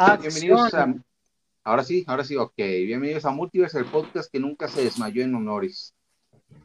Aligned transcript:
Bienvenidos 0.00 0.72
a. 0.72 0.94
Ahora 1.62 1.84
sí, 1.84 2.04
ahora 2.06 2.24
sí, 2.24 2.34
ok. 2.34 2.56
Bienvenidos 2.56 3.26
a 3.26 3.32
Multiverse, 3.32 3.78
el 3.78 3.84
podcast 3.84 4.32
que 4.32 4.40
nunca 4.40 4.66
se 4.66 4.82
desmayó 4.82 5.22
en 5.22 5.34
honores. 5.34 5.94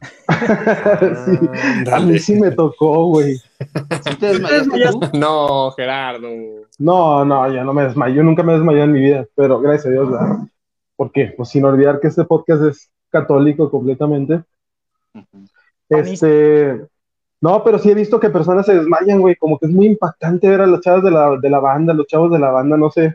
sí, 1.26 1.90
a 1.92 2.00
mí 2.00 2.18
sí 2.18 2.34
me 2.36 2.50
tocó, 2.52 3.08
güey. 3.08 3.36
¿Sí 3.36 4.16
te 4.18 4.28
desmayaste 4.28 4.90
tú? 4.90 5.18
No, 5.18 5.70
Gerardo. 5.72 6.28
No, 6.78 7.26
no, 7.26 7.52
yo 7.52 7.62
no 7.62 7.74
me 7.74 7.82
desmayo, 7.82 8.22
nunca 8.22 8.42
me 8.42 8.52
he 8.52 8.56
desmayado 8.56 8.84
en 8.84 8.92
mi 8.92 9.00
vida, 9.00 9.26
pero 9.34 9.60
gracias 9.60 9.86
a 9.86 9.90
Dios, 9.90 10.10
¿verdad? 10.10 10.38
Porque, 10.96 11.34
pues 11.36 11.50
sin 11.50 11.66
olvidar 11.66 12.00
que 12.00 12.08
este 12.08 12.24
podcast 12.24 12.62
es 12.62 12.90
católico 13.10 13.70
completamente. 13.70 14.44
Este, 15.90 16.86
no, 17.42 17.62
pero 17.62 17.78
sí 17.78 17.90
he 17.90 17.94
visto 17.94 18.18
que 18.18 18.30
personas 18.30 18.64
se 18.64 18.76
desmayan, 18.76 19.20
güey, 19.20 19.36
como 19.36 19.58
que 19.58 19.66
es 19.66 19.72
muy 19.72 19.88
impactante 19.88 20.48
ver 20.48 20.62
a 20.62 20.66
las 20.66 20.80
chavas 20.80 21.04
de 21.04 21.10
la, 21.10 21.36
de 21.36 21.50
la 21.50 21.60
banda, 21.60 21.92
los 21.92 22.06
chavos 22.06 22.32
de 22.32 22.38
la 22.38 22.50
banda, 22.50 22.78
no 22.78 22.90
sé. 22.90 23.14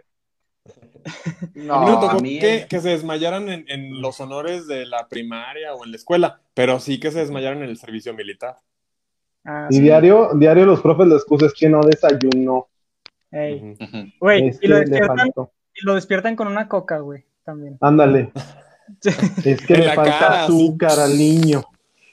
No, 1.55 1.73
a 1.75 1.79
mí 1.85 1.85
me 1.91 1.97
tocó 1.97 2.17
a 2.17 2.19
mí- 2.19 2.39
que, 2.39 2.65
que 2.69 2.79
se 2.79 2.89
desmayaran 2.89 3.49
en, 3.49 3.65
en 3.69 4.01
los 4.01 4.19
honores 4.19 4.67
de 4.67 4.85
la 4.85 5.07
primaria 5.07 5.73
o 5.73 5.83
en 5.85 5.91
la 5.91 5.97
escuela, 5.97 6.41
pero 6.53 6.79
sí 6.79 6.99
que 6.99 7.11
se 7.11 7.19
desmayaran 7.19 7.63
en 7.63 7.69
el 7.69 7.77
servicio 7.77 8.13
militar. 8.13 8.59
Ah, 9.43 9.67
Y 9.69 9.75
sí. 9.77 9.81
diario, 9.81 10.31
diario 10.35 10.65
los 10.65 10.81
profes 10.81 11.07
la 11.07 11.15
excusa 11.15 11.47
es 11.47 11.53
que 11.53 11.67
no 11.69 11.81
desayunó, 11.81 12.67
Ey. 13.31 13.55
Ujú. 13.55 13.83
Ujú. 13.83 14.11
Güey, 14.19 14.47
es 14.49 14.59
y 14.61 14.67
lo 14.67 14.77
despiertan, 14.79 15.17
faltó. 15.17 15.51
y 15.73 15.85
lo 15.85 15.95
despiertan 15.95 16.35
con 16.35 16.47
una 16.47 16.67
coca, 16.67 16.99
güey, 16.99 17.23
también. 17.43 17.77
Ándale, 17.81 18.31
es 19.45 19.65
que 19.65 19.75
le 19.77 19.93
falta 19.93 20.19
cara, 20.19 20.43
azúcar 20.43 20.99
al 20.99 21.17
niño. 21.17 21.63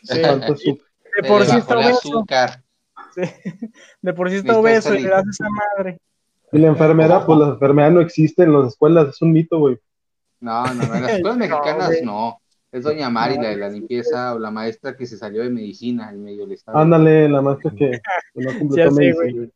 Sí. 0.05 0.15
Le 0.17 0.23
falta 0.27 0.53
azúcar. 0.53 0.87
De 1.21 1.29
por 1.29 1.45
sí 1.45 1.57
está 1.57 1.77
obeso. 1.77 1.99
azúcar. 1.99 2.63
sí. 3.15 3.23
De 4.01 4.13
por 4.15 4.31
sí 4.31 4.37
está 4.37 4.57
obeso 4.59 4.95
y 4.95 5.03
le 5.03 5.09
das 5.09 5.25
esa 5.29 5.47
madre. 5.51 5.99
Y 6.53 6.59
la 6.59 6.69
enfermera, 6.69 7.25
pues 7.27 7.39
la 7.39 7.49
enfermedad 7.49 7.91
no 7.91 8.01
existe 8.01 8.43
en 8.45 8.53
las 8.53 8.69
escuelas, 8.69 9.09
es 9.09 9.23
un 9.23 9.33
mito, 9.33 9.59
güey. 9.59 9.79
No, 10.41 10.65
no, 10.75 10.75
no, 10.75 10.95
en 10.95 11.03
las 11.03 11.13
escuelas 11.13 11.23
No, 11.23 11.35
mexicanas 11.37 11.93
no. 12.03 12.39
Es 12.71 12.83
doña 12.85 13.09
Mari, 13.09 13.37
la 13.37 13.49
de 13.49 13.57
la 13.57 13.69
limpieza, 13.71 14.35
o 14.35 14.39
la 14.39 14.51
maestra 14.51 14.95
que 14.95 15.07
se 15.07 15.17
salió 15.17 15.43
de 15.43 15.49
medicina 15.51 16.11
en 16.11 16.23
medio 16.23 16.43
del 16.45 16.53
estado. 16.53 16.77
Ándale, 16.77 17.27
la 17.29 17.41
maestra 17.41 17.71
que, 17.71 17.91
que 17.93 18.01
no 18.43 18.59
completó 18.59 18.91
Sí, 18.91 18.97
medicina. 18.97 19.25
güey. 19.25 19.51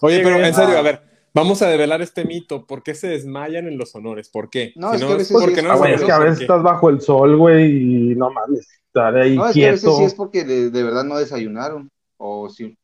Oye, 0.00 0.20
pero 0.22 0.36
en 0.44 0.54
serio, 0.54 0.78
a 0.78 0.82
ver, 0.82 1.02
vamos 1.34 1.60
a 1.62 1.68
develar 1.68 2.00
este 2.02 2.24
mito. 2.24 2.66
¿Por 2.66 2.82
qué 2.84 2.94
se 2.94 3.08
desmayan 3.08 3.66
en 3.66 3.76
los 3.78 3.94
honores? 3.96 4.28
¿por 4.28 4.48
qué? 4.48 4.72
No, 4.76 4.90
Si 4.90 4.96
es 4.96 5.04
que 5.04 5.12
a 5.12 5.16
veces 5.16 5.32
porque 5.32 5.54
sí 5.54 5.60
es- 5.60 5.64
no 5.64 5.72
Ah, 5.72 5.88
es 5.90 6.00
es 6.00 6.06
que 6.06 6.12
a 6.12 6.16
¿por 6.16 6.24
veces 6.26 6.40
estás 6.42 6.62
bajo 6.62 6.88
el 6.90 7.00
sol, 7.00 7.36
güey, 7.36 8.12
y 8.12 8.14
no 8.14 8.30
mames, 8.30 8.68
estar 8.86 9.16
ahí 9.16 9.36
No, 9.36 9.48
es 9.48 9.54
que 9.54 9.66
a 9.66 9.70
veces 9.72 9.80
quieto. 9.82 9.98
sí 9.98 10.04
es 10.04 10.14
porque 10.14 10.44
de, 10.44 10.70
de 10.70 10.82
verdad 10.84 11.04
no 11.04 11.16
desayunaron. 11.18 11.90
O 12.16 12.48
sí. 12.48 12.78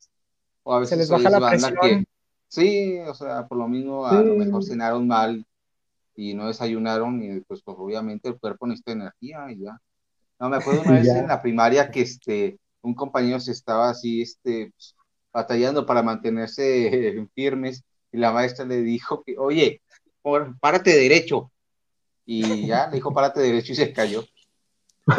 O 0.64 0.74
a 0.74 0.80
veces 0.80 0.90
Se 0.90 0.96
les 0.96 1.10
baja 1.10 1.30
la 1.38 1.50
presión. 1.50 1.74
que. 1.80 2.04
Sí, 2.50 2.98
o 3.06 3.14
sea, 3.14 3.46
por 3.46 3.58
lo 3.58 3.68
mismo 3.68 4.04
a 4.06 4.18
Sí. 4.20 4.26
lo 4.26 4.34
mejor 4.34 4.64
cenaron 4.64 5.06
mal 5.06 5.46
y 6.16 6.34
no 6.34 6.48
desayunaron 6.48 7.22
y 7.22 7.40
pues, 7.42 7.62
pues, 7.62 7.76
obviamente 7.78 8.28
el 8.28 8.38
cuerpo 8.40 8.66
necesita 8.66 8.90
energía 8.92 9.46
y 9.52 9.60
ya. 9.60 9.78
No, 10.40 10.48
me 10.48 10.56
acuerdo 10.56 10.82
una 10.82 10.92
vez 10.98 11.06
ya. 11.06 11.18
en 11.20 11.28
la 11.28 11.40
primaria 11.40 11.90
que 11.90 12.00
este 12.02 12.58
un 12.82 12.94
compañero 12.94 13.38
se 13.38 13.52
estaba 13.52 13.90
así 13.90 14.22
este 14.22 14.72
pues, 14.74 14.96
batallando 15.32 15.86
para 15.86 16.02
mantenerse 16.02 17.24
firmes 17.36 17.84
y 18.10 18.18
la 18.18 18.32
maestra 18.32 18.64
le 18.64 18.78
dijo 18.82 19.22
que, 19.22 19.36
oye, 19.38 19.80
por- 20.20 20.58
párate 20.58 20.96
derecho. 20.96 21.52
Y 22.26 22.66
ya 22.66 22.88
le 22.88 22.96
dijo 22.96 23.12
párate 23.12 23.40
derecho 23.40 23.72
y 23.72 23.76
se 23.76 23.92
cayó. 23.92 24.24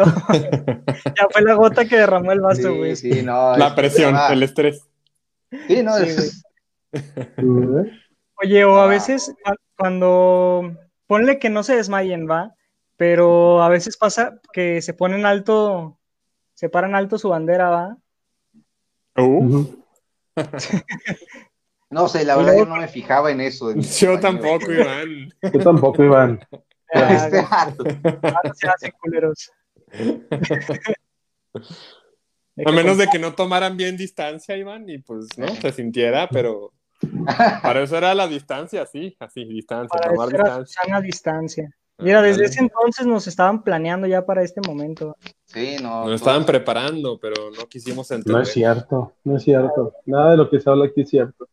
Ya 1.17 1.27
fue 1.31 1.41
la 1.41 1.53
gota 1.55 1.85
que 1.87 1.95
derramó 1.97 2.31
el 2.31 2.41
vaso, 2.41 2.75
güey. 2.75 2.95
Sí, 2.95 3.13
sí, 3.13 3.23
no. 3.23 3.55
La 3.57 3.67
es- 3.67 3.73
presión, 3.73 4.15
el 4.31 4.43
estrés. 4.43 4.83
Sí, 5.67 5.81
no, 5.83 5.97
Sí, 5.97 6.03
es-. 6.09 6.43
Oye, 8.43 8.63
o 8.65 8.75
a 8.77 8.85
Ah. 8.85 8.87
veces 8.87 9.33
cu- 9.43 9.55
cuando 9.77 10.77
ponle 11.07 11.39
que 11.39 11.49
no 11.49 11.63
se 11.63 11.75
desmayen, 11.75 12.27
va, 12.29 12.53
pero 12.97 13.61
a 13.63 13.69
veces 13.69 13.97
pasa 13.97 14.39
que 14.53 14.81
se 14.81 14.93
ponen 14.93 15.25
alto, 15.25 15.97
se 16.53 16.69
paran 16.69 16.95
alto 16.95 17.17
su 17.17 17.29
bandera, 17.29 17.69
va. 17.69 17.97
Uh. 19.17 19.65
No 21.89 22.07
sé, 22.07 22.23
la 22.23 22.37
verdad 22.37 22.55
yo 22.57 22.65
no 22.65 22.77
me 22.77 22.87
fijaba 22.87 23.31
en 23.31 23.41
eso. 23.41 23.73
yo 23.75 24.17
tampoco, 24.21 24.71
Iván. 24.71 25.29
Yo 25.41 25.59
tampoco, 25.59 26.01
Iván. 26.03 26.39
Este. 26.93 27.39
Ah, 27.49 27.73
se 28.77 28.91
culeros. 28.93 29.51
A 32.65 32.71
menos 32.71 32.97
de 32.97 33.07
que 33.07 33.17
no 33.19 33.33
tomaran 33.33 33.75
bien 33.77 33.97
distancia, 33.97 34.55
Iván, 34.57 34.89
y 34.89 34.97
pues 34.99 35.37
no 35.37 35.47
se 35.49 35.71
sintiera, 35.71 36.27
pero 36.29 36.71
para 37.61 37.81
eso 37.81 37.97
era 37.97 38.13
la 38.13 38.27
distancia, 38.27 38.85
sí, 38.85 39.15
así, 39.19 39.45
distancia, 39.45 39.99
Para 39.99 40.13
tomar 40.13 40.63
eso 40.63 41.01
distancia. 41.01 41.69
Mira, 41.97 42.21
desde 42.21 42.45
Ándale. 42.45 42.49
ese 42.49 42.59
entonces 42.61 43.05
nos 43.05 43.27
estaban 43.27 43.63
planeando 43.63 44.07
ya 44.07 44.25
para 44.25 44.41
este 44.41 44.59
momento. 44.67 45.15
Sí, 45.45 45.75
no. 45.81 46.05
Nos 46.05 46.15
estaban 46.15 46.45
preparando, 46.45 47.19
pero 47.19 47.51
no 47.51 47.67
quisimos 47.67 48.09
entender. 48.09 48.37
No 48.37 48.41
es 48.41 48.51
cierto, 48.51 49.13
no 49.23 49.37
es 49.37 49.43
cierto. 49.43 49.93
Nada 50.05 50.31
de 50.31 50.37
lo 50.37 50.49
que 50.49 50.59
se 50.59 50.69
habla 50.69 50.85
aquí 50.85 51.01
es 51.01 51.09
cierto. 51.09 51.47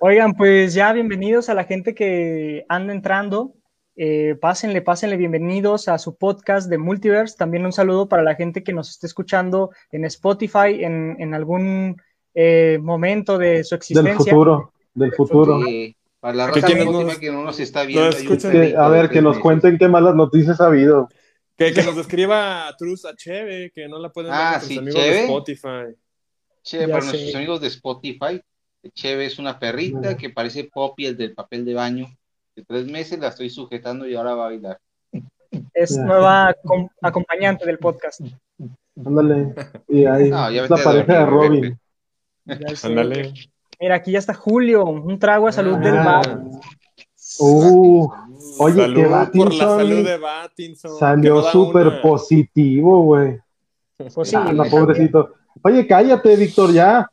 Oigan, 0.00 0.34
pues 0.34 0.74
ya 0.74 0.92
bienvenidos 0.92 1.48
a 1.48 1.54
la 1.54 1.64
gente 1.64 1.94
que 1.94 2.64
anda 2.68 2.92
entrando. 2.92 3.54
Eh, 3.96 4.36
pásenle, 4.40 4.82
pásenle 4.82 5.16
bienvenidos 5.16 5.88
a 5.88 5.98
su 5.98 6.16
podcast 6.16 6.68
de 6.68 6.78
Multiverse. 6.78 7.36
También 7.36 7.64
un 7.64 7.72
saludo 7.72 8.08
para 8.08 8.22
la 8.22 8.36
gente 8.36 8.62
que 8.62 8.74
nos 8.74 8.90
esté 8.90 9.08
escuchando 9.08 9.70
en 9.90 10.04
Spotify 10.04 10.84
en, 10.84 11.16
en 11.18 11.34
algún 11.34 11.96
eh, 12.38 12.78
momento 12.82 13.38
de 13.38 13.64
su 13.64 13.70
Del 13.74 13.78
existencia. 13.78 14.32
futuro, 14.32 14.72
del 14.94 15.12
futuro. 15.12 15.60
Sí, 15.64 15.96
para 16.20 16.34
la 16.34 16.50
Que 16.52 16.60
raza 16.60 16.72
última 16.74 17.02
nos- 17.04 17.18
que 17.18 17.32
no 17.32 17.42
nos 17.42 17.58
está 17.58 17.84
viendo. 17.84 18.10
Que, 18.50 18.74
a 18.76 18.88
ver, 18.88 19.08
que 19.08 19.22
nos 19.22 19.38
cuenten 19.38 19.78
qué 19.78 19.88
malas 19.88 20.14
noticias 20.14 20.60
ha 20.60 20.66
habido. 20.66 21.08
Que, 21.56 21.72
que 21.72 21.82
nos 21.82 21.96
escriba 21.96 22.74
Truz 22.78 23.06
a 23.06 23.16
Cheve, 23.16 23.70
que 23.74 23.88
no 23.88 23.98
la 23.98 24.10
pueden 24.10 24.30
ver 24.30 24.38
Ah, 24.40 24.50
nuestros 24.50 24.68
sí, 24.68 24.78
amigos 24.78 25.00
Cheve. 25.00 25.14
de 25.16 25.22
Spotify. 25.24 25.96
Che, 26.62 26.78
Ya 26.80 26.88
para 26.88 27.00
sé. 27.00 27.08
nuestros 27.08 27.34
amigos 27.36 27.60
de 27.62 27.66
Spotify, 27.68 28.42
Cheve 28.92 29.24
es 29.26 29.38
una 29.38 29.58
perrita 29.58 30.16
que 30.16 30.28
parece 30.30 30.64
Poppy, 30.72 31.06
el 31.06 31.16
del 31.16 31.32
papel 31.32 31.64
de 31.64 31.72
baño. 31.74 32.06
De 32.54 32.62
tres 32.64 32.86
meses 32.86 33.18
la 33.18 33.28
estoy 33.28 33.48
sujetando 33.48 34.06
y 34.06 34.14
ahora 34.14 34.34
va 34.34 34.44
a 34.44 34.48
bailar. 34.48 34.78
Es 35.72 35.96
Ya. 35.96 36.02
nueva 36.04 36.54
acom- 36.54 36.90
acompañante 37.00 37.64
del 37.64 37.78
podcast. 37.78 38.20
Ándale. 39.04 39.54
Y 39.88 40.04
ahí 40.04 40.28
No, 40.30 40.50
ya 40.50 40.64
es 40.64 40.70
la 40.70 40.76
a 40.76 40.82
pareja 40.84 41.18
de 41.20 41.26
Robin. 41.26 41.60
Pepe. 41.62 41.78
Ándale. 42.84 43.32
Mira, 43.80 43.96
aquí 43.96 44.12
ya 44.12 44.18
está 44.18 44.32
Julio, 44.34 44.84
un 44.86 45.18
trago 45.18 45.48
a 45.48 45.52
salud 45.52 45.76
del 45.78 45.96
Ah. 45.98 46.04
bar. 46.04 46.40
Uh, 47.38 48.08
oye, 48.60 48.94
que 48.94 49.04
Salud 49.04 49.28
por 49.34 49.54
la 49.54 49.64
salud 49.66 50.04
de 50.04 50.16
Battinson. 50.18 50.92
que 50.92 50.98
salió 50.98 51.42
súper 51.42 52.00
positivo, 52.00 53.02
güey. 53.02 53.38
Pues 54.14 54.28
sí, 54.30 54.36
Ah, 54.36 54.52
no, 54.52 54.62
me 54.64 54.70
pobrecito. 54.70 55.34
Oye, 55.62 55.86
cállate, 55.86 56.36
Víctor, 56.36 56.72
ya. 56.72 57.10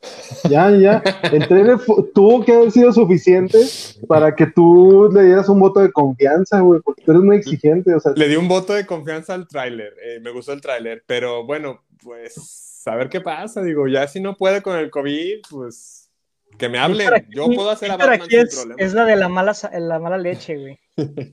Ya, 0.48 0.70
ya. 0.70 1.02
El 1.32 1.48
trailer 1.48 1.78
tuvo 2.14 2.44
que 2.44 2.52
haber 2.54 2.70
sido 2.70 2.92
suficiente 2.92 3.58
para 4.06 4.34
que 4.34 4.46
tú 4.46 5.10
le 5.12 5.24
dieras 5.24 5.48
un 5.48 5.58
voto 5.60 5.80
de 5.80 5.90
confianza, 5.90 6.60
güey, 6.60 6.80
porque 6.82 7.02
tú 7.02 7.10
eres 7.12 7.22
muy 7.24 7.36
exigente, 7.36 7.94
o 7.94 8.00
sea, 8.00 8.12
Le 8.14 8.28
di 8.28 8.36
un 8.36 8.46
voto 8.48 8.74
de 8.74 8.86
confianza 8.86 9.34
al 9.34 9.48
tráiler. 9.48 9.94
eh, 10.04 10.20
me 10.20 10.30
gustó 10.30 10.52
el 10.52 10.60
tráiler, 10.60 11.02
pero 11.06 11.44
bueno, 11.44 11.80
pues 12.02 12.63
a 12.86 12.96
ver 12.96 13.08
qué 13.08 13.20
pasa. 13.20 13.62
Digo, 13.62 13.86
ya 13.88 14.06
si 14.06 14.20
no 14.20 14.36
puede 14.36 14.62
con 14.62 14.76
el 14.76 14.90
COVID, 14.90 15.42
pues 15.50 16.10
que 16.58 16.68
me 16.68 16.78
hablen. 16.78 17.26
Yo 17.30 17.46
puedo 17.46 17.70
hacer 17.70 17.90
a 17.90 17.96
Batman 17.96 18.22
aquí 18.22 18.30
sin 18.30 18.40
es, 18.40 18.54
problema. 18.54 18.74
es 18.78 18.94
la 18.94 19.04
de 19.04 19.16
la 19.16 19.28
mala, 19.28 19.52
la 19.72 19.98
mala 19.98 20.18
leche, 20.18 20.56
güey. 20.56 20.78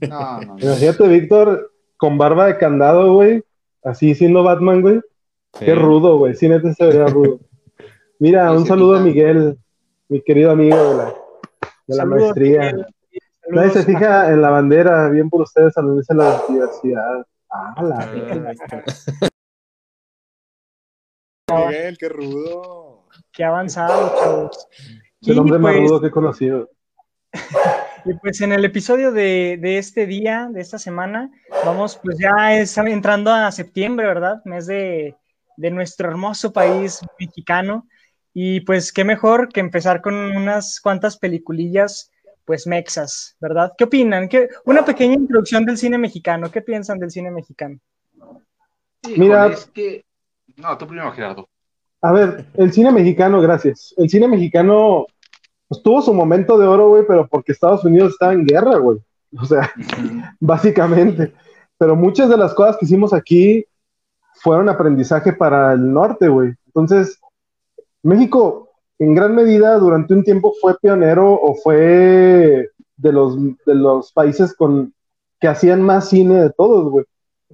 No, 0.09 0.41
no, 0.41 0.56
no. 0.56 0.59
imagínate, 0.59 1.07
Víctor, 1.07 1.72
con 1.97 2.17
barba 2.17 2.47
de 2.47 2.58
candado, 2.58 3.14
güey, 3.14 3.43
así 3.84 4.16
siendo 4.16 4.43
Batman, 4.43 4.81
güey. 4.81 5.02
Sí. 5.53 5.66
Qué 5.66 5.76
rudo, 5.76 6.17
güey. 6.17 6.34
Sí, 6.35 6.47
neta 6.47 6.73
se 6.73 6.85
vería 6.85 7.05
rudo. 7.05 7.40
Mira, 8.20 8.52
un 8.52 8.66
saludo 8.66 8.97
a. 8.97 8.99
Miguel, 9.02 9.58
mi 10.09 10.22
querido 10.22 10.52
amigo 10.52 10.78
de 10.78 10.97
la, 10.97 11.05
de 11.05 11.14
la 11.87 11.96
Saludos, 11.96 12.22
maestría. 12.22 12.61
Miguel. 12.72 12.85
Nadie 13.49 13.70
se 13.72 13.84
fija 13.84 14.31
en 14.31 14.41
la 14.41 14.49
bandera, 14.49 15.09
bien 15.09 15.29
por 15.29 15.41
ustedes, 15.41 15.78
a 15.78 15.81
la 15.81 16.41
diversidad. 16.47 17.26
Ah, 17.49 17.84
la 17.84 17.96
Ah. 17.99 19.28
Miguel, 21.58 21.98
qué 21.98 22.09
rudo. 22.09 23.06
Qué 23.32 23.44
avanzado, 23.44 24.14
chavos. 24.20 24.68
El 25.22 25.40
hombre 25.40 25.59
más 25.59 25.76
pues, 25.76 25.90
rudo 25.90 26.02
que 26.02 26.08
he 26.08 26.12
conocido. 26.12 26.70
y 28.06 28.14
pues 28.16 28.42
en 28.42 28.52
el 28.52 28.66
episodio 28.66 29.12
de, 29.12 29.58
de 29.62 29.78
este 29.78 30.06
día, 30.06 30.50
de 30.52 30.62
esta 30.62 30.80
semana, 30.80 31.32
vamos, 31.66 32.00
pues 32.03 32.18
ya 32.18 32.58
es 32.58 32.78
entrando 32.78 33.32
a 33.32 33.52
septiembre, 33.52 34.08
¿verdad? 34.08 34.42
Mes 34.46 34.66
de, 34.68 35.16
de 35.58 35.72
nuestro 35.72 36.09
hermoso 36.09 36.52
país 36.52 37.00
mexicano. 37.20 37.88
Y 38.34 38.62
pues 38.62 38.94
qué 38.94 39.03
mejor 39.03 39.50
que 39.50 39.59
empezar 39.59 40.02
con 40.02 40.16
unas 40.16 40.80
cuantas 40.80 41.18
peliculillas, 41.18 42.12
pues 42.46 42.66
mexas, 42.66 43.36
¿verdad? 43.40 43.74
¿Qué 43.78 43.84
opinan? 43.84 44.28
¿Qué, 44.28 44.50
una 44.66 44.84
pequeña 44.84 45.16
introducción 45.16 45.66
del 45.66 45.78
cine 45.78 45.98
mexicano. 45.98 46.50
¿Qué 46.52 46.62
piensan 46.62 47.00
del 47.00 47.12
cine 47.12 47.32
mexicano? 47.32 47.80
Mira- 49.18 49.48
es 49.48 49.66
que. 49.68 50.06
No, 50.61 50.78
tú 50.78 50.85
primero, 50.85 51.11
Gerardo. 51.11 51.49
A 52.02 52.11
ver, 52.11 52.46
el 52.53 52.72
cine 52.72 52.91
mexicano, 52.91 53.41
gracias. 53.41 53.93
El 53.97 54.09
cine 54.09 54.28
mexicano 54.28 55.05
pues 55.67 55.81
tuvo 55.81 56.02
su 56.02 56.13
momento 56.13 56.58
de 56.58 56.67
oro, 56.67 56.90
güey, 56.90 57.03
pero 57.08 57.28
porque 57.28 57.52
Estados 57.52 57.84
Unidos 57.85 58.11
estaba 58.11 58.34
en 58.34 58.46
guerra, 58.46 58.78
güey. 58.78 58.99
O 59.40 59.46
sea, 59.46 59.72
básicamente. 60.40 61.34
Pero 61.78 61.96
muchas 61.96 62.29
de 62.29 62.37
las 62.37 62.53
cosas 62.53 62.78
que 62.78 62.85
hicimos 62.85 63.13
aquí 63.13 63.66
fueron 64.35 64.69
aprendizaje 64.69 65.34
para 65.34 65.73
el 65.73 65.91
norte, 65.91 66.28
güey. 66.28 66.53
Entonces, 66.67 67.19
México, 68.03 68.69
en 68.99 69.16
gran 69.16 69.34
medida, 69.34 69.78
durante 69.78 70.14
un 70.14 70.23
tiempo 70.23 70.53
fue 70.61 70.78
pionero 70.79 71.34
o 71.34 71.55
fue 71.55 72.69
de 72.97 73.11
los, 73.11 73.37
de 73.66 73.75
los 73.75 74.11
países 74.11 74.53
con, 74.55 74.93
que 75.40 75.47
hacían 75.47 75.81
más 75.81 76.09
cine 76.09 76.35
de 76.35 76.49
todos, 76.52 76.91
güey. 76.91 77.05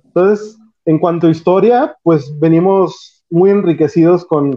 Entonces, 0.03 0.57
en 0.87 0.99
cuanto 0.99 1.27
a 1.27 1.31
historia, 1.31 1.95
pues 2.01 2.31
venimos 2.39 3.23
muy 3.29 3.49
enriquecidos 3.49 4.25
con, 4.25 4.55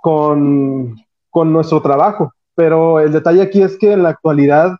con, 0.00 0.96
con 1.28 1.52
nuestro 1.52 1.82
trabajo. 1.82 2.32
Pero 2.54 3.00
el 3.00 3.12
detalle 3.12 3.42
aquí 3.42 3.62
es 3.62 3.76
que 3.78 3.92
en 3.92 4.04
la 4.04 4.10
actualidad 4.10 4.76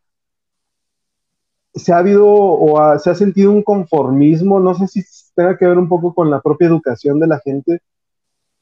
se 1.75 1.93
ha 1.93 1.99
habido 1.99 2.27
o 2.29 2.79
ha- 2.79 2.99
se 3.01 3.11
ha 3.11 3.15
sentido 3.17 3.51
un 3.51 3.63
conformismo, 3.65 4.61
no 4.61 4.75
sé 4.75 4.87
si 4.87 5.03
tenga 5.35 5.57
que 5.57 5.67
ver 5.67 5.79
un 5.79 5.89
poco 5.89 6.15
con 6.15 6.31
la 6.31 6.41
propia 6.41 6.69
educación 6.69 7.19
de 7.19 7.27
la 7.27 7.41
gente, 7.41 7.81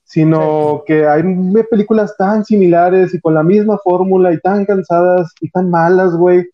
sino 0.05 0.83
que 0.87 1.07
hay 1.07 1.23
películas 1.71 2.17
tan 2.17 2.45
similares 2.45 3.13
y 3.13 3.21
con 3.21 3.35
la 3.35 3.43
misma 3.43 3.79
fórmula 3.85 4.33
y 4.33 4.41
tan 4.41 4.65
cansadas 4.65 5.31
y 5.43 5.51
tan 5.51 5.69
malas, 5.69 6.17
güey, 6.17 6.49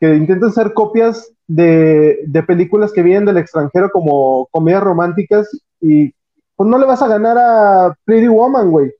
que 0.00 0.16
intentan 0.16 0.52
ser 0.52 0.72
copias 0.72 1.32
de, 1.48 2.20
de 2.26 2.42
películas 2.44 2.92
que 2.92 3.02
vienen 3.02 3.24
del 3.24 3.38
extranjero 3.38 3.90
como 3.90 4.46
comedias 4.52 4.82
románticas 4.82 5.48
y 5.80 6.12
pues 6.54 6.68
no 6.68 6.78
le 6.78 6.86
vas 6.86 7.02
a 7.02 7.08
ganar 7.08 7.36
a 7.38 7.96
Pretty 8.04 8.28
Woman, 8.28 8.70
güey. 8.70 8.92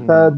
O 0.00 0.06
sea, 0.06 0.32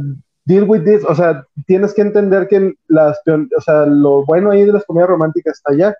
deal 0.44 0.64
with 0.68 0.84
this, 0.84 1.04
o 1.04 1.14
sea, 1.14 1.44
tienes 1.66 1.94
que 1.94 2.02
entender 2.02 2.48
que 2.48 2.74
las, 2.88 3.18
o 3.26 3.60
sea, 3.60 3.86
lo 3.86 4.24
bueno 4.24 4.50
ahí 4.50 4.64
de 4.64 4.72
las 4.72 4.84
comedias 4.84 5.10
románticas 5.10 5.56
está 5.56 5.72
allá. 5.72 5.94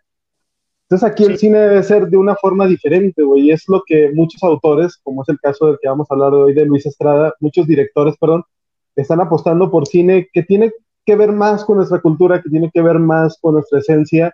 Entonces 0.85 1.11
aquí 1.11 1.25
el 1.25 1.39
cine 1.39 1.59
debe 1.59 1.83
ser 1.83 2.09
de 2.09 2.17
una 2.17 2.37
forma 2.37 2.67
diferente, 2.67 3.23
güey, 3.23 3.43
y 3.43 3.53
es 3.53 3.65
lo 3.69 3.83
que 3.87 4.11
muchos 4.13 4.43
autores, 4.43 4.99
como 5.03 5.23
es 5.23 5.29
el 5.29 5.41
caso 5.41 5.67
del 5.67 5.79
que 5.81 5.89
vamos 5.89 6.07
a 6.11 6.15
hablar 6.15 6.35
hoy 6.35 6.55
de 6.55 6.67
Luis 6.67 6.85
Estrada, 6.85 7.35
muchos 7.41 7.67
directores, 7.67 8.17
perdón, 8.21 8.45
están 8.95 9.21
apostando 9.21 9.71
por 9.71 9.87
cine 9.87 10.29
que 10.33 10.43
tiene 10.43 10.73
que 11.05 11.17
ver 11.17 11.33
más 11.33 11.65
con 11.65 11.79
nuestra 11.79 12.01
cultura, 12.01 12.43
que 12.43 12.51
tiene 12.51 12.71
que 12.73 12.83
ver 12.83 12.99
más 12.99 13.39
con 13.41 13.55
nuestra 13.55 13.79
esencia, 13.79 14.33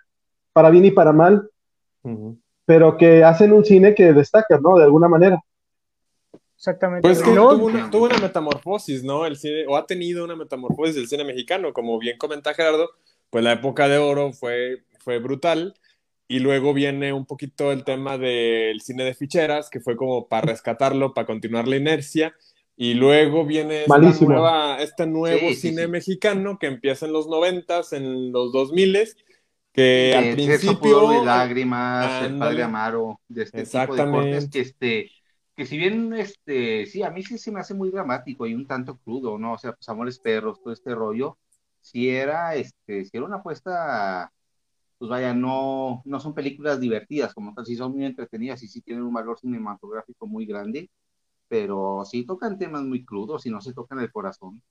para 0.52 0.70
bien 0.70 0.84
y 0.84 0.90
para 0.90 1.12
mal, 1.12 1.48
pero 2.64 2.96
que 2.96 3.24
hacen 3.24 3.52
un 3.52 3.64
cine 3.64 3.94
que 3.94 4.12
destaca, 4.12 4.58
¿no? 4.60 4.76
De 4.78 4.84
alguna 4.84 5.08
manera. 5.08 5.42
Exactamente. 6.56 7.02
Pues 7.02 7.22
que 7.22 7.30
luego- 7.30 7.54
tuvo 7.56 7.66
una, 7.66 7.90
tuvo 7.90 8.04
una 8.04 8.18
metamorfosis, 8.18 9.02
¿no? 9.02 9.24
El 9.26 9.36
cine, 9.36 9.64
o 9.66 9.76
ha 9.76 9.86
tenido 9.86 10.24
una 10.24 10.36
metamorfosis 10.36 10.94
del 10.94 11.08
cine 11.08 11.24
mexicano, 11.24 11.72
como 11.72 11.98
bien 11.98 12.18
comenta 12.18 12.52
Gerardo, 12.54 12.90
pues 13.30 13.42
la 13.44 13.52
época 13.52 13.88
de 13.88 13.98
oro 13.98 14.32
fue, 14.32 14.82
fue 14.98 15.18
brutal, 15.18 15.74
y 16.28 16.38
luego 16.40 16.74
viene 16.74 17.12
un 17.12 17.24
poquito 17.26 17.72
el 17.72 17.82
tema 17.84 18.18
del 18.18 18.80
cine 18.82 19.04
de 19.04 19.14
ficheras, 19.14 19.70
que 19.70 19.80
fue 19.80 19.96
como 19.96 20.28
para 20.28 20.48
rescatarlo, 20.48 21.14
para 21.14 21.26
continuar 21.26 21.66
la 21.66 21.76
inercia, 21.76 22.34
y 22.76 22.94
luego 22.94 23.44
viene 23.44 23.82
esta 23.82 23.98
nueva, 23.98 24.80
este 24.80 25.06
nuevo 25.06 25.48
Sí, 25.48 25.54
cine 25.56 25.82
sí. 25.84 25.88
mexicano 25.88 26.58
que 26.58 26.66
empieza 26.66 27.06
en 27.06 27.12
los 27.12 27.26
noventas, 27.26 27.92
en 27.92 28.32
los 28.32 28.52
dos 28.52 28.72
miles, 28.72 29.16
que 29.72 30.14
al 30.14 30.32
principio... 30.32 31.22
y 31.22 31.24
lágrimas, 31.24 32.24
el 32.24 32.38
padre 32.38 32.62
Amaro, 32.62 33.20
de 33.28 33.42
este 33.44 33.64
tipo 33.64 33.94
de 33.94 34.02
Exactamente. 34.02 34.10
cortes 34.10 34.48
que 34.50 34.60
este, 34.60 35.10
que 35.54 35.66
si 35.66 35.78
bien 35.78 36.12
este, 36.14 36.86
sí, 36.86 37.02
a 37.02 37.10
mí 37.10 37.22
sí 37.22 37.38
se 37.38 37.52
me 37.52 37.60
hace 37.60 37.74
muy 37.74 37.90
dramático 37.90 38.46
y 38.46 38.54
un 38.54 38.66
tanto 38.66 38.98
crudo, 38.98 39.38
¿no? 39.38 39.54
O 39.54 39.58
sea, 39.58 39.72
pues 39.74 39.88
Amores 39.88 40.18
Perros, 40.18 40.60
todo 40.62 40.72
este 40.72 40.94
rollo, 40.94 41.38
si 41.80 42.08
era, 42.10 42.54
este, 42.54 43.04
si 43.04 43.16
era 43.16 43.26
una 43.26 43.36
apuesta, 43.36 44.32
pues 44.98 45.10
vaya, 45.10 45.34
no, 45.34 46.02
no 46.04 46.20
son 46.20 46.34
películas 46.34 46.80
divertidas, 46.80 47.34
como 47.34 47.54
tal, 47.54 47.66
sí 47.66 47.76
son 47.76 47.92
muy 47.92 48.04
entretenidas 48.04 48.62
y 48.62 48.68
sí 48.68 48.82
tienen 48.82 49.04
un 49.04 49.14
valor 49.14 49.38
cinematográfico 49.38 50.26
muy 50.26 50.46
grande, 50.46 50.90
pero 51.48 52.04
sí 52.04 52.24
tocan 52.26 52.58
temas 52.58 52.82
muy 52.82 53.04
crudos 53.04 53.46
y 53.46 53.50
no 53.50 53.60
se 53.60 53.74
tocan 53.74 54.00
el 54.00 54.12
corazón. 54.12 54.62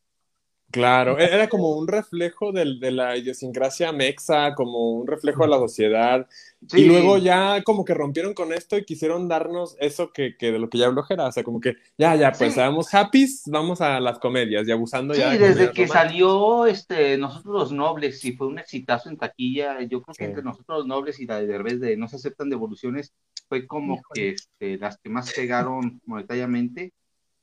Claro, 0.72 1.18
era 1.18 1.50
como 1.50 1.72
un 1.72 1.88
reflejo 1.88 2.52
del- 2.52 2.80
de 2.80 2.92
la 2.92 3.18
idiosincrasia 3.18 3.92
mexa, 3.92 4.54
como 4.54 4.92
un 4.92 5.08
reflejo 5.08 5.42
de 5.44 5.50
la 5.50 5.58
sociedad. 5.58 6.28
Sí. 6.68 6.82
Y 6.82 6.86
luego 6.86 7.18
ya 7.18 7.64
como 7.64 7.84
que 7.84 7.96
rompieron 7.96 8.34
con 8.36 8.54
esto 8.54 8.78
y 8.78 8.86
quisieron 8.86 9.28
darnos 9.28 9.76
eso 9.80 10.12
que, 10.14 10.36
que 10.38 10.52
de 10.52 10.60
lo 10.60 10.70
que 10.70 10.78
ya 10.78 10.86
habló 10.86 11.02
Jera, 11.04 11.26
o 11.28 11.32
sea, 11.32 11.44
como 11.44 11.60
que 11.60 11.76
ya, 11.98 12.16
ya, 12.16 12.32
pues 12.32 12.52
Sí. 12.54 12.60
seamos 12.60 12.94
happy, 12.94 13.26
vamos 13.48 13.82
a 13.82 14.00
las 14.00 14.20
comedias 14.20 14.68
y 14.68 14.72
abusando 14.72 15.16
Sí, 15.16 15.22
ya. 15.22 15.32
de 15.32 15.40
desde 15.40 15.54
que 15.72 15.86
románticas. 15.88 15.90
salió 15.92 16.66
este, 16.68 17.18
Nosotros 17.18 17.54
los 17.56 17.72
Nobles 17.72 18.24
y 18.26 18.34
fue 18.34 18.46
un 18.48 18.60
exitazo 18.60 19.10
en 19.10 19.18
taquilla, 19.18 19.82
yo 19.82 20.02
creo 20.04 20.14
que 20.16 20.24
Sí. 20.26 20.30
entre 20.30 20.44
Nosotros 20.44 20.80
los 20.80 20.88
Nobles 20.88 21.20
y 21.20 21.26
la 21.26 21.40
de 21.40 21.48
Derbez 21.48 21.80
de 21.80 21.98
No 21.98 22.08
se 22.08 22.18
aceptan 22.18 22.50
devoluciones 22.50 23.12
fue 23.48 23.66
como 23.66 23.96
Híjole. 23.96 24.14
que 24.14 24.30
este, 24.30 24.78
las 24.78 24.98
que 25.00 25.10
más 25.10 25.34
pegaron 25.34 26.00
monetariamente. 26.06 26.94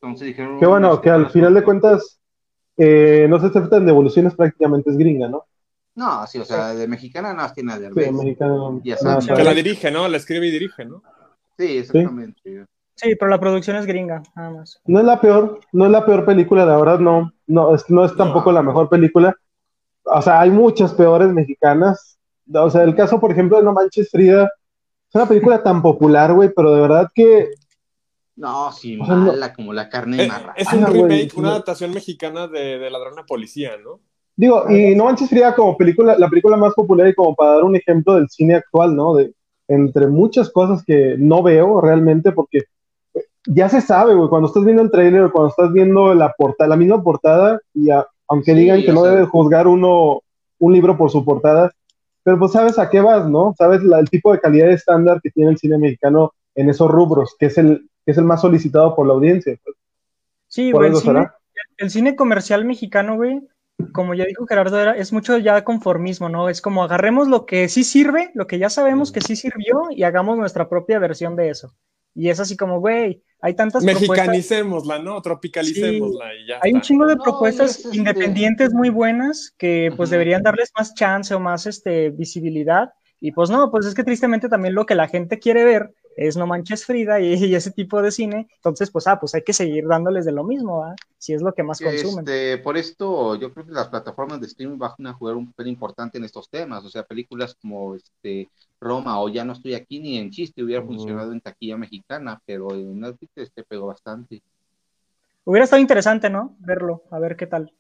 Entonces 0.01 0.29
dijeron... 0.29 0.61
Qué 0.61 0.67
bueno, 0.67 1.01
que 1.01 1.11
al 1.11 1.31
final 1.31 1.55
de 1.55 1.65
cuentas, 1.65 2.21
eh, 2.77 3.27
no 3.29 3.41
se 3.41 3.47
aceptan 3.47 3.87
devoluciones, 3.87 4.35
prácticamente 4.35 4.91
es 4.91 4.97
gringa, 4.97 5.29
¿no? 5.29 5.45
No, 5.95 6.27
sí, 6.27 6.39
o 6.39 6.45
sea, 6.45 6.75
de 6.75 6.87
mexicana 6.87 7.33
no 7.33 7.51
tiene 7.53 7.73
Sí, 7.77 8.13
mexicano. 8.13 8.81
Ya 8.85 8.97
nada 9.03 9.21
sabes. 9.21 9.27
Que 9.29 9.35
que 9.35 9.45
la 9.45 9.55
dirige, 9.55 9.91
¿no? 9.91 10.09
La 10.09 10.19
escribe 10.19 10.47
y 10.47 10.51
dirige, 10.51 10.85
¿no? 10.85 11.03
Sí, 11.59 11.79
exactamente. 11.79 12.67
Sí, 12.95 13.15
pero 13.17 13.31
la 13.31 13.41
producción 13.41 13.77
es 13.77 13.87
gringa, 13.87 14.23
nada 14.35 14.51
más. 14.51 14.81
No 14.87 15.01
es 15.01 15.07
la 15.07 15.21
peor, 15.21 15.61
no 15.73 15.87
es 15.87 15.91
la 15.91 16.05
peor 16.05 16.25
película, 16.27 16.67
la 16.67 16.77
verdad, 16.77 16.99
no. 16.99 17.33
No 17.47 17.75
es, 17.75 17.89
no 17.89 18.05
es 18.05 18.15
tampoco 18.17 18.51
No. 18.51 18.57
la 18.57 18.63
mejor 18.63 18.89
película. 18.89 19.35
O 20.05 20.21
sea, 20.21 20.41
hay 20.41 20.51
muchas 20.51 20.93
peores 20.95 21.33
mexicanas. 21.33 22.19
O 22.53 22.71
sea, 22.71 22.83
el 22.83 22.95
caso, 22.95 23.19
por 23.19 23.33
ejemplo, 23.33 23.57
de 23.57 23.65
No 23.65 23.73
Manches 23.73 24.11
Frida, 24.11 24.45
es 25.09 25.15
una 25.15 25.27
película 25.27 25.63
tan 25.63 25.81
popular, 25.83 26.33
güey, 26.35 26.51
pero 26.55 26.75
de 26.75 26.81
verdad 26.81 27.09
que 27.15 27.51
No, 28.37 28.71
sí, 28.73 28.97
mala 28.97 29.55
como 29.55 29.73
la 29.73 29.89
carne 29.89 30.23
Es, 30.23 30.29
marrana. 30.29 30.53
es 30.57 30.73
un 30.73 30.85
Ah, 30.85 30.89
remake, 30.89 31.33
una 31.37 31.51
adaptación 31.51 31.93
mexicana 31.93 32.47
de, 32.49 32.79
de 32.79 32.91
Ladrón 32.91 33.19
a 33.19 33.25
Policía, 33.25 33.73
¿no? 33.83 34.01
Digo, 34.37 34.71
y 34.71 34.95
No 34.95 35.07
Manches 35.07 35.31
Frida 35.31 35.55
como 35.55 35.77
película, 35.79 36.19
la 36.19 36.29
película 36.29 36.59
más 36.59 36.75
popular 36.75 37.09
y 37.09 37.15
como 37.15 37.35
para 37.35 37.53
dar 37.55 37.65
un 37.65 37.75
ejemplo 37.77 38.15
del 38.15 38.29
cine 38.29 38.57
actual, 38.57 38.95
¿no? 38.95 39.15
De, 39.15 39.33
entre 39.69 40.07
muchas 40.09 40.51
cosas 40.51 40.85
que 40.85 41.17
no 41.19 41.43
veo 41.43 41.81
realmente, 41.81 42.33
porque 42.33 42.65
ya 43.47 43.69
se 43.71 43.81
sabe, 43.81 44.15
güey, 44.15 44.29
cuando 44.29 44.49
estás 44.49 44.65
viendo 44.65 44.83
el 44.83 44.91
trailer, 44.91 45.31
cuando 45.31 45.49
estás 45.49 45.73
viendo 45.73 46.13
la 46.15 46.35
portada, 46.37 46.69
la 46.69 46.77
misma 46.77 47.03
portada, 47.03 47.59
y 47.73 47.89
a- 47.91 48.07
aunque 48.29 48.53
Sí, 48.53 48.59
digan 48.61 48.83
que 48.83 48.93
no 48.93 49.03
sea- 49.03 49.13
debe 49.13 49.25
juzgar 49.27 49.67
uno 49.67 50.21
un 50.59 50.73
libro 50.73 50.97
por 50.99 51.11
su 51.11 51.25
portada, 51.25 51.71
pero 52.23 52.39
pues 52.39 52.53
sabes 52.53 52.79
a 52.79 52.91
qué 52.91 53.01
vas, 53.01 53.27
¿no? 53.29 53.55
Sabes 53.57 53.83
la- 53.83 53.99
el 54.01 54.11
tipo 54.11 54.33
de 54.33 54.41
calidad 54.41 54.69
estándar 54.71 55.21
que 55.23 55.31
tiene 55.31 55.51
el 55.53 55.59
cine 55.59 55.79
mexicano 55.79 56.33
en 56.55 56.69
esos 56.71 56.91
rubros, 56.91 57.35
que 57.39 57.47
es 57.47 57.57
el, 57.59 57.89
que 58.07 58.13
es 58.13 58.19
el 58.19 58.25
más 58.25 58.41
solicitado 58.41 58.95
por 58.95 59.07
la 59.07 59.13
audiencia. 59.15 59.59
pues, 59.63 59.77
Sí, 60.49 60.71
güey, 60.71 60.91
el 60.91 60.97
cine, 60.97 61.29
el 61.77 61.91
cine 61.91 62.17
comercial 62.17 62.65
mexicano, 62.65 63.17
güey, 63.17 63.41
como 63.93 64.15
ya 64.15 64.25
dijo 64.25 64.47
Gerardo, 64.47 64.81
era, 64.81 64.97
es 64.97 65.13
mucho 65.13 65.37
ya 65.37 65.65
conformismo, 65.65 66.29
¿no? 66.29 66.49
Es 66.49 66.63
como 66.63 66.85
agarremos 66.85 67.29
lo 67.29 67.45
que 67.45 67.69
sí 67.69 67.83
sirve, 67.85 68.31
lo 68.35 68.47
que 68.47 68.59
ya 68.59 68.71
sabemos 68.71 69.13
que 69.13 69.21
sí 69.21 69.37
sirvió 69.37 69.89
y 69.91 70.05
hagamos 70.05 70.39
nuestra 70.39 70.69
propia 70.69 70.99
versión 71.01 71.37
de 71.37 71.51
eso. 71.51 71.75
Y 72.15 72.31
es 72.31 72.41
así 72.41 72.57
como, 72.57 72.81
güey, 72.81 73.23
hay 73.43 73.55
tantas 73.55 73.85
propuestas, 73.85 74.09
Mexicanicémosla, 74.09 74.99
¿no? 75.01 75.21
Tropicalicémosla 75.21 76.35
y 76.37 76.47
ya 76.47 76.59
hay 76.63 76.73
un 76.73 76.81
chingo 76.81 77.07
de 77.07 77.17
No, 77.17 77.23
propuestas 77.23 77.81
es 77.81 77.85
este- 77.87 77.97
independientes 77.99 78.73
muy 78.73 78.89
buenas 78.89 79.53
que 79.59 79.93
pues 79.97 80.09
deberían 80.11 80.43
darles 80.43 80.71
más 80.79 80.95
chance 80.95 81.35
o 81.35 81.41
más 81.41 81.67
este, 81.67 82.11
visibilidad. 82.11 82.91
Y 83.21 83.33
pues 83.33 83.51
no, 83.51 83.71
pues 83.71 83.85
es 83.85 83.95
que 83.95 84.05
tristemente 84.05 84.49
también 84.49 84.75
lo 84.75 84.87
que 84.87 84.95
la 84.95 85.09
gente 85.09 85.39
quiere 85.39 85.65
ver 85.65 85.93
es 86.17 86.37
No 86.37 86.47
Manches 86.47 86.85
Frida 86.85 87.21
y, 87.21 87.35
y 87.35 87.55
ese 87.55 87.71
tipo 87.71 88.01
de 88.01 88.11
cine. 88.11 88.49
Entonces, 88.57 88.91
pues, 88.91 89.07
ah, 89.07 89.21
pues 89.21 89.35
hay 89.35 89.43
que 89.43 89.53
seguir 89.53 89.87
dándoles 89.87 90.25
de 90.25 90.33
lo 90.33 90.45
mismo, 90.45 90.83
¿ah? 90.83 90.95
Si 91.19 91.35
es 91.35 91.43
lo 91.43 91.53
que 91.53 91.63
más 91.63 91.81
consumen. 91.81 92.25
Este, 92.27 92.59
por 92.59 92.77
esto, 92.77 93.35
yo 93.37 93.53
creo 93.53 93.67
que 93.67 93.73
las 93.73 93.89
plataformas 93.89 94.41
de 94.41 94.47
streaming 94.47 94.79
van 94.79 95.07
a 95.07 95.13
jugar 95.13 95.37
un 95.37 95.47
papel 95.47 95.69
importante 95.69 96.19
en 96.19 96.25
estos 96.25 96.49
temas. 96.49 96.85
O 96.85 96.89
sea, 96.89 97.03
películas 97.03 97.55
como 97.61 97.95
este 97.95 98.49
Roma 98.81 99.21
o 99.21 99.29
Ya 99.29 99.45
no 99.45 99.53
estoy 99.53 99.75
aquí 99.75 100.01
ni 100.01 100.19
en 100.19 100.31
chiste 100.31 100.63
hubiera 100.63 100.83
funcionado 100.83 101.33
en 101.33 101.41
taquilla 101.41 101.77
mexicana, 101.77 102.41
pero 102.47 102.71
en 102.73 103.01
Netflix 103.01 103.33
este 103.37 103.63
pegó 103.63 103.87
bastante. 103.87 104.43
Hubiera 105.45 105.65
estado 105.65 105.81
interesante, 105.81 106.29
¿no? 106.31 106.57
Verlo, 106.59 107.03
a 107.11 107.19
ver 107.19 107.37
qué 107.37 107.47
tal. 107.47 107.73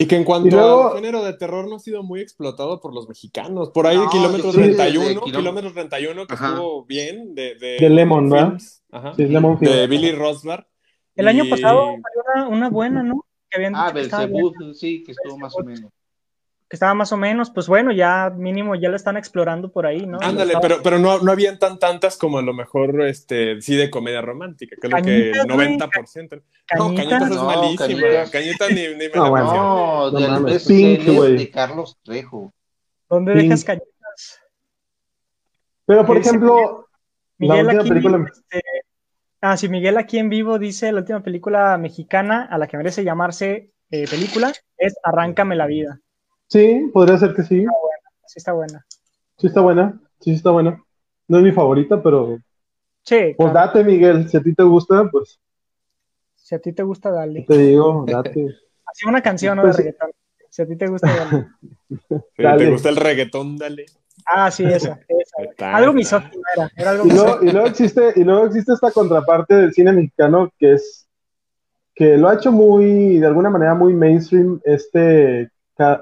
Y 0.00 0.06
que 0.06 0.14
en 0.16 0.22
cuanto 0.24 0.54
luego- 0.56 0.88
al 0.90 0.94
género 0.94 1.24
de 1.24 1.32
terror 1.34 1.68
no 1.68 1.76
ha 1.76 1.78
sido 1.80 2.04
muy 2.04 2.20
explotado 2.20 2.80
por 2.80 2.94
los 2.94 3.08
mexicanos. 3.08 3.70
Por 3.70 3.86
ahí 3.88 3.96
No, 3.96 4.08
kilómetro 4.08 4.52
que 4.52 4.58
31, 4.58 5.00
desde 5.00 5.20
kilómetro- 5.20 5.24
kilómetro 5.40 5.72
31 5.72 6.26
que 6.26 6.34
Ajá. 6.34 6.48
estuvo 6.50 6.84
bien 6.84 7.34
de, 7.34 7.56
de, 7.56 7.76
De 7.80 7.90
Lemon, 7.90 8.30
¿verdad? 8.30 8.58
Ajá. 8.92 9.14
Sí, 9.16 9.24
es 9.24 9.30
Lemon 9.30 9.58
de 9.58 9.66
Film. 9.66 9.90
Billy 9.90 10.12
Rosbar. 10.12 10.68
El 11.16 11.26
año 11.26 11.44
pasado 11.50 11.86
salió 11.86 12.22
una, 12.46 12.48
una 12.48 12.70
buena, 12.70 13.02
¿no? 13.02 13.24
Que 13.50 13.56
habían 13.56 13.74
Ah, 13.74 13.90
Belzebub, 13.90 14.54
sí, 14.74 15.02
que 15.02 15.10
estuvo 15.12 15.36
más 15.36 15.52
o 15.56 15.64
menos. 15.64 15.90
Que 16.68 16.76
estaba 16.76 16.92
más 16.92 17.12
o 17.12 17.16
menos, 17.16 17.50
pues 17.50 17.66
bueno, 17.66 17.92
ya 17.92 18.30
mínimo 18.36 18.74
ya 18.74 18.90
lo 18.90 18.96
están 18.96 19.16
explorando 19.16 19.72
por 19.72 19.86
ahí, 19.86 20.04
¿no? 20.06 20.18
Ándale, 20.20 20.52
Estaba- 20.52 20.60
pero, 20.60 20.76
pero 20.82 20.98
no, 20.98 21.18
no 21.20 21.32
habían 21.32 21.58
tan 21.58 21.78
tantas 21.78 22.18
como 22.18 22.38
a 22.38 22.42
lo 22.42 22.52
mejor, 22.52 23.00
este, 23.06 23.60
sí, 23.62 23.74
de 23.74 23.88
comedia 23.88 24.20
romántica, 24.20 24.76
que 24.78 24.86
es 24.86 24.92
lo 24.92 25.02
que 25.02 25.28
el 25.30 25.32
Cañitas, 25.32 25.56
güey. 25.56 25.78
90%. 25.78 26.42
No, 26.76 26.94
Cañitas. 26.94 27.22
Es 27.22 27.28
No, 27.30 27.44
malísima. 27.46 28.30
Cañitas. 28.30 28.70
Ni, 28.70 28.82
ni 28.88 28.96
me 28.96 29.08
No, 29.14 29.34
la. 29.34 29.42
No, 29.44 30.10
No 30.10 31.22
de 31.24 31.50
Carlos 31.50 31.98
Trejo. 32.02 32.52
¿Dónde 33.08 33.32
dejas 33.34 33.64
cañitas? 33.64 34.40
Pero, 35.86 36.04
por 36.04 36.18
ejemplo, 36.18 36.86
la 37.38 37.54
Miguel 37.54 37.64
última 37.66 37.80
aquí, 37.80 37.88
película. 37.88 38.26
este, 38.30 38.62
ah, 39.40 39.56
sí, 39.56 39.70
Miguel 39.70 39.96
aquí 39.96 40.18
en 40.18 40.28
vivo 40.28 40.58
dice 40.58 40.92
la 40.92 41.00
última 41.00 41.22
película 41.22 41.78
mexicana 41.78 42.46
a 42.50 42.58
la 42.58 42.66
que 42.66 42.76
merece 42.76 43.04
llamarse 43.04 43.72
eh, 43.90 44.06
película 44.06 44.52
es 44.76 44.96
Arráncame 45.02 45.56
la 45.56 45.66
vida. 45.66 46.00
Sí, 46.48 46.90
podría 46.92 47.18
ser 47.18 47.34
que 47.34 47.42
sí. 47.42 47.64
Sí 48.26 48.38
está 48.38 48.52
buena. 48.52 48.84
Sí 49.36 49.46
está 49.46 49.60
buena. 49.60 50.00
Sí 50.20 50.32
está 50.32 50.50
buena. 50.50 50.82
No 51.28 51.38
es 51.38 51.44
mi 51.44 51.52
favorita, 51.52 52.02
pero 52.02 52.38
Sí, 53.04 53.34
pues 53.36 53.52
claro. 53.52 53.66
date, 53.68 53.84
Miguel. 53.84 54.28
Si 54.28 54.36
a 54.36 54.42
ti 54.42 54.54
te 54.54 54.62
gusta, 54.62 55.08
pues 55.10 55.38
si 56.34 56.54
a 56.54 56.58
ti 56.58 56.72
te 56.72 56.82
gusta, 56.82 57.10
dale. 57.10 57.44
te 57.46 57.58
digo, 57.58 58.04
date. 58.06 58.46
Así 58.86 59.06
una 59.06 59.20
canción 59.20 59.56
¿no? 59.56 59.62
Pues 59.62 59.76
reggaetón. 59.76 60.10
Si 60.48 60.62
a 60.62 60.66
ti 60.66 60.76
te 60.76 60.86
gusta, 60.86 61.08
dale. 61.14 61.46
Si 62.36 62.42
Dale. 62.42 62.64
te 62.64 62.70
gusta 62.70 62.88
el 62.90 62.96
reggaetón, 62.96 63.56
dale. 63.56 63.86
Ah, 64.26 64.50
sí, 64.50 64.64
esa. 64.64 64.98
esa. 65.08 65.76
Algo 65.76 65.92
misógino 65.92 66.42
era. 66.54 66.70
Era 66.76 66.90
algo 66.90 67.06
Y 67.06 67.10
luego, 67.10 67.42
y 67.42 67.50
luego 67.50 67.66
existe, 67.66 68.12
y 68.16 68.24
luego 68.24 68.46
existe 68.46 68.72
esta 68.72 68.90
contraparte 68.90 69.54
del 69.54 69.72
cine 69.72 69.92
mexicano 69.92 70.50
que 70.58 70.74
es 70.74 71.06
que 71.94 72.16
lo 72.16 72.28
ha 72.28 72.34
hecho 72.34 72.52
muy, 72.52 73.18
de 73.18 73.26
alguna 73.26 73.50
manera, 73.50 73.74
muy 73.74 73.92
mainstream, 73.92 74.60
este 74.64 75.50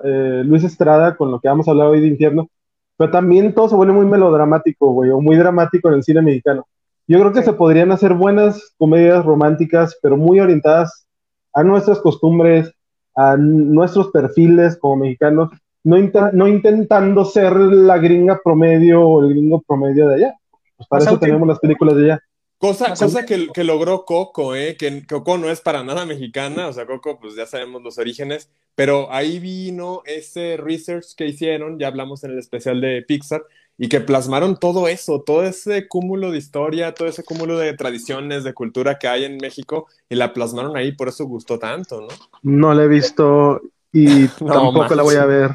eh, 0.04 0.42
Luis 0.44 0.64
Estrada, 0.64 1.16
con 1.16 1.30
lo 1.30 1.40
que 1.40 1.48
vamos 1.48 1.66
a 1.68 1.72
hablar 1.72 1.88
hoy 1.88 2.00
de 2.00 2.08
infierno, 2.08 2.48
pero 2.96 3.10
también 3.10 3.54
todo 3.54 3.68
se 3.68 3.74
vuelve 3.76 3.92
muy 3.92 4.06
melodramático, 4.06 4.92
güey, 4.92 5.10
o 5.10 5.20
muy 5.20 5.36
dramático 5.36 5.88
en 5.88 5.94
el 5.94 6.02
cine 6.02 6.22
mexicano. 6.22 6.66
Yo 7.06 7.20
creo 7.20 7.32
que 7.32 7.40
Sí. 7.40 7.46
se 7.46 7.52
podrían 7.52 7.92
hacer 7.92 8.14
buenas 8.14 8.74
comedias 8.78 9.24
románticas, 9.24 9.96
pero 10.02 10.16
muy 10.16 10.40
orientadas 10.40 11.06
a 11.52 11.62
nuestras 11.62 12.00
costumbres, 12.00 12.72
a 13.14 13.36
nuestros 13.36 14.08
perfiles 14.10 14.76
como 14.78 14.96
mexicanos, 14.96 15.50
no, 15.84 15.96
inten- 15.98 16.32
no 16.32 16.48
intentando 16.48 17.24
ser 17.24 17.54
la 17.56 17.98
gringa 17.98 18.40
promedio 18.42 19.02
o 19.06 19.22
el 19.24 19.30
gringo 19.30 19.62
promedio 19.66 20.08
de 20.08 20.14
allá. 20.16 20.34
Pues 20.76 20.88
para 20.88 21.04
eso 21.04 21.18
tenemos 21.18 21.46
las 21.46 21.58
películas 21.60 21.96
de 21.96 22.04
allá. 22.04 22.20
Cosa, 22.58 22.94
cosa 22.94 23.24
que, 23.26 23.48
que 23.52 23.64
logró 23.64 24.04
Coco, 24.04 24.54
¿eh? 24.54 24.76
que 24.78 25.06
Coco 25.06 25.36
no 25.38 25.48
es 25.50 25.60
para 25.60 25.84
nada 25.84 26.06
mexicana, 26.06 26.68
o 26.68 26.72
sea, 26.72 26.86
Coco, 26.86 27.18
pues 27.20 27.36
ya 27.36 27.44
sabemos 27.46 27.82
los 27.82 27.98
orígenes, 27.98 28.50
pero 28.76 29.12
ahí 29.12 29.40
vino 29.40 30.02
ese 30.06 30.56
research 30.56 31.16
que 31.16 31.26
hicieron, 31.26 31.80
ya 31.80 31.88
hablamos 31.88 32.22
en 32.22 32.30
el 32.30 32.38
especial 32.38 32.80
de 32.80 33.02
Pixar, 33.02 33.42
y 33.78 33.88
que 33.88 34.00
plasmaron 34.00 34.56
todo 34.58 34.88
eso, 34.88 35.22
todo 35.22 35.44
ese 35.44 35.88
cúmulo 35.88 36.30
de 36.30 36.38
historia, 36.38 36.94
todo 36.94 37.08
ese 37.08 37.24
cúmulo 37.24 37.58
de 37.58 37.74
tradiciones, 37.74 38.44
de 38.44 38.54
cultura 38.54 38.98
que 38.98 39.08
hay 39.08 39.24
en 39.24 39.36
México, 39.38 39.86
y 40.08 40.14
la 40.14 40.32
plasmaron 40.32 40.76
ahí, 40.76 40.92
por 40.92 41.08
eso 41.08 41.26
gustó 41.26 41.58
tanto, 41.58 42.00
¿no? 42.02 42.08
No 42.42 42.72
la 42.72 42.84
he 42.84 42.88
visto 42.88 43.60
y 43.92 44.28
No, 44.40 44.52
tampoco 44.52 44.94
la 44.94 45.02
voy 45.02 45.16
a 45.16 45.26
ver. 45.26 45.50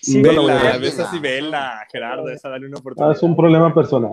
Sí, 0.00 0.22
no 0.22 0.32
la 0.32 0.40
voy 0.40 0.50
a 0.52 0.54
Vela, 0.54 0.72
ver. 0.72 0.80
ves 0.80 0.98
así, 1.00 1.18
vela, 1.18 1.86
Gerardo, 1.90 2.28
esa 2.30 2.48
dale 2.48 2.66
una 2.66 2.76
Ah, 2.76 2.80
oportunidad. 2.80 3.16
es 3.16 3.22
un 3.22 3.36
problema 3.36 3.74
personal. 3.74 4.12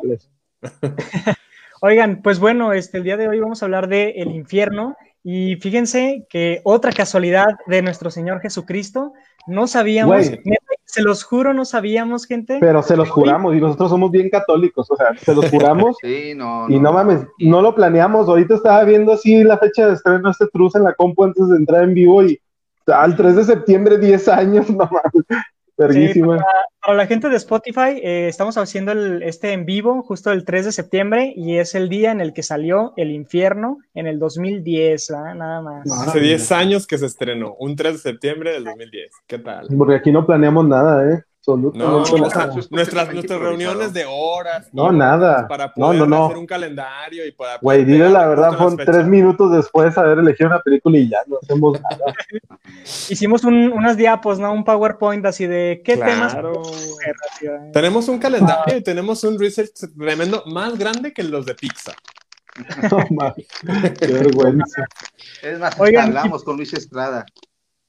Oigan, 1.81 2.21
pues 2.21 2.39
bueno, 2.39 2.73
este, 2.73 2.97
el 2.97 3.03
día 3.03 3.17
de 3.17 3.27
hoy 3.27 3.39
vamos 3.39 3.61
a 3.61 3.65
hablar 3.65 3.87
de 3.87 4.11
el 4.17 4.31
infierno 4.31 4.95
y 5.23 5.55
fíjense 5.55 6.25
que 6.29 6.59
otra 6.65 6.91
casualidad 6.91 7.45
de 7.67 7.81
nuestro 7.81 8.11
Señor 8.11 8.41
Jesucristo, 8.41 9.13
no 9.47 9.67
sabíamos, 9.67 10.29
Güey. 10.29 10.41
se 10.85 11.01
los 11.01 11.23
juro, 11.23 11.53
no 11.53 11.63
sabíamos, 11.63 12.25
gente. 12.25 12.57
Pero 12.59 12.83
se 12.83 12.97
los 12.97 13.09
juramos 13.09 13.55
y 13.55 13.61
nosotros 13.61 13.89
somos 13.89 14.11
bien 14.11 14.29
católicos, 14.29 14.91
o 14.91 14.95
sea, 14.97 15.07
se 15.17 15.33
los 15.33 15.49
juramos 15.49 15.95
Sí, 16.01 16.33
no. 16.35 16.69
y 16.69 16.77
no 16.79 16.91
mames, 16.91 17.25
no 17.39 17.61
lo 17.61 17.73
planeamos. 17.73 18.27
Ahorita 18.27 18.55
estaba 18.55 18.83
viendo 18.83 19.13
así 19.13 19.43
la 19.43 19.57
fecha 19.57 19.87
de 19.87 19.93
estreno 19.93 20.23
de 20.25 20.31
este 20.31 20.47
Truz 20.47 20.75
en 20.75 20.83
la 20.83 20.93
compu 20.93 21.23
antes 21.23 21.47
de 21.47 21.55
entrar 21.55 21.83
en 21.83 21.93
vivo 21.93 22.23
y 22.23 22.37
al 22.87 23.15
3 23.15 23.37
de 23.37 23.43
septiembre, 23.45 23.97
10 23.97 24.27
años, 24.27 24.69
no 24.69 24.89
mames. 24.91 25.25
Verguísima. 25.77 26.37
Para 26.37 26.47
la 26.91 27.07
gente 27.07 27.29
de 27.29 27.37
Spotify, 27.37 28.01
eh, 28.03 28.27
estamos 28.27 28.57
haciendo 28.57 28.91
el, 28.91 29.23
este 29.23 29.53
en 29.53 29.65
vivo 29.65 30.03
justo 30.03 30.31
el 30.33 30.43
3 30.43 30.65
de 30.65 30.71
septiembre 30.73 31.33
y 31.35 31.57
es 31.57 31.75
el 31.75 31.87
día 31.87 32.11
en 32.11 32.19
el 32.19 32.33
que 32.33 32.43
salió 32.43 32.93
El 32.97 33.11
Infierno 33.11 33.79
en 33.93 34.07
el 34.07 34.19
2010, 34.19 35.11
¿ah? 35.11 35.33
nada 35.33 35.61
más. 35.61 35.85
No. 35.85 35.93
Hace 35.93 36.19
10 36.19 36.51
años 36.51 36.85
que 36.85 36.97
se 36.97 37.05
estrenó, 37.05 37.55
un 37.57 37.77
3 37.77 37.93
de 37.93 37.99
septiembre 37.99 38.51
del 38.51 38.65
2010. 38.65 39.11
¿Qué 39.25 39.39
tal? 39.39 39.67
Porque 39.77 39.95
aquí 39.95 40.11
no 40.11 40.25
planeamos 40.25 40.67
nada, 40.67 41.09
¿eh? 41.09 41.23
No, 41.45 41.99
Absolutamente 41.99 42.37
nada. 42.39 42.55
nuestras, 42.71 43.39
reuniones 43.39 43.93
de 43.93 44.05
horas. 44.07 44.69
No, 44.71 44.93
y 44.93 44.95
nada. 44.95 45.47
Para 45.47 45.67
No, 45.75 45.87
poder 45.87 45.99
no, 45.99 46.05
no. 46.05 46.25
hacer 46.25 46.37
un 46.37 46.45
calendario 46.45 47.25
y 47.27 47.31
para 47.33 47.57
Güey, 47.57 47.83
dile 47.83 48.09
la 48.09 48.27
verdad, 48.27 48.53
fueron 48.57 48.77
tres 48.77 49.05
minutos 49.05 49.51
después 49.51 49.93
de 49.93 50.01
haber 50.01 50.19
elegido 50.19 50.47
una 50.49 50.59
película 50.61 50.97
y 50.97 51.09
ya 51.09 51.17
no 51.27 51.37
hacemos 51.41 51.81
nada. 51.81 52.13
Hicimos 53.09 53.43
un- 53.43 53.71
unas 53.73 53.97
diapos, 53.97 54.39
¿no? 54.39 54.53
Un 54.53 54.63
PowerPoint 54.63 55.25
así 55.25 55.45
de 55.45 55.81
qué 55.83 55.97
temas. 55.97 56.35
Tenemos 57.73 58.07
un 58.07 58.19
calendario 58.19 58.77
y 58.77 58.81
tenemos 58.81 59.23
un 59.23 59.37
research 59.39 59.71
tremendo, 59.97 60.43
más 60.47 60.77
grande 60.77 61.13
que 61.13 61.23
los 61.23 61.45
de 61.45 61.55
Pixar. 61.55 61.95
No 63.11 63.33
qué 63.99 64.07
vergüenza. 64.07 64.85
Es 65.41 65.59
más, 65.59 65.79
Oigan, 65.79 66.07
hablamos 66.09 66.43
con 66.43 66.55
Luis 66.57 66.71
Estrada. 66.73 67.25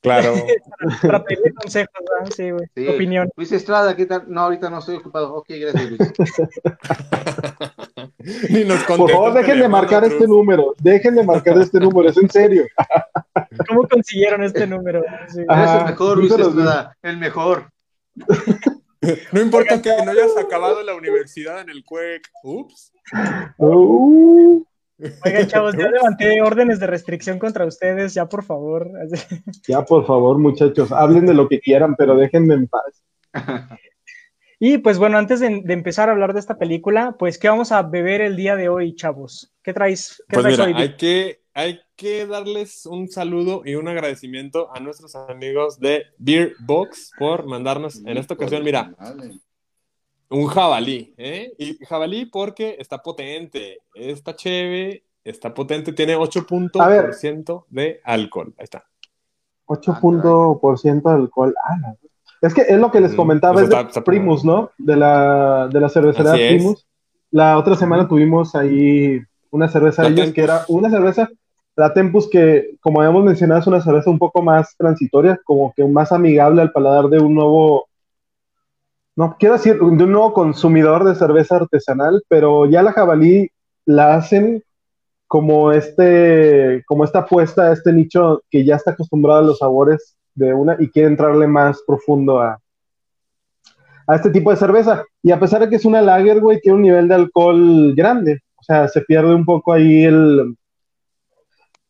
Claro. 0.05 0.35
Para 1.03 1.25
pedir 1.25 1.55
consejos, 1.55 1.95
¿verdad? 1.99 2.31
Sí, 2.37 2.51
güey. 2.51 2.67
Sí. 2.77 2.87
Opinión. 2.89 3.31
Luis 3.37 3.51
Estrada, 3.53 3.97
¿qué 3.97 4.05
tal? 4.05 4.25
No, 4.29 4.43
ahorita 4.43 4.69
no 4.69 4.81
estoy 4.81 4.97
ocupado. 4.97 5.35
Ok, 5.35 5.47
gracias, 5.49 5.91
Luis. 5.91 6.13
Ni 8.51 8.65
nos 8.65 8.85
Por 8.85 9.11
favor, 9.11 9.33
dejen 9.33 9.61
de 9.61 9.69
marcar 9.69 10.05
este 10.05 10.29
número. 10.29 10.75
Dejen 10.79 11.15
de 11.15 11.25
marcar 11.25 11.57
este 11.57 11.81
número, 11.81 12.11
es 12.11 12.19
en 12.19 12.29
serio. 12.29 12.67
¿Cómo 13.69 13.89
consiguieron 13.89 14.45
este 14.45 14.67
número? 14.67 15.03
Sí. 15.29 15.41
Ah, 15.49 15.63
Eres 15.63 15.75
el 15.81 15.85
mejor, 15.87 16.19
Luis 16.19 16.33
Estrada. 16.33 16.97
El 17.03 17.17
mejor. 17.17 17.71
No 19.33 19.41
importa 19.41 19.81
que 19.81 19.91
no 20.05 20.11
hayas 20.11 20.37
acabado 20.37 20.83
la 20.83 20.95
universidad 20.95 21.63
en 21.63 21.71
el 21.71 21.83
CUEC. 21.83 22.29
Ups. 22.43 22.93
Uh, 23.57 24.65
Oigan, 24.99 25.47
chavos, 25.49 25.77
ya 25.77 25.89
levanté 25.89 26.41
órdenes 26.43 26.81
de 26.81 26.87
restricción 26.87 27.39
contra 27.39 27.67
ustedes, 27.67 28.15
ya 28.15 28.29
por 28.29 28.45
favor. 28.45 28.91
ya, 29.69 29.85
por 29.85 30.07
favor, 30.07 30.39
muchachos, 30.39 30.93
hablen 30.93 31.27
de 31.27 31.35
lo 31.35 31.49
que 31.49 31.61
quieran, 31.61 31.95
pero 31.97 32.17
déjenme 32.17 32.55
en 32.55 32.69
paz. 32.69 33.03
Y 34.61 34.79
pues 34.79 34.99
bueno, 34.99 35.19
antes 35.19 35.41
de, 35.41 35.63
de 35.63 35.75
empezar 35.75 36.09
a 36.09 36.13
hablar 36.13 36.33
de 36.33 36.41
esta 36.41 36.57
película, 36.57 37.17
pues, 37.19 37.39
¿qué 37.39 37.49
vamos 37.49 37.73
a 37.73 37.83
beber 37.83 38.21
el 38.21 38.37
día 38.37 38.57
de 38.57 38.69
hoy, 38.69 38.95
chavos? 38.95 39.53
¿Qué 39.63 39.75
traes? 39.75 40.23
¿Qué 40.29 40.35
Pues 40.35 40.43
traes 40.45 40.59
mira, 40.59 40.79
hoy? 40.79 40.83
hay 40.83 40.97
que, 40.97 41.41
hay 41.53 41.81
que 41.97 42.27
darles 42.27 42.87
un 42.87 43.09
saludo 43.09 43.63
y 43.65 43.75
un 43.75 43.89
agradecimiento 43.89 44.75
a 44.75 44.81
nuestros 44.81 45.17
amigos 45.17 45.79
de 45.81 46.05
Beer 46.19 46.55
Box 46.61 47.11
por 47.19 47.47
mandarnos 47.47 47.97
en 48.07 48.17
esta 48.17 48.35
ocasión, 48.35 48.63
mira, 48.63 48.95
un 50.31 50.47
jabalí, 50.47 51.15
¿eh? 51.17 51.53
Y 51.59 51.77
jabalí 51.85 52.27
porque 52.27 52.77
está 52.79 52.99
potente, 52.99 53.79
está 53.95 54.35
chévere, 54.35 55.05
está 55.23 55.53
potente, 55.55 55.93
tiene 55.93 56.17
8% 56.17 56.81
A 56.81 56.89
ver. 56.89 57.05
por 57.07 57.15
ciento 57.15 57.67
de 57.71 58.01
alcohol. 58.05 58.53
Ahí 58.59 58.65
está. 58.65 58.85
8% 59.67 61.03
de 61.03 61.11
alcohol. 61.15 61.55
Ah, 61.65 61.95
Es 62.43 62.53
que 62.53 62.61
es 62.63 62.79
lo 62.79 62.91
que 62.91 63.01
les 63.01 63.11
Ujú. 63.13 63.17
comentaba, 63.23 63.63
es 63.63 63.69
de 63.71 63.75
está- 63.77 63.89
está 63.89 64.05
Primus, 64.05 64.45
¿no? 64.45 64.71
De 64.77 64.97
la, 64.97 65.67
de 65.69 65.81
la 65.81 65.89
cervecería 65.89 66.33
Así 66.33 66.43
es. 66.43 66.55
Primus. 66.57 66.87
La 67.31 67.57
otra 67.59 67.75
semana 67.75 68.07
tuvimos 68.07 68.55
ahí 68.55 69.19
una 69.51 69.69
cerveza 69.69 70.03
de 70.03 70.09
ellos 70.09 70.33
que 70.33 70.43
era 70.43 70.65
una 70.69 70.91
cerveza, 70.91 71.31
la 71.75 71.93
Tempus, 71.95 72.29
que 72.29 72.77
como 72.81 73.01
habíamos 73.01 73.25
mencionado, 73.25 73.61
es 73.61 73.67
una 73.67 73.81
cerveza 73.81 74.11
un 74.11 74.19
poco 74.19 74.43
más 74.43 74.77
transitoria, 74.77 75.41
como 75.45 75.73
que 75.75 75.85
más 75.85 76.13
amigable 76.13 76.61
al 76.61 76.71
paladar 76.71 77.09
de 77.09 77.19
un 77.19 77.35
nuevo, 77.35 77.87
no 79.17 79.37
quiero 79.39 79.55
decir, 79.55 79.79
de 79.79 79.85
un 79.85 79.97
nuevo 79.97 80.33
consumidor 80.33 81.05
de 81.05 81.15
cerveza 81.15 81.57
artesanal, 81.57 82.23
pero 82.29 82.67
ya 82.67 82.83
la 82.83 82.93
jabalí 82.93 83.49
la 83.87 84.15
hacen 84.15 84.63
como 85.27 85.73
este, 85.73 86.83
como 86.87 87.05
esta 87.05 87.21
apuesta 87.21 87.73
este 87.73 87.93
nicho 87.93 88.43
que 88.51 88.65
ya 88.65 88.77
está 88.77 88.93
acostumbrado 88.93 89.41
a 89.41 89.43
los 89.43 89.59
sabores 89.59 90.17
de 90.35 90.53
una 90.53 90.77
y 90.79 90.89
quiere 90.89 91.09
entrarle 91.09 91.47
más 91.47 91.83
profundo 91.87 92.41
a, 92.41 92.59
a 94.07 94.15
este 94.17 94.31
tipo 94.31 94.51
de 94.51 94.57
cerveza. 94.57 95.05
Y 95.23 95.31
a 95.31 95.41
pesar 95.41 95.61
de 95.61 95.69
que 95.69 95.77
es 95.77 95.85
una 95.85 96.03
lager, 96.03 96.41
güey, 96.41 96.61
tiene 96.61 96.77
un 96.77 96.83
nivel 96.83 97.09
de 97.09 97.15
alcohol 97.15 97.95
grande. 97.95 98.41
O 98.57 98.63
sea, 98.63 98.89
se 98.89 99.01
pierde 99.03 99.35
un 99.35 99.45
poco 99.45 99.73
ahí 99.73 100.05
el 100.05 100.57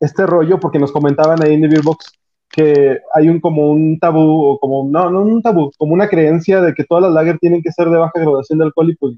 este 0.00 0.26
rollo, 0.26 0.60
porque 0.60 0.78
nos 0.78 0.92
comentaban 0.92 1.42
ahí 1.42 1.54
en 1.54 1.62
The 1.62 1.68
Beer 1.68 1.82
Box 1.82 2.12
que 2.54 3.00
hay 3.14 3.28
un 3.28 3.40
como 3.40 3.70
un 3.70 3.98
tabú, 3.98 4.44
o 4.44 4.58
como, 4.58 4.88
no, 4.88 5.10
no 5.10 5.22
un 5.22 5.42
tabú, 5.42 5.72
como 5.76 5.92
una 5.92 6.08
creencia 6.08 6.60
de 6.60 6.72
que 6.72 6.84
todas 6.84 7.02
las 7.04 7.12
lager 7.12 7.38
tienen 7.38 7.62
que 7.62 7.72
ser 7.72 7.88
de 7.90 7.96
baja 7.96 8.12
graduación 8.14 8.58
de 8.58 8.66
alcohol 8.66 8.90
y 8.90 8.96
pues 8.96 9.16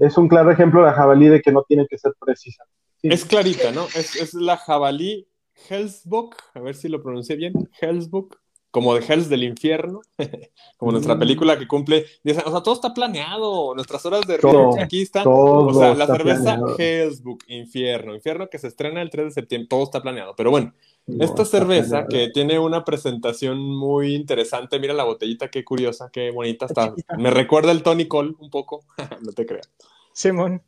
es 0.00 0.16
un 0.16 0.28
claro 0.28 0.50
ejemplo 0.50 0.80
de 0.80 0.86
la 0.86 0.92
jabalí 0.92 1.28
de 1.28 1.42
que 1.42 1.52
no 1.52 1.64
tiene 1.68 1.86
que 1.88 1.98
ser 1.98 2.12
precisa. 2.18 2.64
Sí. 3.02 3.08
Es 3.10 3.24
clarita, 3.24 3.72
¿no? 3.72 3.84
Es, 3.86 4.16
es 4.16 4.32
la 4.32 4.56
jabalí 4.56 5.26
Hellsbock, 5.68 6.36
a 6.54 6.60
ver 6.60 6.76
si 6.76 6.88
lo 6.88 7.02
pronuncié 7.02 7.36
bien, 7.36 7.52
Hellsbock 7.80 8.38
como 8.70 8.94
de 8.94 9.04
Hells 9.06 9.28
del 9.28 9.44
Infierno, 9.44 10.00
como 10.76 10.92
nuestra 10.92 11.14
Mm. 11.14 11.18
película 11.18 11.58
que 11.58 11.66
cumple, 11.68 12.06
dice, 12.24 12.42
o 12.44 12.50
sea, 12.50 12.62
todo 12.62 12.74
está 12.74 12.92
planeado, 12.94 13.74
nuestras 13.74 14.04
horas 14.06 14.26
de 14.26 14.38
Todo, 14.38 14.78
aquí 14.78 15.02
están, 15.02 15.24
todo 15.24 15.66
o 15.66 15.74
sea, 15.74 15.94
la 15.94 16.08
cerveza 16.08 16.64
planeado. 16.64 16.76
Hellsbook, 16.76 17.44
Infierno, 17.48 18.14
Infierno 18.14 18.48
que 18.50 18.58
se 18.58 18.68
estrena 18.68 19.02
el 19.02 19.10
3 19.10 19.26
de 19.26 19.30
septiembre, 19.32 19.68
todo 19.68 19.84
está 19.84 20.02
planeado, 20.02 20.34
pero 20.36 20.50
bueno, 20.50 20.74
No, 21.06 21.24
esta 21.24 21.44
cerveza 21.44 22.06
planeado. 22.06 22.08
que 22.08 22.28
tiene 22.30 22.58
una 22.58 22.84
presentación 22.84 23.58
muy 23.60 24.14
interesante, 24.14 24.78
mira 24.80 24.94
la 24.94 25.04
botellita, 25.04 25.48
qué 25.48 25.64
curiosa, 25.64 26.10
qué 26.12 26.30
bonita 26.30 26.66
Está 26.66 26.82
está, 26.84 26.88
chiquita. 26.88 27.16
me 27.16 27.30
recuerda 27.30 27.72
el 27.72 27.82
Tony 27.82 28.06
Cole 28.08 28.34
un 28.38 28.50
poco, 28.50 28.84
no 29.22 29.32
te 29.32 29.46
creas. 29.46 29.70
Simón. 30.12 30.62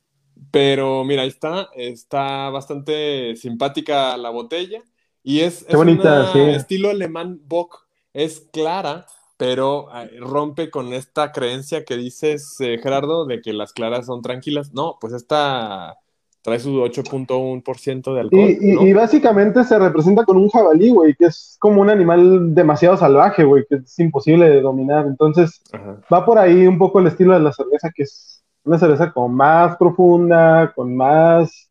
Pero 0.51 1.05
mira, 1.05 1.23
ahí 1.23 1.29
está, 1.29 1.69
está 1.75 2.51
bastante 2.51 3.35
simpática 3.37 4.17
la 4.17 4.31
botella 4.31 4.83
y 5.23 5.41
es, 5.41 5.65
Qué 5.65 5.73
es 5.73 5.77
bonita, 5.77 6.31
una 6.33 6.33
sí. 6.33 6.41
estilo 6.41 6.91
alemán 6.91 7.41
Bock, 7.45 7.88
es 8.25 8.41
clara, 8.53 9.07
pero 9.37 9.89
eh, 9.95 10.11
rompe 10.21 10.71
con 10.71 10.93
esta 10.93 11.33
creencia 11.33 11.85
que 11.85 11.97
dices, 11.97 12.57
eh, 12.61 12.79
Gerardo, 12.83 13.25
de 13.27 13.41
que 13.41 13.53
las 13.53 13.73
claras 13.73 14.07
son 14.07 14.23
tranquilas. 14.23 14.73
No, 14.75 14.97
pues 15.01 15.13
esta 15.13 15.97
trae 16.43 16.59
su 16.61 16.81
8.1% 16.81 18.15
de 18.15 18.21
alcohol, 18.23 18.49
Y, 18.51 18.71
y- 18.73 18.75
¿no? 18.75 18.83
y 18.87 18.93
básicamente 18.93 19.65
se 19.65 19.79
representa 19.79 20.25
con 20.25 20.37
un 20.37 20.49
jabalí, 20.49 20.91
güey, 20.91 21.15
que 21.15 21.27
es 21.27 21.57
como 21.61 21.83
un 21.83 21.91
animal 21.91 22.55
demasiado 22.55 22.97
salvaje, 22.97 23.45
güey, 23.45 23.65
que 23.69 23.77
es 23.77 23.99
imposible 23.99 24.49
de 24.49 24.61
dominar. 24.63 25.07
Entonces, 25.07 25.61
Ajá. 25.73 26.01
va 26.13 26.25
por 26.25 26.39
ahí 26.39 26.67
un 26.67 26.79
poco 26.79 27.01
el 27.01 27.07
estilo 27.09 27.35
de 27.35 27.41
la 27.41 27.53
cerveza, 27.53 27.91
que 27.95 28.05
es 28.05 28.43
una 28.65 28.79
cerveza 28.79 29.13
como 29.13 29.29
más 29.29 29.77
profunda, 29.77 30.73
con 30.75 30.97
más, 30.97 31.71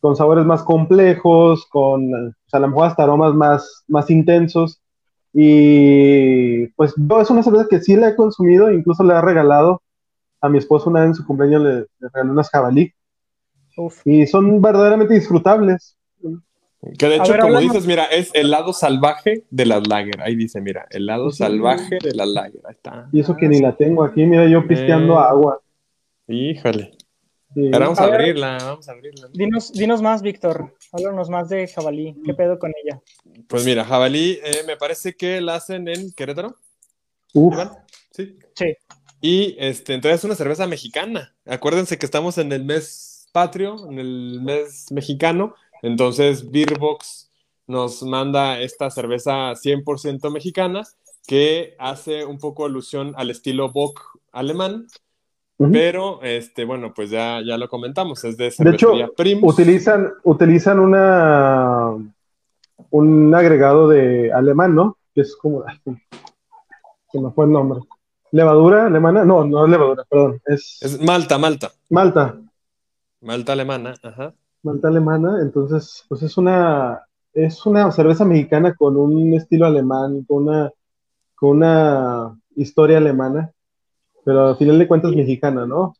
con 0.00 0.16
sabores 0.16 0.44
más 0.46 0.62
complejos, 0.62 1.66
con, 1.66 2.12
o 2.14 2.32
sea, 2.46 2.58
a 2.58 2.60
lo 2.60 2.68
mejor 2.68 2.86
hasta 2.86 3.02
aromas 3.02 3.34
más, 3.34 3.84
más 3.88 4.10
intensos. 4.10 4.80
Y 5.38 6.66
pues 6.68 6.94
yo 6.96 7.20
es 7.20 7.28
una 7.28 7.42
cerveza 7.42 7.66
que 7.68 7.80
sí 7.80 7.94
la 7.94 8.08
he 8.08 8.16
consumido, 8.16 8.70
incluso 8.72 9.04
le 9.04 9.12
he 9.14 9.20
regalado 9.20 9.82
a 10.40 10.48
mi 10.48 10.56
esposo 10.58 10.88
una 10.88 11.00
vez 11.00 11.08
en 11.08 11.14
su 11.14 11.26
cumpleaños, 11.26 11.62
le, 11.62 11.74
le 11.80 12.08
regalé 12.12 12.30
unas 12.30 12.48
jabalí, 12.50 12.92
Uf. 13.76 14.00
y 14.06 14.26
son 14.26 14.62
verdaderamente 14.62 15.12
disfrutables. 15.14 15.96
Que 16.98 17.08
de 17.08 17.16
hecho, 17.16 17.32
ver, 17.32 17.40
como 17.42 17.58
dices, 17.60 17.86
mira, 17.86 18.04
es 18.04 18.30
el 18.34 18.50
lado 18.50 18.72
salvaje 18.72 19.44
de 19.50 19.66
las 19.66 19.86
lager. 19.88 20.20
Ahí 20.22 20.36
dice, 20.36 20.60
mira, 20.60 20.86
el 20.90 21.04
lado 21.06 21.30
Sí. 21.30 21.38
salvaje 21.38 21.98
de 22.02 22.14
las 22.14 22.28
lager. 22.28 22.60
Ahí 22.64 22.74
está. 22.74 23.08
Y 23.12 23.20
eso 23.20 23.36
que 23.36 23.48
ni 23.48 23.60
la 23.60 23.76
tengo 23.76 24.04
aquí, 24.04 24.24
mira, 24.24 24.46
yo 24.48 24.66
pisteando 24.66 25.14
Eh. 25.14 25.24
agua. 25.28 25.60
Híjole. 26.28 26.92
Sí. 27.56 27.70
Vamos 27.70 27.98
a, 27.98 28.04
A 28.04 28.06
ver. 28.10 28.20
abrirla, 28.20 28.58
vamos 28.60 28.86
a 28.86 28.92
abrirla. 28.92 29.28
Dinos, 29.32 29.72
dinos 29.72 30.02
más, 30.02 30.20
Víctor. 30.20 30.74
Háblanos 30.92 31.30
más 31.30 31.48
de 31.48 31.66
jabalí. 31.66 32.14
¿Qué 32.22 32.34
pedo 32.34 32.58
con 32.58 32.70
ella? 32.84 33.00
Pues 33.48 33.64
mira, 33.64 33.82
jabalí, 33.82 34.38
eh, 34.44 34.62
me 34.66 34.76
parece 34.76 35.16
que 35.16 35.40
la 35.40 35.54
hacen 35.54 35.88
en 35.88 36.12
Querétaro, 36.12 36.54
Uf. 37.32 37.56
Sí. 38.10 38.36
Sí. 38.54 38.74
Y 39.22 39.56
este, 39.58 39.94
entonces 39.94 40.20
es 40.20 40.24
una 40.24 40.34
cerveza 40.34 40.66
mexicana. 40.66 41.34
Acuérdense 41.46 41.96
que 41.96 42.04
estamos 42.04 42.36
en 42.36 42.52
el 42.52 42.62
mes 42.66 43.26
patrio, 43.32 43.88
en 43.90 43.98
el 44.00 44.42
mes 44.42 44.92
mexicano. 44.92 45.54
Entonces, 45.80 46.50
Beerbox 46.50 47.30
nos 47.66 48.02
manda 48.02 48.60
esta 48.60 48.90
cerveza 48.90 49.54
100% 49.54 50.30
mexicana 50.30 50.82
que 51.26 51.74
hace 51.78 52.26
un 52.26 52.38
poco 52.38 52.66
alusión 52.66 53.14
al 53.16 53.30
estilo 53.30 53.72
Bock 53.72 54.20
alemán. 54.30 54.88
Pero, 55.58 56.22
este, 56.22 56.64
bueno, 56.64 56.92
pues 56.94 57.10
ya, 57.10 57.40
ya 57.40 57.56
lo 57.56 57.68
comentamos, 57.68 58.22
es 58.24 58.36
de 58.36 58.52
De 58.58 58.70
hecho, 58.70 58.92
Primus. 59.16 59.54
utilizan, 59.54 60.12
utilizan 60.22 60.78
una 60.78 61.96
un 62.90 63.34
agregado 63.34 63.88
de 63.88 64.32
alemán, 64.32 64.74
¿no? 64.74 64.98
Que 65.14 65.22
es 65.22 65.34
como 65.36 65.64
se 67.10 67.20
me 67.20 67.30
fue 67.30 67.46
el 67.46 67.52
nombre. 67.52 67.80
¿Levadura 68.32 68.86
alemana? 68.86 69.24
No, 69.24 69.44
no 69.44 69.64
es 69.64 69.70
levadura, 69.70 70.04
perdón. 70.10 70.40
Es, 70.44 70.78
Es 70.82 71.00
Malta, 71.00 71.38
Malta. 71.38 71.70
Malta. 71.88 72.36
Malta 73.22 73.52
alemana, 73.52 73.94
ajá. 74.02 74.34
Malta 74.62 74.88
alemana. 74.88 75.38
Entonces, 75.40 76.04
pues 76.08 76.22
es 76.22 76.36
una 76.36 77.02
es 77.32 77.64
una 77.66 77.90
cerveza 77.92 78.24
mexicana 78.24 78.74
con 78.74 78.96
un 78.96 79.34
estilo 79.34 79.66
alemán, 79.66 80.24
con 80.28 80.48
una 80.48 80.70
con 81.34 81.58
una 81.58 82.38
historia 82.56 82.98
alemana, 82.98 83.52
pero 84.26 84.48
al 84.48 84.56
final 84.56 84.76
de 84.80 84.88
cuentas 84.88 85.12
mexicana, 85.12 85.64
¿no? 85.66 85.94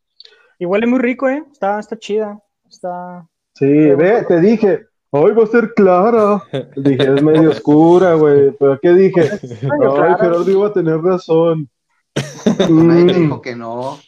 Y 0.59 0.67
huele 0.67 0.87
muy 0.89 0.99
rico, 0.99 1.29
¿eh? 1.29 1.45
Está, 1.53 1.79
está 1.79 1.97
chida. 1.97 2.43
Está. 2.69 3.25
Sí, 3.55 3.65
ve, 3.67 4.25
te 4.27 4.41
dije, 4.41 4.87
hoy 5.11 5.33
va 5.33 5.45
a 5.45 5.47
ser 5.47 5.73
clara. 5.75 6.43
Dije, 6.77 7.15
es 7.15 7.23
medio 7.23 7.51
oscura, 7.51 8.15
güey. 8.15 8.51
Pero 8.59 8.79
¿qué 8.81 8.93
dije? 8.93 9.31
Ay. 9.31 10.17
Gerardo 10.19 10.51
iba 10.51 10.67
a 10.67 10.73
tener 10.73 10.99
razón. 10.99 11.71
Nadie 12.59 13.05
Mm, 13.05 13.07
te 13.07 13.15
dijo 13.15 13.41
que 13.43 13.55
no. 13.55 13.99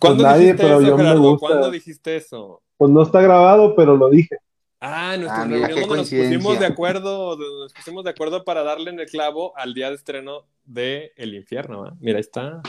¿Cuándo 0.00 0.24
nadie, 0.24 0.52
dijiste 0.52 0.62
pero 0.64 0.80
eso, 0.80 0.88
yo 0.88 0.96
me 0.98 1.16
gusta. 1.16 1.46
¿Cuándo 1.46 1.70
dijiste 1.70 2.16
eso? 2.16 2.62
Pues 2.76 2.90
no 2.90 3.02
está 3.02 3.22
grabado, 3.22 3.74
pero 3.74 3.96
lo 3.96 4.10
dije. 4.10 4.36
Ah, 4.80 5.16
nuestra 5.16 5.42
Ah, 5.42 5.46
mira, 5.46 5.68
reunión 5.68 5.88
nos 5.96 6.10
pusimos 6.10 6.58
de 6.60 6.66
acuerdo, 6.66 7.36
nos 7.38 7.72
pusimos 7.72 8.04
de 8.04 8.10
acuerdo 8.10 8.44
para 8.44 8.62
darle 8.62 8.90
en 8.90 9.00
el 9.00 9.06
clavo 9.06 9.56
al 9.56 9.72
día 9.72 9.88
de 9.88 9.94
estreno 9.96 10.42
de 10.64 11.12
El 11.16 11.34
Infierno, 11.34 11.84
¿ah? 11.86 11.94
Mira, 11.98 12.18
ahí 12.18 12.20
está. 12.20 12.60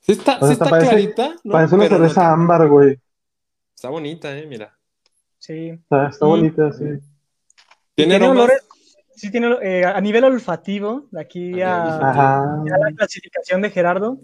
Sí 0.00 0.12
está, 0.12 0.32
sí 0.38 0.38
hasta 0.42 0.52
está 0.52 0.64
parece- 0.70 0.90
clarita, 0.90 1.36
¿no? 1.44 1.52
Parece 1.52 1.74
una 1.74 1.84
no 1.84 1.90
cerveza 1.90 2.32
ámbar, 2.32 2.68
güey. 2.68 2.98
Está 3.74 3.88
bonita, 3.90 4.36
eh, 4.36 4.46
mira. 4.46 4.76
Sí. 5.38 5.68
Está, 5.70 6.08
está 6.08 6.26
Y- 6.26 6.28
bonita, 6.28 6.72
sí. 6.72 6.84
Tiene, 7.94 8.18
Tiene 8.18 8.28
olores. 8.28 8.66
Sí, 9.14 9.30
tiene 9.30 9.54
eh, 9.62 9.84
a 9.84 10.00
nivel 10.00 10.24
olfativo, 10.24 11.06
de 11.10 11.20
aquí 11.20 11.60
A 11.60 11.98
la 12.64 12.92
clasificación 12.96 13.60
de 13.60 13.70
Gerardo. 13.70 14.18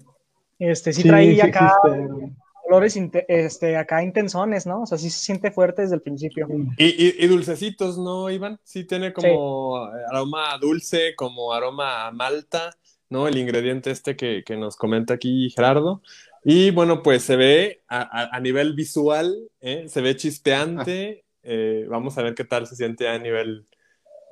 Este, 0.59 0.93
sí, 0.95 1.03
Sí, 1.03 1.09
trae 1.09 1.35
sí 1.35 1.41
acá 1.43 1.73
existe. 1.85 2.35
olores 2.69 2.97
este, 3.29 3.77
acá 3.77 4.03
intensones, 4.03 4.67
¿no? 4.67 4.83
O 4.83 4.87
sea, 4.87 4.97
sí 4.97 5.11
se 5.11 5.19
siente 5.19 5.51
fuerte 5.51 5.83
desde 5.83 5.97
el 5.97 6.01
principio. 6.03 6.49
Y, 6.79 6.85
y- 6.87 7.15
y 7.19 7.27
dulcecitos, 7.27 7.99
¿no, 7.99 8.31
Iván? 8.31 8.59
Sí 8.65 8.85
tiene 8.85 9.13
como 9.13 9.85
aroma 10.11 10.57
dulce, 10.59 11.15
como 11.15 11.53
aroma 11.53 12.07
a 12.07 12.11
malta, 12.13 12.75
¿no? 13.11 13.29
El 13.29 13.37
ingrediente 13.39 13.91
este 13.91 14.17
que, 14.17 14.43
que 14.45 14.57
nos 14.57 14.77
comenta 14.77 15.15
aquí 15.15 15.51
Gerardo. 15.51 16.03
Y 16.45 16.71
bueno, 16.71 17.03
pues 17.03 17.23
se 17.23 17.37
ve 17.37 17.83
a, 17.89 18.01
a- 18.03 18.37
a 18.37 18.41
nivel 18.41 18.75
visual, 18.75 19.37
¿eh? 19.61 19.87
se 19.89 20.01
ve 20.01 20.17
chispeante. 20.17 21.23
Eh, 21.49 21.87
vamos 21.89 22.19
a 22.19 22.25
ver 22.25 22.35
qué 22.35 22.43
tal 22.43 22.67
se 22.67 22.75
siente 22.75 23.07
a 23.09 23.17
nivel 23.21 23.67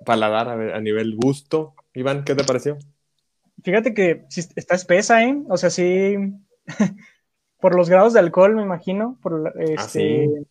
paladar, 0.04 0.48
a, 0.48 0.56
ver, 0.56 0.74
a 0.74 0.80
nivel 0.80 1.14
gusto. 1.14 1.74
Iván, 1.94 2.24
¿qué 2.24 2.34
te 2.34 2.42
pareció? 2.42 2.76
Fíjate 3.62 3.94
que 3.94 4.24
está 4.56 4.74
espesa, 4.74 5.22
¿eh? 5.22 5.40
O 5.48 5.56
sea, 5.56 5.70
sí. 5.70 6.16
por 7.60 7.76
los 7.76 7.88
grados 7.88 8.14
de 8.14 8.18
alcohol, 8.18 8.56
me 8.56 8.62
imagino. 8.62 9.16
Por, 9.22 9.40
la- 9.44 9.52
este, 9.62 10.44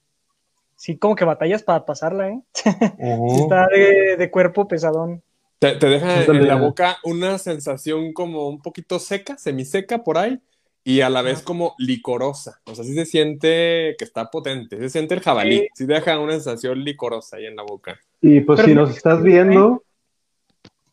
sí. 0.78 0.98
como 0.98 1.18
que 1.18 1.26
batallas 1.26 1.64
para 1.64 1.86
pasarla, 1.86 2.30
¿eh? 2.30 2.42
Sí 2.56 3.42
está 3.42 3.68
de, 3.68 4.16
de 4.18 4.32
cuerpo 4.32 4.66
pesadón. 4.66 5.22
Te, 5.72 5.76
te 5.78 5.88
deja 5.88 6.24
en 6.26 6.48
la 6.48 6.56
boca 6.56 6.98
una 7.04 7.38
sensación 7.38 8.12
como 8.14 8.48
un 8.50 8.62
poquito 8.62 9.00
seca, 9.00 9.38
semiseca 9.38 10.04
por 10.04 10.18
ahí, 10.18 10.40
y 10.84 11.00
a 11.02 11.10
la 11.10 11.22
vez 11.22 11.42
como 11.42 11.74
licorosa. 11.78 12.60
O 12.66 12.76
sea, 12.76 12.84
sí 12.84 12.94
se 12.94 13.06
siente 13.06 13.96
que 13.98 14.04
está 14.04 14.30
potente, 14.30 14.78
se 14.78 14.90
siente 14.90 15.14
el 15.16 15.22
jabalí, 15.22 15.60
Sí. 15.60 15.68
sí 15.76 15.86
deja 15.86 16.20
una 16.20 16.34
sensación 16.34 16.84
licorosa 16.84 17.38
ahí 17.38 17.46
en 17.46 17.56
la 17.56 17.64
boca. 17.64 17.98
Y 18.22 18.42
pues 18.42 18.58
Pero 18.58 18.68
si 18.68 18.76
no- 18.76 18.82
nos 18.82 18.96
estás 18.98 19.24
viendo 19.24 19.84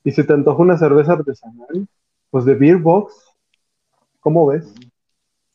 y 0.04 0.12
se 0.12 0.22
te 0.24 0.32
antoja 0.32 0.62
una 0.62 0.78
cerveza 0.78 1.14
artesanal, 1.14 1.88
pues 2.30 2.44
de 2.44 2.54
Beer 2.54 2.76
Box, 2.76 3.14
¿cómo 4.20 4.46
ves? 4.46 4.72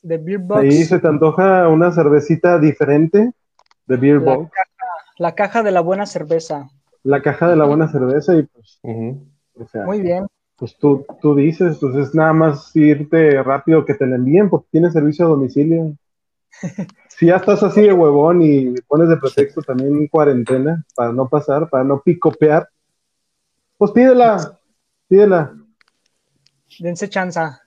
De 0.01 0.17
Beer 0.17 0.39
Box. 0.39 0.61
Ahí 0.61 0.83
se 0.83 0.99
te 0.99 1.07
antoja 1.07 1.67
una 1.69 1.91
cervecita 1.91 2.59
diferente 2.59 3.31
de 3.85 3.95
Beer 3.95 4.21
La 4.21 4.35
Box, 4.35 4.51
La 5.17 5.33
caja 5.35 5.63
de 5.63 5.71
la 5.71 5.79
buena 5.79 6.05
cerveza. 6.05 6.69
La 7.05 7.21
caja 7.21 7.47
de 7.47 7.55
la 7.55 7.65
buena 7.65 7.87
cerveza 7.87 8.35
y 8.35 8.43
pues, 8.43 8.79
o 8.83 9.67
sea, 9.67 9.85
Muy 9.85 10.01
bien. 10.01 10.25
pues 10.57 10.75
tú, 10.77 11.05
tú 11.21 11.35
dices, 11.35 11.77
pues 11.79 11.95
es 11.95 12.15
nada 12.15 12.33
más 12.33 12.75
irte 12.75 13.41
rápido 13.43 13.85
que 13.85 13.93
te 13.93 14.07
la 14.07 14.15
envíen 14.15 14.49
porque 14.49 14.67
tiene 14.71 14.91
servicio 14.91 15.25
a 15.25 15.29
domicilio. 15.29 15.95
Si 17.17 17.27
ya 17.27 17.37
estás 17.37 17.63
así 17.63 17.81
de 17.81 17.93
huevón 17.93 18.41
y 18.41 18.73
pones 18.89 19.07
de 19.07 19.15
pretexto 19.15 19.61
también 19.61 20.05
cuarentena 20.09 20.83
para 20.97 21.13
no 21.13 21.29
pasar, 21.29 21.69
para 21.69 21.85
no 21.85 22.01
picopear, 22.01 22.67
pues 23.77 23.91
pídela, 23.91 24.59
pídela. 25.07 25.55
Dense 26.77 27.07
chanza. 27.07 27.61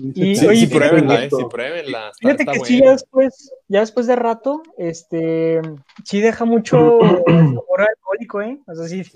Y- 0.00 0.36
Sí, 0.36 0.46
oye, 0.46 0.60
sí, 0.60 0.66
fíjate 0.68 0.88
pruébenla, 0.88 1.16
que- 1.18 1.24
eh, 1.26 1.30
sí, 1.30 1.44
pruébenla. 1.50 1.98
Está, 2.08 2.12
Fíjate 2.18 2.42
está 2.44 2.52
que 2.52 2.58
sí, 2.60 2.72
buena. 2.78 2.86
ya 2.86 2.92
después, 2.92 3.52
ya 3.68 3.80
después 3.80 4.06
de 4.06 4.16
rato, 4.16 4.62
este, 4.78 5.60
sí 6.04 6.20
deja 6.20 6.44
mucho 6.46 6.98
sabor 7.26 7.80
alcohólico, 7.88 8.40
¿eh? 8.40 8.58
O 8.66 8.74
sea, 8.74 8.86
sí, 8.88 9.04
Sí, 9.04 9.10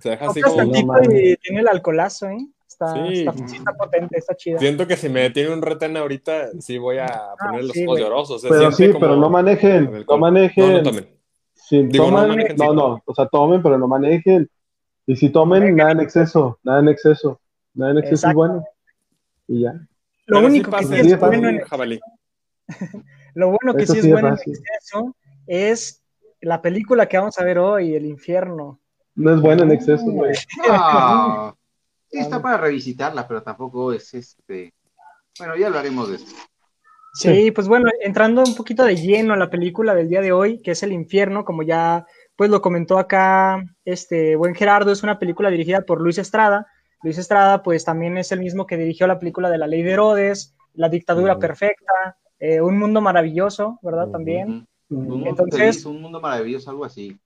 se 0.00 0.10
deja 0.10 0.26
así 0.26 0.42
como... 0.42 0.64
no 0.64 0.82
mames. 0.86 1.08
y 1.12 1.36
tiene 1.38 1.60
el 1.60 1.68
alcoholazo, 1.68 2.28
¿eh? 2.28 2.46
Está, 2.68 2.94
Sí. 2.94 3.20
está, 3.20 3.32
sí 3.46 3.56
está 3.56 3.72
potente, 3.72 4.18
está 4.18 4.34
chida. 4.36 4.58
Siento 4.58 4.86
que 4.86 4.96
si 4.96 5.08
me 5.08 5.20
detiene 5.20 5.52
un 5.52 5.62
retén 5.62 5.96
ahorita, 5.96 6.50
sí 6.60 6.76
voy 6.78 6.98
a 6.98 7.34
poner 7.42 7.62
los 7.62 7.70
Ah, 7.70 7.74
sí, 7.74 7.84
ojos 7.86 8.00
llorosos. 8.00 8.42
Pero 8.48 8.72
sí, 8.72 8.88
como- 8.88 9.00
pero 9.00 9.16
no 9.16 9.30
manejen, 9.30 10.04
no 10.06 10.18
manejen. 10.18 10.66
No, 10.68 10.72
no 10.78 10.82
tomen. 10.82 11.08
Sí, 11.54 11.82
Digo, 11.84 12.10
no 12.10 12.26
manejen, 12.28 12.56
no, 12.56 12.70
sí. 12.70 12.76
no, 12.76 13.02
o 13.04 13.14
sea, 13.14 13.26
tomen, 13.28 13.62
pero 13.62 13.78
no 13.78 13.88
manejen. 13.88 14.50
Y 15.06 15.16
si 15.16 15.30
tomen, 15.30 15.74
nada 15.76 15.92
en 15.92 16.00
exceso, 16.00 16.58
nada 16.62 16.80
en 16.80 16.88
exceso, 16.88 17.40
nada 17.74 17.92
en 17.92 17.98
exceso 17.98 18.28
es 18.28 18.34
bueno. 18.34 18.64
Y 19.48 19.62
ya. 19.62 19.74
Lo 20.26 20.38
Pero 20.38 20.46
único 20.46 20.70
que 20.70 20.84
sí 20.84 21.02
sí 21.02 21.12
es 21.12 21.20
bueno 21.20 21.48
en 21.48 21.60
jabalí. 21.60 22.00
Lo 23.34 23.48
bueno 23.48 23.74
que 23.74 23.84
Eso 23.84 23.94
sí 23.94 23.98
es 23.98 24.04
sí 24.04 24.10
es 24.10 24.12
bueno 24.12 24.28
en 24.28 24.34
exceso 24.34 25.16
es 25.46 26.02
la 26.40 26.60
película 26.60 27.08
que 27.08 27.18
vamos 27.18 27.38
a 27.38 27.44
ver 27.44 27.58
hoy, 27.58 27.94
El 27.94 28.06
Infierno. 28.06 28.80
No 29.14 29.34
es 29.34 29.40
bueno 29.40 29.62
en 29.64 29.72
exceso, 29.72 30.04
güey. 30.04 30.32
No. 30.66 31.56
Sí, 32.10 32.18
está 32.18 32.42
para 32.42 32.58
revisitarla, 32.58 33.26
pero 33.26 33.42
tampoco 33.42 33.92
es 33.92 34.12
este. 34.14 34.74
Bueno, 35.38 35.56
ya 35.56 35.68
hablaremos 35.68 36.10
de 36.10 36.16
esto. 36.16 36.32
Sí, 37.14 37.50
pues 37.50 37.68
bueno, 37.68 37.90
entrando 38.00 38.42
un 38.42 38.54
poquito 38.54 38.84
de 38.84 38.96
lleno 38.96 39.34
a 39.34 39.36
la 39.36 39.50
película 39.50 39.94
del 39.94 40.08
día 40.08 40.22
de 40.22 40.32
hoy, 40.32 40.62
que 40.62 40.70
es 40.70 40.82
El 40.82 40.92
Infierno, 40.92 41.44
como 41.44 41.62
ya 41.62 42.06
pues 42.36 42.48
lo 42.50 42.62
comentó 42.62 42.98
acá 42.98 43.62
este 43.84 44.34
buen 44.36 44.54
Gerardo, 44.54 44.90
es 44.90 45.02
una 45.02 45.18
película 45.18 45.50
dirigida 45.50 45.82
por 45.82 46.00
Luis 46.00 46.16
Estrada. 46.16 46.66
Luis 47.02 47.18
Estrada 47.18 47.62
pues 47.62 47.84
también 47.84 48.16
es 48.18 48.30
el 48.32 48.40
mismo 48.40 48.66
que 48.66 48.76
dirigió 48.76 49.06
la 49.06 49.18
película 49.18 49.50
de 49.50 49.58
La 49.58 49.66
Ley 49.66 49.82
de 49.82 49.92
Herodes, 49.92 50.54
La 50.74 50.88
Dictadura. 50.88 51.38
Perfecta, 51.38 52.16
eh, 52.38 52.60
Un 52.60 52.78
Mundo 52.78 53.00
Maravilloso, 53.00 53.78
¿verdad? 53.82 54.08
También. 54.08 54.66
Un 54.90 55.08
mundo 55.08 55.28
Entonces- 55.30 55.58
feliz, 55.58 55.86
un 55.86 56.02
mundo 56.02 56.20
maravilloso, 56.20 56.70
algo 56.70 56.84
así. 56.84 57.16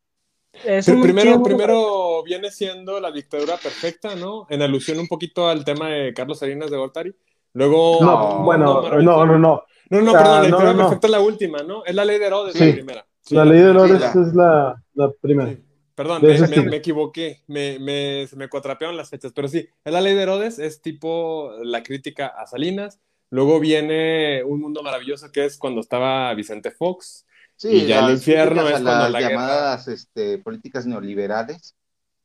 Es 0.64 0.84
Sí, 0.86 0.92
un- 0.92 0.98
sí, 0.98 1.02
primero, 1.02 1.42
primero 1.42 2.22
viene 2.22 2.50
siendo 2.50 2.98
la 3.00 3.10
dictadura 3.10 3.56
perfecta, 3.56 4.14
¿no? 4.14 4.46
En 4.48 4.62
alusión 4.62 4.98
un 4.98 5.08
poquito 5.08 5.48
al 5.48 5.64
tema 5.64 5.88
de 5.88 6.14
Carlos 6.14 6.38
Salinas 6.38 6.70
de 6.70 6.76
Gortari. 6.76 7.14
Luego. 7.52 7.98
No, 8.00 8.38
No, 8.38 8.44
bueno, 8.44 8.82
no, 9.02 9.26
no, 9.26 9.38
no. 9.38 9.62
No, 9.90 10.00
no, 10.02 10.10
Ah, 10.10 10.18
perdón, 10.18 10.24
la 10.24 10.38
no, 10.38 10.42
dictadura 10.44 10.72
no, 10.72 10.78
no. 10.78 10.84
perfecta 10.84 11.06
es 11.06 11.10
la 11.10 11.20
última, 11.20 11.58
¿no? 11.62 11.84
Es 11.84 11.94
la 11.94 12.04
ley 12.04 12.18
de 12.18 12.26
Herodes, 12.26 12.54
Sí. 12.54 12.66
la 12.66 12.72
primera. 12.74 13.06
Sí, 13.20 13.34
La 13.34 13.44
ley 13.44 13.58
de 13.60 13.68
sí, 13.68 13.74
Lores 13.74 14.00
la- 14.00 14.06
es 14.10 14.34
la, 14.34 14.82
la 14.94 15.10
primera. 15.20 15.56
Perdón, 15.96 16.22
De 16.22 16.38
me, 16.42 16.48
me- 16.48 16.62
me 16.70 16.76
equivoqué, 16.76 17.42
me, 17.48 17.78
me, 17.80 18.26
se 18.28 18.37
me 18.37 18.48
cuatrapearon 18.48 18.96
las 18.96 19.11
fechas, 19.11 19.32
pero 19.35 19.48
sí, 19.48 19.68
es 19.85 19.92
la 19.92 20.00
ley 20.00 20.14
de 20.14 20.22
Herodes, 20.22 20.59
es 20.61 20.80
tipo 20.80 21.50
la 21.64 21.82
crítica 21.82 22.26
a 22.28 22.46
Salinas, 22.46 23.00
luego 23.30 23.59
viene 23.59 24.44
Un 24.44 24.61
Mundo 24.61 24.82
Maravilloso, 24.85 25.32
que 25.32 25.44
es 25.46 25.56
cuando 25.59 25.80
estaba 25.80 26.32
Vicente 26.35 26.70
Fox, 26.70 27.24
Sí, 27.59 27.68
Y 27.70 27.87
ya 27.87 28.06
el 28.06 28.12
infierno 28.12 28.66
es 28.68 28.72
cuando 28.72 28.90
las 28.90 29.11
la 29.11 29.18
guerra- 29.18 29.30
llamadas 29.30 29.88
este, 29.88 30.37
políticas 30.37 30.85
neoliberales. 30.87 31.74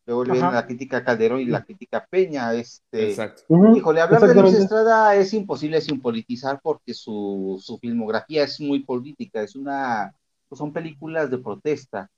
Luego 0.06 0.24
viene 0.26 0.40
la 0.52 0.66
crítica 0.66 0.98
a 0.98 1.04
Calderón 1.06 1.40
y 1.40 1.46
la 1.46 1.64
crítica 1.64 2.00
a 2.00 2.06
Peña. 2.06 2.54
Este, 2.54 3.12
exacto. 3.12 3.44
Híjole, 3.74 4.02
hablar 4.02 4.20
de 4.28 4.42
Luis. 4.42 4.56
Estrada 4.56 5.16
es 5.16 5.34
imposible 5.34 5.80
sin 5.80 6.02
politizar 6.02 6.60
porque 6.62 6.94
su, 6.94 7.58
su 7.64 7.78
filmografía 7.78 8.44
es 8.44 8.60
muy 8.60 8.80
política, 8.84 9.42
es 9.42 9.56
una, 9.56 10.14
pues 10.50 10.60
son 10.60 10.74
películas 10.74 11.32
de 11.32 11.38
protesta. 11.38 12.10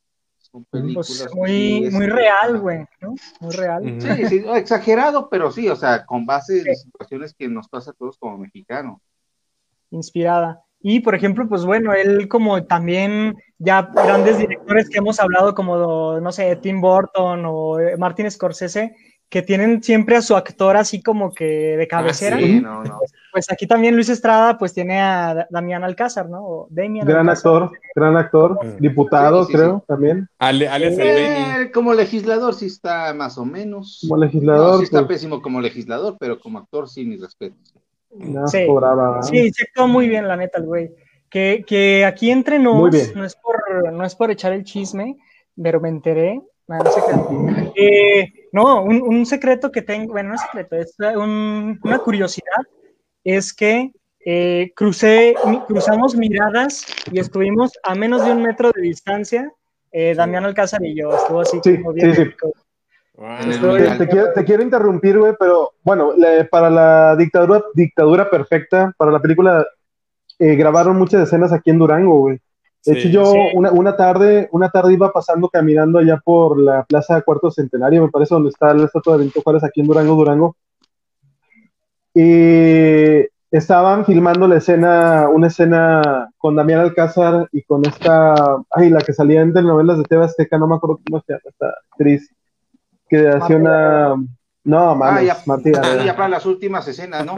Son 0.53 0.63
películas 0.65 1.07
pues, 1.07 1.33
muy, 1.33 1.49
sí, 1.49 1.95
muy 1.95 2.05
real, 2.05 2.59
güey, 2.59 2.85
¿no? 3.01 3.15
Muy 3.39 3.55
real. 3.55 3.83
Ujú. 3.83 4.01
Sí, 4.01 4.25
sí, 4.27 4.39
no, 4.41 4.55
exagerado, 4.55 5.27
pero 5.27 5.51
sí, 5.51 5.67
o 5.67 5.75
sea, 5.75 6.05
con 6.05 6.27
base 6.27 6.63
de 6.63 6.75
situaciones 6.75 7.33
que 7.33 7.47
nos 7.47 7.67
pasa 7.67 7.89
a 7.89 7.93
todos 7.95 8.19
como 8.19 8.37
mexicanos. 8.37 9.01
inspirada. 9.89 10.63
Y 10.79 10.99
por 10.99 11.15
ejemplo, 11.15 11.49
pues 11.49 11.65
bueno, 11.65 11.93
él 11.93 12.27
como 12.27 12.65
también 12.65 13.35
ya 13.57 13.81
grandes 13.81 14.37
directores 14.37 14.89
que 14.89 14.99
hemos 14.99 15.19
hablado 15.19 15.55
como, 15.55 16.19
no 16.19 16.31
sé, 16.31 16.55
Tim 16.57 16.81
Burton 16.81 17.45
o 17.47 17.79
eh, 17.79 17.97
Martin 17.97 18.29
Scorsese, 18.29 18.95
que 19.29 19.41
tienen 19.41 19.81
siempre 19.81 20.15
a 20.15 20.21
su 20.21 20.35
actor 20.35 20.77
así 20.77 21.01
como 21.01 21.33
que 21.33 21.75
de 21.77 21.87
cabecera. 21.87 22.37
Sí, 22.37 22.59
no, 22.61 22.83
no. 22.83 22.99
Pues 23.31 23.51
aquí 23.51 23.65
también 23.65 23.95
Luis 23.95 24.09
Estrada 24.09 24.59
pues 24.59 24.73
tiene 24.75 25.01
a 25.01 25.33
Da- 25.33 25.47
Damián 25.49 25.83
Alcázar, 25.83 26.29
¿no? 26.29 26.43
O 26.45 26.67
Damian 26.69 27.07
Gran 27.07 27.27
Alcázar. 27.29 27.63
actor, 27.63 27.79
gran 27.95 28.15
actor, 28.17 28.59
diputado, 28.79 29.45
Sí, 29.45 29.51
sí, 29.53 29.57
creo, 29.57 29.83
también. 29.87 30.29
Ale, 30.37 30.67
Alex. 30.67 30.97
Eh, 30.99 31.71
como 31.73 31.95
legislador 31.95 32.53
sí 32.53 32.67
está 32.67 33.11
más 33.15 33.39
o 33.39 33.45
menos. 33.45 33.99
Como 34.07 34.17
No, 34.17 34.25
legislador, 34.25 34.77
sí 34.77 34.83
está 34.83 34.99
pues, 34.99 35.17
pésimo 35.17 35.41
como 35.41 35.59
legislador, 35.61 36.17
pero 36.19 36.39
como 36.39 36.59
actor 36.59 36.87
sí, 36.87 37.03
mis 37.03 37.19
respetos. 37.19 37.73
no, 38.15 38.47
Sí. 38.47 38.67
Sí, 39.23 39.51
se 39.51 39.63
actuó 39.63 39.87
muy 39.87 40.07
bien, 40.07 40.27
la 40.27 40.37
neta, 40.37 40.59
el 40.59 40.65
güey. 40.65 40.91
Que, 41.27 41.63
que 41.65 42.05
aquí 42.05 42.29
entre 42.29 42.59
nos, 42.59 42.75
no 43.15 43.25
es, 43.25 43.35
por, 43.35 43.91
no 43.91 44.05
es 44.05 44.13
por 44.13 44.29
echar 44.29 44.53
el 44.53 44.63
chisme, 44.63 45.17
pero 45.59 45.81
me 45.81 45.89
enteré. 45.89 46.39
No, 46.67 46.77
no. 46.79 47.71
Eh, 47.75 48.31
no, 48.51 48.83
un, 48.83 49.01
un 49.01 49.25
secreto 49.25 49.71
que 49.71 49.81
tengo, 49.81 50.13
bueno, 50.13 50.29
no 50.29 50.35
es 50.35 50.41
secreto, 50.41 50.75
es 50.77 50.95
un- 51.15 51.79
una 51.83 51.99
curiosidad, 51.99 52.61
es 53.23 53.53
que 53.53 53.91
eh, 54.25 54.71
crucé, 54.75 55.35
cruzamos 55.67 56.15
miradas 56.15 56.85
y 57.11 57.19
estuvimos 57.19 57.73
a 57.83 57.93
menos 57.93 58.25
de 58.25 58.31
un 58.31 58.41
metro 58.41 58.71
de 58.73 58.81
distancia, 58.81 59.51
eh, 59.91 60.13
Damián 60.15 60.45
Alcázar 60.45 60.81
y 60.85 60.95
yo, 60.95 61.13
estuvo 61.13 61.41
así 61.41 61.59
Sí, 61.63 61.75
como 61.77 61.91
bien 61.93 62.15
sí, 62.15 62.23
sí. 62.23 62.31
Wow. 63.15 63.97
Te 63.97 64.07
quiero, 64.07 64.33
te 64.33 64.43
quiero 64.43 64.63
interrumpir, 64.63 65.19
güey, 65.19 65.33
pero 65.37 65.73
bueno, 65.83 66.13
le- 66.17 66.45
para 66.45 66.69
la 66.69 67.15
dictadura, 67.17 67.63
dictadura 67.75 68.29
perfecta, 68.29 68.91
para 68.97 69.11
la 69.11 69.19
película, 69.19 69.67
eh, 70.39 70.55
grabaron 70.55 70.97
muchas 70.97 71.21
escenas 71.27 71.51
aquí 71.53 71.69
en 71.69 71.77
Durango, 71.79 72.19
güey. 72.21 72.39
De 72.85 72.93
Sí. 72.93 72.99
hecho, 72.99 73.07
yo 73.09 73.25
Sí. 73.25 73.39
una, 73.55 73.71
una 73.71 73.95
tarde, 73.95 74.49
una 74.51 74.69
tarde 74.69 74.93
iba 74.93 75.11
pasando 75.11 75.47
caminando 75.49 75.99
allá 75.99 76.19
por 76.23 76.59
la 76.59 76.83
Plaza 76.83 77.21
Cuarto 77.21 77.49
Centenario, 77.49 78.01
me 78.03 78.09
parece, 78.11 78.35
donde 78.35 78.49
está 78.49 78.73
la 78.73 78.85
estatua 78.85 79.13
de 79.13 79.19
Benito 79.19 79.41
Juárez 79.41 79.63
aquí 79.63 79.79
en 79.81 79.87
Durango, 79.87 80.15
Durango. 80.15 80.55
Y 82.13 83.25
estaban 83.51 84.05
filmando 84.05 84.47
la 84.47 84.57
escena, 84.57 85.29
una 85.29 85.47
escena 85.47 86.29
con 86.37 86.55
Damián 86.55 86.81
Alcázar 86.81 87.47
y 87.51 87.63
con 87.63 87.85
esta, 87.85 88.35
ay, 88.71 88.89
la 88.89 88.99
que 89.01 89.13
salía 89.13 89.41
en 89.41 89.53
telenovelas 89.53 89.97
de 89.97 90.03
TV 90.03 90.25
Azteca, 90.25 90.57
no 90.57 90.67
me 90.67 90.75
acuerdo 90.75 90.99
cómo 91.07 91.21
se 91.25 91.33
llama 91.33 91.41
esta 91.45 91.67
actriz, 91.91 92.29
que 93.09 93.29
hacía 93.29 93.57
una, 93.57 94.15
no, 94.63 94.89
Ah, 94.91 94.95
mames, 94.95 95.25
ya, 95.27 95.37
Martí, 95.45 95.71
a 95.75 95.81
ver. 95.81 95.99
sí, 96.01 96.05
ya 96.05 96.15
para 96.15 96.29
las 96.29 96.45
últimas 96.45 96.87
escenas, 96.87 97.25
¿no? 97.25 97.35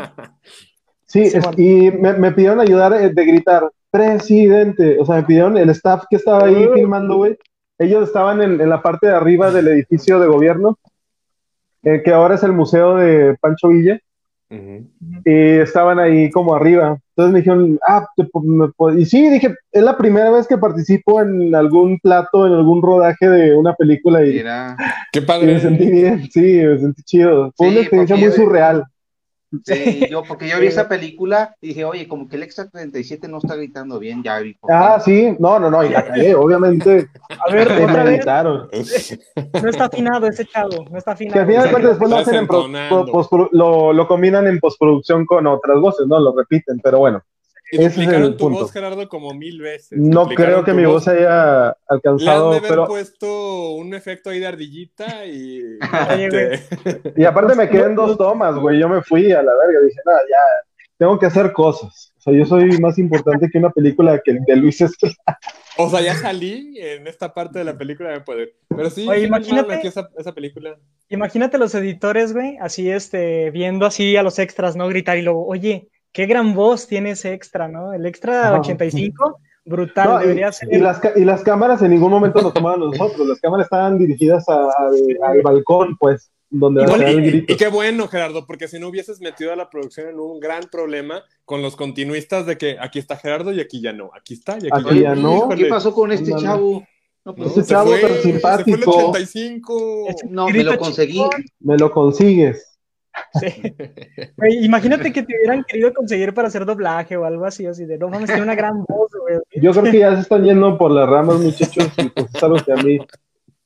Sí, 1.05 1.29
Sí, 1.29 1.37
es- 1.37 1.45
y 1.57 1.91
me, 1.91 2.13
me 2.13 2.31
pidieron 2.31 2.59
ayudar 2.59 2.93
eh, 2.93 3.11
de 3.13 3.25
gritar, 3.25 3.69
presidente, 3.99 4.97
o 4.99 5.05
sea, 5.05 5.15
me 5.17 5.23
pidieron 5.23 5.57
el 5.57 5.69
staff 5.69 6.03
que 6.09 6.17
estaba 6.17 6.45
ahí 6.47 6.67
filmando, 6.73 7.17
güey, 7.17 7.37
ellos 7.79 8.03
estaban 8.07 8.41
en, 8.41 8.59
en 8.59 8.69
la 8.69 8.81
parte 8.81 9.07
de 9.07 9.13
arriba 9.13 9.51
del 9.51 9.67
edificio 9.69 10.19
de 10.19 10.27
gobierno, 10.27 10.77
eh, 11.83 12.01
que 12.03 12.11
ahora 12.11 12.35
es 12.35 12.43
el 12.43 12.51
museo 12.51 12.95
de 12.95 13.35
Pancho 13.39 13.69
Villa, 13.69 13.99
y 14.49 15.57
estaban 15.59 15.99
ahí 15.99 16.29
como 16.29 16.55
arriba. 16.55 16.97
Entonces 17.09 17.33
me 17.33 17.39
dijeron, 17.39 17.79
ah, 17.87 18.07
te 18.15 18.25
po- 18.25 18.41
me 18.41 18.67
po-". 18.69 18.91
y 18.91 19.05
sí, 19.05 19.29
dije, 19.29 19.55
es 19.71 19.83
la 19.83 19.97
primera 19.97 20.29
vez 20.31 20.47
que 20.47 20.57
participo 20.57 21.21
en 21.21 21.53
algún 21.55 21.97
plato, 21.99 22.45
en 22.45 22.53
algún 22.53 22.81
rodaje 22.81 23.27
de 23.27 23.55
una 23.55 23.73
película 23.73 24.23
y, 24.25 24.39
Era, 24.39 24.77
Qué 25.11 25.19
y 25.19 25.21
padre. 25.23 25.53
me 25.53 25.59
sentí 25.59 25.89
bien, 25.91 26.29
sí, 26.31 26.61
me 26.63 26.77
sentí 26.77 27.01
chido. 27.03 27.51
Fue 27.57 27.67
Sí, 27.67 27.71
una 27.73 27.81
experiencia 27.81 28.15
muy 28.17 28.25
yo- 28.25 28.31
surreal. 28.33 28.83
Sí, 29.63 30.07
yo, 30.11 30.23
porque 30.27 30.47
yo 30.47 30.59
vi 30.59 30.67
esa 30.67 30.87
película 30.87 31.55
y 31.61 31.67
dije, 31.69 31.85
oye, 31.85 32.07
como 32.07 32.27
que 32.27 32.35
el 32.35 32.43
extra 32.43 32.67
37 32.69 33.27
no 33.27 33.37
está 33.37 33.55
gritando 33.55 33.99
bien, 33.99 34.23
ya 34.23 34.39
vi. 34.39 34.57
Ah, 34.69 34.99
sí, 35.03 35.35
no, 35.39 35.59
no, 35.59 35.69
no, 35.69 35.83
y 35.83 35.89
la 35.89 36.03
cagué, 36.05 36.33
obviamente. 36.35 37.07
A 37.29 37.51
ver, 37.53 37.69
me 37.69 37.83
otra 37.85 38.03
vez, 38.03 38.15
gritaron. 38.17 38.69
no 39.63 39.69
está 39.69 39.85
afinado 39.85 40.27
ese 40.27 40.45
chavo, 40.45 40.85
no 40.89 40.97
está 40.97 41.15
Que 41.15 41.25
al 41.27 41.29
afinado. 41.33 41.47
final 41.47 41.63
de 41.65 41.71
cuentas 41.71 41.89
después 41.91 42.09
lo, 42.11 42.17
hacen 42.17 42.35
en 42.35 42.47
pro- 42.47 43.49
lo, 43.51 43.93
lo 43.93 44.07
combinan 44.07 44.47
en 44.47 44.59
postproducción 44.59 45.25
con 45.25 45.45
otras 45.47 45.79
voces, 45.79 46.07
¿no? 46.07 46.19
Lo 46.19 46.35
repiten, 46.35 46.79
pero 46.83 46.99
bueno, 46.99 47.21
duplicaron 47.71 48.23
el 48.23 48.31
tu 48.31 48.37
punto. 48.45 48.59
voz, 48.61 48.71
Gerardo, 48.71 49.07
como 49.09 49.33
mil 49.33 49.61
veces. 49.61 49.97
no 49.99 50.27
creo 50.27 50.63
que 50.63 50.73
mi 50.73 50.85
voz 50.85 51.07
haya 51.07 51.19
Le 51.19 51.27
han 51.27 51.73
alcanzado, 51.87 52.51
de 52.51 52.57
haber 52.57 52.69
pero 52.69 52.85
puesto 52.85 53.71
un 53.71 53.93
efecto 53.93 54.29
ahí 54.29 54.39
de 54.39 54.47
ardillita 54.47 55.25
y. 55.25 55.61
Este, 56.19 56.61
y 57.15 57.25
aparte 57.25 57.55
me 57.55 57.69
quedé 57.69 57.85
en 57.85 57.95
dos 57.95 58.17
tomas, 58.17 58.55
güey, 58.55 58.79
yo 58.79 58.87
me 58.89 59.01
fui 59.01 59.31
a 59.31 59.41
la 59.41 59.53
verga, 59.55 59.79
dije, 59.85 59.99
nada, 60.05 60.19
ya, 60.29 60.37
tengo 60.97 61.19
que 61.19 61.25
hacer 61.25 61.51
cosas. 61.53 62.13
O 62.17 62.21
sea, 62.21 62.33
yo 62.33 62.45
soy 62.45 62.79
más 62.79 62.97
importante 62.97 63.49
que 63.51 63.57
una 63.59 63.69
película 63.69 64.19
que 64.23 64.37
de 64.45 64.55
Luis 64.55 64.81
Estrada. 64.81 65.15
O 65.77 65.89
sea, 65.89 66.01
ya 66.01 66.15
salí 66.15 66.75
en 66.79 67.05
esta 67.05 67.33
parte 67.33 67.59
de 67.59 67.65
la 67.65 67.77
película 67.77 68.11
de 68.11 68.21
poder. 68.21 68.53
Pero 68.69 68.89
sí, 68.89 69.07
Oye, 69.07 69.27
imagínate- 69.27 69.85
esa, 69.85 70.09
esa 70.17 70.31
película. 70.33 70.77
Imagínate 71.09 71.57
los 71.57 71.75
editores, 71.75 72.33
güey, 72.33 72.57
así 72.59 72.89
este, 72.89 73.51
viendo 73.51 73.85
así 73.85 74.15
a 74.15 74.23
los 74.23 74.39
extras, 74.39 74.75
¿no? 74.75 74.87
Gritar 74.87 75.17
y 75.17 75.21
luego, 75.21 75.45
oye, 75.45 75.89
qué 76.15 76.25
gran 76.25 76.55
voz 76.55 76.87
tiene 76.87 77.11
ese 77.11 77.33
extra, 77.33 77.67
¿no? 77.67 77.93
El 77.93 78.05
extra 78.05 78.47
Ajá. 78.49 78.59
85, 78.61 79.39
brutal, 79.65 80.07
No, 80.09 80.19
y, 80.19 80.23
debería 80.23 80.51
ser. 80.51 80.69
y 80.73 80.77
las, 80.79 81.01
y 81.15 81.25
las 81.25 81.41
cámaras 81.43 81.81
en 81.81 81.91
ningún 81.91 82.09
momento 82.09 82.41
nos 82.41 82.53
tomaban 82.53 82.79
nosotros, 82.79 83.27
las 83.27 83.39
cámaras 83.41 83.65
estaban 83.65 83.97
dirigidas 83.97 84.47
a- 84.47 84.53
a- 84.69 85.29
al 85.29 85.41
balcón, 85.43 85.97
pues, 85.99 86.31
donde 86.49 86.83
Y, 86.83 87.03
el 87.03 87.19
y- 87.25 87.27
grito. 87.31 87.53
y 87.53 87.57
qué 87.57 87.67
bueno, 87.67 88.07
Gerardo, 88.07 88.45
porque 88.47 88.67
si 88.69 88.79
no 88.79 88.87
hubieses 88.87 89.19
metido 89.19 89.51
a 89.51 89.55
la 89.57 89.69
producción 89.69 90.07
en 90.07 90.19
un 90.19 90.39
gran 90.39 90.63
problema 90.71 91.21
con 91.43 91.61
los 91.61 91.75
continuistas 91.75 92.45
de 92.45 92.57
que 92.57 92.77
aquí 92.79 92.97
está 92.99 93.17
Gerardo 93.17 93.51
y 93.51 93.59
aquí 93.59 93.81
ya 93.81 93.91
no, 93.91 94.09
aquí 94.15 94.35
está 94.35 94.53
y 94.53 94.67
aquí 94.67 94.69
Aquí 94.71 94.95
ya 95.01 95.13
ya 95.13 95.15
no. 95.15 95.49
¿Qué 95.49 95.65
pasó 95.65 95.93
con 95.93 96.11
este 96.13 96.31
No, 96.31 96.39
chavo? 96.41 96.83
No, 97.25 97.35
pues, 97.35 97.51
Ese 97.51 97.63
se 97.63 97.69
chavo 97.69 97.89
fue, 97.89 97.99
tan 98.01 98.09
se 98.09 98.15
fue 98.15 98.27
el 98.29 98.33
simpático. 98.35 98.91
85. 99.09 100.05
Ese 100.09 100.27
no, 100.29 100.47
me 100.47 100.63
lo 100.63 100.77
conseguí. 100.77 101.21
Me 101.59 101.75
lo 101.77 101.91
consigues. 101.91 102.74
Sí. 103.39 103.75
Imagínate 104.61 105.11
que 105.11 105.23
te 105.23 105.35
hubieran 105.35 105.63
querido 105.63 105.93
conseguir 105.93 106.33
para 106.33 106.47
hacer 106.47 106.65
doblaje 106.65 107.17
o 107.17 107.25
algo 107.25 107.45
así, 107.45 107.65
así 107.65 107.85
de, 107.85 107.97
no 107.97 108.09
mames, 108.09 108.27
tiene 108.27 108.43
una 108.43 108.55
gran 108.55 108.83
voz, 108.83 109.11
güey. 109.19 109.39
Yo 109.61 109.71
creo 109.71 109.83
que 109.91 109.99
ya 109.99 110.15
se 110.15 110.21
están 110.21 110.43
yendo 110.43 110.77
por 110.77 110.91
las 110.91 111.07
ramas, 111.07 111.39
muchachos, 111.39 111.91
y 111.97 112.09
pues 112.09 112.27
es 112.33 112.43
algo 112.43 112.57
que 112.57 112.71
a 112.73 112.77
mí 112.77 112.99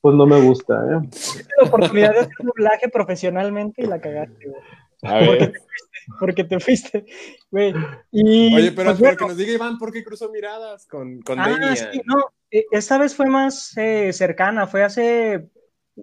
pues 0.00 0.14
no 0.14 0.26
me 0.26 0.40
gusta, 0.40 0.74
¿eh? 0.74 1.08
La 1.60 1.68
oportunidad 1.68 2.12
de 2.12 2.20
hacer 2.20 2.34
doblaje 2.38 2.88
profesionalmente 2.88 3.82
y 3.82 3.86
la 3.86 4.00
cagaste, 4.00 4.46
güey. 4.46 4.62
A 5.02 5.18
Porque 5.18 5.46
te 5.46 5.60
fuiste, 5.60 6.10
porque 6.18 6.44
te 6.44 6.60
fuiste, 6.60 7.04
güey. 7.50 7.74
Y, 8.10 8.54
Oye, 8.54 8.72
pero, 8.72 8.90
pues, 8.90 8.98
pero 8.98 8.98
bueno, 8.98 9.16
que 9.16 9.26
nos 9.26 9.36
diga 9.36 9.52
Iván 9.52 9.78
por 9.78 9.92
qué 9.92 10.04
cruzó 10.04 10.30
miradas 10.30 10.86
con, 10.86 11.20
con 11.22 11.38
Ah, 11.38 11.74
sí, 11.74 12.02
no, 12.04 12.16
eh, 12.50 12.64
esta 12.70 12.98
vez 12.98 13.14
fue 13.14 13.26
más 13.26 13.76
eh, 13.76 14.12
cercana, 14.12 14.66
fue 14.66 14.84
hace 14.84 15.48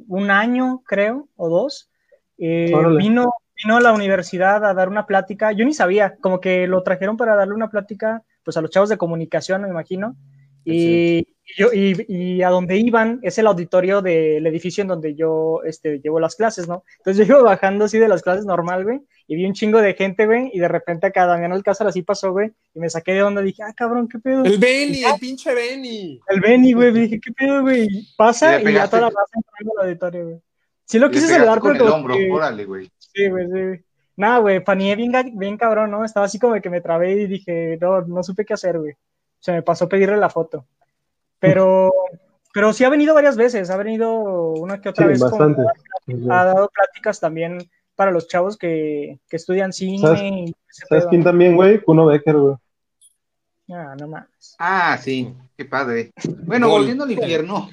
un 0.07 0.31
año, 0.31 0.81
creo, 0.86 1.29
o 1.36 1.49
dos. 1.49 1.89
Eh, 2.38 2.71
vino, 2.97 3.34
vino 3.63 3.78
a 3.78 3.82
la 3.82 3.93
universidad 3.93 4.63
a 4.65 4.73
dar 4.73 4.89
una 4.89 5.06
plática, 5.06 5.52
yo 5.52 5.65
ni 5.65 5.73
sabía, 5.73 6.15
como 6.21 6.39
que 6.39 6.67
lo 6.67 6.84
trajeron 6.84 7.17
para 7.17 7.36
darle 7.36 7.54
una 7.54 7.69
plática, 7.69 8.23
pues 8.43 8.58
a 8.58 8.62
los 8.62 8.69
chavos 8.69 8.89
de 8.89 8.97
comunicación, 8.97 9.63
me 9.63 9.69
imagino. 9.69 10.15
Y, 10.63 11.19
y 11.45 11.54
yo, 11.58 11.69
y, 11.73 11.95
y 12.10 12.43
a 12.43 12.50
donde 12.50 12.76
iban 12.76 13.21
es 13.23 13.38
el 13.38 13.47
auditorio 13.47 14.02
del 14.02 14.45
edificio 14.45 14.82
en 14.82 14.89
donde 14.89 15.15
yo 15.15 15.62
este, 15.63 16.02
llevo 16.02 16.19
las 16.19 16.36
clases, 16.36 16.67
¿no? 16.67 16.84
Entonces 16.97 17.26
yo 17.28 17.36
iba 17.36 17.43
bajando 17.43 17.86
así 17.86 17.97
de 17.97 18.10
las 18.10 18.21
clases 18.21 18.45
normal, 18.45 18.84
güey, 18.84 19.00
y 19.28 19.36
vi 19.38 19.45
un 19.45 19.54
chingo 19.54 19.82
de 19.82 19.93
gente, 19.93 20.26
güey, 20.26 20.52
y 20.54 20.60
de 20.60 20.67
repente 20.67 21.08
acá 21.08 21.26
Damián 21.26 21.54
Alcázar 21.54 21.88
así 21.88 22.02
pasó, 22.02 22.34
güey, 22.34 22.52
y 22.73 22.80
me 22.80 22.89
saqué 22.89 23.13
de 23.13 23.23
onda, 23.23 23.41
dije, 23.41 23.63
ah, 23.63 23.73
cabrón, 23.73 24.10
¿qué 24.10 24.19
pedo? 24.19 24.43
El 24.43 24.58
Benny, 24.58 25.06
el 25.06 25.19
pinche 25.19 25.54
Benny. 25.54 26.19
El 26.28 26.41
Benny, 26.41 26.73
güey, 26.73 26.91
me 26.91 27.00
dije, 27.02 27.19
¿qué 27.21 27.32
pedo, 27.32 27.62
güey? 27.62 27.88
Y 27.89 28.08
Pasa 28.17 28.62
y, 28.62 28.73
ya 28.73 28.89
toda 28.89 29.04
la 29.04 29.08
raza 29.08 29.32
entrando 29.36 29.80
al 29.80 29.88
auditorio, 29.88 30.26
güey. 30.26 30.41
Sí 30.88 31.00
lo 31.00 31.10
quise 31.12 31.28
saludar, 31.28 31.60
con 31.60 31.73
pero 31.73 31.84
el 31.86 31.91
como 31.91 32.02
hombro, 32.02 32.15
que- 32.15 32.32
órale, 32.32 32.65
güey. 32.65 32.89
Sí, 32.97 33.30
güey, 33.30 33.45
sí, 33.45 33.52
güey. 33.52 33.84
Nada, 34.15 34.38
güey, 34.39 34.63
panié 34.63 34.95
bien, 34.95 35.12
bien 35.38 35.58
cabrón, 35.58 35.91
¿no? 35.91 36.04
Estaba 36.06 36.26
así 36.26 36.39
como 36.39 36.60
que 36.62 36.69
me 36.69 36.82
trabé 36.82 37.12
y 37.12 37.28
dije, 37.28 37.78
no, 37.80 38.02
no 38.02 38.23
supe 38.23 38.45
qué 38.45 38.54
hacer, 38.54 38.80
güey. 38.80 38.93
Se 39.39 39.52
me 39.52 39.62
pasó 39.62 39.88
pedirle 39.89 40.17
la 40.17 40.30
foto. 40.30 40.65
Pero, 41.39 41.91
pero 42.54 42.71
sí 42.73 42.84
ha 42.86 42.89
venido 42.89 43.13
varias 43.13 43.36
veces, 43.36 43.69
ha 43.69 43.78
venido 43.78 44.54
una 44.54 44.80
que 44.82 44.89
otra 44.89 45.06
Sí, 45.06 45.10
vez. 45.10 45.19
como- 45.19 45.32
bastante. 45.38 45.62
ha 46.32 46.45
dado 46.45 46.69
pláticas 46.69 47.19
también 47.19 47.60
para 47.95 48.12
los 48.12 48.28
chavos 48.28 48.58
que, 48.58 49.19
que 49.28 49.36
estudian 49.36 49.73
cine 49.73 50.00
¿Sabes- 50.00 50.21
y 50.21 50.43
ese 50.69 50.86
¿Sabes 50.88 51.04
pedo, 51.04 51.10
quién 51.10 51.21
¿no? 51.21 51.26
también, 51.26 51.56
güey? 51.56 51.82
Kuno 51.82 52.06
Becker, 52.06 52.38
güey. 52.38 52.56
Ah, 53.69 53.95
no 54.00 54.08
mames. 54.08 54.56
Ah, 54.58 54.97
sí, 55.02 55.34
qué 55.58 55.65
padre. 55.65 56.12
Bueno, 56.45 56.69
Gol. 56.69 56.80
volviendo 56.80 57.04
al 57.04 57.12
infierno. 57.12 57.69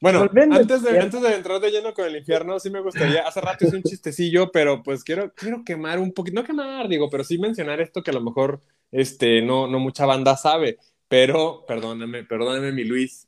Bueno, 0.00 0.28
antes 0.52 0.82
de, 0.82 1.00
antes 1.00 1.22
de 1.22 1.34
entrar 1.34 1.58
de 1.58 1.70
lleno 1.70 1.94
con 1.94 2.04
el 2.04 2.16
infierno, 2.16 2.60
sí 2.60 2.68
me 2.68 2.80
gustaría, 2.80 3.26
hace 3.26 3.40
rato 3.40 3.66
hice 3.66 3.76
un 3.76 3.82
chistecillo, 3.82 4.52
pero 4.52 4.82
pues 4.82 5.02
quiero, 5.02 5.32
quiero 5.34 5.64
quemar 5.64 5.98
un 5.98 6.12
poquito, 6.12 6.34
no 6.34 6.46
quemar, 6.46 6.86
digo, 6.88 7.08
pero 7.08 7.24
sí 7.24 7.38
mencionar 7.38 7.80
esto 7.80 8.02
que 8.02 8.10
a 8.10 8.14
lo 8.14 8.20
mejor 8.20 8.60
este, 8.92 9.40
no, 9.40 9.66
no 9.66 9.78
mucha 9.78 10.04
banda 10.04 10.36
sabe, 10.36 10.78
pero 11.08 11.64
perdóname, 11.66 12.24
perdóname 12.24 12.72
mi 12.72 12.84
Luis. 12.84 13.26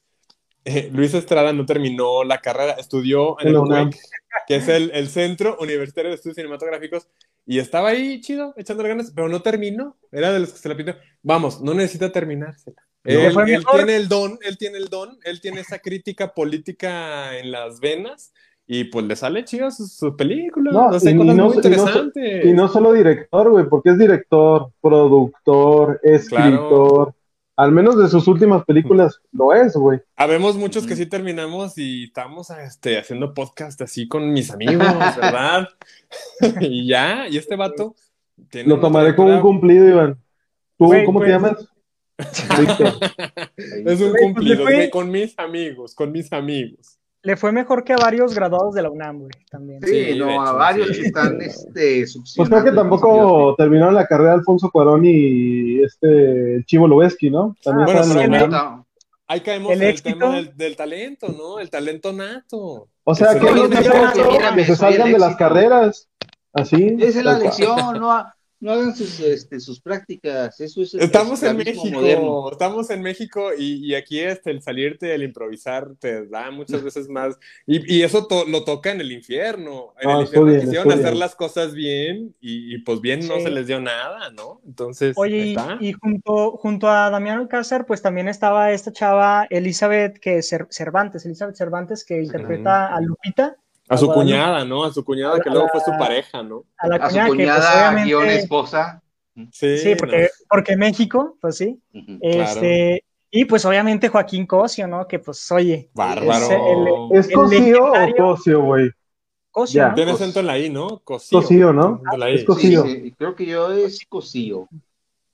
Eh, 0.64 0.90
Luis 0.92 1.14
Estrada 1.14 1.54
no 1.54 1.64
terminó 1.64 2.22
la 2.24 2.38
carrera, 2.38 2.72
estudió 2.72 3.40
en 3.40 3.48
el 3.48 3.57
UNAM. 3.57 3.90
Que 4.46 4.57
es 4.57 4.68
el, 4.68 4.90
el 4.92 5.09
Centro 5.09 5.57
Universitario 5.61 6.11
de 6.11 6.16
Estudios 6.16 6.37
Cinematográficos, 6.37 7.09
y 7.46 7.61
estaba 7.61 7.88
ahí 7.88 8.20
chido, 8.20 8.52
echándole 8.59 8.90
ganas, 8.90 9.11
pero 9.14 9.26
no 9.31 9.40
terminó, 9.40 9.96
era 10.12 10.33
de 10.33 10.40
los 10.40 10.52
que 10.52 10.59
se 10.59 10.68
la 10.68 10.76
pintó. 10.76 10.94
Vamos, 11.22 11.62
no 11.62 11.72
necesita 11.72 12.12
terminársela. 12.12 12.88
Él, 13.09 13.64
tiene 13.73 13.97
el 13.97 14.09
don, 14.09 14.38
él 14.42 14.59
tiene 14.59 14.79
el 14.79 14.88
don, 14.88 15.18
él 15.25 15.40
tiene 15.40 15.61
esa 15.61 15.79
crítica 15.79 16.35
política 16.35 17.37
en 17.38 17.51
las 17.51 17.81
venas 17.81 18.33
y 18.66 18.85
pues 18.85 19.07
le 19.07 19.16
sale 19.16 19.44
chido 19.44 19.71
sus, 19.71 19.94
sus 19.94 20.14
películas, 20.14 20.75
No, 20.75 20.90
no 20.90 21.01
sé, 21.01 21.12
y 21.12 21.16
cosas 21.16 21.37
no- 21.37 21.49
muy 21.49 21.57
y 21.64 21.71
no. 21.71 22.51
Y 22.51 22.53
no 22.53 22.68
solo 22.68 22.92
director, 22.92 23.49
güey, 23.51 23.66
porque 23.66 23.90
es 23.90 23.99
director, 23.99 24.71
productor, 24.83 26.01
escritor. 26.03 27.14
Al 27.57 27.73
menos 27.73 27.99
de 27.99 28.09
sus 28.09 28.29
últimas 28.29 28.64
películas 28.64 29.21
lo 29.33 29.53
es, 29.53 29.75
güey. 29.75 30.01
Habemos 30.14 30.57
muchos 30.57 30.87
que 30.87 30.94
sí 30.94 31.07
terminamos 31.07 31.77
y 31.77 32.05
estamos 32.05 32.51
este, 32.51 32.99
haciendo 32.99 33.35
podcast 33.35 33.81
así 33.81 34.07
con 34.07 34.33
mis 34.33 34.51
amigos, 34.51 34.87
¿verdad? 35.16 35.66
y 36.61 36.87
ya, 36.87 37.27
y 37.29 37.37
este 37.37 37.57
vato 37.57 37.97
tiene 38.51 38.68
Lo 38.68 38.79
tomaré 38.79 39.16
como 39.16 39.35
un 39.35 39.40
cumplido, 39.40 39.88
Iván. 39.88 40.23
¿Tú 40.77 40.87
Güey, 40.87 41.05
cómo 41.05 41.18
pues- 41.18 41.27
te 41.29 41.33
llamas? 41.33 41.68
Es 42.18 44.00
un 44.00 44.11
pues, 44.11 44.22
cumplido, 44.22 44.64
fue- 44.64 44.90
con 44.90 45.11
mis 45.11 45.38
amigos, 45.38 45.94
con 45.94 46.11
mis 46.12 46.33
amigos. 46.33 46.98
Le 47.22 47.37
fue 47.37 47.50
mejor 47.50 47.83
que 47.85 47.92
a 47.92 47.96
varios 47.96 48.35
graduados 48.35 48.74
de 48.74 48.83
la 48.83 48.90
UNAM, 48.90 49.18
güey, 49.18 49.31
también. 49.50 49.81
Sí, 49.83 50.16
no, 50.16 50.40
a 50.40 50.52
varios 50.52 50.88
sí. 50.88 51.00
que 51.00 51.07
están 51.09 51.40
este, 51.40 52.04
Pues 52.37 52.48
creo 52.48 52.64
que 52.64 52.72
tampoco 52.72 53.54
terminaron 53.57 53.94
la 53.94 54.07
carrera 54.07 54.35
Alfonso 54.35 54.70
Cuarón 54.70 55.02
y 55.04 55.83
este 55.83 56.64
Chivo 56.64 56.87
Lobeski, 56.87 57.31
¿no? 57.31 57.57
También 57.62 57.87
Bueno, 57.87 58.00
estaban 58.00 58.35
en 58.35 58.42
UNAM. 58.42 58.85
Ahí 59.26 59.40
caemos 59.40 59.72
El 59.72 59.83
en 59.83 59.88
el 59.88 60.02
tema 60.02 60.37
del, 60.37 60.57
del 60.57 60.76
talento, 60.76 61.28
¿no? 61.28 61.59
El 61.59 61.68
talento 61.68 62.12
nato. 62.12 62.88
O 63.04 63.14
sea, 63.14 63.38
que 63.38 63.50
no 63.50 63.68
que 63.68 63.76
que 63.76 64.64
que 64.64 64.76
salgan 64.76 65.12
de 65.12 65.18
las 65.18 65.37
carreras. 65.37 66.09
Así. 66.52 66.96
Esa 66.98 67.18
es 67.18 67.24
la 67.24 67.38
lección, 67.38 68.00
no, 68.00 68.24
no 68.61 68.73
hagan 68.73 68.94
sus, 68.97 69.21
este, 69.21 69.61
sus 69.61 69.81
prácticas. 69.81 70.61
Eso 70.61 70.83
es 70.83 70.94
Estamos 70.94 71.42
en 71.42 71.57
México, 71.57 71.85
moderno. 71.87 72.51
estamos 72.51 72.90
en 72.90 73.03
México 73.03 73.51
y, 73.57 73.87
y 73.87 73.94
aquí 73.94 74.18
este, 74.21 74.51
el 74.51 74.62
salirte, 74.62 75.14
el 75.14 75.23
improvisar 75.23 75.94
te 75.99 76.27
da 76.27 76.51
muchas 76.51 76.83
veces 76.83 77.09
más. 77.09 77.38
Y, 77.66 77.97
y 77.99 78.03
eso 78.03 78.27
to- 78.27 78.47
lo 78.47 78.64
toca 78.64 78.90
en 78.90 79.01
el 79.01 79.12
infierno. 79.12 79.94
En 80.01 80.09
No, 80.09 80.16
el 80.16 80.23
infierno 80.27 80.61
quisieron 80.61 80.92
hacer 80.92 81.16
las 81.16 81.35
cosas 81.35 81.73
bien 81.73 82.35
y, 82.40 82.75
y, 82.75 82.79
pues 82.79 83.01
bien 83.01 83.27
no 83.29 83.38
se 83.40 83.51
les 83.51 83.66
dio 83.66 83.81
nada, 83.81 84.31
¿no? 84.31 84.61
Entonces, 84.66 85.16
Oye, 85.16 85.55
y, 85.81 85.92
junto, 85.92 86.53
junto 86.57 86.88
a 86.88 87.11
Damián 87.11 87.38
Alcázar, 87.38 87.87
pues 87.87 88.03
también 88.03 88.29
estaba 88.29 88.73
esta 88.73 88.92
chava 88.92 89.47
Elizabeth 89.51 90.18
que 90.18 90.38
Cer- 90.38 90.66
Cervantes, 90.71 91.25
Elizabeth 91.27 91.57
Cervantes, 91.57 92.05
que 92.05 92.23
interpreta 92.23 92.94
a 92.94 93.01
Lupita, 93.01 93.57
a 93.88 93.96
su 93.96 94.07
Guadalupe. 94.07 94.33
cuñada, 94.35 94.64
¿no? 94.64 94.85
A 94.85 94.92
su 94.92 95.05
cuñada 95.05 95.40
que 95.40 95.51
luego 95.51 95.68
fue 95.72 95.81
su 95.81 95.90
pareja, 95.98 96.42
¿no? 96.42 96.64
a 96.79 96.88
la 96.88 96.96
A 96.96 97.11
su 97.11 97.16
cuñada, 97.16 97.29
que 97.29 97.35
pues 97.37 97.37
cuñada, 97.37 98.05
guion 98.05 98.27
esposa. 98.31 99.03
Sí, 99.53 99.79
Sí, 99.79 99.94
porque, 99.96 100.22
no. 100.22 100.29
porque 100.51 100.77
México, 100.77 101.37
pues 101.40 101.57
sí. 101.57 101.81
Este, 102.20 103.05
y 103.31 103.44
pues 103.44 103.64
obviamente 103.64 104.09
Joaquín 104.09 104.46
Cosio, 104.46 104.87
¿no? 104.88 105.07
Que 105.07 105.18
pues, 105.18 105.51
oye, 105.53 105.90
Bárbaro. 105.94 106.31
es 106.44 106.51
el- 106.51 107.18
¿Es 107.18 107.29
El 107.29 107.35
Cosío 107.35 107.85
o 107.92 108.16
Cosio, 108.16 108.62
güey? 108.62 108.90
Cosio, 109.51 109.83
Ya. 109.83 109.88
¿no? 109.88 109.94
Tiene 109.94 110.11
acento 110.12 110.40
en 110.40 110.46
la 110.46 110.59
I, 110.59 110.70
¿no? 110.70 110.98
Cosío. 111.05 111.40
Cosío, 111.40 111.72
¿no? 111.72 112.01
Es 112.27 112.40
Sí, 112.40 112.46
Cosío. 112.46 112.83
sí, 112.85 113.14
creo 113.16 113.35
que 113.35 113.46
yo 113.46 113.72
es 113.72 114.01
cosío. 114.09 114.68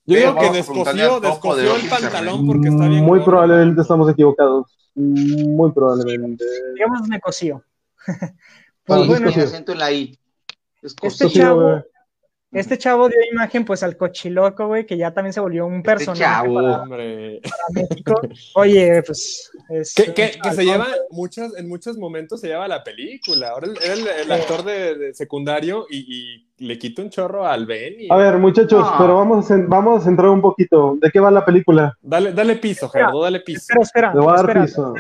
Yo 0.07 0.15
Pero 0.17 0.31
digo 0.33 0.41
que 0.41 0.51
descosió, 0.59 1.21
de 1.21 1.29
descosió 1.29 1.77
el 1.77 1.89
pantalón 1.89 2.47
porque 2.47 2.69
está 2.69 2.89
bien. 2.89 3.05
Muy 3.05 3.21
probablemente 3.21 3.81
estamos 3.81 4.11
equivocados. 4.11 4.67
Muy 4.95 5.73
probablemente. 5.73 6.45
digamos 6.75 7.09
de 7.09 7.21
Cosío. 7.21 7.63
Pues 8.87 9.01
sí, 9.01 9.07
bueno, 9.09 9.29
acento 9.31 9.73
en 9.73 9.79
la 9.79 9.91
I. 9.93 10.19
Es 10.83 10.95
Este 11.03 11.27
chavo- 11.29 11.83
este 12.53 12.79
chavo 12.79 13.09
dio 13.09 13.17
imagen 13.33 13.65
pues 13.65 13.83
al 13.83 13.97
cochiloco, 13.97 14.67
güey, 14.69 14.85
que 14.87 14.97
ya 14.97 15.13
también 15.13 15.33
se 15.33 15.41
volvió 15.41 15.67
un 15.67 15.83
personaje 15.83 16.23
Este 16.23 16.33
chavo. 16.35 16.55
para, 16.55 16.83
Hombre. 16.83 17.41
para 17.43 17.89
México. 17.89 18.21
Oye, 18.55 19.03
pues 19.03 19.51
es 19.71 19.93
Que, 19.95 20.13
que- 20.15 20.39
que 20.41 20.53
se 20.53 20.65
lleva 20.65 20.87
muchos, 21.11 21.57
en 21.57 21.67
muchos 21.69 21.97
momentos 21.97 22.43
se 22.43 22.49
lleva 22.49 22.69
la 22.69 22.85
película. 22.85 23.49
Ahora 23.49 23.69
era 23.83 23.95
el, 23.95 24.07
el 24.07 24.31
actor 24.33 24.63
de, 24.63 24.95
de 24.97 25.15
secundario 25.15 25.87
y, 25.91 26.47
y 26.59 26.67
le 26.67 26.79
quita 26.79 27.01
un 27.03 27.09
chorro 27.11 27.45
al 27.47 27.65
Benny. 27.67 28.07
A 28.11 28.17
ver, 28.17 28.37
muchachos, 28.39 28.83
No. 28.89 28.99
pero 28.99 29.17
vamos 29.17 29.51
a, 29.51 29.57
vamos 29.67 30.03
a 30.03 30.05
centrar 30.05 30.29
un 30.29 30.43
poquito. 30.43 30.97
¿De 31.01 31.11
qué 31.11 31.19
va 31.21 31.31
la 31.33 31.45
película? 31.45 31.97
Dale, 32.03 32.33
dale 32.35 32.57
piso, 32.57 32.89
Gerardo, 32.91 33.23
dale 33.23 33.41
piso. 33.41 33.61
Espera, 33.81 33.83
espera, 33.83 34.15
Le 34.15 34.21
voy 34.21 34.29
a 34.33 34.37
dar 34.37 34.45
espera. 34.51 34.65
piso. 34.67 34.95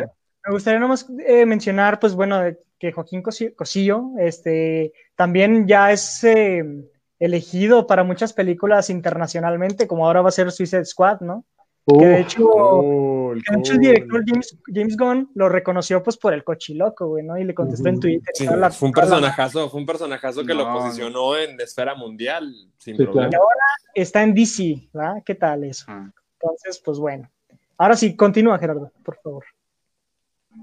Me 0.46 0.52
gustaría 0.52 0.80
nomás 0.80 1.06
eh, 1.24 1.46
mencionar, 1.46 2.00
pues 2.00 2.14
bueno, 2.14 2.38
de 2.40 2.58
que 2.84 2.92
Joaquín 2.92 3.22
Cosi- 3.22 3.54
Cosillo, 3.54 4.10
este, 4.18 4.92
también 5.16 5.66
ya 5.66 5.90
es 5.90 6.22
eh, 6.24 6.62
elegido 7.18 7.86
para 7.86 8.04
muchas 8.04 8.34
películas 8.34 8.90
internacionalmente, 8.90 9.86
como 9.86 10.06
ahora 10.06 10.20
va 10.20 10.28
a 10.28 10.32
ser 10.32 10.52
Suicide 10.52 10.84
Squad, 10.84 11.20
¿no? 11.20 11.44
Que 11.86 12.06
de 12.06 12.20
hecho, 12.20 12.46
Cool, 12.46 13.42
que 13.42 13.54
de 13.54 13.60
hecho 13.60 13.72
el 13.72 13.78
director 13.78 14.22
James, 14.26 14.58
James 14.66 14.96
Gunn 14.98 15.30
lo 15.34 15.48
reconoció 15.48 16.02
pues 16.02 16.16
por 16.18 16.34
el 16.34 16.44
cochiloco, 16.44 17.06
güey, 17.08 17.24
¿no? 17.24 17.38
Y 17.38 17.44
le 17.44 17.54
contestó 17.54 17.88
en. 17.88 18.00
Twitter. 18.00 18.30
Sí, 18.34 18.46
la- 18.46 18.70
fue 18.70 18.88
un 18.88 18.94
personajazo, 18.94 19.70
fue 19.70 19.80
un 19.80 19.86
personajazo 19.86 20.44
que 20.44 20.52
lo 20.54 20.70
posicionó 20.72 21.36
en 21.38 21.58
esfera 21.60 21.94
mundial, 21.94 22.52
sin 22.78 22.96
Sí, 22.98 23.02
problema. 23.04 23.30
claro. 23.30 23.44
Está 23.94 24.22
en 24.22 24.34
DC, 24.34 24.88
¿verdad? 24.92 25.22
¿Qué 25.24 25.34
tal 25.34 25.64
eso? 25.64 25.84
Ah. 25.88 26.10
Entonces, 26.40 26.80
pues 26.84 26.98
bueno. 26.98 27.30
Ahora 27.78 27.96
sí, 27.96 28.14
continúa, 28.16 28.58
Gerardo, 28.58 28.90
por 29.02 29.16
favor. 29.22 29.44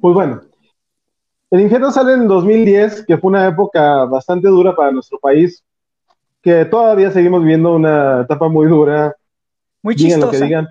Pues 0.02 0.14
bueno, 0.16 0.42
El 1.52 1.62
Infierno 1.62 1.92
sale 1.92 2.14
en 2.14 2.28
2010, 2.28 3.06
que 3.06 3.18
fue 3.18 3.30
una 3.30 3.48
época 3.48 4.06
bastante 4.06 4.48
dura 4.48 4.76
para 4.76 4.92
nuestro 4.92 5.20
país, 5.20 5.64
que 6.42 6.66
todavía 6.66 7.12
seguimos 7.12 7.42
viviendo 7.42 7.76
una 7.76 8.22
etapa 8.22 8.48
muy 8.48 8.68
dura, 8.68 9.16
Muy 9.84 9.96
digan 9.96 10.22
lo 10.22 10.28
que 10.28 10.38
chistosa. 10.38 10.46
digan. 10.46 10.70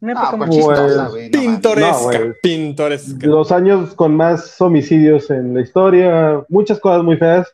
Una 0.00 0.12
Ah, 0.16 0.22
época 0.28 0.36
pues 0.38 0.48
muy 0.50 0.62
Pues, 0.64 0.78
chistosa, 0.80 1.08
güey. 1.08 1.30
no 1.30 1.38
mames. 1.38 1.50
Pintoresca, 1.52 2.18
No, 2.18 2.34
pintoresca. 2.42 3.26
Los 3.26 3.52
años 3.52 3.94
con 3.94 4.16
más 4.16 4.60
homicidios 4.60 5.30
en 5.30 5.54
la 5.54 5.60
historia, 5.60 6.42
muchas 6.48 6.80
cosas 6.80 7.02
muy 7.02 7.16
feas. 7.16 7.52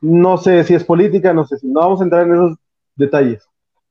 No 0.00 0.36
sé 0.38 0.64
si 0.64 0.74
es 0.74 0.82
política, 0.84 1.32
no 1.32 1.46
sé 1.46 1.56
si 1.58 1.68
no 1.68 1.80
vamos 1.80 2.00
a 2.00 2.04
entrar 2.04 2.26
en 2.26 2.34
esos 2.34 2.58
detalles. 2.96 3.44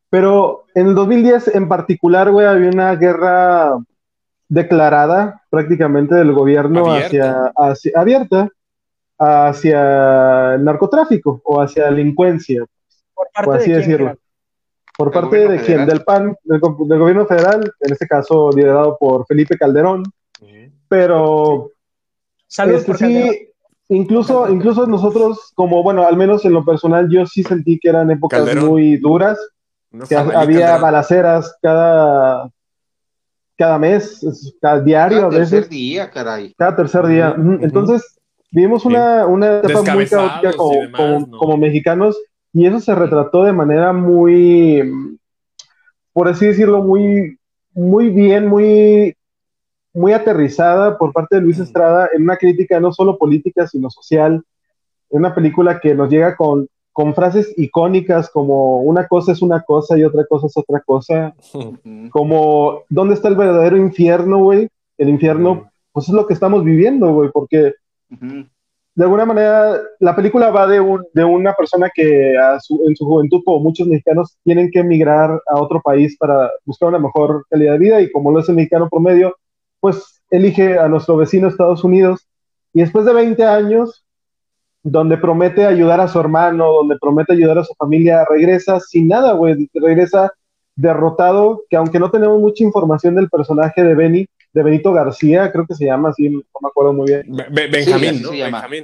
Pero 0.09 0.65
en 0.75 0.87
el 0.87 0.95
2010 0.95 1.55
en 1.55 1.69
particular, 1.69 2.29
güey, 2.31 2.45
había 2.45 2.69
una 2.69 2.95
guerra 2.95 3.77
declarada 4.51 5.41
prácticamente 5.49 6.13
del 6.13 6.33
gobierno 6.33 6.91
hacia, 6.93 7.53
hacia 7.55 7.91
abierta 7.95 8.49
hacia 9.17 10.55
el 10.55 10.65
narcotráfico 10.65 11.41
o 11.45 11.61
hacia 11.61 11.85
delincuencia, 11.85 12.65
por, 13.13 13.27
parte 13.33 13.61
así 13.61 13.71
de 13.71 13.77
decirlo. 13.77 14.17
Por 14.97 15.11
parte 15.11 15.47
de 15.47 15.59
quién? 15.61 15.85
Del 15.85 16.03
PAN, 16.03 16.35
del, 16.43 16.59
gobierno 16.59 17.25
federal, 17.27 17.71
en 17.79 17.93
este 17.93 18.07
caso 18.07 18.49
liderado 18.51 18.97
por 18.99 19.25
Felipe 19.27 19.57
Calderón. 19.57 20.03
Pero 20.89 21.69
Saludos 22.47 22.89
este, 22.89 23.05
sí, 23.05 23.49
incluso, 23.89 24.49
incluso 24.49 24.85
nosotros, 24.87 25.51
como 25.55 25.83
bueno, 25.83 26.05
al 26.05 26.17
menos 26.17 26.43
en 26.43 26.53
lo 26.53 26.65
personal, 26.65 27.07
yo 27.09 27.25
sí 27.25 27.43
sentí 27.43 27.79
que 27.79 27.89
eran 27.89 28.11
épocas 28.11 28.55
muy 28.55 28.97
duras. 28.97 29.39
que 30.09 30.15
había 30.15 30.77
balaceras 30.77 31.55
cada, 31.61 32.49
cada 33.61 33.77
mes, 33.77 34.55
cada 34.59 34.81
diario 34.81 35.17
cada 35.19 35.27
a 35.27 35.29
veces. 35.29 35.51
tercer 35.51 35.69
día, 35.69 36.09
caray. 36.09 36.51
Cada 36.57 36.75
tercer 36.77 37.05
día. 37.05 37.35
Entonces, 37.61 38.17
vivimos 38.49 38.85
una, 38.85 39.27
una 39.27 39.59
etapa 39.59 39.93
muy 39.93 40.07
caótica 40.07 40.51
como, 40.57 41.57
mexicanos 41.57 42.17
y 42.53 42.65
eso 42.65 42.79
se 42.79 42.95
retrató 42.95 43.43
de 43.43 43.53
manera 43.53 43.93
muy, 43.93 44.81
por 46.11 46.27
así 46.27 46.47
decirlo, 46.47 46.81
muy, 46.81 47.37
muy 47.73 48.09
bien, 48.09 48.47
muy, 48.47 49.15
muy 49.93 50.13
aterrizada 50.13 50.97
por 50.97 51.13
parte 51.13 51.35
de 51.35 51.43
Luis 51.43 51.59
Estrada 51.59 52.09
en 52.13 52.23
una 52.23 52.37
crítica 52.37 52.79
no 52.79 52.91
solo 52.91 53.15
política, 53.15 53.67
sino 53.67 53.91
social. 53.91 54.43
En 55.11 55.19
una 55.19 55.35
película 55.35 55.79
que 55.79 55.93
nos 55.93 56.09
llega 56.09 56.35
con 56.35 56.67
con 56.93 57.15
frases 57.15 57.53
icónicas 57.57 58.29
como 58.29 58.81
una 58.81 59.07
cosa 59.07 59.31
es 59.31 59.41
una 59.41 59.61
cosa 59.61 59.97
y 59.97 60.03
otra 60.03 60.25
cosa 60.25 60.47
es 60.47 60.57
otra 60.57 60.81
cosa, 60.81 61.33
como 62.09 62.83
¿dónde 62.89 63.13
está 63.13 63.29
el 63.29 63.35
verdadero 63.35 63.77
infierno, 63.77 64.39
güey? 64.39 64.67
El 64.97 65.09
infierno, 65.09 65.71
pues 65.91 66.09
es 66.09 66.13
lo 66.13 66.27
que 66.27 66.33
estamos 66.33 66.63
viviendo, 66.63 67.13
güey, 67.13 67.29
porque 67.31 67.73
de 68.93 69.05
alguna 69.05 69.25
manera 69.25 69.77
la 69.99 70.15
película 70.15 70.51
va 70.51 70.67
de, 70.67 70.81
un, 70.81 71.03
de 71.13 71.23
una 71.23 71.53
persona 71.53 71.89
que 71.93 72.33
en 72.33 72.95
su 72.95 73.05
juventud, 73.05 73.41
como 73.45 73.61
muchos 73.61 73.87
mexicanos, 73.87 74.37
tienen 74.43 74.69
que 74.69 74.79
emigrar 74.79 75.41
a 75.47 75.61
otro 75.61 75.81
país 75.81 76.17
para 76.17 76.51
buscar 76.65 76.89
una 76.89 76.99
mejor 76.99 77.45
calidad 77.49 77.73
de 77.73 77.79
vida 77.79 78.01
y 78.01 78.11
como 78.11 78.31
lo 78.31 78.39
es 78.39 78.49
el 78.49 78.55
mexicano 78.55 78.89
promedio, 78.89 79.35
pues 79.79 80.21
elige 80.29 80.77
a 80.77 80.87
nuestro 80.89 81.15
vecino 81.17 81.47
Estados 81.47 81.83
Unidos 81.83 82.27
y 82.73 82.81
después 82.81 83.05
de 83.05 83.13
20 83.13 83.43
años 83.45 84.05
donde 84.83 85.17
promete 85.17 85.65
ayudar 85.65 85.99
a 86.01 86.07
su 86.07 86.19
hermano, 86.19 86.71
donde 86.71 86.97
promete 86.99 87.33
ayudar 87.33 87.59
a 87.59 87.63
su 87.63 87.73
familia, 87.75 88.25
regresa 88.29 88.79
sin 88.79 89.07
nada, 89.07 89.33
güey, 89.33 89.69
regresa 89.73 90.31
derrotado, 90.75 91.63
que 91.69 91.77
aunque 91.77 91.99
no 91.99 92.09
tenemos 92.09 92.39
mucha 92.39 92.63
información 92.63 93.15
del 93.15 93.29
personaje 93.29 93.83
de 93.83 93.93
Benny, 93.93 94.27
de 94.53 94.63
Benito 94.63 94.91
García, 94.91 95.51
creo 95.51 95.65
que 95.65 95.75
se 95.75 95.85
llama 95.85 96.09
así, 96.09 96.29
no 96.29 96.41
me 96.61 96.67
acuerdo 96.67 96.93
muy 96.93 97.07
bien. 97.07 97.25
Benjamín, 97.51 98.21
¿no? 98.21 98.31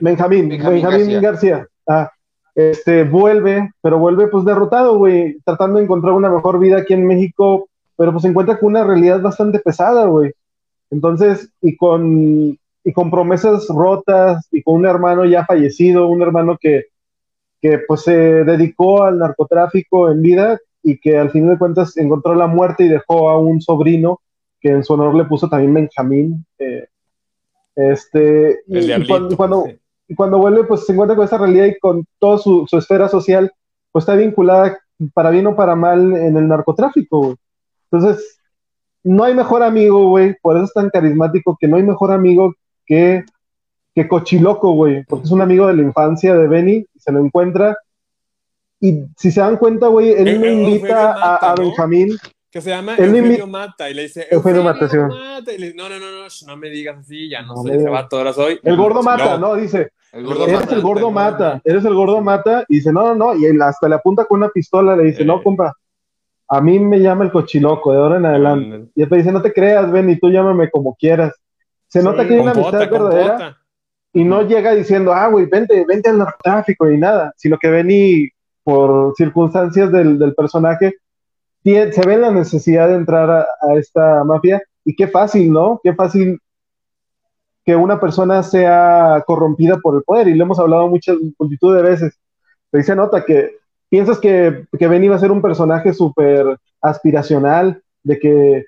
Benjamín, 0.02 0.50
Benjamín, 0.50 1.22
García. 1.22 1.68
Ah, 1.88 2.12
este, 2.56 3.04
vuelve, 3.04 3.72
pero 3.82 4.00
vuelve 4.00 4.28
pues 4.28 4.46
derrotado, 4.46 4.98
güey, 4.98 5.38
tratando 5.46 5.78
de 5.78 5.84
encontrar 5.84 6.14
una 6.14 6.30
mejor 6.30 6.60
vida 6.60 6.78
aquí 6.78 6.94
en 6.94 7.06
México, 7.06 7.70
pero 7.96 8.12
pues 8.12 8.24
se 8.24 8.30
encuentra 8.30 8.58
con 8.60 8.70
una 8.70 8.84
realidad 8.84 9.22
bastante 9.22 9.60
pesada, 9.60 10.06
güey. 10.06 10.32
Entonces, 10.90 11.50
y 11.62 11.76
con 11.76 12.58
y 12.88 12.94
con 12.94 13.12
promesas 13.12 13.68
rotas 13.68 14.48
y 14.50 14.64
con 14.64 14.76
un 14.76 14.86
hermano 14.86 15.26
ya 15.26 15.46
fallecido, 15.46 16.08
un 16.08 16.22
hermano 16.22 16.58
que, 16.58 16.86
que 17.62 17.80
pues 17.86 18.04
se 18.04 18.14
dedicó 18.14 19.04
al 19.04 19.20
narcotráfico 19.20 20.10
en 20.10 20.22
vida 20.22 20.58
y 20.82 20.98
que 20.98 21.18
al 21.18 21.30
fin 21.32 21.50
de 21.50 21.58
cuentas 21.58 21.98
encontró 21.98 22.34
la 22.34 22.48
muerte 22.48 22.86
y 22.86 22.88
dejó 22.88 23.30
a 23.30 23.38
un 23.38 23.60
sobrino 23.60 24.22
que 24.62 24.70
en 24.70 24.86
su 24.86 24.94
honor 24.94 25.16
le 25.16 25.26
puso 25.26 25.50
también 25.50 25.74
Benjamín. 25.74 26.46
Eh, 26.60 26.88
este, 27.76 28.62
y, 28.68 29.06
cuando, 29.06 29.66
cuando, 30.16 30.38
vuelve, 30.38 30.64
pues 30.64 30.86
se 30.86 30.94
encuentra 30.94 31.18
con 31.18 31.26
esa 31.26 31.40
realidad 31.40 31.66
y 31.66 31.78
con 31.80 32.06
toda 32.20 32.38
su, 32.38 32.68
su, 32.70 32.78
esfera 32.78 33.10
social, 33.10 33.52
pues 33.92 34.04
está 34.04 34.16
vinculada 34.16 34.80
para 35.14 35.32
bien 35.32 35.48
o 35.48 35.58
para 35.58 35.76
mal 35.76 36.16
en 36.16 36.38
el 36.38 36.48
narcotráfico. 36.48 37.36
Entonces, 37.92 38.40
no 39.04 39.26
hay 39.26 39.34
mejor 39.34 39.62
amigo, 39.62 40.08
güey, 40.08 40.38
por 40.42 40.56
eso 40.56 40.68
es 40.68 40.74
tan 40.74 40.90
carismático, 40.90 41.58
que 41.60 41.68
no 41.68 41.76
hay 41.76 41.84
mejor 41.84 42.14
amigo 42.14 42.54
que, 42.88 43.24
que 43.94 44.08
Cochiloco, 44.08 44.72
güey, 44.72 45.04
porque 45.04 45.26
es 45.26 45.32
un 45.32 45.42
amigo 45.42 45.68
de 45.68 45.76
la 45.76 45.84
infancia 45.84 46.34
de 46.34 46.48
Benny, 46.48 46.86
se 46.98 47.12
lo 47.12 47.20
encuentra. 47.20 47.78
Y 48.80 49.04
si 49.18 49.32
se 49.32 49.42
dan 49.42 49.58
cuenta, 49.58 49.88
güey, 49.88 50.12
él 50.12 50.28
eh, 50.28 50.40
me 50.40 50.48
eh, 50.48 50.54
invita 50.54 51.14
a, 51.14 51.56
Benjamín. 51.56 52.18
Que 52.50 52.62
se 52.62 52.70
llama 52.70 52.96
Eugenio 52.98 53.46
Mata, 53.46 53.90
y 53.90 53.94
le 53.94 54.04
dice, 54.04 54.28
Eugenio, 54.32 54.64
Mata, 54.64 54.88
sí. 54.88 54.98
Mata, 54.98 55.52
y 55.52 55.58
le 55.58 55.66
dice, 55.68 55.78
no, 55.78 55.90
no, 55.90 56.00
no, 56.00 56.12
no, 56.12 56.28
no 56.48 56.58
me 56.58 56.70
digas 56.70 56.98
así, 57.00 57.30
ya 57.30 57.42
no, 57.42 57.56
no 57.56 57.64
soy 57.64 57.84
va 57.84 58.08
todas 58.08 58.38
hoy. 58.38 58.60
El 58.64 58.78
gordo 58.78 59.04
Mata, 59.04 59.38
no, 59.38 59.56
dice, 59.56 59.92
el 60.14 60.26
gordo 60.26 60.48
eres 60.48 60.62
mata, 60.62 60.76
el 60.76 60.82
gordo 60.82 61.12
Mata, 61.12 61.62
eres 61.66 61.86
el 61.86 61.94
gordo 61.94 62.22
Mata, 62.22 62.66
y 62.70 62.78
dice, 62.78 62.94
no, 62.94 63.04
no, 63.04 63.16
no, 63.16 63.36
y 63.36 63.46
él 63.46 63.62
hasta 63.62 63.90
le 63.90 63.96
apunta 63.96 64.26
con 64.26 64.40
una 64.40 64.50
pistola, 64.50 64.96
le 64.96 65.04
dice, 65.04 65.26
no, 65.26 65.44
compa, 65.44 65.74
a 66.48 66.62
mí 66.62 66.80
me 66.80 67.00
llama 67.00 67.26
el 67.26 67.32
cochiloco, 67.32 67.92
de 67.92 67.98
ahora 67.98 68.18
en 68.18 68.26
adelante. 68.26 68.90
Y 68.96 69.04
él 69.04 69.10
te 69.10 69.18
dice, 69.18 69.32
no 69.32 69.42
te 69.42 69.52
creas, 69.52 69.92
ven, 69.92 70.10
y 70.10 70.18
tú 70.18 70.30
llámame 70.30 70.70
como 70.70 70.96
quieras. 70.96 71.34
Se 71.88 72.04
nota 72.04 72.28
que 72.28 72.34
hay 72.34 72.40
una 72.40 72.52
amistad 72.52 72.90
verdadera 72.90 73.58
y 74.14 74.24
no 74.24 74.42
llega 74.42 74.74
diciendo, 74.74 75.14
ah, 75.14 75.28
güey, 75.28 75.46
vente, 75.46 75.86
vente 75.86 76.10
al 76.10 76.18
narcotráfico 76.18 76.90
y 76.90 76.98
nada, 76.98 77.34
sino 77.38 77.58
que 77.58 77.70
ven 77.70 77.88
y 77.90 78.30
por 78.64 79.14
circunstancias 79.16 79.92
del, 79.92 80.34
personaje 80.36 80.94
se 81.64 82.02
ve 82.06 82.18
la 82.18 82.32
necesidad 82.32 82.88
de 82.88 82.96
entrar 82.96 83.30
a, 83.30 83.76
esta 83.76 84.24
mafia 84.24 84.62
y 84.86 84.96
qué 84.96 85.08
fácil, 85.08 85.52
¿no? 85.52 85.80
Qué 85.84 85.94
fácil 85.94 86.40
que 87.66 87.76
una 87.76 88.00
persona 88.00 88.42
sea 88.44 89.24
corrompida 89.28 89.78
por 89.78 89.96
el 89.96 90.04
poder 90.04 90.30
y 90.30 90.36
lo 90.36 90.46
hemos 90.46 90.60
hablado 90.60 90.88
muchas 90.88 91.18
multitud 91.38 91.76
de 91.76 91.82
veces. 91.82 92.18
Pero 92.70 92.84
se 92.84 92.96
nota 92.96 93.26
que 93.26 93.58
piensas 93.90 94.20
que, 94.20 94.66
que 94.78 94.88
Ben 94.88 95.04
iba 95.04 95.16
a 95.16 95.20
ser 95.20 95.32
un 95.32 95.42
personaje 95.42 95.94
súper 95.94 96.58
aspiracional, 96.82 97.82
de 98.04 98.20
que 98.20 98.66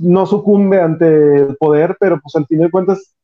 no 0.00 0.26
sucumbe 0.26 0.80
ante 0.80 1.36
el 1.36 1.56
poder, 1.56 1.96
pero 1.98 2.20
pues 2.20 2.34
al 2.36 2.46
final 2.46 2.66
de 2.66 2.70
cuentas 2.70 3.14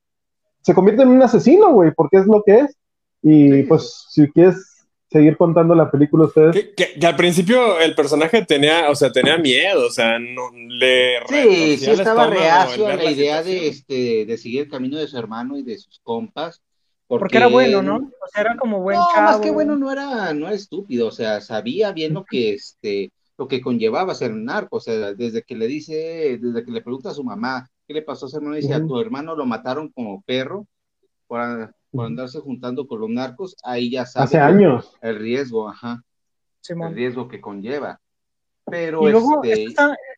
se 0.62 0.74
convierte 0.74 1.02
en 1.02 1.08
un 1.08 1.22
asesino, 1.22 1.72
güey, 1.72 1.92
porque 1.92 2.18
es 2.18 2.26
lo 2.26 2.42
que 2.44 2.60
es. 2.60 2.76
Y 3.22 3.62
pues 3.64 4.06
si 4.10 4.30
quieres 4.30 4.76
seguir 5.10 5.36
contando 5.36 5.74
la 5.74 5.90
película 5.90 6.26
ustedes. 6.26 6.70
Que, 6.76 7.06
al 7.06 7.16
principio 7.16 7.78
el 7.80 7.94
personaje 7.94 8.44
tenía, 8.44 8.90
o 8.90 8.94
sea, 8.94 9.12
tenía 9.12 9.38
miedo, 9.38 9.86
o 9.86 9.90
sea, 9.90 10.18
no 10.18 10.50
le 10.52 11.20
Sí, 11.28 11.76
sí 11.78 11.90
estaba 11.90 12.26
reacio 12.26 12.86
a 12.86 12.96
la 12.96 13.10
idea 13.10 13.42
de 13.42 13.68
este 13.68 14.26
de 14.26 14.38
seguir 14.38 14.62
el 14.62 14.68
camino 14.68 14.98
de 14.98 15.06
su 15.06 15.16
hermano 15.16 15.56
y 15.56 15.62
de 15.62 15.78
sus 15.78 16.00
compas. 16.00 16.62
Porque, 17.08 17.36
era 17.36 17.46
bueno, 17.46 17.82
¿no? 17.82 17.96
O 17.96 18.28
sea, 18.32 18.42
era 18.42 18.56
como 18.56 18.80
buen 18.80 18.96
no, 18.96 19.06
más 19.22 19.38
que 19.38 19.52
bueno, 19.52 19.76
no 19.76 19.92
era, 19.92 20.34
no 20.34 20.48
era 20.48 20.56
estúpido, 20.56 21.06
o 21.06 21.12
sea, 21.12 21.40
sabía 21.40 21.92
bien 21.92 22.14
lo 22.14 22.24
que 22.24 22.54
este 22.54 23.12
lo 23.38 23.48
que 23.48 23.60
conllevaba 23.60 24.14
ser 24.14 24.32
un 24.32 24.44
narco, 24.44 24.76
o 24.76 24.80
sea, 24.80 25.12
desde 25.14 25.42
que 25.42 25.56
le 25.56 25.66
dice, 25.66 26.38
desde 26.40 26.64
que 26.64 26.70
le 26.70 26.82
pregunta 26.82 27.10
a 27.10 27.14
su 27.14 27.22
mamá, 27.22 27.68
¿qué 27.86 27.94
le 27.94 28.02
pasó 28.02 28.26
a 28.26 28.28
su 28.28 28.36
hermano? 28.36 28.56
Dice, 28.56 28.74
a 28.74 28.84
tu 28.84 28.98
hermano 28.98 29.36
lo 29.36 29.44
mataron 29.44 29.90
como 29.90 30.22
perro 30.22 30.66
por, 31.26 31.72
andarse 31.98 32.40
juntando 32.40 32.86
con 32.86 33.00
los 33.00 33.10
narcos, 33.10 33.56
ahí 33.62 33.90
ya 33.90 34.06
sabe. 34.06 34.24
Hace 34.24 34.38
años. 34.38 34.96
El 35.00 35.18
riesgo, 35.18 35.68
ajá. 35.68 36.02
el 36.68 36.94
riesgo 36.94 37.28
que 37.28 37.40
conlleva. 37.40 38.00
Pero 38.64 39.06
y 39.06 39.12
luego, 39.12 39.42
este... 39.44 39.74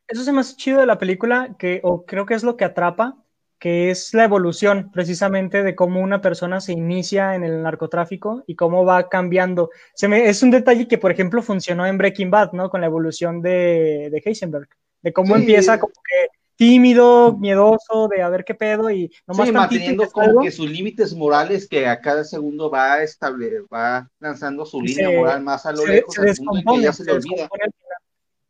eso 0.07 0.23
se 0.23 0.33
me 0.33 0.41
hace 0.41 0.57
chido 0.57 0.81
de 0.81 0.87
la 0.87 0.99
película, 0.99 1.57
que, 1.59 1.81
o 1.83 2.05
creo 2.05 2.25
que 2.25 2.35
es 2.35 2.45
lo 2.45 2.57
que 2.57 2.65
atrapa, 2.65 3.17
que 3.59 3.91
es 3.91 4.15
la 4.15 4.25
evolución 4.25 4.91
precisamente 4.93 5.63
de 5.63 5.75
cómo 5.75 6.01
una 6.01 6.21
persona 6.21 6.61
se 6.61 6.73
inicia 6.73 7.35
en 7.35 7.45
el 7.45 7.63
narcotráfico 7.63 8.45
y 8.47 8.55
cómo 8.55 8.85
va 8.85 9.09
cambiando. 9.09 9.71
Se 9.95 10.09
me, 10.09 10.29
es 10.29 10.43
un 10.43 10.51
detalle 10.51 10.87
que, 10.87 10.99
por 10.99 11.11
ejemplo, 11.11 11.43
funcionó 11.43 11.87
en 11.87 11.99
Breaking 11.99 12.31
Bad, 12.31 12.53
¿no? 12.53 12.71
Con 12.71 12.81
la 12.81 12.87
evolución 12.87 13.43
de, 13.43 14.09
de 14.11 14.23
Heisenberg, 14.25 14.69
de 15.03 15.13
cómo 15.13 15.35
empieza 15.37 15.79
como 15.81 15.93
que 15.93 16.39
tímido, 16.59 17.37
miedoso, 17.39 18.09
de 18.09 18.21
a 18.21 18.29
ver 18.29 18.45
qué 18.45 18.53
pedo 18.53 18.91
y 18.91 19.11
nomás 19.29 19.47
sí, 19.47 19.53
manteniendo 19.53 20.11
como 20.11 20.41
que 20.41 20.51
sus 20.51 20.69
límites 20.69 21.15
morales 21.15 21.69
que 21.69 21.87
a 21.87 22.01
cada 22.01 22.25
segundo 22.25 22.69
va 22.69 23.01
estable, 23.01 23.61
va 23.73 24.11
lanzando 24.19 24.67
su 24.67 24.83
línea 24.83 25.09
moral 25.09 25.41
más 25.43 25.65
a 25.67 25.73
lo 25.73 25.87
lejos, 25.87 26.13
se 26.13 26.21
que 26.23 26.83
ya 26.83 26.93
se, 26.93 27.05
le 27.05 27.13
olvida. 27.13 27.49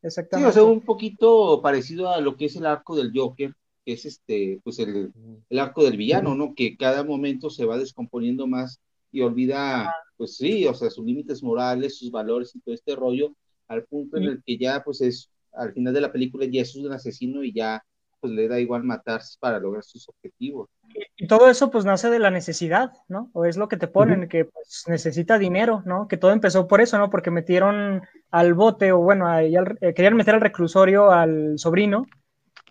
Exactamente. 0.02 0.52
Sí, 0.52 0.58
o 0.58 0.62
sea, 0.62 0.72
un 0.72 0.80
poquito 0.80 1.60
parecido 1.60 2.08
a 2.10 2.20
lo 2.22 2.34
que 2.34 2.46
es 2.46 2.56
el 2.56 2.64
arco 2.64 2.96
del 2.96 3.12
Joker, 3.14 3.52
es 3.92 4.04
este, 4.04 4.60
pues 4.64 4.78
el, 4.78 5.12
el, 5.48 5.58
arco 5.58 5.84
del 5.84 5.96
villano, 5.96 6.34
¿no? 6.34 6.54
Que 6.54 6.76
cada 6.76 7.04
momento 7.04 7.50
se 7.50 7.64
va 7.64 7.78
descomponiendo 7.78 8.46
más 8.46 8.80
y 9.10 9.20
olvida, 9.22 9.94
pues 10.16 10.36
sí, 10.36 10.66
o 10.66 10.74
sea, 10.74 10.90
sus 10.90 11.04
límites 11.04 11.42
morales, 11.42 11.98
sus 11.98 12.10
valores 12.10 12.54
y 12.54 12.60
todo 12.60 12.74
este 12.74 12.94
rollo, 12.94 13.34
al 13.68 13.84
punto 13.84 14.16
en 14.16 14.24
el 14.24 14.42
que 14.44 14.58
ya, 14.58 14.82
pues 14.84 15.00
es, 15.00 15.30
al 15.52 15.72
final 15.72 15.94
de 15.94 16.00
la 16.00 16.12
película 16.12 16.46
ya 16.46 16.62
es 16.62 16.74
un 16.76 16.92
asesino 16.92 17.42
y 17.42 17.52
ya, 17.52 17.82
pues 18.20 18.32
le 18.32 18.48
da 18.48 18.58
igual 18.58 18.82
matarse 18.82 19.36
para 19.40 19.58
lograr 19.60 19.84
sus 19.84 20.08
objetivos. 20.08 20.68
Y, 21.16 21.26
todo 21.26 21.48
eso, 21.48 21.70
pues 21.70 21.84
nace 21.84 22.10
de 22.10 22.18
la 22.18 22.30
necesidad, 22.30 22.92
¿no? 23.08 23.30
O 23.32 23.44
es 23.44 23.56
lo 23.56 23.68
que 23.68 23.76
te 23.76 23.86
ponen, 23.86 24.28
que 24.28 24.46
pues, 24.46 24.84
necesita 24.88 25.38
dinero, 25.38 25.82
¿no? 25.86 26.08
Que 26.08 26.16
todo 26.16 26.32
empezó 26.32 26.66
por 26.66 26.80
eso, 26.80 26.98
¿no? 26.98 27.10
Porque 27.10 27.30
metieron 27.30 28.02
al 28.30 28.54
bote, 28.54 28.92
o 28.92 28.98
bueno, 28.98 29.38
eh, 29.38 29.52
querían 29.94 30.16
meter 30.16 30.34
al 30.34 30.40
reclusorio 30.40 31.10
al 31.10 31.58
sobrino, 31.58 32.06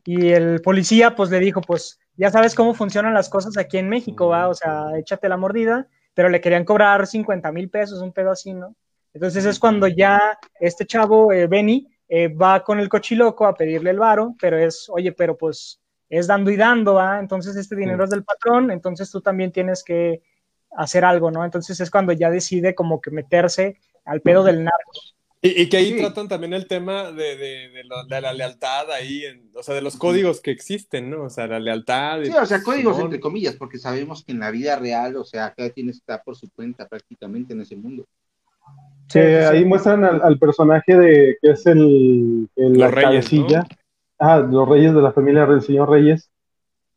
y 0.08 0.30
el 0.32 0.62
policía 0.62 1.18
pues 1.18 1.30
le 1.30 1.38
dijo, 1.38 1.60
pues 1.60 2.00
ya 2.16 2.32
sabes 2.32 2.56
cómo 2.56 2.74
funcionan 2.74 3.14
las 3.14 3.28
cosas 3.28 3.58
aquí 3.58 3.78
en 3.78 3.90
México, 3.90 4.30
va, 4.30 4.48
o 4.48 4.54
sea, 4.54 4.98
échate 4.98 5.28
la 5.28 5.36
mordida, 5.36 5.90
pero 6.14 6.30
le 6.30 6.40
querían 6.40 6.64
cobrar 6.64 7.06
50 7.06 7.52
mil 7.52 7.70
pesos, 7.70 8.02
un 8.02 8.14
pedo 8.14 8.32
así, 8.32 8.54
¿no? 8.54 8.74
Entonces 9.14 9.44
es 9.44 9.60
cuando 9.60 9.86
ya 9.86 10.40
este 10.62 10.86
chavo, 10.86 11.34
eh, 11.34 11.48
Benny, 11.48 11.90
eh, 12.08 12.30
va 12.30 12.64
con 12.64 12.80
el 12.80 12.88
cochiloco 12.88 13.46
a 13.46 13.54
pedirle 13.54 13.90
el 13.90 14.00
varo, 14.00 14.34
pero 14.40 14.58
es, 14.58 14.88
oye, 14.90 15.12
pero 15.12 15.36
pues 15.36 15.82
es 16.08 16.26
dando 16.26 16.52
y 16.52 16.56
dando, 16.56 16.94
¿va? 16.94 17.20
Entonces 17.20 17.58
este 17.58 17.76
dinero 17.76 18.06
es 18.06 18.10
del 18.10 18.24
patrón, 18.24 18.72
entonces 18.72 19.12
tú 19.12 19.20
también 19.20 19.52
tienes 19.52 19.84
que 19.84 20.22
hacer 20.72 21.04
algo, 21.04 21.32
¿no? 21.32 21.44
Entonces 21.44 21.82
es 21.82 21.92
cuando 21.92 22.14
ya 22.14 22.30
decide 22.30 22.76
como 22.76 23.02
que 23.02 23.12
meterse 23.12 23.78
al 24.06 24.22
pedo 24.22 24.46
del 24.46 24.64
narco. 24.64 24.92
Y, 25.56 25.70
que 25.70 25.78
ahí 25.78 25.98
tratan 25.98 26.28
también 26.28 26.54
el 26.54 26.68
tema 26.68 27.12
de, 27.12 27.38
de, 27.38 27.70
de, 28.10 28.22
la 28.22 28.34
lealtad 28.34 28.92
ahí, 28.92 29.24
o 29.54 29.64
sea, 29.64 29.76
de 29.76 29.82
los 29.82 29.96
códigos 29.96 30.42
que 30.42 30.52
existen, 30.52 31.10
¿no? 31.10 31.24
O 31.24 31.30
sea, 31.30 31.48
la 31.48 31.60
lealtad. 31.60 32.24
Sí, 32.24 32.32
o 32.32 32.46
sea, 32.46 32.64
códigos 32.64 33.00
entre 33.00 33.20
comillas, 33.20 33.56
porque 33.56 33.78
sabemos 33.78 34.24
que 34.24 34.32
en 34.32 34.40
la 34.40 34.52
vida 34.52 34.76
real, 34.78 35.16
o 35.16 35.24
sea, 35.24 35.54
cada 35.56 35.70
quien 35.70 35.90
está 35.90 36.22
por 36.24 36.36
su 36.36 36.50
cuenta 36.52 36.88
prácticamente 36.88 37.54
en 37.54 37.62
ese 37.62 37.76
mundo. 37.76 38.06
Sí, 39.10 39.20
ahí 39.20 39.64
muestran 39.64 40.04
al, 40.04 40.38
personaje 40.38 40.96
de 40.98 41.38
que 41.42 41.52
es 41.52 41.66
el, 41.66 42.50
el 42.56 42.74
la 42.74 42.92
cabecilla. 42.92 43.66
Ah, 44.20 44.40
los 44.40 44.68
reyes 44.68 44.94
de 44.94 45.02
la 45.02 45.14
familia 45.14 45.46
del 45.46 45.62
señor 45.62 45.90
Reyes. 45.90 46.30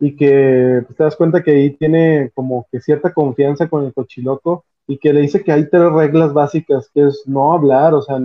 Y 0.01 0.17
que 0.17 0.83
pues, 0.87 0.97
te 0.97 1.05
das 1.05 1.17
cuenta 1.17 1.43
que 1.43 1.53
ahí 1.53 1.71
tiene 1.71 2.31
como 2.35 2.67
que 2.73 2.81
cierta 2.81 3.13
confianza 3.13 3.69
con 3.69 3.85
el 3.85 3.93
cochiloco 3.93 4.65
y 4.87 4.99
que 4.99 5.13
le 5.13 5.21
dice 5.21 5.45
que 5.45 5.53
hay 5.53 5.69
tres 5.69 5.93
reglas 5.93 6.33
básicas, 6.33 6.91
que 6.93 7.07
es 7.07 7.23
no 7.27 7.53
hablar, 7.53 7.95
o 7.95 8.03
sea, 8.03 8.19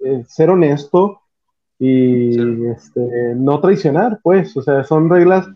eh, 0.00 0.24
ser 0.28 0.50
honesto 0.50 1.20
y 1.78 2.66
este, 2.66 3.34
no 3.36 3.60
traicionar, 3.60 4.18
pues, 4.22 4.56
o 4.56 4.62
sea, 4.62 4.84
son 4.84 5.08
reglas 5.08 5.46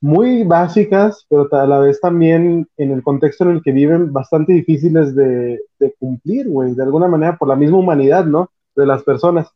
muy 0.00 0.44
básicas, 0.44 1.26
pero 1.28 1.48
a 1.52 1.66
la 1.66 1.78
vez 1.78 2.00
también 2.00 2.66
en 2.76 2.90
el 2.92 3.02
contexto 3.02 3.44
en 3.44 3.50
el 3.50 3.62
que 3.62 3.72
viven 3.72 4.12
bastante 4.12 4.52
difíciles 4.52 5.14
de, 5.14 5.60
cumplir, 5.98 6.48
güey, 6.48 6.74
de 6.74 6.82
alguna 6.82 7.08
manera 7.08 7.36
por 7.36 7.48
la 7.48 7.56
misma 7.56 7.78
humanidad, 7.78 8.24
¿no? 8.24 8.50
De 8.76 8.86
las 8.86 9.02
personas. 9.02 9.48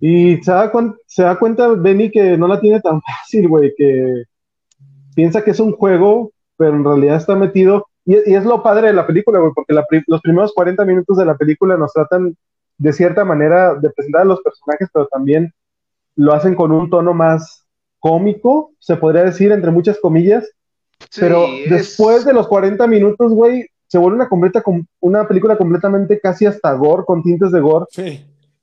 Y 0.00 0.38
se 0.42 0.52
da, 0.52 0.72
se 1.06 1.22
da 1.24 1.38
cuenta 1.38 1.68
Benny 1.68 2.10
que 2.10 2.38
no 2.38 2.48
la 2.48 2.60
tiene 2.60 2.80
tan 2.80 3.00
fácil, 3.18 3.48
güey, 3.48 3.74
que 3.76 4.24
piensa 5.14 5.42
que 5.42 5.50
es 5.50 5.60
un 5.60 5.72
juego, 5.72 6.32
pero 6.56 6.74
en 6.74 6.84
realidad 6.84 7.16
está 7.16 7.36
metido 7.36 7.86
y, 8.04 8.14
es 8.14 8.44
lo 8.44 8.62
padre 8.62 8.88
de 8.88 8.94
la 8.94 9.06
película, 9.06 9.38
güey, 9.38 9.52
porque 9.54 9.74
los 10.06 10.20
primeros 10.20 10.52
40 10.54 10.84
minutos 10.84 11.16
de 11.16 11.24
la 11.24 11.36
película 11.36 11.76
nos 11.76 11.92
tratan 11.92 12.34
de 12.80 12.94
cierta 12.94 13.26
manera 13.26 13.74
de 13.74 13.90
presentar 13.90 14.22
a 14.22 14.24
los 14.24 14.40
personajes, 14.40 14.88
pero 14.92 15.06
también 15.06 15.52
lo 16.16 16.32
hacen 16.32 16.54
con 16.54 16.72
un 16.72 16.88
tono 16.88 17.12
más 17.12 17.66
cómico, 17.98 18.72
se 18.78 18.96
podría 18.96 19.24
decir, 19.24 19.52
entre 19.52 19.70
muchas 19.70 20.00
comillas. 20.00 20.50
pero 21.18 21.46
después 21.68 22.24
de 22.24 22.32
los 22.32 22.48
40 22.48 22.86
minutos, 22.86 23.32
güey, 23.32 23.66
se 23.86 23.98
vuelve 23.98 24.16
una, 24.16 24.28
completa, 24.30 24.62
una 25.00 25.28
película 25.28 25.58
completamente 25.58 26.18
casi 26.20 26.46
hasta 26.46 26.72
gore, 26.72 27.04
con 27.04 27.22
tintes 27.22 27.52
de 27.52 27.60
gore, 27.60 27.84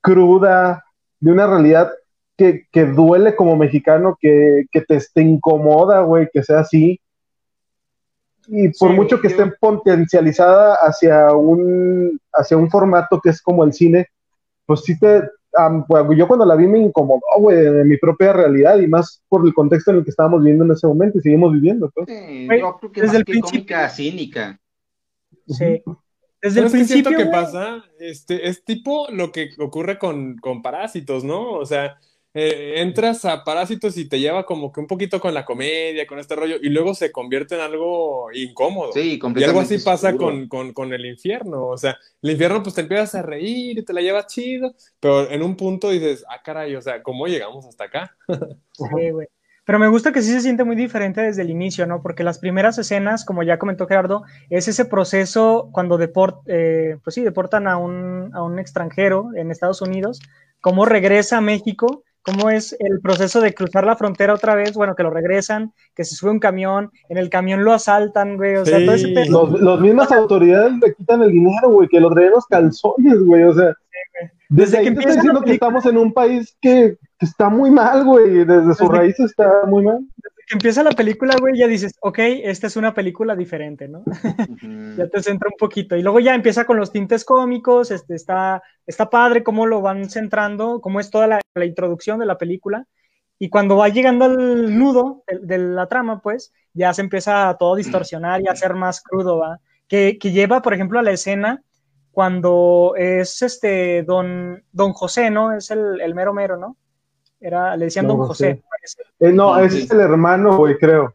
cruda, 0.00 0.84
de 1.20 1.30
una 1.30 1.46
realidad 1.46 1.92
que, 2.36 2.66
que 2.72 2.86
duele 2.86 3.36
como 3.36 3.56
mexicano, 3.56 4.18
que, 4.20 4.64
que 4.72 4.80
te, 4.80 4.98
te 5.14 5.22
incomoda, 5.22 6.00
güey, 6.00 6.28
que 6.32 6.42
sea 6.42 6.60
así 6.60 7.00
y 8.48 8.70
por 8.70 8.92
mucho 8.92 9.20
que 9.20 9.28
esté 9.28 9.46
potencializada 9.60 10.74
hacia 10.76 11.32
un, 11.32 12.18
hacia 12.32 12.56
un 12.56 12.70
formato 12.70 13.20
que 13.20 13.30
es 13.30 13.42
como 13.42 13.62
el 13.64 13.72
cine, 13.72 14.06
pues 14.64 14.80
sí 14.80 14.98
te, 14.98 15.22
pues, 15.86 16.04
yo 16.16 16.26
cuando 16.26 16.46
la 16.46 16.56
vi 16.56 16.66
me 16.66 16.78
incomodó, 16.78 17.20
güey, 17.38 17.56
de 17.56 17.84
mi 17.84 17.96
propia 17.96 18.32
realidad 18.32 18.78
y 18.78 18.86
más 18.86 19.22
por 19.28 19.46
el 19.46 19.52
contexto 19.52 19.90
en 19.90 19.98
el 19.98 20.04
que 20.04 20.10
estábamos 20.10 20.40
viviendo 20.40 20.64
en 20.64 20.72
ese 20.72 20.86
momento 20.86 21.18
y 21.18 21.22
seguimos 21.22 21.52
viviendo. 21.52 21.90
Pues. 21.94 22.06
Sí, 22.08 22.48
yo 22.58 22.76
creo 22.78 22.92
que 22.92 23.02
desde 23.02 23.18
el 23.18 23.24
principio 23.24 23.76
cínica. 23.90 24.60
Sí. 25.46 25.82
Desde 26.40 26.60
el 26.60 26.70
principio 26.70 27.16
que 27.16 27.26
pasa, 27.26 27.82
este, 27.98 28.48
es 28.48 28.64
tipo 28.64 29.08
lo 29.10 29.32
que 29.32 29.50
ocurre 29.58 29.98
con, 29.98 30.36
con 30.36 30.62
Parásitos, 30.62 31.24
¿no? 31.24 31.52
O 31.52 31.66
sea, 31.66 31.98
eh, 32.34 32.74
entras 32.76 33.24
a 33.24 33.42
Parásitos 33.42 33.96
y 33.96 34.08
te 34.08 34.20
lleva 34.20 34.44
como 34.44 34.70
que 34.70 34.80
un 34.80 34.86
poquito 34.86 35.18
con 35.18 35.32
la 35.32 35.44
comedia, 35.44 36.06
con 36.06 36.18
este 36.18 36.36
rollo, 36.36 36.56
y 36.60 36.68
luego 36.68 36.94
se 36.94 37.10
convierte 37.10 37.54
en 37.54 37.62
algo 37.62 38.30
incómodo. 38.32 38.92
Sí, 38.92 39.18
Y 39.36 39.44
algo 39.44 39.60
así 39.60 39.78
pasa 39.78 40.16
con, 40.16 40.46
con, 40.48 40.72
con, 40.72 40.92
el 40.92 41.06
infierno. 41.06 41.66
O 41.66 41.76
sea, 41.76 41.96
el 42.22 42.30
infierno 42.30 42.62
pues 42.62 42.74
te 42.74 42.82
empiezas 42.82 43.14
a 43.14 43.22
reír 43.22 43.78
y 43.78 43.84
te 43.84 43.92
la 43.92 44.02
llevas 44.02 44.26
chido, 44.26 44.74
pero 45.00 45.30
en 45.30 45.42
un 45.42 45.56
punto 45.56 45.90
dices, 45.90 46.24
ah, 46.28 46.42
caray, 46.44 46.76
o 46.76 46.82
sea, 46.82 47.02
¿cómo 47.02 47.26
llegamos 47.26 47.66
hasta 47.66 47.84
acá? 47.84 48.16
sí, 48.72 49.10
güey. 49.10 49.28
Pero 49.64 49.78
me 49.78 49.88
gusta 49.88 50.12
que 50.12 50.22
sí 50.22 50.32
se 50.32 50.40
siente 50.40 50.64
muy 50.64 50.76
diferente 50.76 51.20
desde 51.20 51.42
el 51.42 51.50
inicio, 51.50 51.86
¿no? 51.86 52.00
Porque 52.00 52.24
las 52.24 52.38
primeras 52.38 52.78
escenas, 52.78 53.26
como 53.26 53.42
ya 53.42 53.58
comentó 53.58 53.86
Gerardo, 53.86 54.22
es 54.48 54.66
ese 54.66 54.86
proceso 54.86 55.68
cuando 55.72 55.98
deport, 55.98 56.40
eh, 56.46 56.96
pues 57.04 57.12
sí, 57.14 57.22
deportan 57.22 57.68
a 57.68 57.76
un, 57.76 58.30
a 58.32 58.42
un 58.42 58.58
extranjero 58.58 59.28
en 59.36 59.50
Estados 59.50 59.82
Unidos, 59.82 60.20
cómo 60.62 60.86
regresa 60.86 61.36
a 61.36 61.42
México 61.42 62.02
cómo 62.28 62.50
es 62.50 62.76
el 62.78 63.00
proceso 63.00 63.40
de 63.40 63.54
cruzar 63.54 63.84
la 63.84 63.96
frontera 63.96 64.34
otra 64.34 64.54
vez, 64.54 64.74
bueno, 64.74 64.94
que 64.94 65.02
lo 65.02 65.10
regresan, 65.10 65.72
que 65.94 66.04
se 66.04 66.14
sube 66.14 66.30
un 66.30 66.38
camión, 66.38 66.90
en 67.08 67.18
el 67.18 67.30
camión 67.30 67.64
lo 67.64 67.72
asaltan, 67.72 68.36
güey, 68.36 68.56
o 68.56 68.64
sea, 68.64 68.84
todo 68.84 68.94
ese 68.94 69.08
Los, 69.30 69.60
los 69.60 69.80
mismas 69.80 70.12
autoridades 70.12 70.72
le 70.82 70.94
quitan 70.94 71.22
el 71.22 71.32
dinero, 71.32 71.70
güey, 71.70 71.88
que 71.88 72.00
lo 72.00 72.10
traen 72.10 72.32
los 72.32 72.46
calzones, 72.46 73.22
güey, 73.24 73.44
o 73.44 73.54
sea, 73.54 73.74
desde, 74.50 74.82
que 74.82 74.88
empieza 74.88 75.14
diciendo 75.14 75.42
que 75.42 75.52
estamos 75.52 75.86
en 75.86 75.96
un 75.96 76.12
país 76.12 76.56
que, 76.60 76.96
que 77.18 77.26
está 77.26 77.48
muy 77.48 77.70
mal, 77.70 78.04
güey, 78.04 78.44
desde 78.44 78.74
su 78.74 78.88
raíz 78.88 79.18
está 79.20 79.64
muy 79.66 79.84
mal 79.84 80.00
que 80.48 80.54
empieza 80.54 80.82
la 80.82 80.92
película, 80.92 81.36
güey, 81.38 81.58
ya 81.58 81.66
dices, 81.66 81.94
ok, 82.00 82.18
esta 82.18 82.66
es 82.68 82.76
una 82.76 82.94
película 82.94 83.36
diferente, 83.36 83.86
¿no? 83.86 84.02
ya 84.96 85.06
te 85.08 85.22
centra 85.22 85.50
un 85.50 85.58
poquito. 85.58 85.94
Y 85.94 86.02
luego 86.02 86.20
ya 86.20 86.34
empieza 86.34 86.64
con 86.64 86.78
los 86.78 86.90
tintes 86.90 87.24
cómicos, 87.24 87.90
este, 87.90 88.14
está, 88.14 88.62
está 88.86 89.10
padre 89.10 89.42
cómo 89.42 89.66
lo 89.66 89.82
van 89.82 90.08
centrando, 90.08 90.80
cómo 90.80 91.00
es 91.00 91.10
toda 91.10 91.26
la, 91.26 91.40
introducción 91.64 92.18
de 92.18 92.26
la 92.26 92.38
película. 92.38 92.86
Y 93.38 93.50
cuando 93.50 93.76
va 93.76 93.88
llegando 93.88 94.24
al 94.24 94.76
nudo 94.78 95.22
de, 95.26 95.58
la 95.58 95.86
trama, 95.86 96.20
pues, 96.20 96.52
ya 96.72 96.94
se 96.94 97.02
empieza 97.02 97.48
a 97.48 97.58
todo 97.58 97.76
distorsionar 97.76 98.40
y 98.40 98.48
a 98.48 98.56
ser 98.56 98.74
más 98.74 99.02
crudo, 99.02 99.38
¿va? 99.38 99.60
Que, 99.86 100.18
que 100.18 100.32
lleva, 100.32 100.62
por 100.62 100.74
ejemplo, 100.74 100.98
a 100.98 101.02
la 101.02 101.12
escena 101.12 101.62
cuando 102.10 102.94
es 102.96 103.42
este 103.42 104.02
don, 104.02 104.64
don 104.72 104.92
José, 104.92 105.30
¿no? 105.30 105.52
Es 105.52 105.70
el, 105.70 106.00
el 106.00 106.14
mero 106.14 106.32
mero, 106.32 106.56
¿no? 106.56 106.76
Era, 107.40 107.76
le 107.76 107.86
decían 107.86 108.06
Don 108.06 108.18
José. 108.18 108.62
Eh, 109.20 109.32
no, 109.32 109.58
ese 109.58 109.80
es 109.80 109.90
el 109.90 110.00
hermano, 110.00 110.56
güey, 110.56 110.76
creo. 110.78 111.14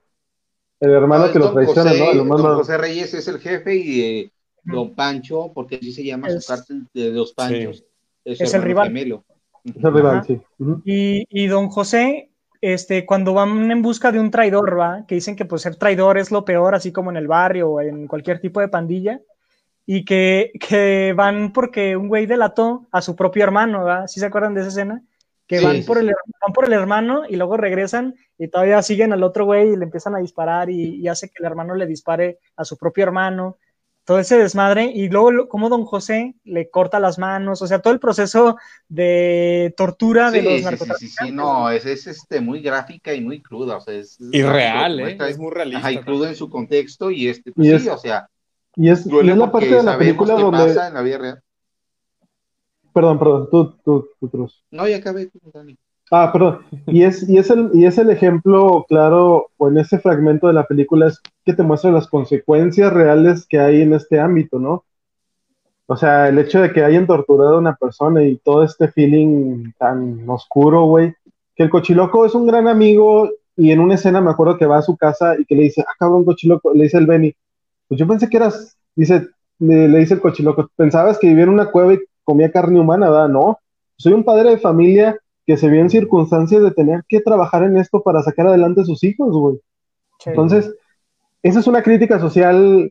El 0.79 0.91
hermano 0.91 1.31
que 1.31 1.39
lo 1.39 1.53
traiciona, 1.53 1.93
¿no? 1.93 2.37
Don 2.37 2.57
José 2.57 2.77
Reyes 2.77 3.13
es 3.13 3.27
el 3.27 3.39
jefe 3.39 3.75
y 3.75 4.01
eh, 4.01 4.31
Don 4.63 4.93
Pancho, 4.93 5.51
porque 5.53 5.77
así 5.77 5.91
se 5.91 6.03
llama 6.03 6.29
su 6.29 6.45
cártel 6.45 6.87
de 6.93 7.11
dos 7.11 7.33
Panchos. 7.33 7.83
Es, 8.25 8.53
el 8.53 8.61
rival. 8.61 8.95
Es 9.63 9.83
el 9.83 9.93
rival, 9.93 10.23
sí. 10.25 10.41
y, 10.85 11.25
y 11.29 11.47
Don 11.47 11.69
José 11.69 12.29
este, 12.63 13.05
cuando 13.05 13.33
van 13.33 13.69
en 13.71 13.81
busca 13.81 14.13
de 14.13 14.21
un 14.21 14.31
traidor, 14.31 14.79
¿va? 14.79 15.05
Que 15.05 15.15
dicen 15.15 15.35
que 15.35 15.43
pues 15.43 15.63
ser 15.63 15.75
traidor 15.75 16.17
es 16.17 16.31
lo 16.31 16.45
peor, 16.45 16.75
así 16.75 16.93
como 16.93 17.11
en 17.11 17.17
el 17.17 17.27
barrio 17.27 17.71
o 17.71 17.81
en 17.81 18.07
cualquier 18.07 18.39
tipo 18.39 18.61
de 18.61 18.69
pandilla, 18.69 19.19
y 19.85 20.05
que, 20.05 20.53
que 20.65 21.11
van 21.13 21.51
porque 21.51 21.97
un 21.97 22.07
güey 22.07 22.25
delató 22.25 22.87
a 22.89 23.01
su 23.01 23.17
propio 23.17 23.43
hermano, 23.43 23.83
¿va? 23.83 24.07
¿Sí 24.07 24.21
se 24.21 24.27
acuerdan 24.27 24.53
de 24.53 24.61
esa 24.61 24.69
escena? 24.69 25.03
Que 25.47 25.59
van, 25.59 25.83
por 25.83 25.97
el, 25.97 26.07
van 26.07 26.53
por 26.53 26.65
el 26.65 26.73
hermano 26.73 27.23
y 27.27 27.35
luego 27.35 27.57
regresan 27.57 28.15
y 28.37 28.47
todavía 28.47 28.81
siguen 28.81 29.13
al 29.13 29.23
otro 29.23 29.45
güey 29.45 29.73
y 29.73 29.75
le 29.75 29.83
empiezan 29.83 30.15
a 30.15 30.19
disparar 30.19 30.69
y, 30.69 31.07
hace 31.07 31.29
que 31.29 31.35
el 31.39 31.45
hermano 31.45 31.75
le 31.75 31.85
dispare 31.85 32.39
a 32.55 32.65
su 32.65 32.77
propio 32.77 33.03
hermano. 33.03 33.57
Todo 34.05 34.19
ese 34.19 34.37
desmadre 34.37 34.91
y 34.93 35.07
luego 35.07 35.47
como 35.47 35.69
don 35.69 35.85
José 35.85 36.35
le 36.43 36.69
corta 36.69 36.99
las 36.99 37.17
manos, 37.19 37.61
o 37.61 37.67
sea, 37.67 37.79
todo 37.79 37.93
el 37.93 38.01
proceso 38.01 38.57
de 38.89 39.73
tortura 39.77 40.29
de 40.29 40.41
los 40.41 40.61
narcotraficantes. 40.61 41.27
Sí, 41.27 41.31
no, 41.31 41.69
es, 41.69 41.85
es, 41.85 42.07
este, 42.07 42.41
muy 42.41 42.61
gráfica 42.61 43.13
y 43.13 43.21
muy 43.21 43.41
cruda, 43.41 43.77
o 43.77 43.81
sea, 43.81 43.93
es... 43.93 44.17
Irreal, 44.19 44.99
¿eh? 44.99 45.17
Es 45.29 45.37
muy 45.37 45.53
realista. 45.53 45.89
y 45.89 45.99
crudo 45.99 46.27
en 46.27 46.35
su 46.35 46.49
contexto 46.49 47.11
y 47.11 47.29
este, 47.29 47.53
pues 47.53 47.81
sí, 47.81 47.87
o 47.87 47.97
sea... 47.97 48.27
Y 48.75 48.89
es, 48.89 49.05
y 49.05 49.29
es 49.29 49.37
la 49.37 49.51
parte 49.51 49.69
de 49.69 49.83
la 49.83 49.97
película 49.97 50.33
donde... 50.33 50.57
pasa 50.57 50.87
en 50.87 50.95
la 50.95 51.01
vida 51.01 51.17
real. 51.19 51.42
Perdón, 52.93 53.19
perdón, 53.19 53.47
tú, 53.49 53.73
tú, 53.83 54.07
tú, 54.19 54.29
Cruz. 54.29 54.63
No, 54.71 54.87
ya 54.87 54.97
acabé, 54.97 55.29
Dani. 55.53 55.77
Ah, 56.11 56.31
perdón. 56.31 56.59
Y 56.85 57.03
es, 57.03 57.27
y, 57.27 57.37
es 57.37 57.49
el, 57.49 57.71
y 57.73 57.85
es 57.85 57.97
el 57.97 58.09
ejemplo 58.09 58.85
claro, 58.87 59.47
o 59.57 59.67
en 59.67 59.79
ese 59.79 59.99
fragmento 59.99 60.47
de 60.47 60.53
la 60.53 60.65
película, 60.65 61.07
es 61.07 61.19
que 61.43 61.53
te 61.53 61.63
muestra 61.63 61.91
las 61.91 62.07
consecuencias 62.07 62.93
reales 62.93 63.47
que 63.47 63.59
hay 63.59 63.81
en 63.81 63.93
este 63.93 64.19
ámbito, 64.19 64.59
¿no? 64.59 64.85
O 65.87 65.97
sea, 65.97 66.29
el 66.29 66.37
hecho 66.37 66.61
de 66.61 66.71
que 66.71 66.83
hayan 66.83 67.07
torturado 67.07 67.55
a 67.55 67.59
una 67.59 67.75
persona 67.75 68.23
y 68.23 68.37
todo 68.37 68.63
este 68.63 68.87
feeling 68.89 69.71
tan 69.77 70.29
oscuro, 70.29 70.85
güey. 70.85 71.13
Que 71.55 71.63
el 71.63 71.69
cochiloco 71.69 72.25
es 72.25 72.35
un 72.35 72.47
gran 72.47 72.67
amigo 72.67 73.29
y 73.55 73.71
en 73.71 73.79
una 73.79 73.95
escena 73.95 74.21
me 74.21 74.31
acuerdo 74.31 74.57
que 74.57 74.65
va 74.65 74.77
a 74.77 74.83
su 74.83 74.95
casa 74.97 75.35
y 75.37 75.45
que 75.45 75.55
le 75.55 75.63
dice, 75.63 75.83
ah, 75.87 75.93
cabrón, 75.99 76.25
cochiloco, 76.25 76.73
le 76.73 76.83
dice 76.83 76.97
el 76.97 77.05
Benny, 77.05 77.35
pues 77.87 77.99
yo 77.99 78.07
pensé 78.07 78.29
que 78.29 78.37
eras, 78.37 78.77
dice, 78.95 79.27
le, 79.59 79.87
le 79.87 79.99
dice 79.99 80.15
el 80.15 80.21
cochiloco, 80.21 80.69
pensabas 80.75 81.19
que 81.19 81.27
vivía 81.27 81.43
en 81.43 81.49
una 81.49 81.69
cueva 81.69 81.93
y 81.93 81.99
comía 82.23 82.51
carne 82.51 82.79
humana, 82.79 83.09
¿verdad? 83.09 83.29
No, 83.29 83.59
soy 83.97 84.13
un 84.13 84.23
padre 84.23 84.51
de 84.51 84.57
familia 84.57 85.17
que 85.45 85.57
se 85.57 85.69
vio 85.69 85.81
en 85.81 85.89
circunstancias 85.89 86.61
de 86.61 86.71
tener 86.71 87.03
que 87.07 87.21
trabajar 87.21 87.63
en 87.63 87.77
esto 87.77 88.01
para 88.01 88.21
sacar 88.21 88.47
adelante 88.47 88.81
a 88.81 88.85
sus 88.85 89.03
hijos, 89.03 89.35
güey. 89.35 89.59
Entonces, 90.25 90.73
esa 91.41 91.59
es 91.59 91.67
una 91.67 91.83
crítica 91.83 92.19
social 92.19 92.89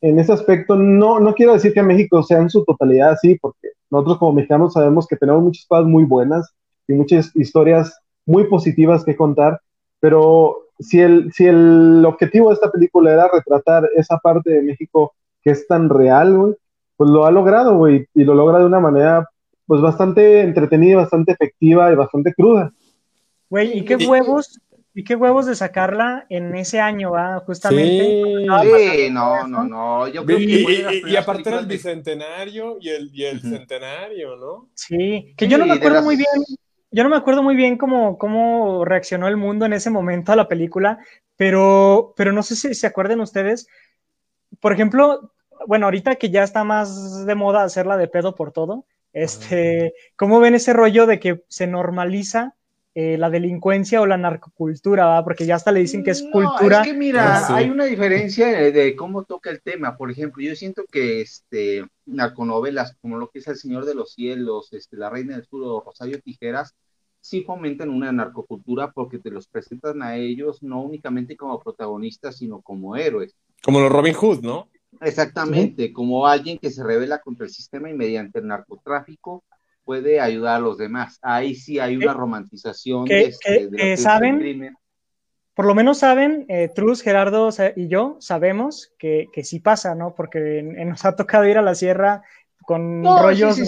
en 0.00 0.18
ese 0.18 0.32
aspecto. 0.32 0.76
No, 0.76 1.20
no 1.20 1.34
quiero 1.34 1.52
decir 1.52 1.72
que 1.74 1.82
México 1.82 2.22
sea 2.22 2.38
en 2.38 2.50
su 2.50 2.64
totalidad 2.64 3.10
así, 3.10 3.38
porque 3.38 3.68
nosotros 3.90 4.18
como 4.18 4.32
mexicanos 4.32 4.72
sabemos 4.72 5.06
que 5.06 5.16
tenemos 5.16 5.42
muchas 5.42 5.66
cosas 5.66 5.86
muy 5.86 6.04
buenas 6.04 6.50
y 6.88 6.94
muchas 6.94 7.34
historias 7.36 8.00
muy 8.24 8.44
positivas 8.44 9.04
que 9.04 9.16
contar, 9.16 9.60
pero 10.00 10.56
si 10.78 11.00
el, 11.00 11.32
si 11.32 11.46
el 11.46 12.04
objetivo 12.06 12.48
de 12.48 12.54
esta 12.54 12.70
película 12.70 13.12
era 13.12 13.28
retratar 13.32 13.88
esa 13.94 14.18
parte 14.18 14.50
de 14.50 14.62
México 14.62 15.12
que 15.42 15.50
es 15.50 15.66
tan 15.66 15.88
real, 15.88 16.36
güey, 16.36 16.54
pues 17.02 17.10
lo 17.10 17.26
ha 17.26 17.32
logrado, 17.32 17.76
güey, 17.76 18.06
y 18.14 18.22
lo 18.22 18.32
logra 18.32 18.60
de 18.60 18.66
una 18.66 18.78
manera 18.78 19.28
pues 19.66 19.80
bastante 19.80 20.42
entretenida, 20.42 20.98
bastante 20.98 21.32
efectiva 21.32 21.90
y 21.90 21.96
bastante 21.96 22.32
cruda. 22.32 22.72
Güey, 23.50 23.78
¿y 23.78 23.84
qué 23.84 23.96
huevos? 23.96 24.60
¿Y 24.94 25.02
qué 25.02 25.16
huevos 25.16 25.46
de 25.46 25.56
sacarla 25.56 26.26
en 26.28 26.54
ese 26.54 26.78
año, 26.78 27.10
va? 27.10 27.40
Justamente. 27.40 28.04
Sí, 28.04 29.10
no, 29.10 29.48
no, 29.48 29.64
no. 29.64 30.06
Yo 30.06 30.24
creo 30.24 30.38
y, 30.38 30.46
que 30.46 31.02
y, 31.08 31.16
aparte 31.16 31.48
era 31.48 31.58
el 31.58 31.66
bicentenario 31.66 32.76
y 32.80 32.90
el, 32.90 33.10
y 33.12 33.24
el 33.24 33.40
centenario, 33.40 34.36
¿no? 34.36 34.68
Sí, 34.76 35.34
que 35.36 35.48
yo 35.48 35.58
no 35.58 35.66
me 35.66 35.72
acuerdo 35.72 36.02
muy 36.02 36.14
bien, 36.14 36.28
yo 36.92 37.02
no 37.02 37.10
me 37.10 37.16
acuerdo 37.16 37.42
muy 37.42 37.56
bien 37.56 37.78
cómo, 37.78 38.16
cómo 38.16 38.84
reaccionó 38.84 39.26
el 39.26 39.36
mundo 39.36 39.66
en 39.66 39.72
ese 39.72 39.90
momento 39.90 40.30
a 40.30 40.36
la 40.36 40.46
película, 40.46 41.00
pero, 41.36 42.14
pero 42.16 42.32
no 42.32 42.44
sé 42.44 42.54
si 42.54 42.74
se 42.74 42.86
acuerdan 42.86 43.20
ustedes. 43.20 43.66
Por 44.60 44.72
ejemplo, 44.72 45.31
bueno, 45.66 45.86
ahorita 45.86 46.16
que 46.16 46.30
ya 46.30 46.42
está 46.42 46.64
más 46.64 47.26
de 47.26 47.34
moda 47.34 47.64
hacerla 47.64 47.96
de 47.96 48.08
pedo 48.08 48.34
por 48.34 48.52
todo, 48.52 48.86
este, 49.12 49.94
¿cómo 50.16 50.40
ven 50.40 50.54
ese 50.54 50.72
rollo 50.72 51.06
de 51.06 51.20
que 51.20 51.42
se 51.48 51.66
normaliza 51.66 52.54
eh, 52.94 53.16
la 53.16 53.30
delincuencia 53.30 54.02
o 54.02 54.06
la 54.06 54.18
narcocultura, 54.18 55.24
porque 55.24 55.46
ya 55.46 55.54
hasta 55.54 55.72
le 55.72 55.80
dicen 55.80 56.04
que 56.04 56.10
es 56.10 56.22
cultura. 56.30 56.82
Es 56.82 56.88
que 56.88 56.92
mira, 56.92 57.38
ah, 57.38 57.56
hay 57.56 57.70
una 57.70 57.86
diferencia 57.86 58.46
de, 58.48 58.94
cómo 58.96 59.24
toca 59.24 59.48
el 59.48 59.62
tema. 59.62 59.96
Por 59.96 60.10
ejemplo, 60.10 60.42
yo 60.42 60.54
siento 60.54 60.84
que 60.92 61.22
este 61.22 61.86
narconovelas 62.04 62.94
como 63.00 63.16
lo 63.16 63.30
que 63.30 63.38
es 63.38 63.48
El 63.48 63.56
Señor 63.56 63.86
de 63.86 63.94
los 63.94 64.12
Cielos, 64.12 64.74
este, 64.74 64.98
La 64.98 65.08
Reina 65.08 65.36
del 65.36 65.46
Sur 65.46 65.62
o 65.64 65.80
Rosario 65.80 66.20
Tijeras, 66.20 66.74
sí 67.18 67.40
fomentan 67.44 67.88
una 67.88 68.12
narcocultura 68.12 68.90
porque 68.90 69.18
te 69.18 69.30
los 69.30 69.48
presentan 69.48 70.02
a 70.02 70.16
ellos 70.16 70.62
no 70.62 70.82
únicamente 70.82 71.34
como 71.34 71.62
protagonistas, 71.62 72.36
sino 72.36 72.60
como 72.60 72.96
héroes. 72.96 73.34
Como 73.62 73.80
los 73.80 73.90
Robin 73.90 74.12
Hood, 74.12 74.42
¿no? 74.42 74.68
Exactamente, 75.00 75.92
como 75.92 76.26
alguien 76.26 76.58
que 76.58 76.70
se 76.70 76.84
revela 76.84 77.20
contra 77.20 77.46
el 77.46 77.52
sistema 77.52 77.90
y 77.90 77.94
mediante 77.94 78.38
el 78.38 78.46
narcotráfico 78.46 79.44
puede 79.84 80.20
ayudar 80.20 80.56
a 80.56 80.60
los 80.60 80.78
demás. 80.78 81.18
Ahí 81.22 81.54
sí 81.54 81.78
hay 81.78 81.96
una 81.96 82.12
romantización 82.12 83.04
de, 83.06 83.22
este, 83.26 83.96
¿saben? 83.96 84.76
Por 85.54 85.66
lo 85.66 85.74
menos 85.74 85.98
saben, 85.98 86.46
eh, 86.48 86.70
Truz, 86.74 87.02
Gerardo 87.02 87.50
y 87.76 87.88
yo 87.88 88.16
sabemos 88.20 88.92
que, 88.98 89.26
que 89.32 89.44
sí 89.44 89.60
pasa, 89.60 89.94
¿no? 89.94 90.14
Porque 90.14 90.62
nos 90.62 91.04
ha 91.04 91.14
tocado 91.14 91.46
ir 91.46 91.58
a 91.58 91.62
la 91.62 91.74
sierra 91.74 92.22
con 92.62 93.04
rollos 93.04 93.58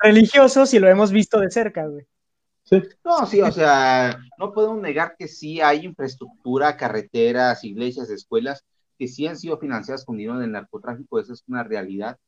religiosos 0.00 0.74
y 0.74 0.78
lo 0.78 0.88
hemos 0.88 1.10
visto 1.10 1.40
de 1.40 1.50
cerca, 1.50 1.86
güey. 1.86 2.06
No, 3.04 3.26
sí, 3.26 3.40
o 3.42 3.52
sea, 3.52 4.18
no 4.38 4.52
podemos 4.52 4.80
negar 4.80 5.16
que 5.18 5.28
sí 5.28 5.60
hay 5.60 5.84
infraestructura, 5.84 6.76
carreteras, 6.76 7.62
iglesias, 7.62 8.08
escuelas, 8.10 8.64
que 8.98 9.08
sí 9.08 9.26
han 9.26 9.36
sido 9.36 9.58
financiadas 9.58 10.04
con 10.04 10.16
dinero 10.16 10.38
del 10.38 10.52
narcotráfico, 10.52 11.18
eso 11.18 11.32
es 11.32 11.44
una 11.48 11.64
realidad, 11.64 12.18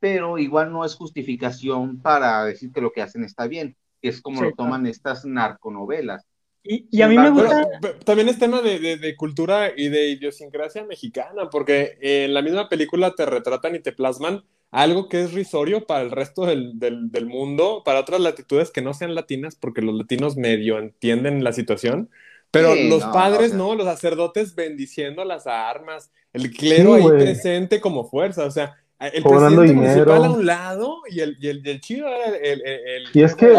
pero 0.00 0.38
igual 0.38 0.72
no 0.72 0.84
es 0.84 0.94
justificación 0.94 2.00
para 2.00 2.44
decir 2.44 2.72
que 2.72 2.80
lo 2.80 2.92
que 2.92 3.02
hacen 3.02 3.24
está 3.24 3.46
bien, 3.46 3.76
que 4.02 4.08
es 4.08 4.20
como 4.20 4.42
lo 4.42 4.52
toman 4.52 4.86
estas 4.86 5.24
narconovelas. 5.24 6.26
Y, 6.66 7.02
a 7.02 7.08
mí 7.08 7.18
me 7.18 7.30
gusta... 7.30 7.68
también 8.06 8.28
es 8.28 8.38
tema 8.38 8.62
de, 8.62 8.96
de, 8.96 9.16
cultura 9.16 9.72
y 9.76 9.90
de 9.90 10.08
idiosincrasia 10.08 10.82
mexicana, 10.84 11.50
porque 11.50 11.98
en 12.00 12.32
la 12.32 12.40
misma 12.40 12.70
película 12.70 13.14
te 13.14 13.26
retratan 13.26 13.74
y 13.74 13.80
te 13.80 13.92
plasman 13.92 14.44
algo 14.70 15.08
que 15.08 15.22
es 15.22 15.32
risorio 15.32 15.86
para 15.86 16.02
el 16.02 16.10
resto 16.10 16.46
del, 16.46 16.78
del, 16.78 17.12
del, 17.12 17.26
mundo, 17.26 17.82
para 17.84 18.00
otras 18.00 18.20
latitudes 18.20 18.70
que 18.70 18.82
no 18.82 18.92
sean 18.92 19.14
latinas, 19.14 19.56
porque 19.56 19.82
los 19.82 19.94
latinos 19.94 20.36
medio 20.36 20.78
entienden 20.78 21.44
la 21.44 21.52
situación, 21.52 22.10
pero 22.54 22.74
los 22.74 23.04
padres, 23.04 23.52
no, 23.52 23.74
los 23.74 23.86
sacerdotes 23.86 24.54
bendiciendo 24.54 25.24
las 25.24 25.46
armas, 25.46 26.10
el 26.32 26.50
clero 26.50 26.94
ahí 26.94 27.06
presente 27.08 27.80
como 27.80 28.04
fuerza, 28.04 28.44
o 28.46 28.50
sea, 28.50 28.76
el 29.00 29.22
presidente 29.22 29.72
municipal 29.72 30.24
a 30.24 30.30
un 30.30 30.46
lado 30.46 30.98
y 31.10 31.20
el, 31.20 31.36
y 31.40 31.48
el, 31.48 31.80
chido 31.80 32.06
era 32.08 32.36
el, 32.36 32.62
el, 32.64 33.08
y 33.12 33.22
es 33.22 33.34
que, 33.34 33.52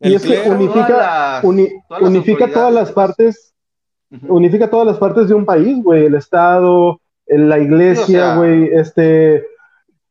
y 0.00 0.14
es 0.14 0.22
que 0.22 0.50
unifica, 0.50 1.40
todas 1.40 2.02
unifica 2.02 2.52
todas 2.52 2.74
las 2.74 2.92
partes, 2.92 3.54
unifica 4.28 4.68
todas 4.68 4.86
las 4.86 4.98
partes 4.98 5.28
de 5.28 5.34
un 5.34 5.46
país, 5.46 5.82
güey, 5.82 6.06
el 6.06 6.16
Estado, 6.16 7.00
la 7.26 7.58
iglesia, 7.58 8.36
güey, 8.36 8.68
este, 8.74 9.44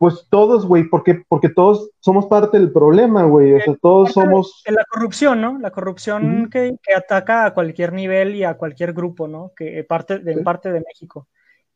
pues 0.02 0.26
todos, 0.32 0.66
güey, 0.66 0.86
porque, 0.86 1.24
porque 1.28 1.48
todos 1.48 1.92
somos 2.00 2.26
parte 2.26 2.58
del 2.58 2.72
problema, 2.72 3.22
güey, 3.26 3.54
o 3.54 3.62
sea, 3.62 3.76
todos 3.80 4.14
somos... 4.14 4.64
la 4.66 4.84
corrupción, 4.86 5.40
¿no? 5.42 5.60
La 5.60 5.70
corrupción 5.70 6.50
que, 6.50 6.76
ataca 6.98 7.46
a 7.46 7.54
cualquier 7.54 7.94
nivel 7.94 8.36
y 8.36 8.44
a 8.44 8.56
cualquier 8.56 8.94
grupo, 8.94 9.28
¿no? 9.28 9.52
Que 9.56 9.84
parte 9.84 10.18
de, 10.18 10.38
parte 10.38 10.72
de 10.72 10.80
México. 10.82 11.28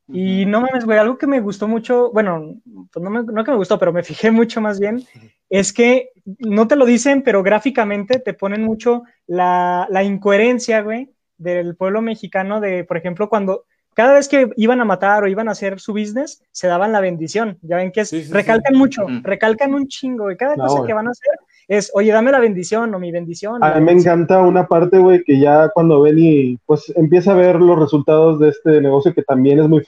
Y 0.07 0.47
no 0.47 0.61
mames, 0.61 0.85
güey, 0.85 0.97
algo 0.97 1.19
que 1.19 1.27
me 1.27 1.39
gustó 1.39 1.67
mucho, 1.67 2.11
bueno, 2.13 2.55
pues 2.91 3.03
no, 3.03 3.11
me, 3.11 3.21
no 3.21 3.43
que 3.43 3.51
me 3.51 3.57
gustó, 3.57 3.77
pero 3.77 3.93
me 3.93 4.01
fijé 4.01 4.31
mucho 4.31 4.59
más 4.59 4.79
bien, 4.79 5.03
es 5.47 5.71
que 5.71 6.09
no 6.39 6.67
te 6.67 6.77
lo 6.77 6.87
dicen, 6.87 7.21
pero 7.21 7.43
gráficamente 7.43 8.17
te 8.17 8.33
ponen 8.33 8.63
mucho 8.63 9.03
la, 9.27 9.85
la 9.91 10.03
incoherencia, 10.03 10.81
güey, 10.81 11.13
del 11.37 11.75
pueblo 11.75 12.01
mexicano 12.01 12.59
de, 12.59 12.85
por 12.85 12.97
ejemplo, 12.97 13.29
cuando 13.29 13.65
cada 13.95 14.13
vez 14.13 14.27
que 14.27 14.51
iban 14.57 14.81
a 14.81 14.85
matar 14.85 15.23
o 15.23 15.27
iban 15.27 15.47
a 15.47 15.53
hacer 15.53 15.79
su 15.79 15.93
business, 15.93 16.43
se 16.51 16.67
daban 16.67 16.91
la 16.91 16.99
bendición. 16.99 17.57
Ya 17.61 17.77
ven 17.77 17.91
que 17.91 18.01
es, 18.01 18.29
recalcan 18.29 18.75
mucho, 18.75 19.07
recalcan 19.23 19.73
un 19.73 19.87
chingo, 19.87 20.29
y 20.29 20.37
cada 20.37 20.55
cosa 20.55 20.85
que 20.85 20.93
van 20.93 21.07
a 21.07 21.11
hacer 21.11 21.33
es, 21.67 21.91
oye, 21.95 22.11
dame 22.11 22.31
la 22.31 22.39
bendición 22.39 22.93
o 22.93 22.99
mi 22.99 23.11
bendición. 23.11 23.63
A 23.63 23.75
mí 23.75 23.85
me 23.85 23.93
encanta 23.93 24.41
una 24.41 24.67
parte, 24.67 24.99
güey, 24.99 25.23
que 25.23 25.39
ya 25.39 25.69
cuando 25.69 26.01
ven 26.01 26.19
y 26.19 26.57
pues 26.65 26.91
empieza 26.95 27.31
a 27.31 27.35
ver 27.35 27.55
los 27.55 27.79
resultados 27.79 28.39
de 28.39 28.49
este 28.49 28.81
negocio 28.81 29.13
que 29.13 29.23
también 29.23 29.59
es 29.59 29.69
muy 29.69 29.83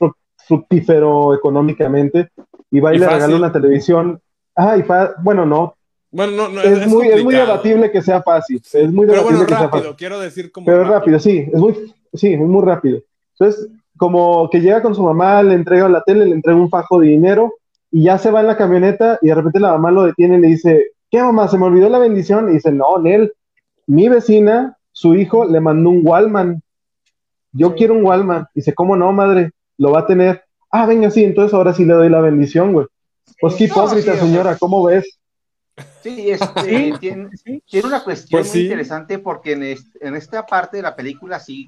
fructífero 0.48 1.36
económicamente 1.36 2.30
y 2.72 2.80
va 2.80 2.96
y, 2.96 3.00
le 3.00 3.08
regala 3.08 3.36
una 3.36 3.52
televisión. 3.52 4.22
Ah, 4.56 4.78
y 4.78 4.84
bueno, 5.22 5.46
no. 5.46 5.76
Bueno, 6.10 6.32
no, 6.32 6.50
no 6.50 6.62
es, 6.62 6.88
muy, 6.88 7.10
es 7.10 7.24
muy 7.24 7.36
debatible 7.36 7.92
que 7.92 8.02
sea 8.02 8.24
fácil. 8.24 8.62
Es 8.74 8.92
muy 8.92 9.06
Pero 9.06 9.24
bueno, 9.24 9.44
rápido, 9.44 9.96
quiero 9.98 10.20
decir 10.20 10.52
como. 10.52 10.66
Pero 10.66 10.86
rápido. 10.86 11.20
sí, 11.20 11.50
es 11.52 11.60
muy, 11.60 11.94
sí, 12.14 12.34
es 12.34 12.40
muy 12.40 12.66
rápido. 12.66 13.02
Entonces, 13.38 13.70
como 13.98 14.50
que 14.50 14.62
llega 14.62 14.82
con 14.82 14.96
su 14.96 15.04
mamá, 15.04 15.44
le 15.44 15.56
entrega 15.56 15.90
la 15.90 16.04
tele, 16.04 16.26
le 16.26 16.36
entrega 16.36 16.60
un 16.60 16.70
fajo 16.70 17.00
de 17.00 17.08
dinero 17.08 17.54
y 17.92 18.04
ya 18.04 18.18
se 18.18 18.32
va 18.32 18.42
en 18.42 18.48
la 18.48 18.58
camioneta 18.58 19.20
y 19.22 19.28
de 19.28 19.36
repente 19.36 19.60
la 19.60 19.72
mamá 19.72 19.92
lo 19.92 20.04
detiene 20.04 20.38
y 20.38 20.42
le 20.42 20.48
dice, 20.48 20.92
¿qué 21.10 21.22
mamá? 21.22 21.48
Se 21.48 21.58
me 21.58 21.66
olvidó 21.66 21.90
la 21.90 22.00
bendición. 22.00 22.50
Y 22.50 22.54
dice, 22.54 22.72
no, 22.72 22.98
Nel, 23.00 23.34
mi 23.88 24.10
vecina, 24.10 24.78
su 24.92 25.16
hijo, 25.16 25.46
le 25.46 25.60
mandó 25.60 25.90
un 25.90 26.02
Walman. 26.06 26.62
Yo 27.52 27.76
quiero 27.76 27.94
un 27.94 28.06
Walman. 28.06 28.48
Dice, 28.54 28.74
¿cómo 28.74 28.96
no, 28.96 29.12
madre? 29.12 29.52
Lo 29.78 29.92
va 29.92 30.02
a 30.02 30.08
tener. 30.08 30.44
Ah, 30.70 30.86
venga, 30.86 31.10
sí, 31.10 31.24
entonces 31.24 31.54
ahora 31.54 31.74
sí 31.74 31.86
le 31.86 31.94
doy 31.94 32.10
la 32.10 32.22
bendición, 32.22 32.74
güey. 32.74 32.88
Pues 33.40 33.56
qué 33.56 33.66
hipócrita, 33.66 34.16
señora, 34.16 34.58
¿cómo 34.58 34.84
ves? 34.84 35.20
Sí, 36.02 36.32
este, 36.32 36.94
tiene, 37.00 37.30
tiene, 37.66 37.88
una 37.88 38.04
cuestión 38.04 38.42
pues 38.42 38.54
muy 38.54 38.64
interesante 38.64 39.20
porque 39.20 39.52
en, 39.52 39.64
en, 40.02 40.16
esta 40.16 40.44
parte 40.46 40.78
de 40.78 40.84
la 40.84 40.96
película 40.96 41.40
sí 41.40 41.68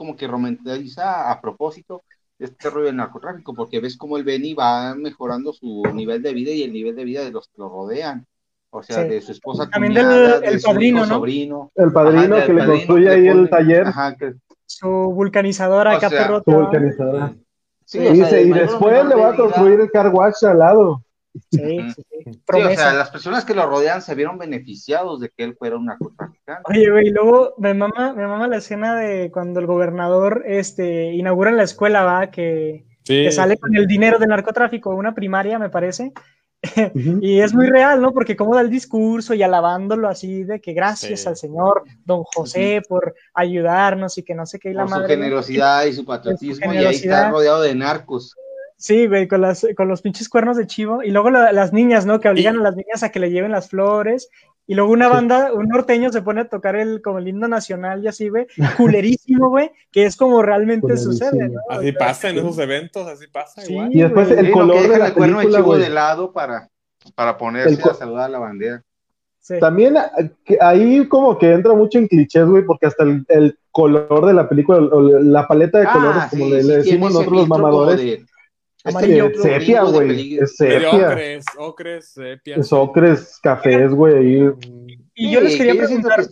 como 0.00 0.16
que 0.16 0.26
romantiza 0.26 1.30
a 1.30 1.42
propósito 1.42 2.04
este 2.38 2.70
rollo 2.70 2.86
del 2.86 2.96
narcotráfico, 2.96 3.52
porque 3.52 3.80
ves 3.80 3.98
como 3.98 4.16
el 4.16 4.24
Benny 4.24 4.54
va 4.54 4.94
mejorando 4.94 5.52
su 5.52 5.82
nivel 5.92 6.22
de 6.22 6.32
vida 6.32 6.52
y 6.52 6.62
el 6.62 6.72
nivel 6.72 6.96
de 6.96 7.04
vida 7.04 7.22
de 7.22 7.30
los 7.30 7.48
que 7.48 7.58
lo 7.58 7.68
rodean. 7.68 8.26
O 8.70 8.82
sea, 8.82 9.04
de 9.04 9.20
su 9.20 9.32
esposa 9.32 9.68
También 9.68 9.92
del 9.92 10.42
el 10.42 10.60
padrino, 10.62 11.00
¿no? 11.00 11.16
sobrino. 11.16 11.70
El 11.74 11.92
padrino 11.92 12.36
que 12.46 12.54
le 12.54 12.64
construye 12.64 13.10
ahí 13.10 13.28
el 13.28 13.50
taller. 13.50 13.88
Su 14.64 14.88
vulcanizadora 14.88 15.96
acá 15.96 16.08
Su 16.08 16.50
vulcanizadora. 16.50 17.34
Sí, 17.84 17.98
y, 17.98 18.22
y 18.22 18.52
después 18.52 19.04
le 19.04 19.16
va 19.16 19.34
a 19.34 19.36
construir 19.36 19.80
el 19.80 19.90
car 19.90 20.08
wash 20.14 20.46
al 20.46 20.60
lado. 20.60 21.02
Sí, 21.50 21.78
sí, 21.94 22.02
sí. 22.24 22.40
o 22.52 22.70
sea, 22.74 22.92
las 22.92 23.10
personas 23.10 23.44
que 23.44 23.54
lo 23.54 23.64
rodean 23.66 24.02
se 24.02 24.14
vieron 24.14 24.38
beneficiados 24.38 25.20
de 25.20 25.30
que 25.30 25.44
él 25.44 25.54
fuera 25.56 25.76
un 25.76 25.86
narcotraficante. 25.86 26.62
Oye, 26.64 26.90
güey, 26.90 27.10
luego 27.10 27.54
me 27.58 27.72
mama, 27.72 28.12
me 28.14 28.26
mama 28.26 28.48
la 28.48 28.56
escena 28.56 28.96
de 28.96 29.30
cuando 29.30 29.60
el 29.60 29.66
gobernador 29.66 30.42
este, 30.46 31.12
inaugura 31.12 31.52
la 31.52 31.62
escuela, 31.62 32.02
va, 32.02 32.30
que, 32.30 32.84
que 33.04 33.30
sale 33.30 33.58
con 33.58 33.76
el 33.76 33.86
dinero 33.86 34.18
del 34.18 34.30
narcotráfico, 34.30 34.90
una 34.90 35.14
primaria, 35.14 35.58
me 35.58 35.70
parece. 35.70 36.12
y 36.94 37.40
es 37.40 37.54
muy 37.54 37.68
real, 37.68 38.02
¿no? 38.02 38.12
Porque 38.12 38.36
como 38.36 38.54
da 38.54 38.60
el 38.60 38.70
discurso 38.70 39.32
y 39.32 39.42
alabándolo 39.42 40.08
así 40.08 40.44
de 40.44 40.60
que 40.60 40.74
gracias 40.74 41.26
al 41.26 41.36
señor 41.36 41.84
Don 42.04 42.22
José 42.24 42.82
por 42.86 43.14
ayudarnos 43.32 44.18
y 44.18 44.22
que 44.22 44.34
no 44.34 44.44
sé 44.44 44.58
qué 44.58 44.70
y 44.70 44.74
la 44.74 44.84
por 44.84 45.02
su 45.02 45.06
generosidad 45.06 45.86
y 45.86 45.94
su 45.94 46.04
patriotismo 46.04 46.72
y 46.74 46.78
ahí 46.78 46.96
está 46.96 47.30
rodeado 47.30 47.62
de 47.62 47.74
narcos. 47.74 48.36
Sí, 48.80 49.06
güey, 49.06 49.28
con, 49.28 49.42
las, 49.42 49.66
con 49.76 49.88
los 49.88 50.00
pinches 50.00 50.30
cuernos 50.30 50.56
de 50.56 50.66
chivo. 50.66 51.02
Y 51.02 51.10
luego 51.10 51.28
las 51.30 51.72
niñas, 51.74 52.06
¿no? 52.06 52.18
Que 52.18 52.30
obligan 52.30 52.56
a 52.58 52.62
las 52.62 52.76
niñas 52.76 53.02
a 53.02 53.10
que 53.10 53.20
le 53.20 53.30
lleven 53.30 53.52
las 53.52 53.68
flores. 53.68 54.30
Y 54.66 54.74
luego 54.74 54.90
una 54.92 55.08
banda, 55.08 55.52
un 55.52 55.68
norteño 55.68 56.10
se 56.10 56.22
pone 56.22 56.40
a 56.42 56.48
tocar 56.48 56.76
el 56.76 57.02
como 57.02 57.18
el 57.18 57.28
himno 57.28 57.46
nacional 57.46 58.02
y 58.02 58.08
así, 58.08 58.30
güey, 58.30 58.46
culerísimo, 58.78 59.50
güey, 59.50 59.70
que 59.92 60.06
es 60.06 60.16
como 60.16 60.40
realmente 60.42 60.80
Culerísimo. 60.82 61.12
sucede, 61.12 61.48
¿no? 61.50 61.60
O 61.68 61.72
Así 61.72 61.90
sea, 61.90 61.98
pasa 61.98 62.28
en 62.30 62.38
esos 62.38 62.58
eventos, 62.58 63.06
así 63.06 63.26
pasa 63.26 63.60
Sí. 63.60 63.72
igual. 63.74 63.88
Y 63.94 64.00
después 64.00 64.28
güey. 64.28 64.38
el 64.46 64.52
color 64.52 64.88
de 64.88 64.98
la 64.98 65.06
el 65.08 65.12
cuerno 65.14 65.40
de 65.40 65.46
chivo 65.46 65.62
güey. 65.64 65.80
de 65.82 65.90
lado 65.90 66.32
para, 66.32 66.68
para 67.14 67.36
ponerse 67.36 67.82
a 67.86 67.94
saludar 67.94 68.24
a 68.24 68.28
la 68.28 68.38
bandera. 68.38 68.82
sí. 69.40 69.54
También 69.60 69.96
que 70.44 70.56
ahí 70.60 71.06
como 71.08 71.36
que 71.36 71.52
entra 71.52 71.74
mucho 71.74 71.98
en 71.98 72.06
clichés, 72.08 72.46
güey, 72.46 72.64
porque 72.64 72.86
hasta 72.86 73.02
el, 73.04 73.24
el 73.28 73.58
color 73.72 74.24
de 74.26 74.34
la 74.34 74.48
película, 74.48 74.78
o 74.78 75.00
la 75.02 75.46
paleta 75.46 75.78
de 75.80 75.86
colores, 75.86 76.22
como 76.30 76.46
le, 76.46 76.60
Ah, 76.60 76.76
decimos 76.78 77.12
nosotros 77.12 77.38
los 77.40 77.48
mamadores, 77.48 77.96
de- 77.98 78.24
Amarillo. 78.84 79.26
este 79.26 79.36
es 79.36 79.42
sepia, 79.42 79.82
güey, 79.82 80.38
es 80.38 80.56
sepia, 80.56 80.90
ocres, 81.10 81.44
ocres, 81.58 82.08
sepia. 82.12 82.56
es 82.56 82.72
ocres, 82.72 83.38
cafés, 83.42 83.90
güey, 83.92 84.14
ahí. 84.16 84.50
Y 85.14 85.30
yo 85.32 85.40
les 85.40 85.56
quería 85.56 85.74
preguntar, 85.74 86.24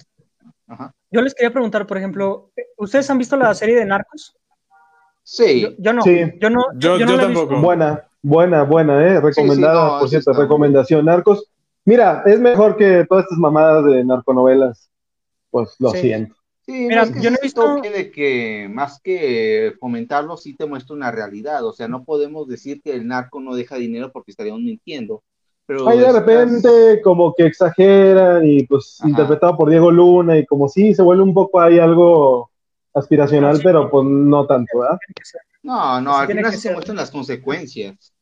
Ajá. 0.66 0.94
yo 1.10 1.20
les 1.22 1.34
quería 1.34 1.50
preguntar, 1.52 1.86
por 1.86 1.98
ejemplo, 1.98 2.50
¿ustedes 2.78 3.08
han 3.10 3.18
visto 3.18 3.36
la 3.36 3.54
serie 3.54 3.76
de 3.76 3.84
Narcos? 3.84 4.34
Sí. 5.22 5.60
Yo, 5.62 5.68
yo 5.78 5.92
no, 5.92 6.02
Sí. 6.02 6.20
yo 6.40 6.48
no, 6.50 6.62
Yo- 6.76 6.96
yo 6.98 7.04
no 7.04 7.12
yo 7.12 7.16
la 7.18 7.22
he 7.24 7.26
visto. 7.26 7.40
tampoco. 7.42 7.60
Buena, 7.60 8.08
buena, 8.22 8.62
buena, 8.62 9.06
eh, 9.06 9.20
recomendada, 9.20 9.92
no, 9.94 9.98
por 10.00 10.08
cierto, 10.08 10.32
recomendación, 10.32 11.04
Narcos. 11.04 11.50
Mira, 11.84 12.22
es 12.26 12.40
mejor 12.40 12.76
que 12.76 13.04
todas 13.08 13.24
estas 13.24 13.38
mamadas 13.38 13.84
de 13.84 14.04
narconovelas, 14.04 14.90
pues 15.50 15.74
lo 15.78 15.90
Sí. 15.90 16.00
siento. 16.00 16.34
Sí, 16.68 16.86
Mira, 16.86 16.96
no, 16.96 17.08
es 17.08 17.14
que 17.14 17.20
yo 17.22 17.30
no 17.30 17.38
he 17.38 17.42
visto- 17.42 17.62
toque 17.76 17.88
de 17.88 18.10
que 18.10 18.68
más 18.70 19.00
que 19.00 19.72
fomentarlo, 19.80 20.36
sí 20.36 20.54
te 20.54 20.66
muestra 20.66 20.94
una 20.94 21.10
realidad. 21.10 21.64
O 21.64 21.72
sea, 21.72 21.88
no 21.88 22.04
podemos 22.04 22.46
decir 22.46 22.82
que 22.82 22.92
el 22.92 23.06
narco 23.06 23.40
no 23.40 23.54
deja 23.54 23.76
dinero 23.76 24.12
porque 24.12 24.32
estaríamos 24.32 24.60
mintiendo. 24.60 25.22
Pero 25.64 25.88
Ahí 25.88 25.98
de 25.98 26.06
estas- 26.06 26.26
repente 26.26 27.00
como 27.02 27.32
que 27.34 27.46
exageran 27.46 28.44
y 28.46 28.66
pues 28.66 28.98
Ajá. 29.00 29.08
interpretado 29.08 29.56
por 29.56 29.70
Diego 29.70 29.90
Luna 29.90 30.36
y 30.36 30.44
como 30.44 30.68
sí, 30.68 30.94
se 30.94 31.00
vuelve 31.00 31.22
un 31.22 31.32
poco 31.32 31.58
ahí 31.58 31.78
algo 31.78 32.50
aspiracional, 32.92 33.56
Sí. 33.56 33.62
pero 33.64 33.90
pues 33.90 34.06
no 34.06 34.46
tanto, 34.46 34.78
¿verdad? 34.80 34.98
No, 35.62 36.02
no, 36.02 36.16
al 36.18 36.26
final 36.26 36.52
se 36.52 36.70
muestran 36.72 36.98
las 36.98 37.10
consecuencias. 37.10 38.12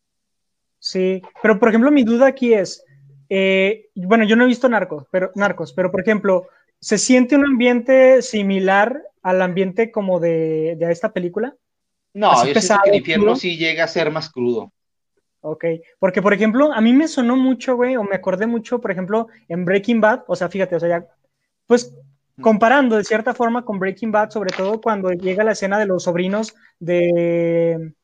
Sí, 0.79 1.21
pero 1.43 1.59
por 1.59 1.71
ejemplo, 1.71 1.91
mi 1.91 2.05
duda 2.05 2.29
aquí 2.29 2.55
es, 2.55 2.85
eh, 3.29 3.89
bueno, 3.97 4.23
yo 4.25 4.37
no 4.37 4.45
he 4.45 4.49
visto 4.49 4.69
Narcos, 4.69 5.05
pero 5.11 5.33
Narcos, 5.35 5.73
pero 5.73 5.91
por 5.91 6.01
ejemplo, 6.01 6.47
¿se 6.81 6.99
siente 6.99 7.37
un 7.37 7.45
ambiente 7.47 8.23
similar 8.23 9.03
al 9.23 9.43
ambiente 9.43 9.91
como 9.91 10.21
de, 10.21 10.77
de 10.79 10.93
esta 10.93 11.13
película? 11.13 11.57
No, 12.15 12.33
Así 12.33 12.49
yo 12.49 12.55
pesado, 12.55 12.81
que 12.85 12.91
el 12.91 12.97
infierno 12.97 13.35
crudo. 13.35 13.37
sí 13.37 13.57
llega 13.57 13.85
a 13.85 13.89
ser 13.89 14.11
más 14.11 14.31
crudo. 14.31 14.73
Ok, 15.41 15.65
porque 16.01 16.23
por 16.23 16.35
ejemplo, 16.35 16.73
a 16.73 16.81
mí 16.81 16.93
me 16.93 17.07
sonó 17.07 17.37
mucho, 17.37 17.77
güey, 17.77 17.97
o 17.97 18.03
me 18.03 18.17
acordé 18.17 18.47
mucho, 18.49 18.81
por 18.81 18.91
ejemplo, 18.91 19.29
en 19.49 19.65
Breaking 19.65 20.01
Bad, 20.01 20.25
o 20.27 20.35
sea, 20.35 20.49
fíjate, 20.49 20.75
o 20.75 20.81
sea, 20.81 20.89
ya, 20.89 21.07
pues 21.67 21.95
comparando 22.41 22.97
de 22.97 23.05
cierta 23.05 23.33
forma 23.33 23.65
con 23.65 23.79
Breaking 23.79 24.11
Bad, 24.13 24.31
sobre 24.31 24.51
todo 24.51 24.81
cuando 24.81 25.13
llega 25.13 25.45
la 25.45 25.53
escena 25.53 25.79
de 25.79 25.87
los 25.87 26.03
sobrinos 26.05 26.55
de, 26.81 27.95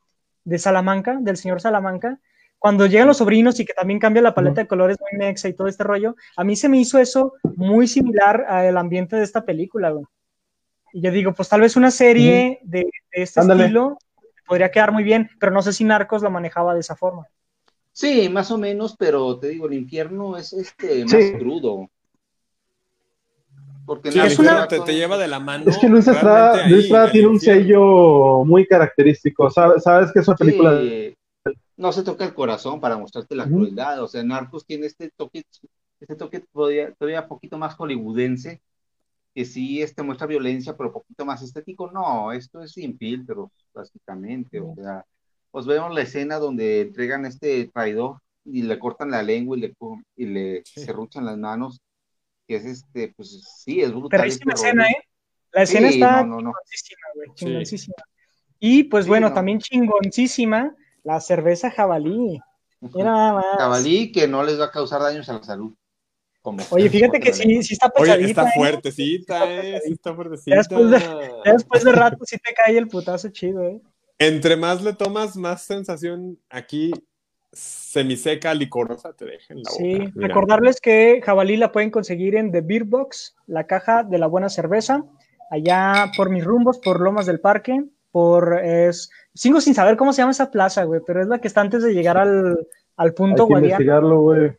de 0.44 0.58
Salamanca, 0.58 1.18
del 1.20 1.36
señor 1.36 1.60
Salamanca, 1.60 2.20
cuando 2.62 2.86
llegan 2.86 3.08
los 3.08 3.16
sobrinos 3.16 3.58
y 3.58 3.64
que 3.64 3.74
también 3.74 3.98
cambia 3.98 4.22
la 4.22 4.34
paleta 4.34 4.60
de 4.60 4.68
colores 4.68 4.96
muy 5.00 5.18
mexa 5.18 5.48
y 5.48 5.52
todo 5.52 5.66
este 5.66 5.82
rollo, 5.82 6.14
a 6.36 6.44
mí 6.44 6.54
se 6.54 6.68
me 6.68 6.78
hizo 6.78 6.96
eso 7.00 7.32
muy 7.56 7.88
similar 7.88 8.44
al 8.48 8.76
ambiente 8.76 9.16
de 9.16 9.24
esta 9.24 9.44
película, 9.44 9.90
güey. 9.90 10.04
Y 10.92 11.00
yo 11.02 11.10
digo, 11.10 11.32
pues 11.34 11.48
tal 11.48 11.62
vez 11.62 11.74
una 11.74 11.90
serie 11.90 12.60
de, 12.62 12.82
de 12.84 13.22
este 13.24 13.40
Ándale. 13.40 13.64
estilo 13.64 13.98
podría 14.46 14.70
quedar 14.70 14.92
muy 14.92 15.02
bien, 15.02 15.28
pero 15.40 15.50
no 15.50 15.60
sé 15.60 15.72
si 15.72 15.82
Narcos 15.82 16.22
lo 16.22 16.30
manejaba 16.30 16.72
de 16.74 16.80
esa 16.80 16.94
forma. 16.94 17.26
Sí, 17.90 18.28
más 18.28 18.52
o 18.52 18.58
menos, 18.58 18.94
pero 18.96 19.36
te 19.40 19.48
digo, 19.48 19.66
el 19.66 19.74
infierno 19.74 20.36
es 20.36 20.52
este 20.52 21.02
más 21.02 21.10
Sí. 21.10 21.32
crudo. 21.38 21.90
Porque 23.84 24.12
Sí, 24.12 24.20
es 24.20 24.38
una- 24.38 24.68
te, 24.68 24.78
lleva 24.94 25.18
de 25.18 25.26
la 25.26 25.40
mano. 25.40 25.64
Es 25.66 25.78
que 25.78 25.88
Luis 25.88 26.06
Estrada, 26.06 26.62
tiene 27.10 27.26
un 27.26 27.34
infierno. 27.34 27.38
sello 27.40 28.44
muy 28.44 28.64
característico, 28.68 29.50
sabes, 29.50 29.82
sabes 29.82 30.12
que 30.12 30.20
es 30.20 30.28
una 30.28 30.36
Sí, 30.36 30.44
película 30.44 30.80
no 31.82 31.92
se 31.92 32.04
toca 32.04 32.24
el 32.24 32.32
corazón 32.32 32.80
para 32.80 32.96
mostrarte 32.96 33.34
la 33.34 33.44
Ujú. 33.44 33.56
crueldad. 33.56 34.02
O 34.02 34.08
sea, 34.08 34.22
Narcos 34.22 34.64
tiene 34.64 34.86
este 34.86 35.10
toque, 35.10 35.44
este 36.00 36.14
toque 36.14 36.40
todavía, 36.52 36.94
todavía 36.94 37.26
poquito 37.26 37.58
más 37.58 37.74
hollywoodense, 37.74 38.62
que 39.34 39.44
sí 39.44 39.82
este, 39.82 40.02
muestra 40.04 40.28
violencia, 40.28 40.76
pero 40.76 40.92
poquito 40.92 41.24
más 41.24 41.42
estético. 41.42 41.90
No, 41.90 42.30
esto 42.32 42.62
es 42.62 42.70
sin 42.72 42.96
filtros, 42.96 43.50
básicamente. 43.74 44.60
O 44.60 44.74
sea, 44.76 45.04
pues 45.50 45.66
vemos 45.66 45.92
la 45.92 46.02
escena 46.02 46.38
donde 46.38 46.82
entregan 46.82 47.26
este 47.26 47.68
traidor 47.74 48.20
y 48.44 48.62
le 48.62 48.78
cortan 48.78 49.10
la 49.10 49.22
lengua 49.22 49.56
y 49.56 49.60
le, 49.62 49.74
y 50.16 50.26
le 50.26 50.62
Sí. 50.64 50.80
serruchan 50.84 51.24
las 51.24 51.36
manos, 51.36 51.80
que 52.46 52.56
es 52.56 52.64
este, 52.64 53.12
pues 53.16 53.42
sí, 53.58 53.80
es 53.80 53.90
brutal. 53.90 54.20
Perrísima 54.20 54.52
este 54.54 54.66
escena, 54.68 54.84
rollo. 54.84 54.96
¿eh? 54.96 55.08
La 55.52 55.62
escena 55.62 55.88
Sí, 55.88 55.94
está 55.94 56.22
no, 56.22 56.26
no, 56.26 56.40
no. 56.40 56.52
chingoncísima, 56.52 57.06
güey, 57.14 57.28
Sí. 57.34 57.44
chingoncísima. 57.44 57.96
Y 58.60 58.84
pues 58.84 59.04
Sí, 59.04 59.08
bueno, 59.08 59.28
no. 59.30 59.34
también 59.34 59.58
chingoncísima 59.58 60.76
la 61.04 61.20
cerveza 61.20 61.70
jabalí. 61.70 62.40
Mira 62.80 63.04
nada 63.12 63.32
más. 63.34 63.44
Jabalí 63.58 64.10
que 64.12 64.26
no 64.28 64.42
les 64.42 64.58
va 64.60 64.66
a 64.66 64.70
causar 64.70 65.00
daños 65.02 65.28
a 65.28 65.34
la 65.34 65.42
salud. 65.42 65.72
Como 66.40 66.58
Oye, 66.70 66.90
fíjate 66.90 67.20
que 67.20 67.32
sí, 67.32 67.62
sí 67.62 67.74
está 67.74 67.92
Oye, 67.96 68.06
pesadita. 68.16 68.28
está 68.28 68.48
¿eh? 68.48 68.52
fuertecita, 68.56 69.38
Está 69.44 69.54
eh, 69.76 69.80
sí 69.84 69.92
está 69.92 70.10
Ya 70.10 70.16
fuertecita. 70.16 70.56
después 70.56 70.90
Ya 71.44 71.52
después 71.52 71.84
de 71.84 71.92
rato 71.92 72.24
sí 72.24 72.36
te 72.38 72.52
cae 72.52 72.76
el 72.76 72.88
putazo 72.88 73.28
chido, 73.28 73.62
¿eh? 73.62 73.80
Entre 74.18 74.56
más 74.56 74.82
le 74.82 74.92
tomas, 74.92 75.36
más 75.36 75.62
sensación 75.62 76.38
aquí 76.50 76.92
semiseca, 77.52 78.54
licorosa 78.54 79.12
te 79.12 79.24
deja 79.26 79.52
en 79.54 79.62
la 79.62 79.70
Sí. 79.70 79.84
Mira. 80.14 80.28
recordarles 80.28 80.80
que 80.80 81.20
jabalí 81.24 81.56
la 81.56 81.70
pueden 81.70 81.90
conseguir 81.90 82.34
en 82.36 82.50
The 82.50 82.60
Beer 82.62 82.84
Box, 82.84 83.36
la 83.46 83.66
caja 83.66 84.02
de 84.02 84.18
la 84.18 84.26
buena 84.26 84.48
cerveza, 84.48 85.04
allá 85.50 86.10
por 86.16 86.30
mis 86.30 86.44
rumbos, 86.44 86.78
por 86.78 87.00
Lomas 87.00 87.26
del 87.26 87.40
Parque, 87.40 87.84
por 88.10 88.58
es 88.64 89.10
sigo 89.34 89.60
sin 89.60 89.74
saber 89.74 89.96
cómo 89.96 90.12
se 90.12 90.22
llama 90.22 90.32
esa 90.32 90.50
plaza, 90.50 90.84
güey, 90.84 91.00
pero 91.06 91.22
es 91.22 91.28
la 91.28 91.38
que 91.38 91.48
está 91.48 91.60
antes 91.60 91.82
de 91.82 91.94
llegar 91.94 92.18
al, 92.18 92.66
al 92.96 93.08
hay 93.08 93.14
punto 93.14 93.46
que 93.46 93.54
Guadiana. 93.54 93.74
investigarlo, 93.74 94.20
güey. 94.20 94.52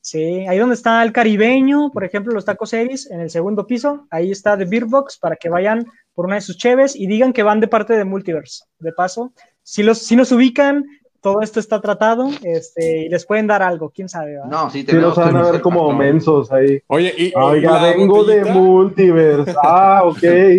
Sí, 0.00 0.46
ahí 0.46 0.58
donde 0.58 0.74
está 0.74 1.02
el 1.02 1.12
caribeño, 1.12 1.90
por 1.90 2.04
ejemplo, 2.04 2.34
los 2.34 2.44
tacos 2.44 2.74
Eris, 2.74 3.10
en 3.10 3.20
el 3.20 3.30
segundo 3.30 3.66
piso, 3.66 4.06
ahí 4.10 4.30
está 4.30 4.56
The 4.58 4.66
Beer 4.66 4.84
Box 4.84 5.16
para 5.16 5.36
que 5.36 5.48
vayan 5.48 5.86
por 6.12 6.26
una 6.26 6.34
de 6.34 6.42
sus 6.42 6.58
cheves 6.58 6.94
y 6.94 7.06
digan 7.06 7.32
que 7.32 7.42
van 7.42 7.60
de 7.60 7.68
parte 7.68 7.94
de 7.94 8.04
Multiverse. 8.04 8.64
De 8.78 8.92
paso, 8.92 9.32
si, 9.62 9.82
los, 9.82 9.98
si 9.98 10.14
nos 10.14 10.30
ubican, 10.30 10.84
todo 11.24 11.40
esto 11.40 11.58
está 11.58 11.80
tratado 11.80 12.28
este, 12.42 13.06
y 13.06 13.08
les 13.08 13.24
pueden 13.26 13.46
dar 13.48 13.62
algo, 13.62 13.90
quién 13.90 14.08
sabe. 14.08 14.32
¿verdad? 14.34 14.46
No, 14.48 14.70
sí, 14.70 14.80
Sí, 14.80 14.84
tenemos 14.84 15.16
los 15.16 15.24
van 15.26 15.32
que 15.42 15.48
a 15.48 15.50
ver 15.52 15.60
como 15.62 15.80
patrón. 15.88 15.98
mensos 15.98 16.52
ahí. 16.52 16.80
Oye, 16.86 17.12
y, 17.18 17.32
Oiga, 17.34 17.82
vengo 17.82 18.22
de 18.24 18.42
botellita- 18.44 18.52
Multiverse. 18.54 19.54
Ah, 19.64 20.02
ok, 20.04 20.18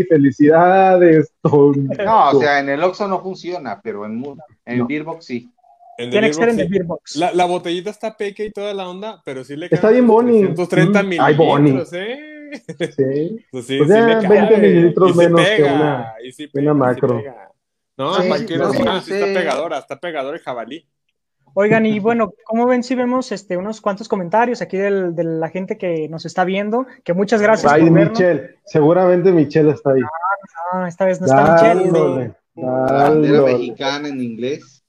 felicidades. 0.09 1.31
tonto. 1.41 2.03
No, 2.03 2.29
o 2.31 2.39
sea, 2.41 2.59
en 2.59 2.69
el 2.69 2.83
Oxxo 2.83 3.07
no 3.07 3.21
funciona, 3.21 3.79
pero 3.83 4.05
en, 4.05 4.23
en 4.65 4.77
No. 4.79 4.87
Beerbox 4.87 5.25
sí. 5.25 5.49
en 5.97 6.09
Tiene 6.09 6.27
que 6.27 6.33
ser 6.33 6.49
en 6.49 6.57
Beer 6.57 6.67
The 6.69 6.71
Box, 6.71 6.71
Beer 6.79 6.85
Box. 6.87 7.11
sí. 7.13 7.19
La, 7.19 7.33
la 7.33 7.45
botellita 7.45 7.89
está 7.91 8.17
peque 8.17 8.45
y 8.47 8.51
toda 8.51 8.73
la 8.73 8.89
onda, 8.89 9.21
pero 9.23 9.43
sí 9.43 9.55
le 9.55 9.67
Está 9.71 9.89
bien 9.91 10.07
boni. 10.07 10.41
330 10.53 11.03
Mm, 11.03 11.09
ay, 11.19 11.35
boni. 11.35 11.61
mililitros, 11.71 11.93
¿eh? 11.93 12.19
Sí. 12.95 13.45
Pues 13.51 13.65
sí, 13.67 13.77
Pues 13.77 13.89
sí 13.89 13.95
ya 13.95 14.07
le 14.07 14.13
cabe. 14.21 14.27
20 14.29 14.57
mililitros 14.57 15.09
Y 15.09 15.13
sí 15.13 15.19
menos 15.19 15.41
que 15.41 15.55
pega, 15.57 15.73
una- 15.73 16.13
y 16.23 16.31
sí 16.31 16.43
una 16.43 16.51
pega, 16.53 16.71
sí 16.73 16.77
macro. 16.79 17.17
pega. 17.17 17.51
No, 17.97 18.13
Sí, 18.15 18.27
¿para 18.27 18.39
sí, 18.41 18.45
qué 18.45 18.57
no, 18.57 18.71
sí, 18.73 19.13
está 19.13 19.25
pegadora, 19.25 19.77
está 19.79 19.99
pegadora 19.99 20.37
el 20.37 20.43
jabalí. 20.43 20.87
Oigan, 21.53 21.85
y 21.85 21.99
bueno, 21.99 22.33
¿cómo 22.43 22.67
ven 22.67 22.83
si 22.83 22.95
vemos 22.95 23.31
este, 23.31 23.55
unos 23.55 23.79
cuantos 23.79 24.09
comentarios 24.09 24.61
aquí 24.61 24.75
del- 24.75 25.15
de 25.15 25.23
la 25.23 25.47
gente 25.49 25.77
que 25.77 26.09
nos 26.09 26.25
está 26.25 26.43
viendo? 26.43 26.85
Que 27.05 27.13
muchas 27.13 27.41
gracias 27.41 27.71
Ay, 27.71 27.83
por 27.83 27.93
vernos. 27.93 28.19
Michelle. 28.19 28.55
Seguramente 28.65 29.31
Michelle 29.31 29.71
está 29.71 29.91
ahí. 29.91 30.01
Ah, 30.73 30.87
esta 30.89 31.05
vez 31.05 31.21
no 31.21 31.27
está 31.27 31.73
Michelle. 31.75 32.33
Bandera 32.55 33.41
mexicana 33.43 34.09
en 34.09 34.19
inglés. 34.21 34.83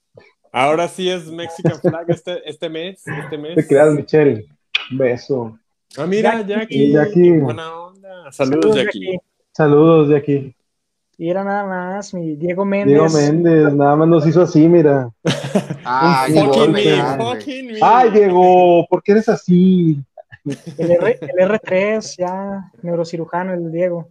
Ahora 0.51 0.89
sí 0.89 1.09
es 1.09 1.27
Mexican 1.31 1.79
Flag 1.79 2.05
este, 2.09 2.49
este 2.49 2.67
mes, 2.69 3.01
este 3.07 3.37
mes. 3.37 3.55
Te 3.55 3.67
creas, 3.67 3.93
Michelle. 3.93 4.45
Un 4.91 4.97
beso. 4.97 5.59
Ah, 5.97 6.05
mira, 6.05 6.41
Jackie. 6.41 6.91
Jackie. 6.91 6.91
Jackie. 6.91 7.31
Buena 7.39 7.73
onda. 7.79 8.31
Saludos, 8.33 8.75
Jackie. 8.75 9.17
Saludos 9.53 10.09
de 10.09 10.17
aquí. 10.17 10.55
Y 11.19 11.31
era 11.31 11.43
nada 11.43 11.65
más 11.65 12.13
mi 12.13 12.35
Diego 12.35 12.63
Méndez. 12.63 12.93
Diego 12.93 13.09
Méndez, 13.09 13.73
nada 13.73 13.95
más 13.95 14.07
nos 14.07 14.27
hizo 14.27 14.43
así, 14.43 14.67
mira. 14.67 15.09
ah, 15.83 16.27
fucking 16.27 16.71
me, 16.71 17.17
fucking. 17.17 17.71
Ay, 17.81 18.11
Diego, 18.11 18.85
¿por 18.87 19.01
qué 19.01 19.13
eres 19.13 19.27
así? 19.27 19.99
El, 20.77 20.91
R, 20.91 21.19
el 21.21 21.49
R3, 21.49 22.15
ya, 22.17 22.71
neurocirujano, 22.83 23.53
el 23.53 23.71
Diego. 23.71 24.09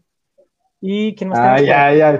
¿Y 0.81 1.15
quién 1.15 1.31
más? 1.31 1.39
Ay, 1.39 1.71
ay, 1.71 2.01
ay. 2.01 2.19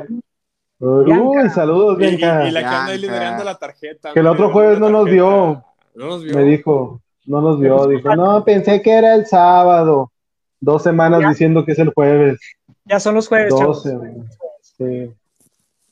Uy, 0.79 1.51
saludos, 1.51 1.99
Bianca. 1.99 2.47
Y, 2.47 2.53
la 2.53 2.61
que 2.61 2.67
anda 2.67 2.93
ahí 2.93 2.99
liberando 2.99 3.45
la 3.45 3.59
tarjeta. 3.59 4.13
Que 4.13 4.21
el 4.21 4.27
otro 4.27 4.53
jueves 4.53 4.79
no 4.79 4.89
nos 4.89 5.07
dio. 5.07 5.65
No 5.95 6.07
nos 6.07 6.23
vio. 6.23 6.37
Me 6.37 6.43
dijo, 6.45 7.01
no 7.25 7.41
nos 7.41 7.59
vio. 7.59 7.87
Dijo, 7.89 8.15
no, 8.15 8.45
pensé 8.45 8.81
que 8.83 8.93
era 8.93 9.15
el 9.15 9.27
sábado. 9.27 10.13
Dos 10.61 10.83
semanas 10.83 11.29
diciendo 11.29 11.65
que 11.65 11.73
es 11.73 11.79
el 11.79 11.93
jueves. 11.93 12.39
Ya 12.85 13.01
son 13.01 13.15
los 13.15 13.27
jueves. 13.27 13.51
12, 13.51 13.99
este, 14.79 15.17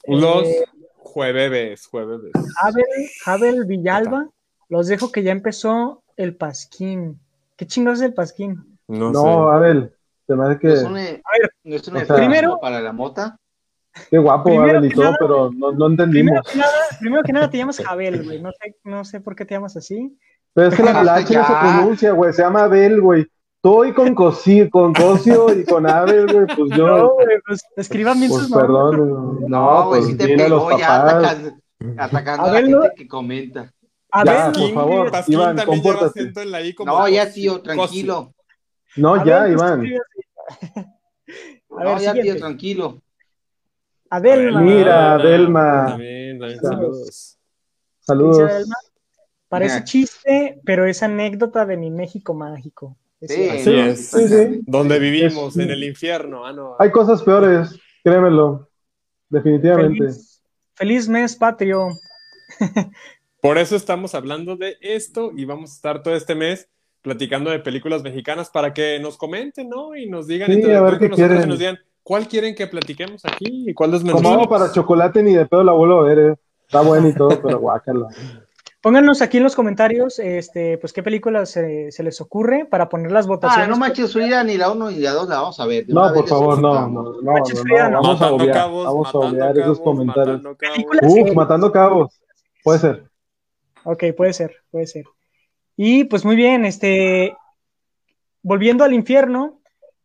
los 0.07 0.45
eh, 0.45 0.65
jueves, 0.99 1.87
jueves. 1.87 2.33
Abel, 2.63 2.85
Abel 3.25 3.65
Villalba, 3.65 4.29
los 4.69 4.89
dejo 4.89 5.11
que 5.11 5.23
ya 5.23 5.33
empezó 5.33 6.03
el 6.17 6.37
Pasquín. 6.37 7.19
¿Qué 7.57 7.67
chingados 7.67 8.01
es 8.01 8.07
el 8.07 8.15
Pasquín? 8.15 8.79
No, 8.89 9.13
sé. 9.15 9.29
Abel, 9.57 9.95
se 10.27 10.59
que. 10.61 10.73
Es 11.65 12.09
primero, 12.09 12.59
para 12.61 12.81
la 12.81 12.93
mota. 12.93 13.39
Qué 14.11 14.19
guapo, 14.19 14.61
Abel 14.61 14.85
y 14.85 14.91
todo, 14.91 15.15
pero 15.19 15.51
no, 15.53 15.73
no 15.73 15.87
entendimos. 15.87 16.41
Primero 17.01 17.23
que, 17.23 17.33
nada, 17.33 17.49
te 17.49 17.57
llamas 17.57 17.81
Abel, 17.87 18.25
güey. 18.25 18.43
No 18.43 18.51
sé, 18.51 18.77
no 18.85 19.05
sé 19.05 19.21
por 19.21 19.35
qué 19.35 19.45
te 19.45 19.55
llamas 19.55 19.77
así. 19.77 20.19
Pero 20.53 20.69
es 20.69 20.75
que 20.75 20.83
la, 20.83 20.93
la 21.05 21.25
se 21.25 21.35
pronuncia, 21.35 22.13
güey. 22.13 22.33
Se 22.33 22.43
llama 22.43 22.65
Abel, 22.65 23.01
güey. 23.01 23.27
Estoy 23.65 23.95
con 23.95 24.15
Cosi, 24.15 24.69
con 24.69 24.93
Cosio 24.93 25.51
y 25.59 25.65
con 25.65 25.89
Abel, 25.89 26.27
güey, 26.31 26.47
pues 26.55 26.69
No, 26.73 26.77
yo, 26.77 27.15
güey, 27.15 27.41
pues 27.47 27.63
escriban 27.79 28.19
bien 28.19 28.31
pues 28.31 28.43
sus 28.43 28.53
perdón. 28.53 29.41
No, 29.49 29.87
güey, 29.89 30.01
pues 30.03 30.11
sí 30.13 30.19
te 30.19 30.37
pegó 30.37 30.71
ya 30.79 30.87
papás. 30.87 31.15
atacando, 31.15 31.53
atacando 31.97 32.45
a 32.45 32.53
la 32.53 32.61
no- 32.61 32.83
gente 32.83 32.95
que 32.95 33.09
comenta. 33.09 33.73
A 34.11 34.23
Ya, 34.23 34.49
ver, 34.49 34.53
por 34.53 34.75
favor, 34.75 35.11
Pasquín 35.11 35.35
Iván, 35.37 35.57
también 35.57 35.81
lleva 35.83 35.93
compórtate. 35.95 36.21
acento 36.21 36.41
en 36.43 36.51
la 36.51 36.61
I 36.61 36.75
como 36.75 36.93
No, 36.93 37.09
ya 37.09 37.33
tío, 37.33 37.63
tranquilo. 37.63 38.35
No, 38.97 39.15
a 39.15 39.25
ya, 39.25 39.41
ver, 39.45 39.53
Iván. 39.53 39.87
A 40.77 40.85
No, 41.71 41.77
ver, 41.95 41.99
ya 42.01 42.13
tío, 42.13 42.37
tranquilo. 42.37 43.01
Adelma. 44.11 44.61
Mira, 44.61 45.15
Adelma. 45.15 45.87
También, 45.89 46.39
también, 46.39 46.61
Saludos. 46.61 47.39
saludos. 48.01 48.69
Parece 49.49 49.85
chiste, 49.85 50.61
pero 50.67 50.85
es 50.85 51.03
anécdota 51.03 51.65
de 51.65 51.79
mi 51.79 51.91
México 51.91 52.35
mágico. 52.35 52.99
Sí, 53.29 53.35
cierto. 53.35 53.53
Así 53.61 53.71
no, 53.71 53.85
es. 53.85 54.01
está 54.01 54.19
Sí, 54.19 54.29
sí. 54.29 54.61
Donde 54.67 54.99
vivimos, 54.99 55.57
en 55.57 55.71
el 55.71 55.85
infierno. 55.85 56.47
Ah, 56.47 56.53
no. 56.53 56.77
Hay 56.79 56.91
cosas 56.91 57.23
peores, 57.23 57.79
créemelo. 58.03 58.69
Definitivamente. 59.29 59.99
Feliz, 59.99 60.43
feliz 60.75 61.09
mes 61.09 61.37
patrio. 61.37 61.89
Por 63.41 63.59
eso 63.59 63.77
estamos 63.77 64.15
hablando 64.15 64.57
de 64.57 64.77
esto 64.81 65.33
y 65.37 65.45
vamos 65.45 65.71
a 65.71 65.75
estar 65.75 66.03
todo 66.03 66.15
este 66.15 66.35
mes 66.35 66.69
platicando 67.03 67.51
de 67.51 67.59
películas 67.59 68.03
mexicanas 68.03 68.49
para 68.49 68.73
que 68.73 68.99
nos 69.01 69.19
comenten, 69.19 69.69
¿no? 69.69 69.95
Y 69.95 70.09
nos 70.09 70.27
digan, 70.27 70.49
Sí, 70.49 70.55
entre 70.55 70.75
a 70.75 70.81
ver 70.81 70.99
qué 70.99 71.09
nosotros, 71.11 71.17
quieren. 71.29 71.43
y 71.45 71.51
nos 71.51 71.59
digan 71.59 71.79
cuál 72.03 72.27
quieren 72.27 72.55
que 72.55 72.67
platiquemos 72.67 73.23
aquí 73.25 73.69
y 73.69 73.75
cuál 73.75 73.91
les 73.91 74.03
Como 74.03 74.49
para 74.49 74.73
chocolate 74.73 75.23
ni 75.23 75.35
de 75.35 75.45
pedo 75.45 75.63
la 75.63 75.73
vuelvo 75.73 76.01
a 76.01 76.05
ver, 76.05 76.19
eh. 76.19 76.35
Está 76.67 76.81
bueno 76.81 77.09
y 77.09 77.15
todo, 77.15 77.41
pero 77.43 77.59
guácala. 77.59 78.09
Pónganos 78.85 79.23
aquí 79.23 79.39
en 79.39 79.45
los 79.45 79.57
comentarios, 79.57 80.19
este, 80.19 80.77
pues 80.77 80.93
qué 80.93 81.03
películas 81.03 81.49
se, 81.51 81.91
se 81.91 82.03
les 82.03 82.21
ocurre 82.21 82.67
para 82.67 82.91
poner 82.91 83.11
las 83.13 83.25
Ah, 83.25 83.29
votaciones. 83.29 83.69
no 83.71 83.77
manches 83.79 84.13
Frida, 84.13 84.45
ni 84.45 84.59
la 84.59 84.71
uno 84.71 84.91
ni 84.91 84.99
la 84.99 85.13
dos 85.13 85.27
la 85.27 85.37
vamos 85.41 85.59
a 85.59 85.65
ver. 85.67 85.87
No, 85.89 86.13
por 86.13 86.29
favor, 86.29 86.61
no, 86.61 86.75
no, 86.75 86.89
no, 87.03 87.21
no, 87.23 87.33
Manches, 87.33 87.57
no, 87.57 87.63
Frida, 87.63 87.89
no. 87.89 88.03
Vamos 88.03 88.21
a 88.21 88.31
obviar, 88.33 88.53
cabos, 88.55 88.85
vamos 88.85 89.15
a 89.15 89.19
obviar 89.19 89.59
esos 89.59 89.81
comentarios. 89.81 90.43
matando 90.43 90.57
cabos. 90.59 90.75
Películas- 90.77 91.03
Uf, 91.31 91.35
matando 91.35 91.73
cabos. 91.73 92.21
Puede 92.63 92.79
ser. 92.79 93.05
Ok, 93.85 94.05
puede 94.15 94.33
ser, 94.35 94.55
puede 94.71 94.87
ser. 94.87 95.05
Y 95.79 96.05
pues 96.05 96.25
muy 96.27 96.37
bien, 96.37 96.67
este, 96.67 97.35
volviendo 98.43 98.85
al 98.85 98.93
infierno. 98.93 99.61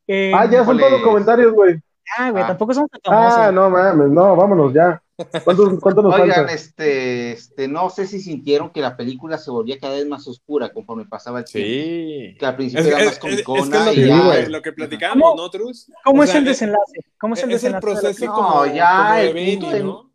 eh, 0.08 0.32
Ah, 0.34 0.46
ya 0.50 0.64
son 0.66 0.78
todos 0.78 0.92
los 0.94 1.02
comentarios, 1.02 1.52
güey. 1.54 1.76
ah, 2.18 2.32
güey, 2.32 2.44
Ah. 2.44 2.48
tampoco 2.48 2.74
somos 2.74 2.90
tan 2.90 3.02
famosos. 3.04 3.40
Ah, 3.40 3.52
no 3.52 3.70
mames, 3.70 4.10
no, 4.10 4.36
vámonos 4.38 4.74
ya. 4.74 5.02
¿Cuántos, 5.44 5.80
cuántos 5.80 6.04
nos 6.04 6.14
Oigan, 6.16 6.30
falta? 6.36 6.54
este, 6.54 7.32
este, 7.34 7.68
no 7.68 7.90
sé 7.90 8.08
si 8.08 8.20
sintieron 8.22 8.70
que 8.72 8.82
la 8.82 8.96
película 8.96 9.38
se 9.38 9.52
volvía 9.52 9.78
cada 9.80 9.96
vez 9.96 10.08
más 10.08 10.28
oscura 10.28 10.72
conforme 10.72 11.06
pasaba 11.06 11.40
el 11.40 11.46
tiempo. 11.46 11.68
Sí. 11.70 12.36
Que 12.40 12.46
al 12.46 12.56
principio 12.56 12.82
Es, 12.86 12.88
era 12.88 13.00
es- 13.00 13.06
más 13.06 13.14
es- 13.14 13.18
es 13.18 13.20
que 13.24 13.36
es 13.36 13.44
comicona 13.44 13.86
lo 13.86 13.92
y 13.92 13.96
que, 13.96 14.08
ya. 14.08 14.50
lo 14.50 14.62
que 14.62 14.72
platicamos, 14.72 15.34
¿no, 15.36 15.50
Trus? 15.50 15.92
¿Cómo 16.06 16.22
O 16.22 16.24
es 16.24 16.30
sea, 16.30 16.40
el 16.40 16.46
desenlace? 16.46 17.00
¿Cómo 17.20 17.34
es 17.34 17.44
el 17.44 17.52
Es 17.52 17.64
el 17.64 17.74
desenlace? 17.74 17.88
de 17.88 17.94
la 17.94 18.02
proceso 18.02 18.34
como, 18.34 18.66
No, 18.66 18.74
ya, 18.74 18.98
como 18.98 19.14
de 19.16 19.28
el 19.28 19.34
Benny, 19.34 19.58
punto 19.58 19.70
de- 19.72 19.84
¿no? 19.84 20.12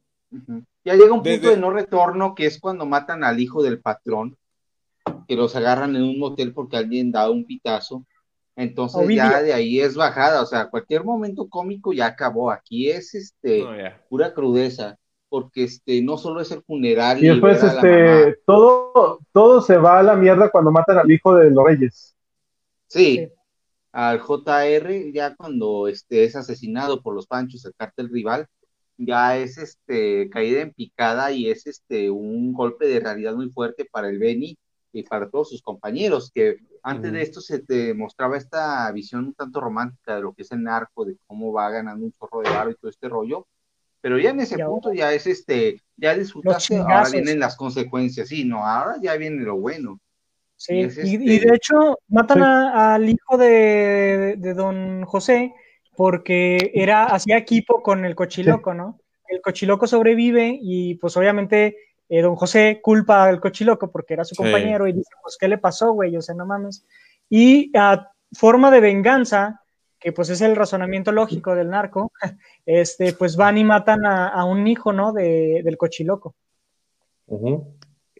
Ya 0.84 0.94
llega 0.94 1.12
un 1.12 1.22
punto 1.22 1.28
Desde- 1.30 1.50
de 1.50 1.56
no 1.58 1.70
retorno, 1.70 2.34
que 2.34 2.46
es 2.46 2.58
cuando 2.58 2.86
matan 2.86 3.24
al 3.24 3.38
hijo 3.40 3.62
del 3.62 3.80
patrón, 3.80 4.36
que 5.28 5.36
los 5.36 5.54
agarran 5.56 5.96
en 5.96 6.02
un 6.02 6.18
motel 6.18 6.52
porque 6.54 6.76
alguien 6.76 7.12
da 7.12 7.30
un 7.30 7.44
pitazo. 7.46 8.04
Entonces 8.56 9.00
Ovidio. 9.04 9.16
ya 9.24 9.42
de 9.42 9.52
ahí 9.52 9.80
es 9.80 9.94
bajada, 9.96 10.42
o 10.42 10.46
sea, 10.46 10.68
cualquier 10.70 11.02
momento 11.04 11.48
cómico 11.48 11.92
ya 11.92 12.06
acabó. 12.06 12.50
Aquí 12.50 12.90
es 12.90 13.14
este 13.14 13.60
ya. 13.60 14.00
pura 14.08 14.32
crudeza, 14.32 14.96
porque 15.28 15.64
este 15.64 16.02
no 16.02 16.16
solo 16.16 16.40
es 16.40 16.50
el 16.52 16.62
funeral 16.62 17.22
Y 17.22 17.28
después, 17.28 17.62
este, 17.62 18.36
todo, 18.46 19.18
todo 19.32 19.60
se 19.60 19.76
va 19.76 19.98
a 19.98 20.02
la 20.04 20.14
mierda 20.16 20.50
cuando 20.50 20.70
matan 20.70 20.98
al 20.98 21.10
hijo 21.10 21.34
de 21.34 21.50
los 21.50 21.64
reyes. 21.64 22.14
Sí, 22.86 23.16
Sí. 23.16 23.28
al 23.92 24.20
JR 24.20 25.12
ya 25.12 25.34
cuando 25.34 25.88
este 25.88 26.24
es 26.24 26.36
asesinado 26.36 27.02
por 27.02 27.14
los 27.14 27.26
Panchos, 27.26 27.64
el 27.64 27.74
cártel 27.76 28.08
rival, 28.10 28.46
ya 28.96 29.36
es 29.36 29.58
este 29.58 30.30
caída 30.30 30.60
en 30.60 30.72
picada 30.72 31.32
y 31.32 31.48
es 31.50 31.66
este 31.66 32.10
un 32.10 32.52
golpe 32.52 32.86
de 32.86 33.00
realidad 33.00 33.34
muy 33.34 33.50
fuerte 33.50 33.84
para 33.90 34.08
el 34.08 34.18
Beni 34.20 34.56
y 34.94 35.02
para 35.02 35.28
todos 35.28 35.50
sus 35.50 35.60
compañeros, 35.60 36.30
que 36.32 36.56
antes 36.82 37.12
de 37.12 37.20
esto 37.22 37.40
se 37.40 37.58
te 37.58 37.92
mostraba 37.94 38.36
esta 38.36 38.90
visión 38.92 39.26
un 39.26 39.34
tanto 39.34 39.60
romántica 39.60 40.14
de 40.16 40.22
lo 40.22 40.32
que 40.32 40.42
es 40.42 40.52
el 40.52 40.62
narco, 40.62 41.04
de 41.04 41.16
cómo 41.26 41.52
va 41.52 41.68
ganando 41.70 42.04
un 42.04 42.12
chorro 42.12 42.40
de 42.42 42.50
barro 42.50 42.70
y 42.70 42.74
todo 42.76 42.90
este 42.90 43.08
rollo, 43.08 43.46
pero 44.00 44.18
ya 44.18 44.30
en 44.30 44.40
ese 44.40 44.54
ahora- 44.54 44.66
punto 44.68 44.92
ya 44.92 45.12
es 45.12 45.26
este, 45.26 45.80
ya 45.96 46.14
disfrutaste, 46.14 46.78
ahora 46.78 47.08
vienen 47.10 47.40
las 47.40 47.56
consecuencias, 47.56 48.28
sí, 48.28 48.44
no, 48.44 48.64
ahora 48.66 48.96
ya 49.02 49.16
viene 49.16 49.42
lo 49.42 49.56
bueno. 49.56 49.98
Sí, 50.56 50.74
Y 50.76 50.80
es 50.84 50.96
y, 50.98 51.00
este- 51.16 51.24
y 51.24 51.38
de 51.40 51.54
hecho 51.56 51.98
matan 52.08 52.38
Sí. 52.38 52.44
a- 52.44 52.94
al 52.94 53.08
hijo 53.08 53.36
de, 53.36 54.36
de 54.38 54.54
don 54.54 55.04
José 55.04 55.52
porque 55.96 56.70
era, 56.74 57.04
hacía 57.06 57.36
equipo 57.36 57.82
con 57.82 58.04
el 58.04 58.14
cochiloco, 58.14 58.74
¿no? 58.74 59.00
El 59.28 59.40
cochiloco 59.40 59.86
sobrevive 59.86 60.58
y 60.60 60.94
pues 60.96 61.16
obviamente 61.16 61.76
eh, 62.18 62.22
don 62.22 62.36
José 62.36 62.80
culpa 62.82 63.24
al 63.24 63.40
cochiloco 63.40 63.90
porque 63.90 64.14
era 64.14 64.24
su 64.24 64.34
Sí. 64.34 64.42
compañero 64.42 64.86
y 64.86 64.92
dice, 64.92 65.10
pues, 65.22 65.36
¿qué 65.38 65.48
le 65.48 65.58
pasó, 65.58 65.92
güey? 65.92 66.16
O 66.16 66.22
sea, 66.22 66.34
no 66.34 66.46
mames. 66.46 66.84
Y 67.30 67.70
a 67.76 68.10
forma 68.32 68.70
de 68.70 68.80
venganza, 68.80 69.60
que 69.98 70.12
pues 70.12 70.28
es 70.28 70.40
el 70.42 70.54
razonamiento 70.54 71.12
lógico 71.12 71.54
del 71.54 71.70
narco, 71.70 72.12
este, 72.66 73.12
pues 73.14 73.36
van 73.36 73.56
y 73.58 73.64
matan 73.64 74.04
a, 74.04 74.28
a 74.28 74.44
un 74.44 74.66
hijo, 74.66 74.92
¿no? 74.92 75.12
De, 75.12 75.62
del 75.64 75.76
cochiloco. 75.78 76.34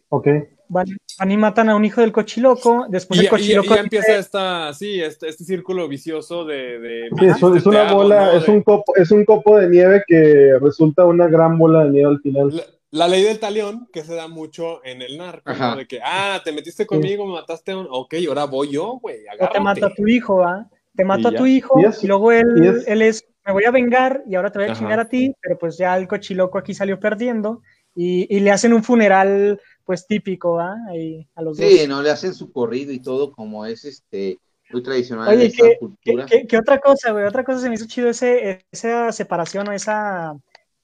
Ok. 0.09 0.27
Van, 0.67 0.87
van 1.19 1.31
y 1.31 1.37
matan 1.37 1.69
a 1.69 1.75
un 1.75 1.85
hijo 1.85 2.01
del 2.01 2.11
cochiloco, 2.11 2.87
después 2.89 3.19
Y, 3.19 3.19
el 3.19 3.25
y- 3.25 3.27
y 3.27 3.29
cochiloco 3.29 3.75
ya 3.75 3.81
empieza 3.81 4.07
dice, 4.07 4.19
esta, 4.19 4.73
sí, 4.73 4.99
este, 4.99 5.27
este 5.29 5.43
círculo 5.43 5.87
vicioso 5.87 6.43
de... 6.43 6.79
de 6.79 7.09
Sí, 7.19 7.25
es, 7.27 7.65
una 7.67 7.87
amo, 7.87 7.97
bola, 7.97 8.25
¿no? 8.25 8.31
es 8.39 8.47
un 8.47 8.63
copo, 8.63 8.95
es 8.95 9.11
un 9.11 9.25
copo 9.25 9.59
de 9.59 9.69
nieve 9.69 10.03
que 10.07 10.57
resulta 10.59 11.05
una 11.05 11.27
gran 11.27 11.57
bola 11.59 11.83
de 11.85 11.91
nieve 11.91 12.09
al 12.09 12.19
final. 12.19 12.49
La, 12.55 12.63
la 12.95 13.07
ley 13.07 13.23
del 13.23 13.39
talión, 13.39 13.87
que 13.91 14.03
se 14.03 14.15
da 14.15 14.27
mucho 14.27 14.83
en 14.85 15.01
el 15.01 15.17
narco, 15.17 15.51
¿no? 15.53 15.75
De 15.75 15.87
que, 15.87 15.99
ah, 16.03 16.41
te 16.43 16.51
metiste 16.51 16.85
conmigo, 16.85 17.25
me 17.25 17.33
mataste 17.33 17.71
a 17.71 17.77
un... 17.77 17.87
Ok, 17.89 18.15
ahora 18.27 18.45
voy 18.45 18.71
yo, 18.71 18.99
güey, 19.01 19.19
o 19.39 19.47
te 19.49 19.59
mato 19.59 19.85
a 19.85 19.93
tu 19.93 20.07
hijo, 20.07 20.43
¿ah? 20.43 20.67
Te 20.95 21.03
mato 21.03 21.27
a 21.27 21.35
tu 21.35 21.45
hijo, 21.45 21.79
Y 22.01 22.05
y, 22.05 22.07
luego 22.07 22.31
él, 22.31 22.45
y 22.55 22.67
es- 22.67 22.87
él 22.87 23.01
es, 23.01 23.25
me 23.45 23.51
voy 23.53 23.65
a 23.65 23.71
vengar 23.71 24.23
y 24.27 24.35
ahora 24.35 24.51
te 24.51 24.59
voy 24.59 24.67
a 24.67 24.71
Ajá. 24.71 24.79
chingar 24.79 24.99
a 24.99 25.09
ti, 25.09 25.33
pero 25.41 25.57
pues 25.57 25.77
ya 25.77 25.97
el 25.97 26.07
cochiloco 26.07 26.57
aquí 26.57 26.73
salió 26.73 26.99
perdiendo 26.99 27.61
y, 27.95 28.33
y 28.35 28.39
le 28.39 28.51
hacen 28.51 28.73
un 28.73 28.83
funeral 28.83 29.59
pues 29.83 30.07
típico, 30.07 30.59
¿ah? 30.59 30.75
Ahí, 30.89 31.27
a 31.35 31.41
los 31.41 31.57
Sí, 31.57 31.79
dos. 31.79 31.87
no 31.89 32.01
le 32.01 32.09
hacen 32.11 32.33
su 32.33 32.51
corrido 32.51 32.91
y 32.93 32.99
todo 33.01 33.31
como 33.31 33.65
es 33.65 33.83
este 33.85 34.39
muy 34.71 34.81
tradicional 34.81 35.27
Oye, 35.29 35.37
de 35.37 35.45
esta 35.47 35.63
¿qué- 35.63 35.77
¿Qué, 35.79 35.79
cultura. 35.79 36.25
qué- 36.25 36.47
qué 36.47 36.57
otra 36.57 36.79
cosa, 36.79 37.11
güey? 37.11 37.25
Otra 37.25 37.43
cosa 37.43 37.59
se 37.59 37.69
me 37.69 37.75
hizo 37.75 37.87
chido 37.87 38.09
ese, 38.09 38.65
esa 38.71 39.11
separación 39.11 39.67
o 39.67 39.71
esa, 39.73 40.33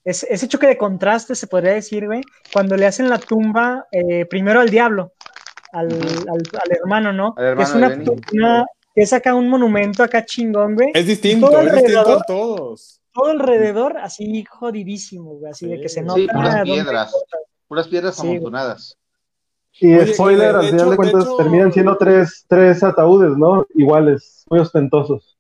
ese, 0.04 0.28
ese 0.34 0.48
choque 0.48 0.68
de 0.68 0.78
contraste, 0.78 1.36
se 1.36 1.48
podría 1.48 1.74
decir, 1.74 2.06
güey, 2.08 2.22
cuando 2.54 2.76
le 2.78 2.86
hacen 2.88 3.10
la 3.10 3.20
tumba 3.20 3.86
eh, 3.92 4.26
primero 4.26 4.60
al 4.60 4.70
diablo, 4.70 5.14
al, 5.74 5.88
al- 5.92 6.62
al 6.64 6.72
hermano, 6.72 7.14
¿no? 7.14 7.34
Al 7.38 7.56
que 7.58 7.64
es 7.64 7.74
una, 8.34 8.66
es 8.96 9.14
acá 9.14 9.36
un 9.36 9.48
monumento 9.50 10.04
acá 10.04 10.26
chingón, 10.26 10.76
güey. 10.76 10.90
Es 10.94 11.06
distinto, 11.08 11.48
Todo 11.50 11.60
es 11.62 11.72
distinto 11.74 12.00
alrededor. 12.00 12.22
a 12.22 12.26
todos. 12.26 13.02
Todo 13.14 13.26
alrededor 13.30 13.98
así 13.98 14.44
jodidísimo, 14.50 15.36
güey, 15.36 15.52
así 15.52 15.68
de 15.68 15.80
que 15.82 15.90
se 15.90 16.00
Sí, 16.02 16.06
nota. 16.06 16.34
puras 16.34 16.56
dónde- 16.58 16.64
piedras. 16.74 17.14
Puras 17.68 17.88
piedras 17.88 18.16
Sí, 18.16 18.22
güey. 18.22 18.32
amontonadas. 18.38 18.98
Y 19.80 19.96
Oye, 19.96 20.14
spoiler, 20.14 20.56
al 20.56 20.62
final 20.66 20.76
hecho- 20.76 20.86
de 20.86 20.92
de 20.92 20.96
cuentas 20.98 21.24
hecho- 21.24 21.38
terminan 21.38 21.72
siendo 21.72 21.98
tres, 21.98 22.46
tres 22.48 22.84
ataúdes, 22.84 23.38
¿no? 23.38 23.66
Iguales, 23.76 24.46
muy 24.50 24.60
ostentosos. 24.60 25.38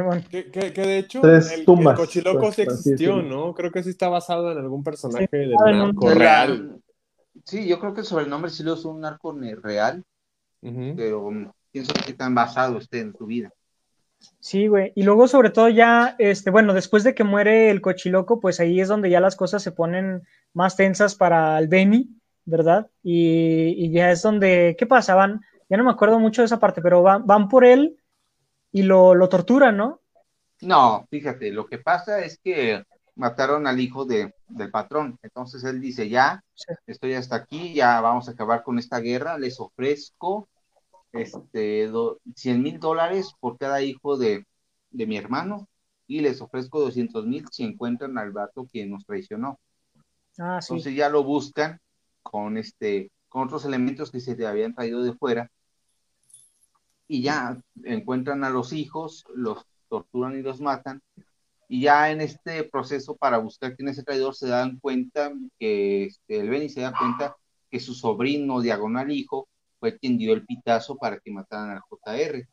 Simón. 0.00 0.22
Que, 0.30 0.50
que, 0.50 0.72
que 0.72 0.80
de 0.82 0.98
hecho, 0.98 1.20
Tres 1.22 1.52
el, 1.52 1.64
tumbas, 1.64 1.98
el 1.98 2.04
cochiloco 2.04 2.40
pues, 2.40 2.54
sí 2.56 2.62
existió. 2.62 3.22
¿no? 3.22 3.54
Creo 3.54 3.70
que 3.72 3.82
sí 3.82 3.90
está 3.90 4.08
basado 4.08 4.52
en 4.52 4.58
algún 4.58 4.84
personaje 4.84 5.28
del 5.30 5.52
narco 5.52 6.08
De 6.08 6.14
la- 6.14 6.20
real. 6.20 6.80
Sí, 7.44 7.66
yo 7.66 7.78
creo 7.78 7.94
que 7.94 8.00
el 8.00 8.06
sobrenombre 8.06 8.50
sí 8.50 8.62
lo 8.62 8.74
es 8.74 8.84
un 8.84 9.00
narco 9.00 9.36
real, 9.62 10.04
pero 10.60 11.30
pienso 11.70 11.92
que 12.06 12.12
tan 12.14 12.34
basado 12.34 12.78
esté 12.78 13.00
en 13.00 13.14
su 13.16 13.26
vida. 13.26 13.50
Sí, 14.40 14.66
güey. 14.66 14.92
Y 14.96 15.02
luego, 15.02 15.28
sobre 15.28 15.50
todo, 15.50 15.68
ya, 15.68 16.16
este, 16.18 16.50
bueno, 16.50 16.72
después 16.74 17.04
de 17.04 17.14
que 17.14 17.24
muere 17.24 17.70
el 17.70 17.80
cochiloco, 17.80 18.40
pues 18.40 18.60
ahí 18.60 18.80
es 18.80 18.88
donde 18.88 19.10
ya 19.10 19.20
las 19.20 19.36
cosas 19.36 19.62
se 19.62 19.72
ponen 19.72 20.22
más 20.54 20.76
tensas 20.76 21.14
para 21.14 21.58
el 21.58 21.68
Benny, 21.68 22.08
¿verdad? 22.44 22.90
Y, 23.02 23.74
y 23.76 23.90
ya 23.92 24.10
es 24.10 24.22
donde, 24.22 24.74
¿qué 24.78 24.86
pasa? 24.86 25.14
Van, 25.14 25.42
ya 25.68 25.76
no 25.76 25.84
me 25.84 25.90
acuerdo 25.90 26.18
mucho 26.18 26.42
de 26.42 26.46
esa 26.46 26.58
parte, 26.58 26.80
pero 26.80 27.02
van, 27.02 27.26
van 27.26 27.48
por 27.48 27.64
él 27.64 27.96
y 28.76 28.82
lo, 28.82 29.14
lo 29.14 29.28
torturan, 29.28 29.76
¿no? 29.76 30.00
No, 30.60 31.06
fíjate, 31.10 31.50
lo 31.52 31.66
que 31.66 31.78
pasa 31.78 32.20
es 32.24 32.38
que 32.42 32.82
mataron 33.14 33.66
al 33.66 33.78
hijo 33.80 34.04
de, 34.06 34.32
del 34.48 34.70
patrón. 34.70 35.18
Entonces 35.22 35.64
él 35.64 35.80
dice, 35.80 36.08
ya, 36.08 36.40
Sí. 36.54 36.72
estoy 36.86 37.14
hasta 37.14 37.36
aquí, 37.36 37.74
ya 37.74 38.00
vamos 38.00 38.28
a 38.28 38.32
acabar 38.32 38.62
con 38.62 38.78
esta 38.78 38.98
guerra, 39.00 39.38
les 39.38 39.60
ofrezco 39.60 40.48
este, 41.12 41.90
100 42.36 42.62
mil 42.62 42.80
dólares 42.80 43.32
por 43.40 43.58
cada 43.58 43.82
hijo 43.82 44.16
de, 44.18 44.44
de 44.90 45.06
mi 45.06 45.16
hermano 45.18 45.68
y 46.06 46.20
les 46.20 46.40
ofrezco 46.42 46.80
200 46.80 47.26
mil 47.26 47.46
si 47.50 47.64
encuentran 47.64 48.18
al 48.18 48.32
vato 48.32 48.66
que 48.72 48.86
nos 48.86 49.04
traicionó. 49.06 49.58
Ah, 50.38 50.60
sí. 50.62 50.74
Entonces 50.74 50.94
ya 50.94 51.08
lo 51.08 51.24
buscan 51.24 51.80
con 52.22 52.56
este 52.58 53.10
con 53.28 53.44
otros 53.46 53.64
elementos 53.64 54.10
que 54.10 54.20
se 54.20 54.36
le 54.36 54.46
habían 54.46 54.74
traído 54.74 55.02
de 55.02 55.12
fuera 55.14 55.50
y 57.08 57.22
ya 57.22 57.60
encuentran 57.84 58.44
a 58.44 58.50
los 58.50 58.72
hijos, 58.72 59.24
los 59.34 59.64
torturan 59.88 60.38
y 60.38 60.42
los 60.42 60.60
matan 60.60 61.02
y 61.68 61.82
ya 61.82 62.10
en 62.10 62.20
este 62.20 62.64
proceso 62.64 63.16
para 63.16 63.38
buscar 63.38 63.74
quién 63.74 63.88
es 63.88 63.98
el 63.98 64.04
traidor 64.04 64.34
se 64.34 64.48
dan 64.48 64.78
cuenta 64.78 65.32
que 65.58 66.04
este, 66.04 66.40
el 66.40 66.48
Benny 66.48 66.68
se 66.68 66.82
da 66.82 66.92
cuenta 66.96 67.36
que 67.70 67.80
su 67.80 67.94
sobrino 67.94 68.60
diagonal 68.60 69.10
hijo 69.10 69.48
fue 69.80 69.98
quien 69.98 70.16
dio 70.16 70.32
el 70.32 70.46
pitazo 70.46 70.96
para 70.96 71.18
que 71.18 71.32
mataran 71.32 71.70
al 71.70 71.82
JR. 71.88 72.48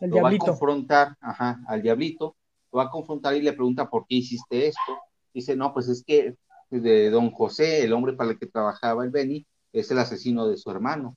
El 0.00 0.10
lo 0.10 0.16
va 0.16 0.28
a 0.28 0.30
diablito. 0.30 0.46
confrontar, 0.46 1.16
ajá, 1.20 1.60
al 1.66 1.82
diablito, 1.82 2.36
lo 2.72 2.78
va 2.78 2.84
a 2.84 2.90
confrontar 2.90 3.34
y 3.34 3.42
le 3.42 3.52
pregunta 3.52 3.90
por 3.90 4.06
qué 4.06 4.16
hiciste 4.16 4.68
esto. 4.68 4.98
Dice, 5.34 5.56
no, 5.56 5.74
pues 5.74 5.88
es 5.88 6.04
que 6.04 6.36
de 6.70 7.10
don 7.10 7.30
José, 7.30 7.82
el 7.82 7.92
hombre 7.92 8.12
para 8.12 8.30
el 8.30 8.38
que 8.38 8.46
trabajaba 8.46 9.04
el 9.04 9.10
Benny, 9.10 9.44
es 9.72 9.90
el 9.90 9.98
asesino 9.98 10.46
de 10.46 10.56
su 10.56 10.70
hermano. 10.70 11.16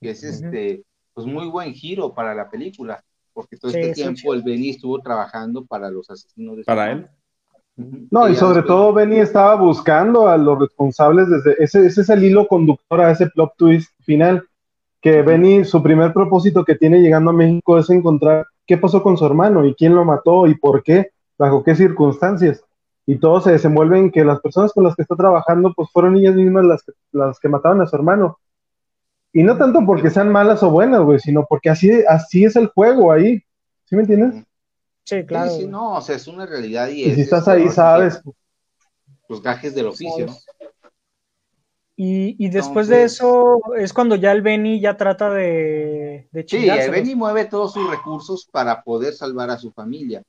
Que 0.00 0.10
es 0.10 0.22
este, 0.22 0.84
pues 1.18 1.26
muy 1.26 1.48
buen 1.48 1.72
giro 1.74 2.14
para 2.14 2.32
la 2.32 2.48
película, 2.48 3.02
porque 3.32 3.56
todo 3.56 3.72
Sí, 3.72 3.78
este 3.80 3.94
sí, 3.96 4.02
tiempo 4.02 4.34
el 4.34 4.42
Benny 4.44 4.70
estuvo 4.70 5.00
trabajando 5.00 5.64
para 5.66 5.90
los 5.90 6.08
asesinos 6.08 6.56
de 6.56 6.62
su 6.62 6.66
Para 6.66 6.90
hermano. 6.92 7.08
él. 7.76 8.06
No, 8.10 8.28
y 8.28 8.36
sobre 8.36 8.58
después- 8.58 8.66
todo 8.68 8.92
Benny 8.92 9.16
estaba 9.16 9.56
buscando 9.56 10.28
a 10.28 10.36
los 10.36 10.60
responsables 10.60 11.28
desde 11.28 11.56
ese, 11.60 11.86
ese 11.86 12.02
es 12.02 12.08
el 12.08 12.22
hilo 12.22 12.46
conductor 12.46 13.00
a 13.00 13.10
ese 13.10 13.26
plot 13.30 13.52
twist 13.56 13.90
final, 14.04 14.44
que 15.00 15.22
Benny, 15.22 15.64
su 15.64 15.82
primer 15.82 16.12
propósito 16.12 16.64
que 16.64 16.76
tiene 16.76 17.00
llegando 17.00 17.30
a 17.30 17.34
México 17.34 17.78
es 17.78 17.90
encontrar 17.90 18.46
qué 18.64 18.78
pasó 18.78 19.02
con 19.02 19.16
su 19.16 19.26
hermano 19.26 19.64
y 19.64 19.74
quién 19.74 19.96
lo 19.96 20.04
mató 20.04 20.46
y 20.46 20.54
por 20.54 20.84
qué, 20.84 21.10
bajo 21.36 21.64
qué 21.64 21.74
circunstancias. 21.74 22.62
Y 23.06 23.16
todo 23.18 23.40
se 23.40 23.50
desenvuelve 23.52 23.98
en 23.98 24.10
que 24.12 24.24
las 24.24 24.40
personas 24.40 24.72
con 24.72 24.84
las 24.84 24.94
que 24.94 25.02
está 25.02 25.16
trabajando 25.16 25.72
pues 25.74 25.88
fueron 25.92 26.16
ellas 26.16 26.36
mismas 26.36 26.64
las 26.64 26.82
que, 26.84 26.92
las 27.10 27.40
que 27.40 27.48
mataron 27.48 27.80
a 27.80 27.86
su 27.86 27.96
hermano. 27.96 28.38
Y 29.38 29.44
no 29.44 29.56
tanto 29.56 29.86
porque 29.86 30.10
sean 30.10 30.32
malas 30.32 30.64
o 30.64 30.70
buenas, 30.72 31.00
güey, 31.02 31.20
sino 31.20 31.46
porque 31.48 31.70
así, 31.70 31.92
así 32.08 32.44
es 32.44 32.56
el 32.56 32.66
juego 32.66 33.12
ahí. 33.12 33.40
¿Sí 33.84 33.94
me 33.94 34.00
entiendes? 34.02 34.44
Sí, 35.04 35.24
claro. 35.24 35.52
Sí, 35.52 35.60
sí, 35.60 35.66
no, 35.68 35.94
o 35.94 36.00
sea, 36.00 36.16
es 36.16 36.26
una 36.26 36.44
realidad 36.44 36.88
y, 36.88 37.04
Y 37.04 37.10
es, 37.10 37.14
si 37.14 37.20
estás 37.20 37.46
este, 37.46 37.52
ahí, 37.52 37.68
sabes. 37.68 38.20
Los 39.28 39.40
gajes 39.40 39.76
del 39.76 39.86
oficio, 39.86 40.26
¿no? 40.26 40.36
Y, 41.94 42.34
y 42.44 42.48
después 42.50 42.88
de 42.88 43.04
eso 43.04 43.60
es 43.76 43.92
cuando 43.92 44.16
ya 44.16 44.32
el 44.32 44.42
Benny 44.42 44.80
ya 44.80 44.96
trata 44.96 45.30
de, 45.30 46.28
de 46.32 46.44
Sí, 46.48 46.68
el 46.68 46.90
Benny 46.90 47.14
mueve 47.14 47.44
todos 47.44 47.74
sus 47.74 47.88
recursos 47.88 48.44
para 48.50 48.82
poder 48.82 49.14
salvar 49.14 49.50
a 49.50 49.58
su 49.58 49.70
familia. 49.70 50.20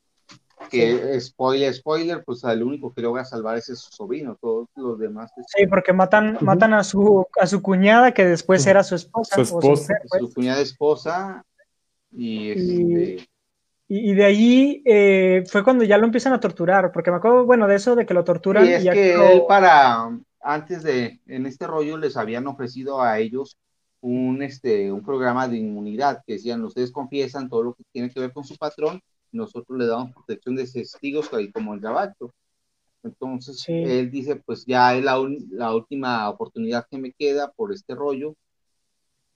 Que 0.70 1.20
spoiler, 1.22 1.74
spoiler, 1.74 2.24
pues 2.24 2.43
el 2.43 2.63
único 2.63 2.93
que 2.93 3.01
logra 3.01 3.26
salvar 3.26 3.57
es 3.57 3.65
su 3.65 3.76
sobrino, 3.91 4.38
todos 4.39 4.67
los 4.76 4.97
demás 4.99 5.32
es 5.38 5.45
Sí, 5.55 5.67
porque 5.67 5.91
matan, 5.93 6.38
matan 6.41 6.74
a 6.74 6.84
su, 6.84 7.26
a 7.39 7.47
su 7.47 7.61
cuñada, 7.61 8.13
que 8.13 8.26
después 8.26 8.65
era 8.67 8.84
su 8.84 8.95
esposa. 8.95 9.36
Su 9.36 9.41
o 9.41 9.45
su 9.45 9.57
esposa. 9.59 9.82
mujer, 9.93 10.07
pues. 10.09 10.22
su 10.22 10.34
cuñada 10.34 10.61
esposa 10.61 11.43
y, 12.11 12.51
Y- 12.51 12.51
este, 12.51 13.28
Y, 13.91 14.11
y 14.11 14.13
de 14.13 14.26
ahí 14.26 14.84
eh, 14.86 15.43
fue 15.47 15.63
cuando 15.63 15.84
ya 15.84 15.97
lo 15.97 16.05
empiezan 16.05 16.34
a 16.34 16.39
torturar, 16.39 16.91
porque 16.91 17.09
me 17.11 17.17
acuerdo, 17.17 17.45
bueno, 17.45 17.67
de 17.67 17.76
eso, 17.76 17.95
de 17.95 18.05
que 18.05 18.13
lo 18.13 18.24
torturan. 18.24 18.65
y 18.67 18.74
es 18.74 18.86
y 18.86 18.89
que 18.91 19.15
lo- 19.15 19.28
él 19.30 19.43
para 19.47 20.09
antes 20.41 20.84
de 20.84 21.20
en 21.26 21.45
este 21.47 21.65
rollo 21.67 21.97
les 21.97 22.15
habían 22.15 22.45
ofrecido 22.47 23.01
a 23.01 23.20
ellos 23.20 23.57
un 24.01 24.41
este 24.41 24.89
un 24.91 25.03
programa 25.03 25.47
de 25.49 25.57
inmunidad 25.57 26.22
que 26.26 26.34
decían 26.34 26.63
ustedes 26.63 26.91
confiesan 26.93 27.49
todo 27.49 27.63
lo 27.63 27.74
que 27.74 27.84
tiene 27.91 28.09
que 28.09 28.22
ver 28.22 28.32
con 28.32 28.45
su 28.45 28.55
patrón 28.55 29.01
nosotros 29.32 29.77
le 29.77 29.86
damos 29.88 30.13
protección 30.13 30.55
de 30.55 30.65
testigos 30.67 31.30
como 31.53 31.73
el 31.73 31.80
gabacho 31.80 32.34
entonces 33.03 33.59
Sí. 33.61 33.73
él 33.73 34.11
dice 34.11 34.36
pues 34.38 34.65
ya 34.65 34.95
es 34.95 35.03
la, 35.03 35.19
un- 35.19 35.47
la 35.51 35.73
última 35.73 36.30
oportunidad 36.30 36.86
que 36.89 36.97
me 36.97 37.11
queda 37.13 37.51
por 37.51 37.71
este 37.73 37.95
rollo 37.95 38.36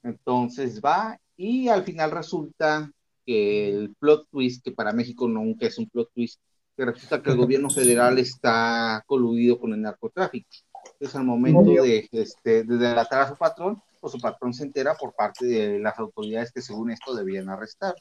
entonces 0.04 0.82
va 0.82 1.18
y 1.38 1.68
al 1.70 1.84
final 1.84 2.12
resulta 2.12 2.92
que 3.26 3.70
el 3.70 3.96
plot 4.00 4.28
twist 4.30 4.64
que 4.64 4.72
para 4.72 4.92
México 4.92 5.28
nunca 5.28 5.66
es 5.68 5.78
un 5.78 5.90
plot 5.90 6.10
twist 6.14 6.40
que 6.76 6.86
resulta 6.86 7.22
que 7.22 7.32
el 7.32 7.38
gobierno 7.38 7.70
federal 7.70 8.18
está 8.20 9.04
coludido 9.08 9.60
con 9.60 9.74
el 9.74 9.82
narcotráfico. 9.82 10.48
Entonces, 10.94 11.16
al 11.16 11.24
momento 11.26 11.82
de, 11.84 12.10
este, 12.12 12.64
de 12.64 12.78
delatar 12.78 13.22
a 13.22 13.30
su 13.30 13.36
patrón, 13.38 13.82
pues 14.02 14.12
su 14.12 14.20
patrón 14.20 14.54
se 14.54 14.64
entera 14.66 14.96
por 14.96 15.14
parte 15.14 15.46
de 15.46 15.80
las 15.80 15.98
autoridades 15.98 16.52
que 16.52 16.62
según 16.62 16.92
esto 16.92 17.16
debían 17.16 17.48
arrestar. 17.50 17.96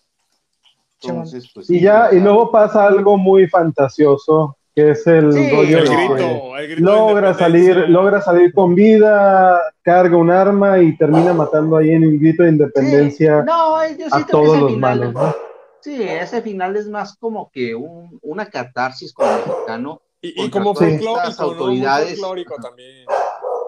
Entonces, 1.10 1.50
pues 1.52 1.68
Y 1.70 1.80
ya, 1.80 2.08
y 2.12 2.20
luego 2.20 2.50
pasa 2.50 2.86
algo 2.86 3.16
muy 3.16 3.46
fantasioso, 3.48 4.56
que 4.74 4.90
es 4.92 5.06
el 5.06 5.32
Sí, 5.32 5.50
rollo 5.50 5.78
El 5.78 5.88
grito, 5.88 6.56
el 6.56 6.66
grito 6.68 6.80
logra 6.82 7.34
salir, 7.34 7.76
logra 7.88 8.20
salir 8.20 8.52
con 8.54 8.74
vida, 8.74 9.60
carga 9.82 10.16
un 10.16 10.30
arma 10.30 10.78
y 10.80 10.96
termina 10.96 11.32
matando 11.34 11.76
ahí 11.76 11.90
en 11.90 12.06
un 12.06 12.18
grito 12.18 12.42
de 12.42 12.48
sí, 12.48 12.54
independencia 12.54 13.42
no, 13.42 13.86
yo 13.96 14.06
a 14.06 14.10
siento 14.10 14.26
que 14.26 14.32
todos 14.32 14.48
ese 14.48 14.60
los 14.60 14.72
final, 14.72 14.98
malos, 14.98 15.14
¿no? 15.14 15.34
sí, 15.80 16.02
ese 16.02 16.42
final 16.42 16.76
es 16.76 16.88
más 16.88 17.16
como 17.18 17.50
que 17.50 17.74
un, 17.74 18.18
una 18.22 18.46
catarsis 18.46 19.12
como 19.12 19.32
mexicano. 19.32 20.00
Y, 20.24 20.44
y 20.44 20.50
como 20.50 20.72
autoridades. 21.38 22.20
también. 22.62 23.06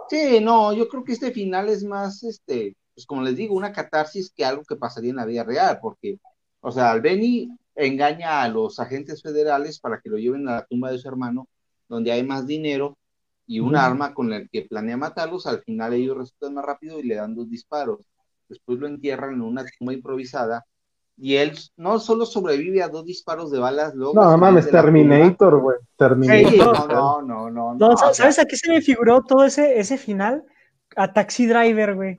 Sí, 0.08 0.38
no, 0.40 0.72
yo 0.72 0.88
creo 0.88 1.02
que 1.02 1.12
este 1.12 1.32
final 1.32 1.68
es 1.68 1.82
más, 1.82 2.22
este, 2.22 2.76
pues 2.94 3.06
como 3.06 3.22
les 3.22 3.36
digo, 3.36 3.56
una 3.56 3.72
catarsis 3.72 4.32
que 4.34 4.44
algo 4.44 4.62
que 4.62 4.76
pasaría 4.76 5.10
en 5.10 5.16
la 5.16 5.24
vida 5.24 5.42
real, 5.42 5.78
porque, 5.82 6.18
o 6.64 6.72
sea, 6.72 6.90
al 6.90 7.02
Benny 7.02 7.50
engaña 7.74 8.42
a 8.42 8.48
los 8.48 8.80
agentes 8.80 9.20
federales 9.20 9.78
para 9.78 10.00
que 10.00 10.08
lo 10.08 10.16
lleven 10.16 10.48
a 10.48 10.52
la 10.52 10.64
tumba 10.64 10.90
de 10.90 10.98
su 10.98 11.06
hermano, 11.06 11.46
donde 11.88 12.10
hay 12.10 12.22
más 12.22 12.46
dinero 12.46 12.96
y 13.46 13.60
un 13.60 13.76
arma 13.76 14.14
con 14.14 14.32
el 14.32 14.48
que 14.48 14.62
planea 14.62 14.96
matarlos, 14.96 15.46
al 15.46 15.60
final 15.62 15.92
ellos 15.92 16.16
resultan 16.16 16.54
más 16.54 16.64
rápido 16.64 16.98
y 16.98 17.02
le 17.02 17.16
dan 17.16 17.34
dos 17.34 17.50
disparos. 17.50 18.00
Después 18.48 18.78
lo 18.78 18.86
entierran 18.86 19.34
en 19.34 19.42
una 19.42 19.62
tumba 19.78 19.92
improvisada 19.92 20.64
y 21.18 21.36
él 21.36 21.52
no 21.76 21.98
solo 21.98 22.24
sobrevive 22.24 22.82
a 22.82 22.88
dos 22.88 23.04
disparos 23.04 23.50
de 23.50 23.58
balas, 23.58 23.94
luego 23.94 24.14
No, 24.14 24.38
mames, 24.38 24.70
Terminator, 24.70 25.60
güey. 25.60 25.76
Terminator. 25.98 26.50
Sí, 26.50 26.58
no, 26.88 27.20
no, 27.20 27.50
no, 27.50 27.74
no. 27.74 27.96
¿Sabes 28.14 28.38
a 28.38 28.46
qué 28.46 28.56
se 28.56 28.70
me 28.70 28.80
figuró 28.80 29.20
todo 29.20 29.44
ese, 29.44 29.78
ese 29.78 29.98
final? 29.98 30.44
A 30.96 31.12
Taxi 31.12 31.46
Driver, 31.46 31.94
güey. 31.94 32.18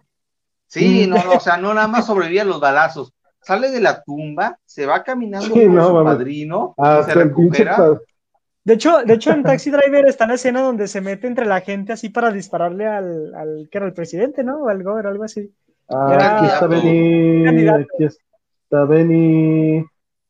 Sí, 0.67 1.07
no, 1.07 1.15
no, 1.23 1.31
o 1.31 1.39
sea, 1.39 1.57
no 1.57 1.73
nada 1.73 1.87
más 1.87 2.05
sobrevive 2.05 2.41
a 2.41 2.45
los 2.45 2.59
balazos. 2.59 3.14
Sale 3.45 3.69
de 3.71 3.79
la 3.79 4.01
tumba, 4.03 4.57
se 4.65 4.85
va 4.85 5.03
caminando 5.03 5.47
Sí, 5.53 5.65
con 5.65 5.75
no, 5.75 5.87
su 5.99 6.03
padrino, 6.03 6.75
se 6.77 7.13
pinche 7.13 7.13
recupera. 7.13 7.77
De 8.63 8.73
hecho, 8.73 9.03
de 9.03 9.13
hecho, 9.13 9.31
en 9.31 9.43
Taxi 9.43 9.69
Driver 9.69 10.07
está 10.07 10.25
la 10.25 10.33
escena 10.33 10.61
donde 10.61 10.87
se 10.87 10.99
mete 11.01 11.27
entre 11.27 11.45
la 11.45 11.61
gente 11.61 11.93
así 11.93 12.09
para 12.09 12.31
dispararle 12.31 12.87
al, 12.87 13.35
al 13.35 13.69
que 13.71 13.77
era 13.77 13.85
el 13.87 13.93
presidente, 13.93 14.43
¿no? 14.43 14.63
O 14.63 14.69
al 14.69 14.81
gobernador, 14.81 15.07
algo 15.11 15.23
así. 15.23 15.53
Ah, 15.89 16.11
Era- 16.15 16.37
aquí 16.37 16.45
está 16.47 16.65
Benny. 16.67 17.47
Aquí 17.47 18.03
está 18.03 18.85
Benny. 18.85 19.85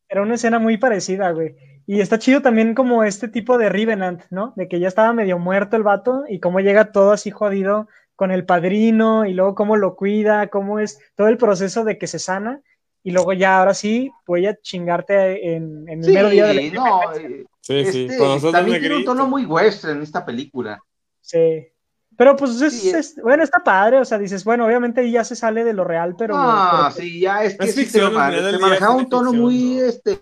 Era 0.08 0.22
una 0.22 0.34
escena 0.34 0.58
muy 0.58 0.76
parecida, 0.76 1.30
güey. 1.30 1.56
Y 1.86 2.00
está 2.00 2.18
chido 2.18 2.42
también 2.42 2.74
como 2.74 3.04
este 3.04 3.28
tipo 3.28 3.56
de 3.58 3.68
Revenant, 3.70 4.22
¿no? 4.30 4.52
De 4.56 4.68
que 4.68 4.80
ya 4.80 4.88
estaba 4.88 5.12
medio 5.12 5.38
muerto 5.38 5.76
el 5.76 5.82
vato 5.84 6.24
y 6.28 6.40
cómo 6.40 6.60
llega 6.60 6.92
todo 6.92 7.12
así 7.12 7.30
jodido 7.30 7.88
con 8.16 8.30
el 8.30 8.44
padrino 8.44 9.24
y 9.24 9.34
luego 9.34 9.54
cómo 9.54 9.76
lo 9.76 9.94
cuida, 9.96 10.48
cómo 10.48 10.78
es 10.80 10.98
todo 11.14 11.28
el 11.28 11.38
proceso 11.38 11.84
de 11.84 11.96
que 11.98 12.06
se 12.06 12.18
sana 12.18 12.60
y 13.06 13.12
luego 13.12 13.32
ya 13.34 13.60
ahora 13.60 13.72
sí 13.72 14.10
voy 14.26 14.46
a 14.46 14.56
chingarte 14.60 15.54
en, 15.54 15.88
en 15.88 16.00
el 16.00 16.04
Sí, 16.04 16.12
mero 16.12 16.28
día 16.28 16.46
de 16.46 16.54
la 16.54 16.74
no, 16.74 17.14
eh, 17.14 17.44
Sí, 17.60 17.84
sí. 17.84 18.06
este, 18.10 18.50
también 18.50 18.80
tiene 18.80 18.96
un 18.96 19.04
tono 19.04 19.28
muy 19.28 19.44
western 19.44 19.98
en 19.98 20.02
esta 20.02 20.26
película. 20.26 20.80
Sí. 21.20 21.68
Pero 22.16 22.34
pues 22.34 22.60
es, 22.60 22.80
Sí, 22.80 22.90
es- 22.90 23.14
bueno, 23.22 23.44
está 23.44 23.60
padre, 23.62 23.98
o 23.98 24.04
sea, 24.04 24.18
dices, 24.18 24.42
bueno, 24.42 24.66
obviamente 24.66 25.02
ahí 25.02 25.12
ya 25.12 25.22
se 25.22 25.36
sale 25.36 25.62
de 25.62 25.72
lo 25.72 25.84
real, 25.84 26.16
pero, 26.18 26.34
Ah, 26.36 26.90
pero- 26.92 27.06
sí, 27.06 27.20
ya 27.20 27.44
es 27.44 27.56
que 27.56 27.66
Es 27.66 27.76
ficción, 27.76 28.10
día 28.10 28.58
manejaba 28.58 28.96
un 28.96 29.08
tono 29.08 29.30
ficción, 29.30 29.40
muy, 29.44 29.74
¿no? 29.76 29.84
este, 29.84 30.18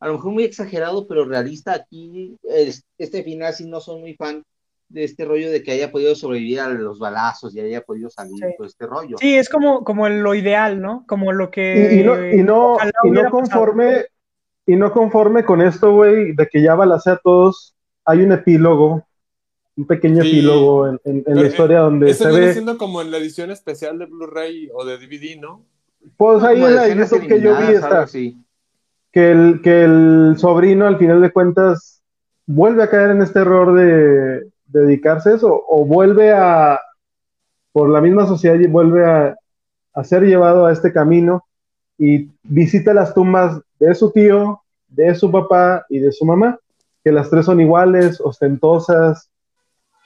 a 0.00 0.06
lo 0.06 0.12
mejor 0.14 0.32
muy 0.32 0.44
exagerado, 0.44 1.06
pero 1.08 1.24
realista. 1.24 1.72
Aquí, 1.72 2.36
es- 2.42 2.84
este 2.98 3.22
final 3.22 3.54
sí 3.54 3.66
no 3.66 3.80
soy 3.80 4.00
muy 4.00 4.14
fan 4.14 4.42
de 4.88 5.04
este 5.04 5.24
rollo 5.24 5.50
de 5.50 5.62
que 5.62 5.72
haya 5.72 5.90
podido 5.92 6.14
sobrevivir 6.14 6.60
a 6.60 6.68
los 6.68 6.98
balazos 6.98 7.54
y 7.54 7.60
haya 7.60 7.82
podido 7.82 8.08
salir 8.10 8.36
Sí. 8.38 8.54
todo 8.56 8.66
este 8.66 8.86
rollo. 8.86 9.16
sí, 9.18 9.36
es 9.36 9.48
como, 9.48 9.84
como 9.84 10.08
lo 10.08 10.34
ideal, 10.34 10.80
¿no? 10.80 11.04
Como 11.06 11.32
lo 11.32 11.50
que 11.50 11.98
y 12.00 12.02
no, 12.04 12.26
y 12.26 12.42
no, 12.42 12.78
y 13.04 13.30
conforme, 13.30 14.06
y 14.66 14.76
no 14.76 14.90
conforme 14.92 15.44
con 15.44 15.60
esto, 15.60 15.92
güey, 15.92 16.34
de 16.34 16.46
que 16.46 16.62
ya 16.62 16.74
balacea 16.74 17.14
a 17.14 17.20
todos, 17.22 17.74
hay 18.04 18.22
un 18.22 18.32
epílogo, 18.32 19.04
un 19.76 19.86
pequeño 19.86 20.22
Sí. 20.22 20.28
epílogo 20.30 20.88
en, 20.88 21.00
en- 21.04 21.24
la 21.36 21.46
historia 21.46 21.80
donde 21.80 22.10
Eso 22.10 22.24
se 22.24 22.30
viene 22.30 22.46
ve, 22.46 22.52
siendo 22.54 22.78
como 22.78 23.02
en 23.02 23.10
la 23.10 23.18
edición 23.18 23.50
especial 23.50 23.98
de 23.98 24.06
Blu-ray 24.06 24.70
o 24.74 24.84
de 24.84 24.96
DVD, 24.98 25.38
¿no? 25.40 25.64
pues 26.16 26.42
ahí 26.42 26.62
en 26.62 26.74
la 26.74 26.88
YouTube 26.88 27.26
que 27.26 27.40
yo 27.40 27.54
vi 27.58 27.74
está, 27.74 28.02
así. 28.02 28.36
que 29.12 29.30
el, 29.32 29.60
que 29.62 29.82
el 29.84 30.34
sobrino 30.38 30.86
al 30.86 30.96
final 30.96 31.20
de 31.20 31.30
cuentas 31.30 32.02
vuelve 32.46 32.82
a 32.84 32.88
caer 32.88 33.10
en 33.10 33.20
este 33.20 33.40
error 33.40 33.74
de, 33.74 34.48
dedicarse 34.68 35.30
a 35.30 35.34
eso, 35.34 35.64
o 35.68 35.84
vuelve 35.84 36.32
a, 36.32 36.80
por 37.72 37.88
la 37.88 38.00
misma 38.00 38.26
sociedad 38.26 38.58
y 38.58 38.66
vuelve 38.66 39.04
a, 39.04 39.36
a 39.94 40.04
ser 40.04 40.22
llevado 40.22 40.66
a 40.66 40.72
este 40.72 40.92
camino 40.92 41.44
y 41.98 42.30
visita 42.42 42.94
las 42.94 43.12
tumbas 43.12 43.60
de 43.78 43.94
su 43.94 44.10
tío, 44.12 44.62
de 44.88 45.14
su 45.14 45.30
papá 45.30 45.84
y 45.88 45.98
de 45.98 46.12
su 46.12 46.24
mamá, 46.24 46.58
que 47.02 47.12
las 47.12 47.28
tres 47.30 47.46
son 47.46 47.60
iguales, 47.60 48.20
ostentosas, 48.20 49.30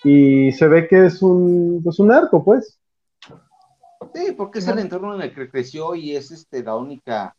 y 0.04 0.52
se 0.52 0.66
ve 0.66 0.88
que 0.88 1.06
es 1.06 1.22
un, 1.22 1.80
pues 1.84 1.98
un 1.98 2.10
arco, 2.10 2.44
pues. 2.44 2.78
Sí, 4.14 4.32
porque 4.36 4.58
es 4.58 4.68
el 4.68 4.78
entorno 4.78 5.14
en 5.14 5.22
el 5.22 5.34
que 5.34 5.48
creció 5.48 5.94
y 5.94 6.16
es 6.16 6.30
este 6.32 6.62
la 6.62 6.76
única, 6.76 7.36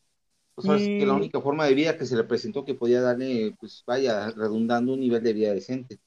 pues 0.55 0.67
que 0.67 1.05
la 1.05 1.13
única 1.13 1.41
forma 1.41 1.65
de 1.65 1.73
vida 1.73 1.97
que 1.97 2.05
se 2.05 2.15
le 2.15 2.23
presentó 2.23 2.63
que 2.63 2.73
podía 2.73 3.01
darle, 3.01 3.55
pues 3.59 3.83
vaya, 3.85 4.31
redundando 4.31 4.93
un 4.93 5.01
nivel 5.01 5.21
de 5.21 5.33
vida 5.33 5.53
decente. 5.53 5.99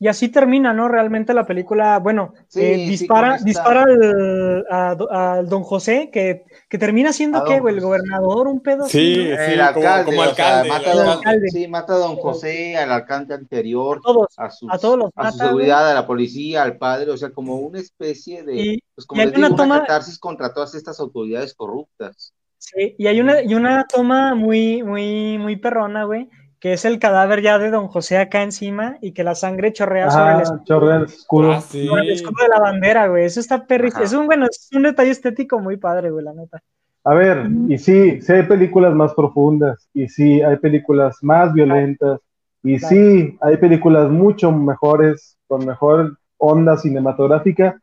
Y 0.00 0.08
así 0.08 0.28
termina, 0.28 0.72
¿no? 0.74 0.88
Realmente 0.88 1.32
la 1.34 1.46
película, 1.46 1.98
bueno, 2.00 2.34
Sí, 2.48 2.60
eh, 2.60 2.74
dispara, 2.88 3.38
dispara 3.38 3.84
al, 3.84 4.66
a 5.10 5.42
don 5.44 5.62
José, 5.62 6.10
que, 6.12 6.44
que 6.68 6.78
termina 6.78 7.12
siendo, 7.12 7.38
A 7.38 7.44
¿qué, 7.44 7.54
don 7.54 7.60
güey? 7.62 7.74
El 7.76 7.80
gobernador, 7.80 8.48
un 8.48 8.60
pedo 8.60 8.86
Sí, 8.86 9.14
el 9.30 9.36
como- 9.72 9.88
alcalde, 9.88 10.18
o 10.18 10.34
sea, 10.34 10.64
mata, 10.68 10.92
el 10.92 10.98
a 10.98 11.02
don, 11.02 11.08
alcalde. 11.18 11.48
sí, 11.48 11.68
mata 11.68 11.94
a 11.94 11.98
don 11.98 12.16
José, 12.16 12.76
al 12.76 12.90
alcalde 12.90 13.34
anterior, 13.34 13.98
A 13.98 14.00
todos. 14.02 14.26
a, 14.36 14.50
sus- 14.50 14.70
a 14.72 14.78
todos 14.78 14.98
los 14.98 15.10
a 15.14 15.30
su 15.30 15.38
mata, 15.38 15.48
seguridad, 15.48 15.90
a 15.90 15.94
la 15.94 16.06
policía, 16.06 16.64
al 16.64 16.76
padre, 16.76 17.10
o 17.12 17.16
sea, 17.16 17.30
como 17.30 17.56
una 17.58 17.78
especie 17.78 18.42
de, 18.42 18.56
Y, 18.56 18.82
pues 18.96 19.06
como 19.06 19.22
les 19.22 19.32
digo, 19.32 19.46
una 19.46 19.56
toma- 19.56 19.80
catarsis 19.80 20.18
contra 20.18 20.52
todas 20.52 20.74
estas 20.74 20.98
autoridades 20.98 21.54
corruptas. 21.54 22.34
sí, 22.58 22.96
y 22.98 23.06
hay 23.06 23.20
una, 23.20 23.42
y 23.42 23.54
una 23.54 23.84
toma 23.86 24.34
muy, 24.34 24.82
muy, 24.82 25.38
muy 25.38 25.56
perrona, 25.56 26.04
güey, 26.04 26.28
que 26.64 26.72
es 26.72 26.86
el 26.86 26.98
cadáver 26.98 27.42
ya 27.42 27.58
de 27.58 27.70
don 27.70 27.88
José 27.88 28.16
acá 28.16 28.42
encima 28.42 28.96
y 29.02 29.12
que 29.12 29.22
la 29.22 29.34
sangre 29.34 29.70
chorrea 29.74 30.10
sobre 30.10 30.30
el 30.30 30.36
Ah, 30.38 30.42
escudo, 30.44 30.64
chorrea 30.64 30.96
el 30.96 31.04
escudo. 31.04 31.52
Ah, 31.52 31.60
sí. 31.60 31.86
sobre 31.86 32.02
el 32.04 32.10
escudo 32.12 32.42
de 32.42 32.48
la 32.48 32.58
bandera, 32.58 33.06
güey. 33.08 33.26
Eso 33.26 33.38
está 33.40 33.66
perrísimo. 33.66 34.02
Es 34.02 34.14
un, 34.14 34.24
bueno, 34.24 34.46
es 34.46 34.70
un 34.74 34.84
detalle 34.84 35.10
estético 35.10 35.58
muy 35.60 35.76
padre, 35.76 36.08
güey, 36.10 36.24
la 36.24 36.32
neta. 36.32 36.62
A 37.04 37.12
ver, 37.12 37.50
y 37.68 37.76
sí, 37.76 38.22
sí 38.22 38.32
hay 38.32 38.44
películas 38.44 38.94
más 38.94 39.12
profundas, 39.12 39.90
y 39.92 40.08
sí 40.08 40.40
hay 40.40 40.56
películas 40.56 41.18
más 41.20 41.52
violentas, 41.52 42.18
y 42.62 42.78
Claro. 42.78 42.94
sí 42.94 43.36
hay 43.42 43.58
películas 43.58 44.08
mucho 44.08 44.50
mejores, 44.50 45.36
con 45.46 45.66
mejor 45.66 46.16
onda 46.38 46.78
cinematográfica, 46.78 47.78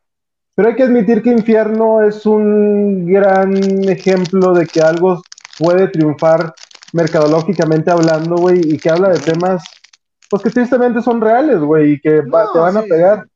pero 0.55 0.69
hay 0.69 0.75
que 0.75 0.81
admitir 0.81 1.21
que 1.21 1.29
Infierno 1.29 2.01
es 2.01 2.25
un 2.25 3.05
gran 3.05 3.53
ejemplo 3.87 4.53
de 4.53 4.65
que 4.65 4.81
algo 4.81 5.21
puede 5.59 5.87
triunfar 5.89 6.51
mercadológicamente 6.93 7.91
hablando, 7.91 8.35
güey, 8.35 8.61
y 8.63 8.77
que 8.77 8.89
habla 8.89 9.09
de 9.09 9.19
temas, 9.19 9.63
pues 10.29 10.43
que 10.43 10.49
tristemente 10.49 11.01
son 11.01 11.21
reales, 11.21 11.59
güey, 11.59 11.93
y 11.93 11.99
que 12.01 12.21
va- 12.21 12.51
te 12.51 12.59
van 12.59 12.77
a 12.77 12.83
pegar. 12.83 13.27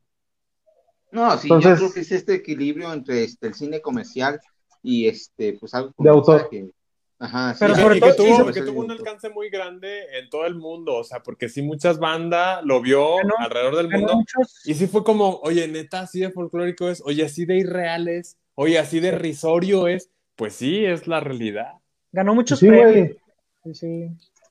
No, 1.12 1.32
sí, 1.38 1.48
Entonces- 1.48 1.72
yo 1.72 1.78
creo 1.86 1.94
que 1.94 2.00
es 2.02 2.12
este 2.12 2.34
equilibrio 2.36 2.92
entre 2.92 3.24
este, 3.24 3.48
el 3.48 3.54
cine 3.54 3.82
comercial 3.82 4.40
y 4.84 5.08
este, 5.08 5.54
pues 5.60 5.74
algo 5.74 5.94
De 5.98 6.10
autor. 6.10 6.48
mensaje. 6.52 6.72
Ajá, 7.18 7.54
sí, 7.54 7.60
Pero 7.62 7.76
sí, 7.76 7.78
que- 7.80 7.84
sobre 7.84 7.96
que, 7.96 8.02
todo- 8.02 8.16
tuvo, 8.38 8.52
que 8.52 8.62
tuvo 8.62 8.80
un 8.82 8.92
alcance 8.92 9.30
muy 9.30 9.50
grande 9.50 10.02
en 10.20 10.30
todo 10.30 10.46
el 10.46 10.56
mundo, 10.56 10.96
o 10.96 11.04
sea, 11.06 11.22
porque 11.24 11.48
sí 11.48 11.62
muchas 11.62 11.98
bandas 11.98 12.62
lo 12.66 12.82
vio 12.82 13.16
alrededor 13.40 13.78
del 13.78 13.90
mundo 13.90 14.16
muchos- 14.16 14.62
y 14.66 14.74
sí 14.74 14.88
fue 14.88 15.06
como, 15.06 15.38
oye, 15.38 15.66
neta, 15.70 16.02
así 16.02 16.20
de 16.20 16.30
folclórico 16.32 16.90
es, 16.90 17.02
oye, 17.06 17.24
así 17.24 17.46
de 17.46 17.56
irreal 17.56 18.10
es, 18.10 18.36
oye, 18.56 18.78
así 18.78 19.00
de 19.00 19.12
risorio 19.12 19.88
es, 19.88 20.10
pues 20.36 20.56
sí, 20.56 20.84
es 20.86 21.08
la 21.08 21.22
realidad. 21.22 21.72
ganó 22.12 22.34
muchos 22.36 22.60
Sí, 22.60 22.68
premios. 22.68 22.92
güey. 22.92 23.18
Sí, 23.66 23.74
sí. 23.74 24.10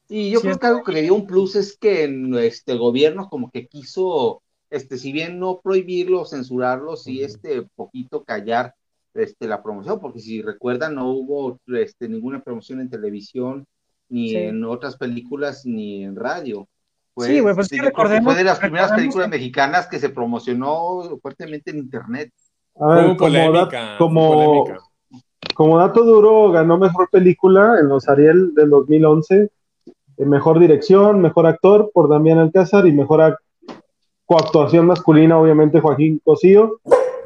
Y 0.09 0.31
yo 0.31 0.41
Sí, 0.41 0.47
creo 0.47 0.59
que 0.59 0.67
algo 0.67 0.83
que 0.85 0.93
le 0.93 1.03
dio 1.03 1.15
un 1.15 1.27
plus 1.27 1.57
es 1.57 1.77
que 1.79 2.05
en, 2.05 2.35
este, 2.35 2.73
el 2.73 2.79
gobierno 2.79 3.29
como 3.31 3.51
que 3.51 3.67
quiso, 3.67 4.43
este, 4.71 4.99
si 4.99 5.13
bien 5.13 5.39
no 5.39 5.61
prohibirlo, 5.63 6.27
censurarlo, 6.27 6.97
sí 6.97 7.17
Ujú. 7.19 7.27
este, 7.27 7.63
poquito 7.75 8.23
callar 8.25 8.75
este, 9.15 9.47
la 9.47 9.63
promoción, 9.63 10.01
porque 10.01 10.19
si 10.21 10.43
recuerdan 10.43 10.97
no 10.97 11.09
hubo 11.11 11.59
este, 11.69 12.09
ninguna 12.09 12.43
promoción 12.43 12.81
en 12.81 12.91
televisión, 12.91 13.65
ni 14.09 14.31
Sí. 14.31 14.37
en 14.37 14.65
otras 14.65 14.97
películas, 14.97 15.65
ni 15.65 16.05
en 16.05 16.17
radio. 16.17 16.69
Fue, 17.15 17.29
Sí, 17.29 17.39
güey, 17.41 17.55
pues 17.55 17.67
este, 17.67 17.77
sí, 17.77 17.83
recordemos- 17.83 18.25
fue 18.25 18.35
de 18.35 18.45
las 18.45 18.59
primeras 18.59 18.91
películas 18.93 19.27
que- 19.29 19.37
mexicanas 19.39 19.87
que 19.87 20.01
se 20.01 20.09
promocionó 20.11 21.17
fuertemente 21.23 21.71
en 21.71 21.79
internet. 21.79 22.33
A 22.79 22.87
ver, 22.89 23.05
Hubo 23.07 23.17
como, 23.17 23.19
polémica, 23.31 23.71
da- 23.71 23.97
fue 23.97 24.07
como, 24.07 24.33
polémica. 24.33 24.85
Como 25.55 25.79
dato 25.79 26.05
duro, 26.05 26.51
ganó 26.51 26.79
mejor 26.79 27.09
película 27.11 27.79
en 27.81 27.89
los 27.89 28.09
Ariel 28.09 28.55
del 28.55 28.71
2011, 28.71 29.51
eh, 30.17 30.25
mejor 30.25 30.59
dirección, 30.59 31.21
mejor 31.21 31.47
actor 31.47 31.91
por 31.93 32.09
Damián 32.09 32.39
Alcázar 32.39 32.87
y 32.87 32.93
mejor 32.93 33.21
ac- 33.21 33.39
coactuación 34.27 34.87
masculina, 34.87 35.39
obviamente 35.39 35.81
Joaquín 35.81 36.21
Cosío. 36.25 36.79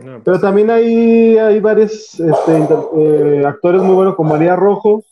No, 0.05 0.21
Pero 0.25 0.39
también 0.41 0.71
hay, 0.71 1.37
hay 1.39 1.61
varios 1.61 2.19
este, 2.21 2.59
inter- 2.59 2.79
eh, 2.97 3.43
actores 3.47 3.83
muy 3.83 3.95
buenos 3.95 4.15
como 4.15 4.31
María 4.31 4.55
Rojo 4.57 5.03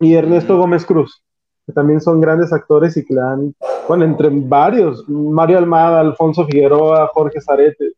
y 0.00 0.14
Ernesto. 0.14 0.56
Gómez 0.58 0.84
Cruz, 0.86 1.22
que 1.66 1.72
también 1.72 2.00
son 2.00 2.20
grandes 2.20 2.52
actores 2.52 2.96
y 2.96 3.04
que 3.04 3.14
le 3.14 3.20
dan, 3.20 3.54
bueno, 3.88 4.04
entre 4.04 4.28
varios, 4.30 5.08
Mario 5.08 5.58
Almada, 5.58 6.00
Alfonso 6.00 6.44
Figueroa, 6.46 7.08
Jorge 7.12 7.40
Zarete. 7.40 7.92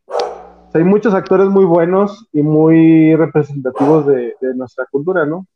Sea, 0.75 0.83
hay 0.83 0.89
muchos 0.89 1.13
actores 1.13 1.47
muy 1.47 1.65
buenos 1.65 2.27
y 2.33 2.41
muy 2.41 3.15
representativos 3.15 4.05
de, 4.07 4.35
de 4.41 4.55
nuestra 4.55 4.85
cultura, 4.91 5.25
¿no? 5.25 5.47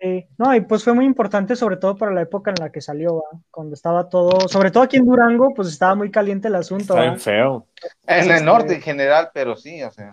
Sí. 0.00 0.26
No, 0.36 0.54
y 0.54 0.62
pues 0.62 0.82
fue 0.82 0.94
muy 0.94 1.04
importante, 1.04 1.54
sobre 1.56 1.76
todo 1.76 1.96
para 1.96 2.12
la 2.12 2.22
época 2.22 2.50
en 2.50 2.56
la 2.58 2.72
que 2.72 2.80
salió, 2.80 3.16
¿va? 3.16 3.38
cuando 3.50 3.74
estaba 3.74 4.08
todo, 4.08 4.48
sobre 4.48 4.70
todo 4.72 4.82
aquí 4.82 4.96
en 4.96 5.04
Durango, 5.06 5.52
pues 5.54 5.68
estaba 5.68 5.94
muy 5.94 6.10
caliente 6.10 6.48
el 6.48 6.56
asunto. 6.56 6.82
está 6.82 6.94
¿va? 6.94 7.02
bien 7.02 7.20
feo. 7.20 7.66
En 8.06 8.30
el 8.30 8.44
norte 8.44 8.74
en 8.74 8.80
general, 8.80 9.28
pero 9.32 9.54
sí, 9.56 9.82
o 9.82 9.90
sea. 9.92 10.10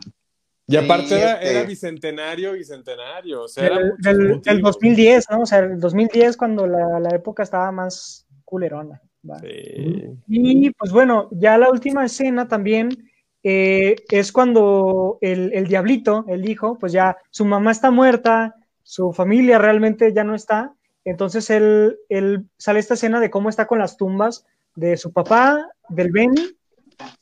Y 0.68 0.78
aparte 0.78 1.08
Sí, 1.08 1.14
era, 1.16 1.34
este- 1.42 1.52
era 1.52 1.64
bicentenario 1.64 2.56
y 2.56 2.64
centenario, 2.64 3.44
o 3.44 3.48
sea, 3.48 3.64
Del, 3.64 3.94
del- 3.98 4.30
motivos. 4.36 4.62
2010, 4.62 5.26
¿no? 5.32 5.40
O 5.42 5.46
sea, 5.48 5.60
el 5.60 5.80
2010 5.80 6.38
cuando 6.38 6.68
la, 6.68 7.00
la 7.00 7.10
época 7.16 7.42
estaba 7.42 7.72
más 7.72 8.28
culerona. 8.46 9.02
¿va? 9.28 9.40
Sí. 9.40 10.12
Y 10.28 10.70
pues 10.72 10.92
bueno, 10.92 11.30
ya 11.32 11.58
la 11.58 11.72
última 11.72 12.06
escena 12.06 12.48
también 12.48 13.09
eh, 13.44 13.96
es 14.10 14.32
cuando 14.32 15.18
el, 15.22 15.52
el 15.54 15.68
diablito, 15.68 16.26
el 16.28 16.50
hijo, 16.50 16.78
pues 16.78 16.92
ya 16.92 17.18
su 17.30 17.46
mamá 17.46 17.72
está 17.72 17.92
muerta, 17.92 18.56
su 18.84 19.14
familia 19.14 19.58
realmente 19.60 20.14
ya 20.14 20.24
no 20.24 20.36
está. 20.36 20.74
Entonces 21.06 21.50
él, 21.50 21.98
él 22.10 22.46
sale 22.58 22.80
esta 22.80 22.96
escena 22.96 23.20
de 23.20 23.30
cómo 23.30 23.50
está 23.50 23.68
con 23.68 23.80
las 23.80 23.98
tumbas 23.98 24.46
de 24.76 24.98
su 24.98 25.12
papá, 25.12 25.70
del 25.88 26.12
Benny, 26.12 26.58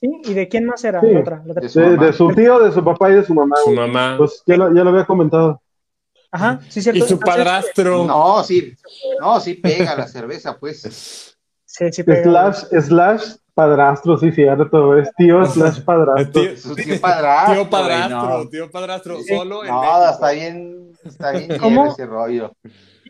¿sí? 0.01 0.22
¿Y 0.26 0.34
de 0.34 0.47
quién 0.47 0.65
más 0.65 0.84
era? 0.84 1.01
Sí. 1.01 1.11
La 1.11 1.20
otra, 1.20 1.41
la 1.45 1.51
otra. 1.51 1.61
De 1.61 1.70
su 1.70 1.80
De, 1.80 2.13
su 2.13 2.28
tío, 2.34 2.59
de 2.59 2.72
su 2.72 2.84
papá 2.84 3.11
y 3.11 3.15
de 3.15 3.24
su 3.24 3.34
mamá. 3.34 3.55
Su 3.63 3.72
mamá. 3.72 4.15
Pues 4.18 4.43
ya 4.45 4.57
lo, 4.57 4.74
ya 4.74 4.84
lo 4.84 4.89
había 4.89 5.05
comentado. 5.05 5.61
Ajá, 6.32 6.59
sí, 6.68 6.82
cierto. 6.82 6.97
y 6.97 7.07
su 7.07 7.13
Entonces, 7.13 7.36
padrastro. 7.36 8.05
No, 8.05 8.43
sí, 8.43 8.74
no, 9.22 9.39
sí 9.39 9.53
pega 9.53 9.95
la 9.95 10.07
cerveza, 10.07 10.57
pues. 10.57 11.38
Sí, 11.65 11.91
sí, 11.91 12.03
pega. 12.03 12.53
Slash, 12.53 12.82
slash 12.82 13.36
padrastro, 13.58 14.18
sí, 14.18 14.32
cierto. 14.32 14.95
Es 14.97 15.10
tío 15.16 15.43
slash 15.45 15.82
padrastro. 15.84 16.41
Tío- 16.43 16.55
Su 16.58 16.76
tío 16.76 17.01
padrastro. 17.01 17.55
Tío 17.55 17.70
padrastro, 17.70 18.20
güey, 18.30 18.43
no. 18.43 18.49
tío 18.49 18.72
padrastro, 18.72 19.18
solo 19.28 19.64
en 19.66 19.72
No, 19.72 19.82
México. 19.82 20.10
está 20.12 20.32
bien, 20.32 20.91
está 21.03 21.32
bien 21.32 21.58
¿Cómo? 21.60 21.88
ese 21.88 22.05
rollo. 22.05 22.53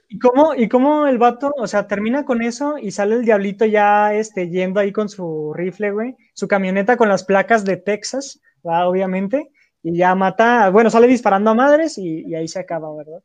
¿Y 0.09 0.19
cómo, 0.19 0.55
¿Y 0.55 0.69
cómo 0.69 1.05
el 1.07 1.17
vato, 1.17 1.51
o 1.57 1.67
sea, 1.67 1.85
termina 1.85 2.23
con 2.23 2.41
eso 2.41 2.77
y 2.77 2.91
sale 2.91 3.15
el 3.15 3.25
diablito 3.25 3.65
ya 3.65 4.13
este, 4.13 4.49
yendo 4.49 4.79
ahí 4.79 4.93
con 4.93 5.09
su 5.09 5.53
rifle, 5.53 5.91
güey, 5.91 6.15
su 6.33 6.47
camioneta 6.47 6.95
con 6.95 7.09
las 7.09 7.25
placas 7.25 7.65
de 7.65 7.75
Texas, 7.75 8.39
¿va? 8.65 8.87
obviamente, 8.87 9.51
y 9.83 9.97
ya 9.97 10.15
mata, 10.15 10.69
bueno, 10.69 10.89
sale 10.89 11.07
disparando 11.07 11.49
a 11.51 11.55
madres 11.55 11.97
y, 11.97 12.23
y 12.25 12.35
ahí 12.35 12.47
se 12.47 12.59
acaba, 12.59 12.87
¿verdad? 12.95 13.21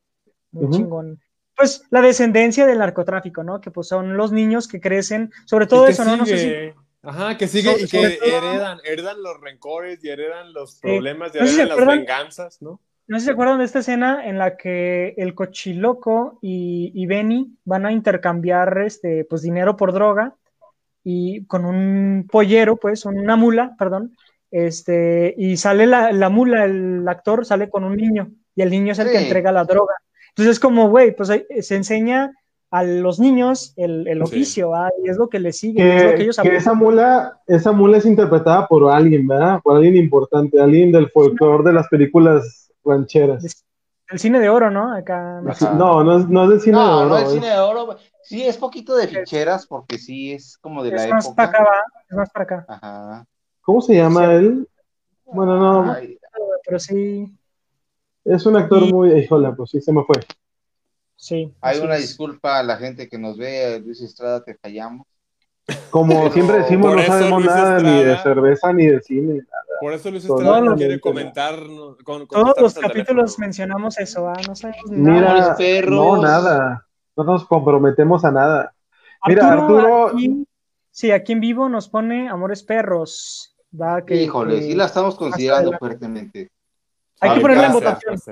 Muy 0.51 0.69
chingón. 0.71 1.21
Pues 1.55 1.83
la 1.89 2.01
descendencia 2.01 2.65
del 2.65 2.79
narcotráfico, 2.79 3.43
¿no? 3.43 3.61
Que 3.61 3.69
pues 3.71 3.87
son 3.87 4.17
los 4.17 4.31
niños 4.33 4.67
que 4.67 4.81
crecen, 4.81 5.31
sobre 5.45 5.67
todo 5.67 5.87
eso, 5.87 6.03
¿no? 6.03 6.17
No 6.17 6.25
sé 6.25 6.37
si. 6.37 6.79
Ajá, 7.03 7.37
que 7.37 7.47
sigue 7.47 7.69
Sobre- 7.71 7.83
y 7.83 7.87
que 7.87 8.17
todo- 8.17 8.37
heredan, 8.37 8.79
heredan 8.85 9.21
los 9.21 9.39
rencores 9.41 10.03
y 10.03 10.09
heredan 10.09 10.53
los 10.53 10.79
problemas 10.79 11.35
y 11.35 11.39
No 11.39 11.45
sé 11.45 11.51
si 11.51 11.59
heredan 11.59 11.67
se 11.67 11.69
las 11.69 11.71
acuerdan- 11.83 11.99
venganzas, 11.99 12.61
¿no? 12.61 12.79
No 13.07 13.17
sé 13.17 13.19
si 13.21 13.25
se 13.25 13.31
acuerdan 13.33 13.59
de 13.59 13.65
esta 13.65 13.79
escena 13.79 14.25
en 14.25 14.37
la 14.37 14.55
que 14.55 15.13
el 15.17 15.35
cochiloco 15.35 16.39
y, 16.41 16.91
y 16.95 17.05
Benny 17.05 17.57
van 17.65 17.85
a 17.85 17.91
intercambiar 17.91 18.77
este, 18.85 19.25
pues, 19.25 19.41
dinero 19.41 19.75
por 19.75 19.91
droga 19.91 20.35
y 21.03 21.45
con 21.47 21.65
un 21.65 22.25
pollero, 22.31 22.77
pues, 22.77 23.03
una 23.05 23.35
mula, 23.35 23.75
perdón, 23.77 24.15
este, 24.51 25.33
y 25.37 25.57
sale 25.57 25.85
la, 25.85 26.13
la 26.13 26.29
mula, 26.29 26.63
el 26.63 27.05
actor 27.09 27.45
sale 27.45 27.69
con 27.69 27.83
un 27.83 27.97
niño 27.97 28.31
y 28.55 28.61
el 28.61 28.69
niño 28.69 28.93
es 28.93 28.99
el 28.99 29.11
que 29.11 29.17
Sí. 29.17 29.25
entrega 29.25 29.51
la 29.51 29.65
droga. 29.65 29.95
Entonces 30.29 30.53
es 30.53 30.59
como, 30.61 30.89
güey, 30.89 31.13
pues 31.13 31.29
se 31.59 31.75
enseña 31.75 32.31
a 32.75 32.81
los 32.83 33.19
niños 33.19 33.73
el, 33.77 34.07
el 34.07 34.23
oficio, 34.23 34.71
y 35.03 35.07
es 35.09 35.17
lo 35.17 35.29
que 35.29 35.39
les 35.39 35.59
sigue, 35.59 35.95
es 35.95 36.03
lo 36.03 36.09
que 36.17 36.23
ellos 36.23 36.35
que 36.37 36.41
aprenden. 36.41 36.59
esa 36.61 36.73
mula, 36.73 37.39
esa 37.45 37.71
mula 37.71 37.97
es 37.97 38.05
interpretada 38.07 38.67
por 38.67 38.89
alguien, 38.91 39.27
¿verdad? 39.27 39.59
Por 39.63 39.75
alguien 39.75 39.95
importante, 39.95 40.59
alguien 40.59 40.91
del 40.91 41.07
folclore 41.11 41.63
de 41.63 41.73
las 41.73 41.87
películas 41.87 42.71
rancheras. 42.83 43.63
El 44.09 44.17
cine 44.17 44.39
de 44.39 44.49
oro, 44.49 44.71
¿no? 44.71 44.91
Acá. 44.91 45.39
Ajá. 45.47 45.73
No, 45.75 46.03
no 46.03 46.17
es, 46.17 46.27
no 46.27 46.43
es 46.45 46.49
del 46.49 46.61
cine 46.61 46.79
de 46.79 46.83
oro, 46.83 47.09
no 47.09 47.17
es 47.19 47.31
cine 47.31 47.47
de 47.47 47.59
oro. 47.59 47.95
Sí, 48.23 48.41
es 48.43 48.57
poquito 48.57 48.95
de 48.95 49.07
ficheras 49.07 49.67
porque 49.67 49.99
sí 49.99 50.33
es 50.33 50.57
como 50.57 50.83
de 50.83 50.91
la 50.93 51.03
Es 51.05 51.11
más 51.11 51.29
para 51.29 51.49
época. 51.49 51.59
acá, 51.61 51.69
¿va? 51.69 51.77
Es 52.09 52.17
más 52.17 52.29
para 52.31 52.43
acá. 52.43 52.65
Ajá. 52.69 53.25
¿Cómo 53.61 53.81
se 53.81 53.95
llama 53.95 54.25
Sí. 54.25 54.31
él? 54.33 54.67
Bueno, 55.25 55.57
no, 55.59 55.91
Ay, 55.91 56.17
Pero 56.65 56.79
sí. 56.79 57.31
Es 58.25 58.45
un 58.47 58.55
actor 58.57 58.81
Y- 58.81 58.91
muy, 58.91 59.11
híjole, 59.13 59.51
pues 59.55 59.69
sí 59.69 59.79
se 59.79 59.93
me 59.93 60.03
fue. 60.05 60.15
Sí. 61.15 61.53
Hay 61.61 61.79
una 61.79 61.95
es. 61.95 62.01
disculpa 62.01 62.59
a 62.59 62.63
la 62.63 62.77
gente 62.77 63.07
que 63.07 63.17
nos 63.17 63.37
ve, 63.37 63.81
Luis 63.83 64.01
Estrada, 64.01 64.43
te 64.43 64.55
fallamos. 64.55 65.07
Como 65.91 66.19
Pero 66.23 66.31
siempre 66.33 66.57
decimos, 66.57 66.93
no 66.95 67.01
sabemos 67.03 67.43
Luis 67.43 67.55
nada 67.55 67.79
ni 67.79 68.03
de 68.03 68.17
cerveza 68.17 68.73
ni 68.73 68.85
de 68.87 68.99
cine. 69.01 69.41
Por 69.79 69.93
eso 69.93 70.11
Luis. 70.11 70.25
Estrada 70.25 70.59
no 70.61 70.75
quiere 70.75 70.99
comentar. 70.99 71.57
no- 71.59 71.95
con- 72.03 72.27
Todos 72.27 72.55
los 72.59 72.73
capítulos 72.73 73.05
teléfono. 73.35 73.45
mencionamos 73.45 73.97
eso, 73.97 74.27
ah, 74.27 74.33
no 74.47 74.55
sabemos 74.55 74.91
nada. 74.91 75.31
Mira, 75.33 75.55
perros. 75.55 75.91
no, 75.95 76.21
nada. 76.21 76.85
No 77.15 77.23
nos 77.23 77.45
comprometemos 77.45 78.25
a 78.25 78.31
nada. 78.31 78.73
Mira, 79.25 79.53
Arturo- 79.53 80.07
aquí- 80.07 80.45
sí, 80.91 81.11
aquí 81.11 81.31
en 81.31 81.39
vivo 81.39 81.69
nos 81.69 81.87
pone 81.87 82.27
Amores 82.27 82.63
Perros. 82.63 83.55
Va, 83.79 84.03
que, 84.03 84.15
Híjole, 84.21 84.55
que- 84.55 84.61
sí 84.63 84.75
la 84.75 84.85
estamos 84.85 85.15
considerando 85.15 85.71
fuertemente. 85.79 86.51
Hay 87.21 87.35
que 87.35 87.41
ponerla 87.41 87.67
en 87.67 87.73
votación. 87.73 88.17
Sí, 88.19 88.31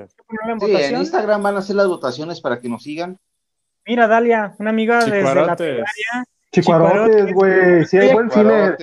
en. 0.76 0.96
Instagram 0.98 1.42
van 1.42 1.56
a 1.56 1.58
hacer 1.60 1.76
las 1.76 1.86
votaciones 1.88 2.40
para 2.40 2.58
que 2.60 2.68
nos 2.68 2.82
sigan. 2.82 3.18
Mira, 3.86 4.06
Dalia, 4.06 4.54
una 4.58 4.70
amiga 4.70 5.04
desde 5.04 5.22
la 5.22 5.56
primaria. 5.56 5.84
Chicuarotes, 6.52 7.32
güey. 7.32 7.84
Sí, 7.86 7.96
hay 7.98 8.12
buen 8.12 8.30
cine. 8.30 8.76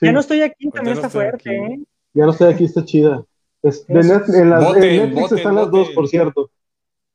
Ya 0.00 0.12
no 0.12 0.20
estoy 0.20 0.42
aquí, 0.42 0.64
Pues 0.66 0.74
también 0.74 0.96
está 0.96 1.08
fuerte. 1.08 1.56
¿eh? 1.56 1.78
ya 2.12 2.24
no 2.26 2.32
estoy 2.32 2.52
aquí, 2.52 2.64
está 2.64 2.84
chida. 2.84 3.24
Es- 3.62 3.86
de 3.86 4.00
Eso. 4.00 4.14
Net- 4.20 4.34
en, 4.34 4.50
las- 4.50 4.60
en 4.62 4.66
Voten, 4.68 4.96
Netflix 4.96 5.20
voten, 5.22 5.38
están 5.38 5.54
las 5.54 5.70
dos, 5.70 5.90
por 5.90 6.08
cierto. 6.08 6.50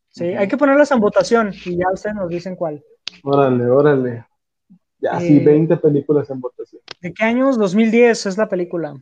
Sí, 0.10 0.24
hay 0.26 0.48
que 0.48 0.58
ponerlas 0.58 0.90
en 0.92 1.00
votación 1.00 1.54
y 1.66 1.78
ya 1.78 1.86
ustedes 1.94 2.16
nos 2.16 2.30
dicen 2.30 2.56
cuál. 2.56 2.84
Órale, 3.24 3.66
órale. 3.70 4.26
Ya, 5.00 5.20
sí, 5.20 5.38
Eh, 5.38 5.44
20 5.46 5.78
películas 5.78 6.30
en 6.30 6.40
votación. 6.42 6.82
¿De 7.02 7.14
qué 7.14 7.24
años? 7.24 7.58
2010 7.60 8.26
es 8.26 8.38
la 8.38 8.50
película. 8.50 8.96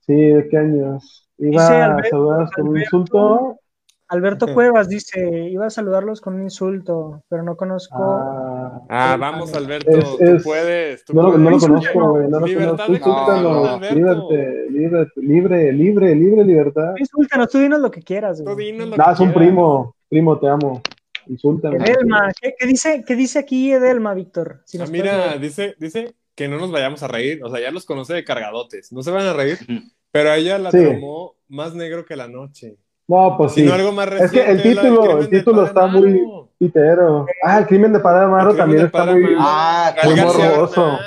Sí, 0.00 0.14
¿de 0.14 0.48
qué 0.48 0.58
años? 0.58 1.25
Iba 1.38 1.62
Dice 1.62 1.74
a 1.74 1.84
Alberto- 1.86 2.10
saludar 2.10 2.48
con 2.54 2.68
un 2.68 2.76
Alberto. 2.76 2.96
insulto. 2.96 3.60
Alberto 4.08 4.54
Cuevas 4.54 4.88
dice, 4.88 5.48
iba 5.50 5.66
a 5.66 5.70
saludarlos 5.70 6.20
con 6.20 6.34
un 6.34 6.42
insulto, 6.44 7.24
pero 7.28 7.42
no 7.42 7.56
conozco. 7.56 7.96
Ah, 7.98 8.82
Ah, 8.88 9.16
vamos, 9.18 9.52
Alberto. 9.54 9.90
Es- 9.90 10.04
tú 10.16 10.24
es- 10.24 10.44
puedes. 10.44 11.04
Tú 11.04 11.12
no, 11.14 11.22
lo, 11.22 11.32
no 11.38 11.50
lo 11.50 11.58
puedes. 11.58 11.62
conozco, 11.66 12.10
güey. 12.10 12.28
No 12.28 12.38
lo 12.40 12.46
Libertad 12.46 12.86
conozco. 12.86 13.80
Líbrete, 13.92 14.66
líbrete, 14.70 15.20
libre, 15.20 15.72
libre, 15.72 16.14
libre, 16.14 16.44
libertad. 16.44 16.94
Insúltanos, 16.96 17.48
tú 17.50 17.58
dinos 17.58 17.80
lo 17.80 17.90
que 17.90 18.00
quieras. 18.02 18.38
Tú 18.38 18.44
güey. 18.52 18.72
dinos 18.72 18.88
lo 18.90 18.96
No, 18.96 19.04
que 19.04 19.10
es 19.10 19.18
un 19.20 19.26
quieras. 19.32 19.44
primo. 19.48 19.96
Primo, 20.08 20.38
te 20.38 20.48
amo. 20.48 20.80
Insúltame. 21.26 21.76
Edelma, 21.78 22.30
¿qué, 22.40 22.54
qué 22.56 22.66
dice, 22.66 23.04
¿qué 23.04 23.16
dice 23.16 23.40
aquí 23.40 23.72
Edelma, 23.72 24.14
Víctor? 24.14 24.62
Si 24.66 24.78
Ah, 24.78 24.82
nos 24.82 24.90
puedes 24.90 25.02
mira, 25.04 25.36
dice, 25.38 25.74
dice 25.80 26.14
que 26.36 26.46
no 26.46 26.58
nos 26.58 26.70
vayamos 26.70 27.02
a 27.02 27.08
reír. 27.08 27.42
O 27.42 27.50
sea, 27.50 27.60
ya 27.60 27.72
los 27.72 27.84
conoce 27.84 28.14
de 28.14 28.22
cargadotes. 28.24 28.92
No 28.92 29.02
se 29.02 29.10
van 29.10 29.26
a 29.26 29.32
reír. 29.32 29.58
pero 30.10 30.30
a 30.30 30.36
ella 30.36 30.58
la 30.58 30.70
Sí. 30.70 30.82
tomó 30.84 31.34
más 31.48 31.74
negro 31.74 32.04
que 32.04 32.16
la 32.16 32.28
noche. 32.28 32.76
No, 33.08 33.36
pues 33.36 33.52
sí. 33.52 33.60
Sino 33.60 33.74
algo 33.74 33.92
más 33.92 34.08
Es 34.12 34.30
que 34.32 34.40
el 34.40 34.56
reciente, 34.56 34.80
título- 34.82 35.18
el 35.20 35.28
título 35.30 35.64
está 35.64 35.86
muy-. 35.86 36.20
Pitero. 36.58 37.26
Ah, 37.44 37.58
el 37.58 37.66
crimen 37.66 37.92
de 37.92 38.00
Padre 38.00 38.24
Amaro 38.24 38.50
El 38.50 38.56
crimen 38.56 38.90
también 38.90 39.20
está 39.20 39.30
muy. 39.30 39.36
Ah, 39.38 39.94
muy 40.04 40.14
morboso. 40.16 40.98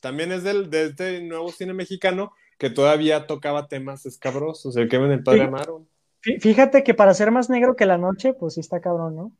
También 0.00 0.30
es 0.32 0.44
del, 0.44 0.68
de 0.70 0.84
este 0.86 1.22
nuevo 1.22 1.50
cine 1.50 1.72
mexicano 1.72 2.32
que 2.58 2.68
todavía 2.70 3.26
tocaba 3.26 3.66
temas 3.66 4.04
escabrosos. 4.06 4.76
El 4.76 4.88
crimen 4.88 5.08
del 5.08 5.22
padre 5.22 5.40
Sí. 5.40 5.44
Amaro. 5.46 5.86
Fí- 6.22 6.38
Fíjate 6.40 6.82
que 6.84 6.92
para 6.94 7.14
ser 7.14 7.30
más 7.30 7.48
negro 7.48 7.74
que 7.76 7.86
la 7.86 7.96
noche, 7.98 8.34
pues 8.34 8.54
sí 8.54 8.60
está 8.60 8.80
cabrón, 8.80 9.16
¿no? 9.16 9.32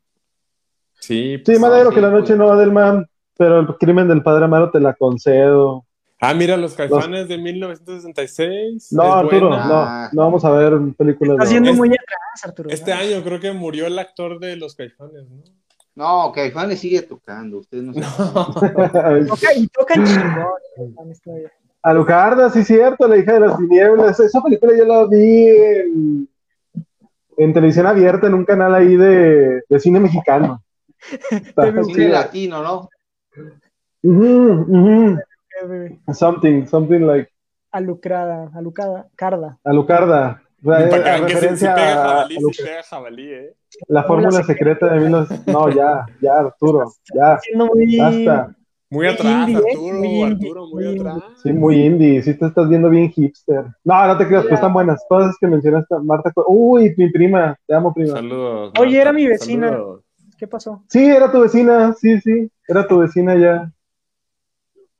Sí. 0.99 1.35
Sí, 1.37 1.43
pues, 1.45 1.59
más 1.59 1.71
negro 1.71 1.89
sí, 1.89 1.95
que 1.95 2.01
la 2.01 2.09
noche 2.09 2.27
pues. 2.35 2.37
no, 2.39 2.51
Adelman. 2.51 3.07
Pero 3.37 3.59
el 3.59 3.67
crimen 3.77 4.07
del 4.07 4.21
Padre 4.23 4.45
Amaro 4.45 4.69
te 4.71 4.79
la 4.79 4.93
concedo. 4.95 5.85
Ah, 6.23 6.35
mira, 6.35 6.55
Los 6.55 6.75
Caifanes 6.75 7.27
de 7.27 7.37
1966. 7.39 8.91
No, 8.93 9.11
Arturo, 9.13 9.49
buena. 9.49 9.65
no, 9.67 10.09
no 10.13 10.21
vamos 10.21 10.45
a 10.45 10.51
ver 10.51 10.73
películas 10.95 11.33
Estás 11.33 11.49
de 11.49 11.55
yendo 11.55 11.71
Es- 11.71 11.77
muy 11.77 11.89
atrás, 11.89 12.43
Arturo. 12.45 12.69
Este 12.69 12.91
¿no? 12.93 12.97
año 13.01 13.23
creo 13.23 13.39
que 13.39 13.51
murió 13.51 13.87
el 13.87 13.97
actor 13.97 14.39
de 14.39 14.55
Los 14.55 14.75
Caifanes, 14.75 15.27
¿no? 15.29 15.41
No, 15.95 16.31
Caifanes 16.31 16.79
sigue 16.79 17.01
tocando. 17.01 17.57
Ustedes 17.57 17.83
no, 17.83 17.93
Toca- 19.27 19.53
y 19.55 19.67
tocan 19.67 20.05
chingón. 20.05 20.45
Caifanes 20.75 21.21
todavía. 21.21 21.51
Alucarda, 21.83 22.49
sí, 22.51 22.63
cierto, 22.63 23.07
la 23.07 23.17
hija 23.17 23.33
de 23.33 23.39
las 23.39 23.57
tinieblas. 23.57 24.19
Esa 24.19 24.41
película 24.43 24.73
yo 24.77 24.85
la 24.85 25.05
vi 25.07 25.47
en, 25.47 26.29
en 27.37 27.53
televisión 27.53 27.87
abierta, 27.87 28.27
en 28.27 28.35
un 28.35 28.45
canal 28.45 28.75
ahí 28.75 28.95
de, 28.95 29.63
de 29.67 29.79
cine 29.79 29.99
mexicano. 29.99 30.63
Está. 31.31 31.83
Cine 31.83 32.09
latino, 32.09 32.61
¿no? 32.61 32.89
Ujú. 34.03 35.17
Eh, 35.17 35.23
Something, 36.13 36.65
something 36.67 37.01
like 37.01 37.29
Alucrada, 37.71 38.51
alucada, 38.53 39.07
carda. 39.15 39.57
Alucarda. 39.63 40.41
A 40.65 40.79
sí 40.83 41.23
referencia 41.23 41.73
pega 41.73 41.93
a- 41.93 42.05
jabalí, 42.05 42.35
a 42.35 42.39
sí 42.39 42.43
Luc- 42.45 42.63
pega 42.63 42.83
jabalí, 42.83 43.31
¿eh? 43.31 43.53
la 43.87 44.03
fórmula 44.03 44.43
secreta 44.43 44.93
de 44.93 44.99
1900. 44.99 45.47
No, 45.47 45.69
ya, 45.69 46.05
ya, 46.21 46.39
Arturo, 46.39 46.91
ya, 47.13 47.39
muy. 47.55 47.97
basta. 47.97 48.55
Muy 48.89 49.07
atrás, 49.07 49.47
indie, 49.47 49.55
¿eh? 49.55 49.63
Arturo, 49.71 49.97
Muy 49.97 50.07
indie, 50.09 50.25
Arturo, 50.25 50.67
muy 50.67 50.83
muy 50.83 50.95
atrás. 50.99 51.23
Sí, 51.41 51.53
muy 51.53 51.85
indie, 51.85 52.21
sí 52.21 52.33
te 52.37 52.45
estás 52.45 52.67
viendo 52.67 52.89
bien 52.89 53.09
hipster. 53.09 53.63
No, 53.85 54.05
no 54.05 54.17
te 54.17 54.27
creas, 54.27 54.43
pues 54.43 54.55
están 54.55 54.73
buenas. 54.73 55.01
Todas 55.07 55.27
esas 55.27 55.37
que 55.39 55.47
mencionaste, 55.47 55.95
Marta. 56.03 56.29
Co- 56.33 56.43
Uy, 56.49 56.93
mi 56.97 57.09
prima, 57.09 57.55
te 57.65 57.73
amo, 57.73 57.93
prima. 57.93 58.15
Saludos. 58.15 58.73
Oye, 58.77 58.97
Marta, 58.97 59.01
era 59.01 59.13
mi 59.13 59.27
vecina. 59.29 59.69
saludos. 59.69 60.03
¿Qué 60.37 60.45
pasó? 60.47 60.83
Sí, 60.89 61.05
era 61.05 61.31
tu 61.31 61.39
vecina, 61.39 61.93
sí, 61.93 62.19
sí, 62.19 62.51
era 62.67 62.85
tu 62.85 62.99
vecina 62.99 63.35
ya. 63.37 63.71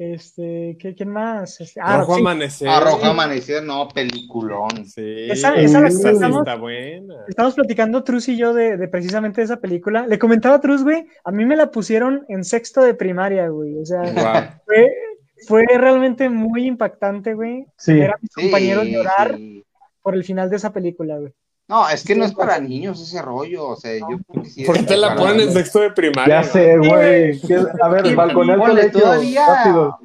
Este, 0.03 0.77
¿qué, 0.79 0.95
¿quién 0.95 1.09
más? 1.09 1.61
Este, 1.61 1.79
ah, 1.83 1.99
Rojo 1.99 2.15
sí, 2.15 2.21
Amanecer. 2.21 2.67
Arroja 2.67 3.09
Amanecer, 3.11 3.63
no, 3.63 3.87
peliculón. 3.87 4.85
Sí, 4.87 5.27
Esa- 5.29 5.53
esa 5.55 5.79
la 5.79 5.89
estamos- 5.89 6.39
está 6.39 6.55
buena. 6.55 7.13
Estamos 7.27 7.53
platicando 7.53 8.03
Truz 8.03 8.27
y 8.29 8.35
yo 8.35 8.51
de, 8.55 8.77
de 8.77 8.87
precisamente 8.87 9.43
esa 9.43 9.57
película. 9.57 10.07
Le 10.07 10.17
comentaba 10.17 10.55
a 10.55 10.61
Truz, 10.61 10.83
güey, 10.83 11.05
a 11.23 11.31
mí 11.31 11.45
me 11.45 11.55
la 11.55 11.69
pusieron 11.69 12.25
en 12.29 12.43
sexto 12.43 12.81
de 12.81 12.95
primaria, 12.95 13.47
güey. 13.49 13.77
O 13.77 13.85
sea, 13.85 14.59
fue, 14.65 14.91
fue 15.47 15.65
realmente 15.77 16.29
muy 16.29 16.65
impactante, 16.65 17.35
güey. 17.35 17.67
Sí. 17.77 17.93
Ver 17.93 18.09
a 18.11 18.17
mis 18.19 18.31
Sí, 18.35 18.41
compañeros 18.41 18.85
llorar 18.87 19.35
sí. 19.37 19.63
por 20.01 20.15
el 20.15 20.23
final 20.23 20.49
de 20.49 20.55
esa 20.55 20.73
película, 20.73 21.17
güey. 21.19 21.31
No, 21.71 21.87
es 21.87 22.03
que 22.03 22.13
no 22.15 22.25
es 22.25 22.33
para 22.33 22.59
niños 22.59 23.01
ese 23.01 23.21
rollo. 23.21 23.69
O 23.69 23.75
sea, 23.77 23.97
yo 23.97 24.19
creo 24.27 24.43
que 24.43 24.49
sí 24.49 24.61
es 24.63 24.67
¿Por 24.67 24.75
qué 24.77 24.83
te 24.83 24.97
la 24.97 25.15
ponen 25.15 25.39
en 25.39 25.53
sexto 25.53 25.79
de 25.79 25.91
primaria? 25.91 26.41
Ya 26.41 26.43
sé, 26.47 26.77
güey. 26.77 27.39
¿Qué- 27.39 27.63
A 27.81 27.87
ver, 27.87 28.13
ponle 28.13 28.57
colegio, 28.57 28.91
todavía, 28.99 29.45
rápido. 29.47 29.99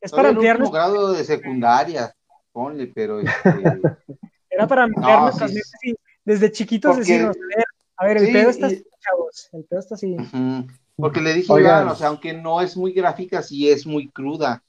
Es 0.00 0.12
para 0.12 0.28
ampliar, 0.28 0.54
el 0.54 0.62
último 0.62 0.72
grado 0.72 1.12
de 1.12 1.24
secundaria. 1.24 2.14
Ponle, 2.52 2.86
pero 2.94 3.18
este, 3.18 3.32
era 4.48 4.68
para 4.68 4.84
ampliar 4.84 5.18
No, 5.18 5.24
nuestras 5.24 5.50
sí, 5.50 5.56
mentes 5.56 5.72
y 5.82 5.94
desde 6.24 6.52
chiquitos 6.52 6.94
Porque- 6.96 7.12
decirnos, 7.12 7.36
a 7.36 7.56
ver, 7.56 7.64
a 7.96 8.06
ver, 8.06 8.16
el 8.18 8.26
Sí, 8.26 8.32
pedo 8.32 8.50
está 8.50 8.68
y- 8.70 8.74
así, 8.74 8.86
chavos, 9.00 9.48
el 9.52 9.64
pedo 9.64 9.80
está 9.80 9.94
así. 9.96 10.16
porque 10.96 11.20
le 11.20 11.34
dije, 11.34 11.52
Oigan. 11.52 11.88
O 11.88 11.94
sea, 11.96 12.06
aunque 12.06 12.32
no 12.34 12.60
es 12.60 12.76
muy 12.76 12.92
gráfica, 12.92 13.42
sí 13.42 13.68
es 13.68 13.84
muy 13.84 14.08
cruda. 14.10 14.62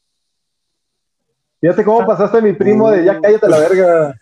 Fíjate 1.60 1.84
cómo 1.86 2.04
pasaste 2.08 2.42
mi 2.42 2.54
primo 2.54 2.90
de 2.90 3.06
ya 3.06 3.20
cállate 3.22 3.48
la 3.48 3.60
verga. 3.60 4.16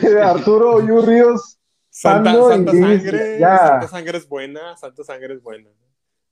De 0.00 0.22
Arturo 0.22 0.78
Ríos. 1.02 1.58
Santa, 1.90 2.32
Sangre. 2.32 3.38
ya. 3.38 3.58
Santa 3.58 3.88
Sangre 3.88 4.18
es 4.18 4.28
buena. 4.28 4.76
Santa 4.76 5.04
Sangre 5.04 5.34
es 5.34 5.42
buena. 5.42 5.68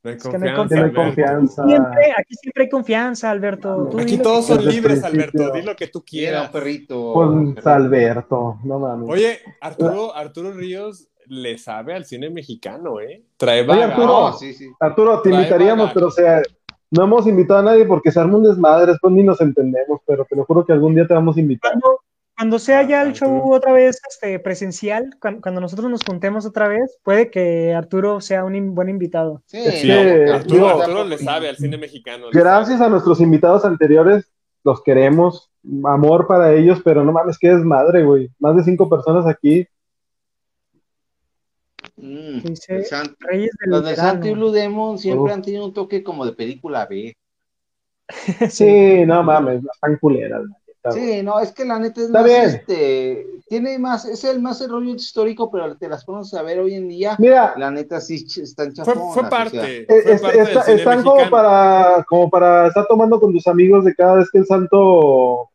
No 0.03 0.11
hay 0.11 0.17
Es 0.17 0.23
que 0.23 0.39
no 0.39 0.47
hay 0.47 0.93
confianza. 0.95 1.67
Siempre, 1.67 2.13
aquí 2.17 2.35
siempre 2.35 2.63
hay 2.65 2.71
confianza, 2.71 3.31
Alberto. 3.31 3.89
Tú 3.91 4.01
Aquí 4.01 4.17
todos 4.17 4.47
son 4.47 4.65
libres, 4.65 5.01
principio. 5.01 5.09
Alberto. 5.43 5.53
Di 5.53 5.63
lo 5.63 5.77
que 5.77 5.89
tú 5.89 6.03
Quiera 6.03 6.31
quieras. 6.39 6.51
perrito. 6.51 7.13
Pues 7.13 7.67
Alberto, 7.67 8.59
no 8.65 8.79
mames. 8.79 9.09
Oye, 9.11 9.41
Arturo, 9.61 10.17
Arturo 10.17 10.53
Ríos 10.53 11.09
le 11.27 11.59
sabe 11.59 11.95
al 11.95 12.07
cine 12.07 12.31
mexicano, 12.31 12.99
¿eh? 13.01 13.23
Trae 13.37 13.61
Oye, 13.61 13.69
vaga. 13.69 13.85
Arturo. 13.89 14.33
Sí, 14.33 14.55
sí. 14.55 14.71
Arturo, 14.81 15.21
te 15.21 15.29
Trae 15.29 15.41
invitaríamos, 15.43 15.91
pero 15.93 16.07
o 16.07 16.11
sea, 16.11 16.41
no 16.91 17.05
hemos 17.05 17.27
invitado 17.27 17.61
a 17.61 17.65
nadie 17.65 17.85
porque 17.85 18.11
se 18.11 18.19
arma 18.19 18.39
un 18.39 18.45
desmadre, 18.45 18.93
después 18.93 19.13
ni 19.13 19.23
nos 19.23 19.41
entendemos, 19.43 20.01
pero 20.07 20.25
te 20.25 20.35
lo 20.35 20.47
juro 20.47 20.65
que 20.65 20.73
algún 20.73 20.95
día 20.95 21.07
te 21.07 21.13
vamos 21.13 21.37
a 21.37 21.41
invitar. 21.41 21.73
Cuando, 21.73 22.01
cuando 22.41 22.59
sea 22.59 22.83
ya 22.89 23.03
el 23.03 23.09
Arturo. 23.09 23.27
show 23.33 23.53
otra 23.53 23.73
vez 23.75 24.01
este, 24.09 24.39
presencial, 24.39 25.11
cuan- 25.21 25.43
cuando, 25.43 25.61
nosotros 25.61 25.91
nos 25.91 26.01
juntemos 26.03 26.47
otra 26.47 26.69
vez, 26.69 26.99
puede 27.03 27.31
que 27.31 27.75
Arturo 27.75 28.23
sea 28.23 28.45
un 28.47 28.55
in- 28.55 28.75
buen 28.75 28.89
invitado. 28.89 29.43
Sí, 29.45 29.59
Es 29.59 29.81
Sí, 29.83 29.89
que, 29.89 30.31
Arturo, 30.33 30.55
digo, 30.55 30.69
Arturo 30.81 31.05
le 31.05 31.19
sabe 31.19 31.51
al 31.51 31.57
cine 31.59 31.77
mexicano. 31.77 32.29
Gracias 32.33 32.79
sabe. 32.79 32.87
a 32.87 32.91
nuestros 32.91 33.21
invitados 33.21 33.67
anteriores, 33.67 34.31
los 34.65 34.83
queremos, 34.83 35.51
amor 35.85 36.27
para 36.27 36.55
ellos, 36.55 36.81
pero 36.83 37.05
no 37.05 37.13
mames, 37.13 37.39
qué 37.39 37.49
desmadre, 37.51 38.05
güey. 38.05 38.31
Más 38.39 38.57
de 38.57 38.65
cinco 38.65 38.89
personas 38.89 39.27
aquí. 39.27 39.67
Mm, 41.97 42.41
Dice 42.41 42.83
Reyes 43.19 43.51
del 43.61 43.71
Los 43.71 43.85
de. 43.85 43.97
Santo 43.97 44.27
y 44.29 44.33
Blue 44.33 44.51
Demon 44.51 44.99
siempre 44.99 45.25
Uf. 45.25 45.33
han 45.33 45.43
tenido 45.43 45.67
un 45.67 45.75
toque 45.75 46.03
como 46.03 46.25
de 46.25 46.33
película 46.33 46.87
B. 46.87 47.15
Sí, 48.51 49.05
no 49.07 49.23
mames, 49.23 49.63
están 49.65 49.97
culeras. 49.99 50.43
La. 50.83 50.93
Sí, 50.93 51.23
no, 51.23 51.41
es 51.41 51.53
que 51.53 51.65
la 51.65 51.79
neta 51.79 52.01
es 52.01 52.07
Está 52.07 52.21
más, 52.21 52.27
bien. 52.29 52.45
este, 52.45 53.27
tiene 53.49 53.79
más, 53.79 54.05
es 54.05 54.25
el 54.25 54.41
más 54.41 54.61
el 54.61 54.71
rollo 54.71 54.95
histórico, 54.95 55.51
pero 55.51 55.77
te 55.77 55.89
las 55.89 56.05
pones 56.05 56.33
a 56.35 56.43
ver 56.43 56.61
hoy 56.61 56.75
en 56.75 56.89
día, 56.89 57.17
Mira, 57.19 57.55
la 57.57 57.71
neta 57.71 58.01
sí 58.01 58.25
están 58.41 58.75
Fue, 58.75 58.85
chafonas. 58.85 59.15
fue 59.15 59.29
parte. 59.29 59.61
sea, 59.61 59.67
eh, 59.67 59.85
fue 59.87 60.13
es- 60.15 60.21
parte 60.23 60.43
está- 60.43 60.73
están 60.73 61.03
como 61.03 61.31
para, 61.31 62.05
como 62.09 62.31
para 62.31 62.67
estar 62.69 62.87
tomando 62.87 63.21
con 63.21 63.33
tus 63.33 63.47
amigos 63.47 63.85
de 63.85 63.95
cada 63.95 64.17
vez 64.17 64.31
que 64.31 64.39
el 64.39 64.47
santo 64.47 65.51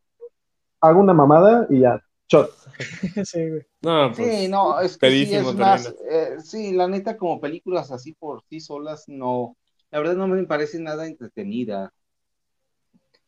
haga 0.81 0.97
una 0.99 1.14
mamada 1.14 1.65
y 1.69 1.80
ya, 1.80 1.99
shot. 2.27 2.52
Sí, 3.26 3.49
güey. 3.49 3.61
No, 3.81 4.11
pues. 4.15 4.18
Sí, 4.41 4.47
no, 4.49 4.80
es 4.81 4.97
que 4.97 5.10
sí 5.10 5.34
es 5.34 5.53
más, 5.56 5.95
eh, 6.10 6.35
sí, 6.43 6.73
la 6.73 6.88
neta, 6.88 7.15
como 7.18 7.39
películas 7.39 7.91
así 7.91 8.14
por 8.14 8.43
sí 8.49 8.60
solas, 8.60 9.06
no, 9.07 9.56
la 9.91 9.99
verdad 9.99 10.15
no 10.15 10.27
me 10.27 10.43
parece 10.43 10.80
nada 10.80 11.07
entretenida. 11.07 11.93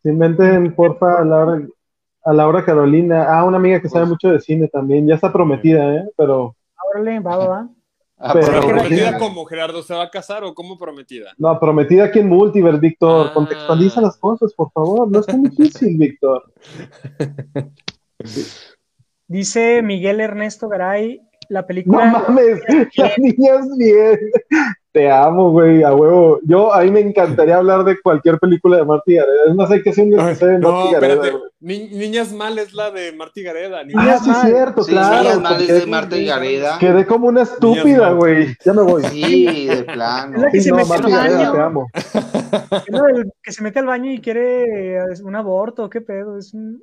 Se 0.03 0.09
inventen, 0.09 0.75
porfa, 0.75 1.19
a 1.21 1.25
Laura, 1.25 1.67
a 2.29 2.33
Laura 2.33 2.63
Carolina. 2.65 3.25
Ah, 3.29 3.43
una 3.45 3.57
amiga 3.57 3.81
que 3.81 3.89
sabe 3.89 4.05
mucho 4.05 4.29
de 4.29 4.39
cine 4.39 4.67
también. 4.67 5.07
Ya 5.07 5.15
está 5.15 5.31
prometida, 5.31 5.95
¿eh? 5.95 6.09
Pero, 6.17 6.55
Órale, 6.93 7.19
va, 7.21 7.37
va, 7.37 7.47
va. 7.47 7.69
Ah, 8.19 8.33
Pero- 8.33 8.61
prometida 8.61 9.11
sí. 9.13 9.17
como 9.19 9.45
Gerardo 9.45 9.83
se 9.83 9.93
va 9.93 10.03
a 10.03 10.09
casar 10.09 10.43
o 10.43 10.53
como 10.55 10.77
prometida. 10.77 11.33
no, 11.37 11.59
prometida 11.59 12.05
aquí 12.05 12.19
en 12.19 12.27
Multiverse, 12.29 12.79
Víctor. 12.79 13.27
Ah. 13.29 13.33
Contextualiza 13.33 14.01
las 14.01 14.17
cosas, 14.17 14.53
por 14.53 14.71
favor. 14.71 15.09
No 15.09 15.19
es 15.19 15.25
tan 15.27 15.43
difícil, 15.43 15.95
Víctor. 15.99 16.43
Dice 19.27 19.81
Miguel 19.83 20.19
Ernesto 20.21 20.67
Garay, 20.69 21.21
la 21.49 21.61
No 21.61 21.67
película. 21.67 22.05
mames, 22.05 22.59
las 22.95 23.17
niñas 23.17 23.67
bien. 23.77 24.19
Te 24.91 25.11
amo, 25.11 25.51
güey, 25.51 25.83
a 25.83 25.93
huevo. 25.93 26.39
Yo, 26.43 26.73
a 26.73 26.81
mí 26.81 26.89
me 26.89 27.01
encantaría 27.01 27.57
hablar 27.57 27.83
de 27.83 28.01
cualquier 28.01 28.39
película 28.39 28.77
de 28.77 28.85
Marty 28.85 29.13
Gareda. 29.15 29.43
Es 29.47 29.53
más, 29.53 29.69
hay 29.69 29.83
que 29.83 29.91
hacer 29.91 30.05
un 30.05 30.19
episodio 30.19 30.53
de 30.53 30.59
no, 30.59 30.71
Marty 30.71 30.93
Gareda, 30.93 31.13
espérate. 31.13 31.37
güey. 31.37 31.51
Ni- 31.59 31.87
Niñas 31.89 32.33
Mal 32.33 32.57
es 32.57 32.73
la 32.73 32.89
de 32.89 33.11
Marty 33.11 33.43
Gareda. 33.43 33.79
Ah, 33.81 33.83
Niñas 33.83 34.23
sí, 34.23 34.29
Mal. 34.31 34.47
cierto, 34.47 34.83
Sí, 34.83 34.91
claro. 34.91 35.21
Niñas 35.23 35.39
Mal 35.41 35.61
es 35.61 36.09
de 36.09 36.17
y 36.19 36.25
Gareda. 36.25 36.77
Quedé 36.79 37.05
como 37.05 37.27
una 37.27 37.43
estúpida, 37.43 38.11
güey. 38.13 38.55
Ya 38.65 38.73
me 38.73 38.81
voy. 38.81 39.03
Sí, 39.03 39.67
de 39.67 39.83
plano. 39.83 40.35
Es 40.37 40.41
la 40.41 40.51
que 40.51 40.57
Sí, 40.57 40.63
se 40.63 40.69
no, 40.71 40.77
mete 40.77 40.89
Marty 40.89 41.11
al 41.11 41.17
Gareda, 41.19 41.37
baño. 41.37 41.53
te 41.53 41.59
amo. 41.61 41.87
Es 41.93 43.31
que 43.43 43.51
se 43.51 43.61
mete 43.63 43.79
al 43.79 43.85
baño 43.85 44.11
y 44.11 44.19
quiere 44.19 44.95
eh, 44.97 45.03
un 45.23 45.35
aborto, 45.35 45.89
¿qué 45.89 46.01
pedo? 46.01 46.37
Es 46.39 46.53
un... 46.55 46.81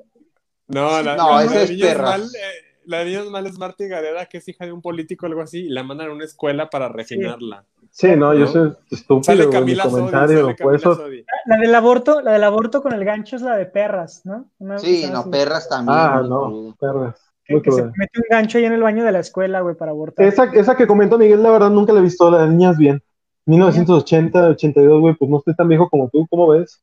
No, 0.69 1.03
la, 1.03 1.17
No, 1.17 1.39
de 1.41 1.65
es 1.65 1.73
perra. 1.81 2.11
Mal, 2.11 2.23
eh, 2.23 2.74
la 2.87 2.99
de 2.99 3.05
Niñas 3.07 3.27
Mal 3.27 3.47
es 3.47 3.59
Marty 3.59 3.89
Gareda, 3.89 4.27
que 4.27 4.39
es 4.39 4.49
hija 4.49 4.67
de 4.67 4.73
un 4.73 4.83
político 4.83 5.27
o 5.27 5.29
algo 5.29 5.41
así, 5.43 5.61
y 5.67 5.69
la 5.69 5.83
mandan 5.83 6.09
a 6.11 6.13
una 6.13 6.25
escuela 6.25 6.69
para 6.71 6.89
refinarla. 6.89 7.65
Sí, 7.91 8.17
no, 8.17 8.35
yo 8.35 8.41
¿No? 8.41 8.47
soy 8.49 8.73
estúpido, 8.91 9.23
Sale 9.25 9.49
Camila 9.51 9.85
Sodi, 9.85 9.93
comentario. 9.95 10.41
sale 10.43 10.57
Camila 10.57 10.77
eso, 10.77 10.95
Sodi. 10.97 11.25
La 11.47 11.57
del 11.59 11.75
aborto, 11.75 12.21
la 12.21 12.33
del 12.33 12.45
aborto 12.45 12.83
con 12.83 12.93
el 12.93 13.05
gancho 13.05 13.37
es 13.37 13.43
la 13.43 13.57
de 13.57 13.67
perras, 13.67 14.23
¿no? 14.25 14.51
Una 14.59 14.79
Sí, 14.79 15.07
no, 15.13 15.21
así. 15.21 15.31
perras 15.31 15.69
también. 15.69 15.97
ah, 15.99 16.23
no, 16.29 16.75
perras. 16.81 17.21
Que, 17.45 17.53
Muy 17.55 17.63
que 17.63 17.73
se 17.73 17.83
mete 17.83 18.19
un 18.21 18.25
gancho 18.31 18.59
ahí 18.59 18.65
en 18.65 18.73
el 18.73 18.83
baño 18.83 19.05
de 19.05 19.13
la 19.13 19.21
escuela, 19.21 19.61
güey, 19.61 19.75
para 19.77 19.91
abortar. 19.93 20.27
Esa, 20.27 20.45
esa 20.55 20.77
que 20.77 20.87
comentó 20.87 21.19
Miguel, 21.19 21.43
la 21.43 21.51
verdad 21.51 21.71
nunca 21.71 21.93
la 21.93 22.01
he 22.01 22.03
visto, 22.03 22.31
la 22.31 22.43
de 22.43 22.49
Niñas 22.49 22.79
Bien. 22.79 23.03
1980, 23.47 24.49
82, 24.49 25.01
güey, 25.01 25.15
pues 25.15 25.31
no 25.31 25.39
estoy 25.39 25.55
tan 25.55 25.69
viejo 25.69 25.89
como 25.91 26.09
tú, 26.09 26.27
¿cómo 26.31 26.49
ves? 26.49 26.83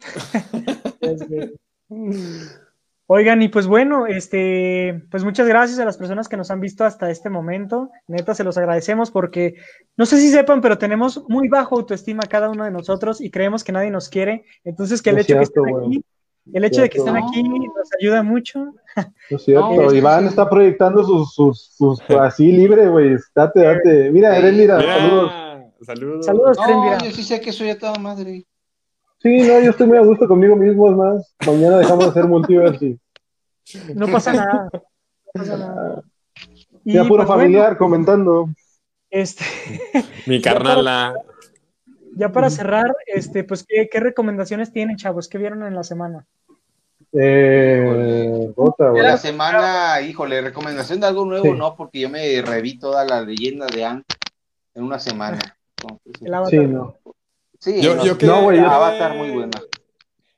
Oigan, 3.12 3.42
y 3.42 3.48
pues 3.48 3.66
bueno, 3.66 4.06
este, 4.06 5.02
pues 5.10 5.24
muchas 5.24 5.48
gracias 5.48 5.80
a 5.80 5.84
las 5.84 5.96
personas 5.96 6.28
que 6.28 6.36
nos 6.36 6.52
han 6.52 6.60
visto 6.60 6.84
hasta 6.84 7.10
este 7.10 7.28
momento. 7.28 7.90
Neta, 8.06 8.36
se 8.36 8.44
los 8.44 8.56
agradecemos 8.56 9.10
porque 9.10 9.56
no 9.96 10.06
sé 10.06 10.18
si 10.18 10.28
sepan, 10.30 10.60
pero 10.60 10.78
tenemos 10.78 11.24
muy 11.28 11.48
bajo 11.48 11.74
autoestima 11.74 12.22
cada 12.28 12.48
uno 12.48 12.62
de 12.62 12.70
nosotros 12.70 13.20
y 13.20 13.32
creemos 13.32 13.64
que 13.64 13.72
nadie 13.72 13.90
nos 13.90 14.08
quiere. 14.10 14.44
Entonces, 14.62 15.02
que 15.02 15.10
el 15.10 15.18
hecho 15.18 15.34
de 15.34 15.40
que 15.40 15.46
cierto, 15.46 15.66
estén 15.66 15.86
aquí, 15.86 16.04
el 16.52 16.64
hecho 16.64 16.82
de 16.82 16.88
que 16.88 16.98
Cierto. 17.00 17.16
estén 17.16 17.28
aquí 17.28 17.42
nos 17.42 17.88
ayuda 18.00 18.22
mucho. 18.22 18.74
No 19.28 19.36
es 19.36 19.42
cierto, 19.42 19.74
No, 19.74 19.92
Iván 19.92 20.26
está 20.26 20.48
proyectando 20.48 21.02
sus, 21.02 21.34
sus, 21.34 21.74
sus 21.76 22.00
así 22.10 22.52
libre, 22.52 22.86
güey. 22.86 23.16
Date, 23.34 23.60
date. 23.60 24.10
Mira. 24.12 24.38
Erendira, 24.38 24.78
Mira, 24.78 24.98
saludos. 25.00 25.32
saludos. 25.82 26.26
Saludos. 26.26 26.58
No, 26.58 26.98
yo 27.04 27.10
sí 27.10 27.24
sé 27.24 27.40
que 27.40 27.50
soy 27.50 27.70
a 27.70 27.76
toda 27.80 27.98
madre. 27.98 28.46
Sí, 29.22 29.38
no, 29.42 29.60
yo 29.60 29.70
estoy 29.70 29.86
muy 29.86 29.98
a 29.98 30.02
gusto 30.02 30.26
conmigo 30.26 30.56
mismo, 30.56 30.90
es 30.90 30.96
más. 30.96 31.34
Mañana 31.46 31.78
dejamos 31.78 32.04
de 32.04 32.10
hacer 32.10 32.24
multiverse. 32.26 32.86
y 32.86 32.98
No 33.94 34.06
pasa 34.08 34.32
nada. 34.32 34.68
No 34.72 34.80
pasa 35.34 35.56
nada. 35.56 36.02
Y, 36.84 36.94
Ya 36.94 37.02
puro 37.04 37.16
pues, 37.18 37.26
bueno, 37.28 37.42
familiar 37.42 37.76
comentando. 37.76 38.48
este, 39.10 39.44
Mi 40.26 40.40
carnala. 40.42 41.14
ya 42.16 42.32
para 42.32 42.48
cerrar, 42.48 42.94
este, 43.06 43.44
pues, 43.44 43.64
¿qué, 43.68 43.88
qué 43.92 44.00
recomendaciones 44.00 44.72
tienen, 44.72 44.96
chavos? 44.96 45.28
¿Qué 45.28 45.36
vieron 45.38 45.64
en 45.64 45.74
la 45.74 45.82
semana? 45.84 46.26
Eh, 47.12 48.52
otra, 48.56 48.86
De 48.86 48.90
güey. 48.92 49.02
la 49.02 49.16
semana, 49.18 50.00
híjole, 50.00 50.40
recomendación 50.40 51.00
de 51.00 51.06
algo 51.08 51.24
nuevo, 51.24 51.44
Sí. 51.44 51.52
no, 51.52 51.74
porque 51.76 52.00
yo 52.00 52.08
me 52.08 52.40
reví 52.40 52.78
toda 52.78 53.04
la 53.04 53.20
leyenda 53.20 53.66
de 53.66 53.84
Anne 53.84 54.02
en 54.74 54.84
una 54.84 54.98
semana. 54.98 55.38
Entonces, 55.76 56.22
El 56.22 56.34
Avatar. 56.34 56.50
Sí, 56.50 56.66
no. 56.66 56.96
Sí, 57.60 57.80
Yo- 57.80 57.94
no, 57.94 58.04
yo 58.04 58.18
quedé- 58.18 58.30
No, 58.30 58.42
güey, 58.42 58.58
yo- 58.58 58.66
Avatar 58.68 59.14
muy 59.16 59.30
buena. 59.30 59.58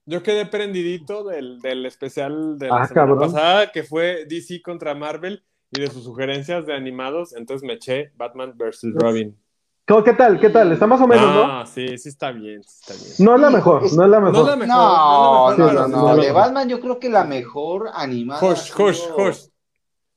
Yo 0.04 0.22
quedé 0.22 0.46
prendidito 0.46 1.22
del, 1.24 1.60
del 1.60 1.86
especial 1.86 2.58
de 2.58 2.68
la 2.68 2.74
Ah, 2.82 2.86
semana 2.88 2.94
cabrón. 3.14 3.18
pasada, 3.32 3.70
que 3.72 3.84
fue 3.84 4.26
DC 4.28 4.60
contra 4.60 4.94
Marvel 4.94 5.44
y 5.70 5.80
de 5.80 5.86
sus 5.88 6.04
sugerencias 6.04 6.66
de 6.66 6.74
animados, 6.74 7.34
entonces 7.34 7.66
me 7.66 7.74
eché 7.74 8.10
Batman 8.16 8.52
vs. 8.56 8.92
Robin. 8.94 9.38
¿Cómo- 9.86 10.02
¿Qué 10.04 10.12
tal? 10.12 10.38
¿Qué 10.40 10.50
tal? 10.50 10.70
Está 10.72 10.86
más 10.86 11.00
o 11.00 11.06
menos, 11.06 11.32
¿no? 11.34 11.42
Ah, 11.44 11.64
sí, 11.66 11.96
sí 11.98 12.08
está 12.08 12.30
bien, 12.32 12.62
sí 12.64 12.78
está 12.80 12.94
bien. 12.94 13.14
No 13.20 13.34
es 13.36 13.40
la 13.40 13.50
mejor, 13.50 13.82
no 13.82 14.04
es 14.04 14.10
la 14.10 14.20
No 14.20 14.26
mejor. 14.30 14.46
la 14.50 14.56
mejor, 14.56 14.68
No, 14.68 15.50
no 15.50 15.56
no, 15.56 15.68
es 15.68 15.74
la 15.74 15.86
mejor, 15.88 15.90
no, 16.08 16.16
no, 16.16 16.22
De. 16.22 16.32
Batman 16.32 16.68
yo 16.68 16.80
creo 16.80 16.98
que 16.98 17.08
la 17.08 17.24
mejor 17.24 17.90
animada. 17.94 18.44
Hush, 18.44 18.72
hush, 18.78 19.00
hush. 19.16 19.38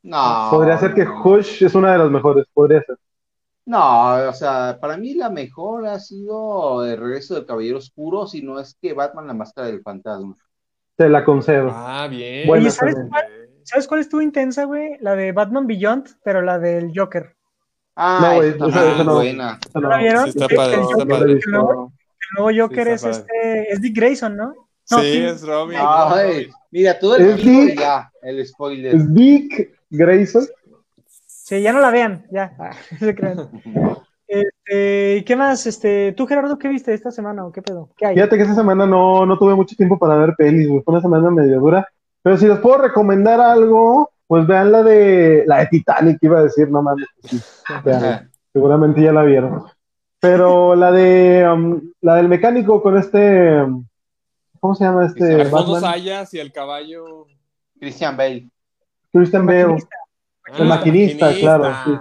No. 0.04 0.48
Podría 0.52 0.78
ser 0.78 0.94
que 0.94 1.06
no. 1.06 1.22
Hush 1.24 1.64
es 1.64 1.74
una 1.76 1.92
de 1.94 1.98
las 2.00 2.10
mejores, 2.12 2.46
podría 2.54 2.82
ser. 2.84 2.98
No, 3.66 4.30
o 4.30 4.34
sea, 4.34 4.78
para 4.80 4.96
mí 4.98 5.16
la 5.16 5.30
mejor 5.30 5.88
ha 5.88 6.00
sido 6.00 6.86
el 6.86 6.98
regreso 6.98 7.34
del 7.36 7.46
Caballero 7.46 7.80
Oscuro, 7.80 8.28
si 8.28 8.42
no 8.44 8.60
es 8.60 8.78
que 8.80 8.94
Batman 8.94 9.26
la 9.28 9.34
máscara 9.34 9.68
del 9.68 9.82
fantasma. 9.82 10.36
Te 10.96 11.10
la 11.10 11.26
concedo. 11.26 11.70
Ah, 11.74 12.08
bien. 12.10 12.48
¿sabes 12.72 12.96
cuál? 13.10 13.26
¿Sabes 13.64 13.88
cuál 13.88 14.00
estuvo 14.02 14.22
intensa, 14.22 14.66
güey? 14.66 14.98
La 15.00 15.16
de 15.16 15.32
Batman 15.32 15.66
Beyond, 15.66 16.08
pero 16.24 16.42
la 16.44 16.60
del 16.60 16.92
Joker. 16.96 17.36
Ah, 17.96 18.20
No, 18.22 18.36
güey, 18.36 18.50
esa 18.50 18.56
esa- 18.58 18.66
también 18.76 18.92
esa 18.92 19.00
es 19.02 19.06
no. 19.08 19.14
buena. 19.16 19.60
No. 19.74 19.82
¿La 19.90 19.98
vieron? 19.98 20.24
Sí, 20.26 20.30
está 20.30 20.48
padre, 20.56 20.74
el 20.76 20.82
está 20.82 20.94
Joker- 20.96 21.08
padre. 21.08 21.32
El 21.34 21.42
nuevo, 21.52 21.94
el 22.38 22.44
nuevo 22.44 22.62
Joker 22.68 22.88
Sí, 22.88 22.94
es 22.94 23.02
padre. 23.02 23.18
este, 23.18 23.74
es 23.74 23.82
Dick 23.82 23.96
Grayson, 23.96 24.38
¿no? 24.38 24.54
No, 24.92 25.00
sí, 25.00 25.12
sí. 25.14 25.18
es 25.24 25.42
Robin. 25.48 25.80
Ay, 25.82 26.50
mira, 26.70 27.00
todo 27.00 27.16
el 27.16 27.26
Es 27.32 27.36
giro 27.38 27.64
y 27.64 27.66
Dick. 27.72 27.80
ya, 27.80 28.12
el 28.22 28.46
spoiler. 28.46 28.94
Es 28.96 29.14
Dick 29.14 29.72
Grayson. 29.90 30.46
Sí, 31.46 31.62
ya 31.62 31.72
no 31.72 31.80
la 31.80 31.92
vean, 31.92 32.26
ya. 32.32 32.56
Ah, 32.58 32.72
se 33.00 33.14
crean. 33.14 33.38
Este, 34.28 35.18
¿y 35.18 35.24
qué 35.24 35.36
más? 35.36 35.68
Este, 35.68 36.12
¿tú, 36.14 36.26
Gerardo, 36.26 36.58
qué 36.58 36.68
viste 36.68 36.92
esta 36.92 37.12
semana 37.12 37.46
o 37.46 37.52
qué 37.52 37.62
pedo? 37.62 37.92
¿Qué 37.96 38.08
hay? 38.08 38.16
Fíjate 38.16 38.36
que 38.36 38.42
esta 38.42 38.56
semana 38.56 38.88
no, 38.88 39.28
no 39.28 39.38
tuve 39.38 39.54
mucho 39.54 39.76
tiempo 39.76 40.00
para 40.00 40.18
ver 40.18 40.34
pelis, 40.36 40.68
güey. 40.68 40.82
Fue 40.82 40.92
una 40.92 41.04
semana 41.04 41.30
medio 41.30 41.60
dura. 41.60 41.88
Pero 42.24 42.36
si 42.38 42.48
les 42.48 42.58
puedo 42.58 42.80
recomendar 42.80 43.40
algo, 43.40 44.10
pues 44.26 44.48
vean 44.48 44.72
la 44.72 44.82
de 44.82 45.44
la 45.46 45.60
de 45.60 45.68
Titanic, 45.68 46.18
iba 46.22 46.40
a 46.40 46.44
decir, 46.46 46.72
no 46.72 46.82
mames. 46.82 47.06
pues 47.22 47.32
sí, 47.32 47.74
vean, 47.84 48.32
seguramente 48.52 49.04
ya 49.04 49.12
la 49.12 49.22
vieron. 49.22 49.66
Pero 50.20 50.74
la 50.74 50.92
de 50.92 51.48
um, 51.48 51.80
la 52.02 52.16
del 52.16 52.28
mecánico 52.28 52.82
con 52.82 52.98
este 52.98 53.64
¿cómo 54.60 54.74
se 54.74 54.84
llama 54.84 55.06
este 55.06 55.42
Alfonso? 55.42 55.80
Sayas 55.80 56.34
y 56.34 56.40
el 56.40 56.52
caballo. 56.52 57.28
Christian 57.80 58.18
Bale. 58.18 58.50
Christian 59.12 59.46
Bale. 59.46 59.78
Maquinista. 60.48 60.62
El 60.62 60.68
maquinista, 60.68 61.34
claro, 61.34 61.74
sí. 61.86 61.92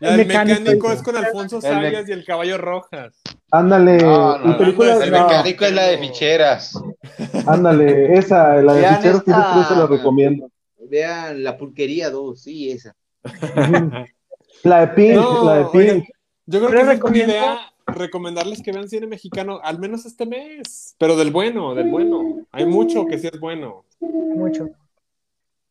El 0.00 0.16
mecánico. 0.18 0.60
mecánico 0.60 0.92
es 0.92 1.02
con 1.02 1.16
Alfonso 1.16 1.56
me- 1.56 1.62
Sayas 1.62 2.08
y 2.08 2.12
el 2.12 2.24
caballo 2.24 2.56
Rojas. 2.58 3.20
Ándale, 3.50 3.98
No, 3.98 4.38
no, 4.38 4.58
películas, 4.58 5.00
El 5.02 5.10
no, 5.10 5.22
mecánico 5.26 5.64
es 5.64 5.72
la 5.72 5.82
de 5.86 5.98
ficheras. 5.98 6.72
ándale, 7.46 8.14
esa, 8.16 8.56
la 8.62 8.74
de 8.74 8.82
que 9.02 9.08
esta. 9.08 9.54
yo 9.56 9.64
se 9.64 9.74
la 9.76 9.86
recomiendo. 9.86 10.50
Vean 10.90 11.42
La 11.42 11.56
Pulquería 11.58 12.10
2, 12.10 12.40
sí, 12.40 12.70
esa. 12.70 12.94
La 14.62 14.80
de 14.80 14.88
Pink, 14.88 15.14
No, 15.16 15.44
la 15.44 15.54
de 15.56 15.64
oigan, 15.64 15.96
Pink. 16.00 16.08
Yo 16.46 16.58
creo 16.60 16.70
que 16.70 16.76
es 16.76 16.82
buena 16.84 16.92
recomiendo- 16.94 17.32
idea 17.32 17.58
recomendarles 17.86 18.62
que 18.62 18.70
vean 18.72 18.88
cine 18.88 19.06
mexicano, 19.06 19.60
al 19.62 19.78
menos 19.78 20.04
este 20.06 20.26
mes, 20.26 20.94
pero 20.98 21.16
del 21.16 21.30
bueno, 21.30 21.74
del 21.74 21.88
bueno. 21.90 22.46
Hay 22.52 22.66
mucho 22.66 23.06
que 23.06 23.18
sí 23.18 23.28
es 23.32 23.40
bueno. 23.40 23.84
Mucho. 24.00 24.68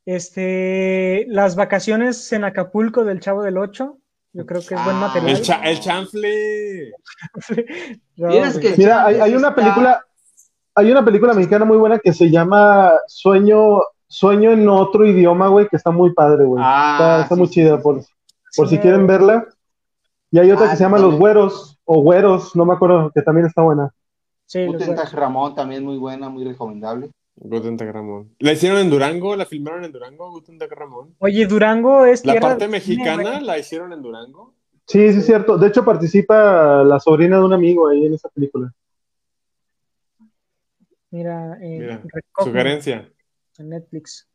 Este, 0.08 1.26
las 1.28 1.58
vacaciones 1.58 2.32
en 2.32 2.46
Acapulco 2.46 3.04
del 3.04 3.20
Chavo 3.20 3.44
del 3.44 3.58
Ocho, 3.58 3.98
yo 4.32 4.46
creo 4.46 4.62
que 4.62 4.74
es 4.76 4.84
buen 4.86 4.96
Ah, 4.96 5.00
material. 5.08 5.36
El, 5.36 5.42
cha- 5.42 5.62
el 5.64 5.80
chanfle. 5.82 6.94
No, 8.16 8.30
que- 8.60 8.76
Mira, 8.78 9.06
hay, 9.06 9.16
hay 9.20 9.36
una 9.36 9.54
película, 9.54 10.02
hay 10.76 10.92
una 10.92 11.04
película 11.04 11.34
mexicana 11.34 11.66
muy 11.66 11.76
buena 11.78 12.00
que 12.00 12.14
se 12.14 12.30
llama 12.32 12.94
Sueño, 13.08 13.82
Sueño 14.08 14.52
en 14.54 14.70
otro 14.70 15.06
idioma, 15.06 15.50
güey, 15.50 15.68
que 15.68 15.76
está 15.76 15.92
muy 15.92 16.14
padre, 16.14 16.46
güey. 16.46 16.64
Ah, 16.66 16.94
está 16.94 17.24
está 17.24 17.36
sí, 17.36 17.42
muy 17.42 17.50
chida, 17.50 17.82
por, 17.82 18.02
sí. 18.02 18.08
por 18.56 18.70
si 18.70 18.78
quieren 18.78 19.06
verla. 19.08 19.46
Y 20.32 20.40
hay 20.40 20.50
otra 20.52 20.68
Ah, 20.68 20.70
que 20.72 20.78
se 20.78 20.84
llama 20.84 20.98
también. 20.98 21.12
Los 21.12 21.20
Güeros, 21.20 21.80
o 21.84 22.02
Güeros, 22.02 22.56
no 22.56 22.64
me 22.66 22.74
acuerdo, 22.76 23.12
que 23.14 23.22
también 23.22 23.46
está 23.48 23.62
buena. 23.62 23.92
Sí, 24.46 24.66
Ramón 25.12 25.54
también 25.54 25.84
muy 25.84 25.98
buena, 25.98 26.30
muy 26.30 26.46
recomendable. 26.46 27.12
Guten 27.40 27.78
Tag 27.78 27.92
Ramón. 27.92 28.36
¿La 28.40 28.54
hicieron 28.54 28.80
en 28.80 28.90
Durango? 28.90 29.36
¿La 29.36 29.46
filmaron 29.46 29.84
en 29.86 29.92
Durango? 29.92 30.32
Guten 30.32 30.58
Tag 30.58 30.72
Ramón. 30.72 31.16
Oye, 31.20 31.46
Durango 31.46 32.06
es 32.06 32.26
¿La 32.26 32.34
tierra 32.34 32.48
parte 32.50 32.66
de 32.66 32.72
mexicana 32.72 33.40
la 33.40 33.60
hicieron 33.60 33.94
en 33.94 34.02
Durango? 34.02 34.56
Sí, 34.86 35.12
sí, 35.14 35.20
es 35.20 35.26
cierto. 35.26 35.58
De 35.58 35.68
hecho, 35.68 35.86
participa 35.86 36.84
la 36.84 37.00
sobrina 37.00 37.38
de 37.38 37.46
un 37.46 37.54
amigo 37.54 37.88
ahí 37.88 38.06
en 38.06 38.16
esa 38.16 38.30
película. 38.30 38.74
Mira, 41.12 41.58
eh, 41.62 41.80
Mira, 41.80 42.04
Sugerencia. 42.44 43.12
en 43.60 43.70
Netflix. 43.70 44.28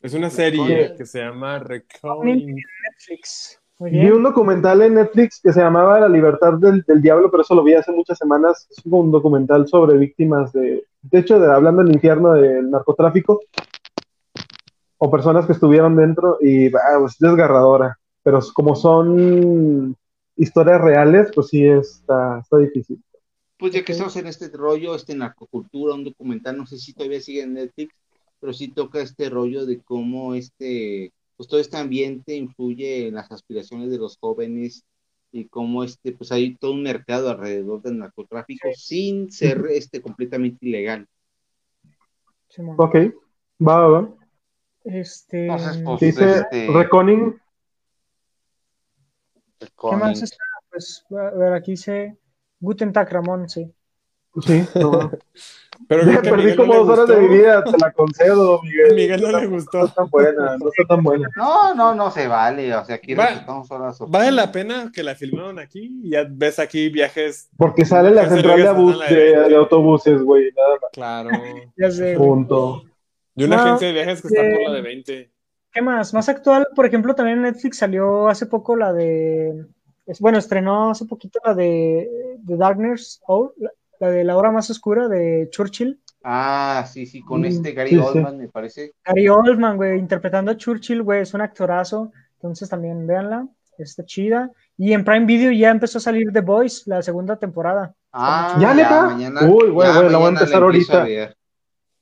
Es 0.00 0.14
una 0.14 0.30
serie 0.30 0.94
que 0.96 1.04
se 1.04 1.20
llama 1.20 1.58
Reconing. 1.58 2.56
Netflix. 2.56 3.59
Vi 3.80 4.10
un 4.10 4.22
documental 4.22 4.82
en 4.82 4.94
Netflix 4.94 5.40
que 5.42 5.54
se 5.54 5.60
llamaba 5.60 6.00
La 6.00 6.08
libertad 6.08 6.52
del, 6.54 6.82
del 6.82 7.00
diablo, 7.00 7.30
pero 7.30 7.42
eso 7.42 7.54
lo 7.54 7.64
vi 7.64 7.72
hace 7.72 7.90
muchas 7.92 8.18
semanas. 8.18 8.66
Es 8.70 8.84
un 8.84 9.10
documental 9.10 9.66
sobre 9.68 9.96
víctimas 9.96 10.52
de, 10.52 10.84
de 11.00 11.18
hecho, 11.18 11.40
de, 11.40 11.50
hablando 11.50 11.82
del 11.82 11.94
infierno 11.94 12.34
del 12.34 12.70
narcotráfico 12.70 13.40
o 14.98 15.10
personas 15.10 15.46
que 15.46 15.52
estuvieron 15.52 15.96
dentro 15.96 16.36
y 16.42 16.66
ah, 16.66 16.98
pues, 16.98 17.16
desgarradora. 17.18 17.98
Pero 18.22 18.40
como 18.52 18.76
son 18.76 19.96
historias 20.36 20.80
reales, 20.82 21.30
pues 21.34 21.48
sí 21.48 21.66
está, 21.66 22.40
está 22.40 22.58
difícil. 22.58 23.02
Pues 23.58 23.72
ya 23.72 23.82
que 23.82 23.92
estamos 23.92 24.14
en 24.16 24.26
este 24.26 24.48
rollo, 24.48 24.94
este 24.94 25.14
narcocultura, 25.14 25.94
un 25.94 26.04
documental, 26.04 26.58
no 26.58 26.66
sé 26.66 26.78
si 26.78 26.92
todavía 26.92 27.20
sigue 27.20 27.42
en 27.42 27.54
Netflix, 27.54 27.94
pero 28.40 28.52
sí 28.52 28.68
toca 28.68 29.00
este 29.00 29.30
rollo 29.30 29.64
de 29.64 29.80
cómo 29.80 30.34
este, 30.34 31.12
pues 31.40 31.48
todo 31.48 31.58
este 31.58 31.78
ambiente 31.78 32.36
influye 32.36 33.08
en 33.08 33.14
las 33.14 33.32
aspiraciones 33.32 33.90
de 33.90 33.96
los 33.96 34.18
jóvenes 34.18 34.84
y 35.32 35.48
cómo 35.48 35.82
este, 35.82 36.12
pues 36.12 36.30
hay 36.32 36.54
todo 36.58 36.72
un 36.72 36.82
mercado 36.82 37.30
alrededor 37.30 37.80
del 37.80 37.96
narcotráfico 37.96 38.68
sin 38.74 39.32
ser 39.32 39.64
este 39.70 40.02
completamente 40.02 40.66
ilegal. 40.66 41.08
Simón. 42.46 42.76
Ok, 42.78 42.94
va, 43.66 43.78
va, 43.78 43.88
va. 43.88 44.14
Este, 44.84 45.46
Entonces, 45.46 45.82
pues, 45.82 46.00
Dice 46.00 46.30
este, 46.40 46.66
Reconing, 46.74 47.40
¿qué 49.60 49.96
más 49.96 50.22
está? 50.22 50.44
Pues, 50.68 51.06
a 51.08 51.30
ver, 51.38 51.54
aquí 51.54 51.70
dice 51.70 52.18
Guten 52.58 52.92
Tag, 52.92 53.10
Ramón, 53.10 53.48
sí. 53.48 53.72
Sí, 54.42 54.64
no. 54.76 55.10
Pero 55.88 56.04
Ya 56.04 56.20
perdí 56.20 56.36
Miguel 56.42 56.56
no 56.58 56.62
como 56.66 56.74
dos 56.84 56.98
horas 56.98 57.08
de 57.08 57.22
mi 57.26 57.36
vida, 57.38 57.64
te 57.64 57.76
la 57.78 57.90
concedo, 57.92 58.60
Miguel. 58.62 58.94
Miguel 58.94 59.22
no 59.22 59.28
le 59.40 59.44
No 59.44 59.50
gustó. 59.50 59.84
está 59.86 59.94
tan 59.94 60.10
buena, 60.10 60.56
no 60.58 60.68
está 60.68 60.84
tan 60.86 61.02
buena. 61.02 61.28
No, 61.36 61.74
no, 61.74 61.94
no 61.94 62.10
se 62.10 62.28
vale, 62.28 62.74
o 62.74 62.84
sea, 62.84 62.96
aquí 62.96 63.14
Va- 63.14 63.26
respetamos 63.28 63.70
ahora 63.70 63.86
las 63.86 63.98
Vale 64.00 64.30
la 64.30 64.52
pena 64.52 64.90
que 64.94 65.02
la 65.02 65.14
filmaron 65.14 65.58
aquí 65.58 66.02
y 66.04 66.10
ya 66.10 66.26
ves 66.30 66.58
aquí 66.58 66.90
viajes. 66.90 67.48
Porque 67.56 67.86
sale 67.86 68.10
la 68.10 68.28
central 68.28 68.58
de, 68.58 68.68
abus- 68.68 68.96
la 68.96 69.06
de, 69.48 69.56
autobuses, 69.56 70.22
güey, 70.22 70.52
nada 70.54 70.68
más. 70.82 70.90
Claro. 70.92 71.30
Ya 71.78 71.90
sé. 71.90 72.14
güey. 72.14 72.28
Punto. 72.28 72.82
Y 73.34 73.44
una 73.44 73.56
No, 73.56 73.62
agencia 73.62 73.88
de 73.88 73.94
viajes 73.94 74.20
que 74.20 74.28
está 74.28 74.42
por 74.42 74.62
la 74.68 74.72
de 74.74 74.82
20. 74.82 75.30
¿Qué 75.72 75.82
más? 75.82 76.12
Más 76.12 76.28
actual, 76.28 76.68
por 76.76 76.84
ejemplo, 76.84 77.14
también 77.14 77.40
Netflix 77.42 77.78
salió 77.78 78.28
hace 78.28 78.44
poco 78.46 78.76
la 78.76 78.92
de. 78.92 79.64
Bueno, 80.18 80.38
estrenó 80.38 80.90
hace 80.90 81.06
poquito 81.06 81.38
la 81.44 81.54
de, 81.54 82.08
de 82.38 82.56
Darkness 82.56 83.20
Hour, 83.26 83.54
la, 84.00 84.10
de 84.10 84.24
la 84.24 84.36
hora 84.36 84.50
más 84.50 84.68
oscura 84.70 85.06
de 85.08 85.48
Churchill. 85.50 86.00
Ah, 86.24 86.84
sí, 86.90 87.06
sí, 87.06 87.22
con 87.22 87.42
Mm, 87.42 87.44
este 87.46 87.72
Gary 87.72 87.90
sí, 87.90 87.96
sí. 87.96 88.02
Oldman, 88.02 88.38
me 88.38 88.48
parece. 88.48 88.92
Gary 89.04 89.28
Oldman, 89.28 89.76
güey, 89.76 89.98
interpretando 89.98 90.50
a 90.50 90.56
Churchill, 90.56 91.02
güey, 91.02 91.22
es 91.22 91.32
un 91.34 91.40
actorazo. 91.40 92.10
Entonces 92.34 92.68
también 92.68 93.06
véanla, 93.06 93.46
está 93.78 94.04
chida. 94.04 94.50
Y 94.76 94.92
en 94.92 95.04
Prime 95.04 95.26
Video 95.26 95.52
ya 95.52 95.70
empezó 95.70 95.98
a 95.98 96.00
salir 96.00 96.32
The 96.32 96.40
Voice, 96.40 96.82
la 96.86 97.00
segunda 97.02 97.36
temporada. 97.38 97.94
Ah, 98.12 98.58
¿Ya, 98.60 98.74
neta? 98.74 99.02
mañana. 99.10 99.40
Uy, 99.44 99.70
güey, 99.70 99.92
güey, 99.94 100.10
la 100.10 100.18
voy 100.18 100.26
a 100.26 100.30
empezar 100.30 100.62
ahorita. 100.62 101.02
a. 101.02 101.06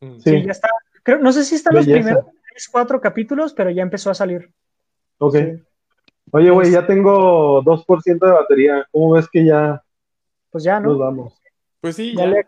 Mm. 0.01 0.19
Sí, 0.21 0.31
Sí, 0.31 0.43
ya 0.45 0.53
está. 0.53 0.69
Creo, 1.03 1.19
no 1.19 1.33
sé 1.33 1.45
si 1.45 1.55
están 1.57 1.75
los 1.75 1.85
primeros 1.87 2.25
tres, 2.51 2.69
cuatro 2.71 3.01
capítulos, 3.01 3.53
pero 3.55 3.71
ya 3.71 3.83
empezó 3.83 4.11
a 4.11 4.15
salir. 4.15 4.51
ok. 5.19 5.35
Sí. 5.37 5.63
Oye, 6.31 6.51
güey, 6.51 6.71
ya 6.71 6.87
tengo 6.87 7.63
2% 7.63 8.27
de 8.27 8.33
batería. 8.33 8.87
¿Cómo 8.93 9.13
ves 9.13 9.27
que 9.31 9.47
ya 9.47 9.83
Pues 10.51 10.63
ya, 10.65 10.79
¿no? 10.79 10.91
nos 10.91 10.99
vamos? 10.99 11.41
Pues 11.89 11.97
sí, 11.97 12.15
Ya 12.17 12.27
le. 12.27 12.47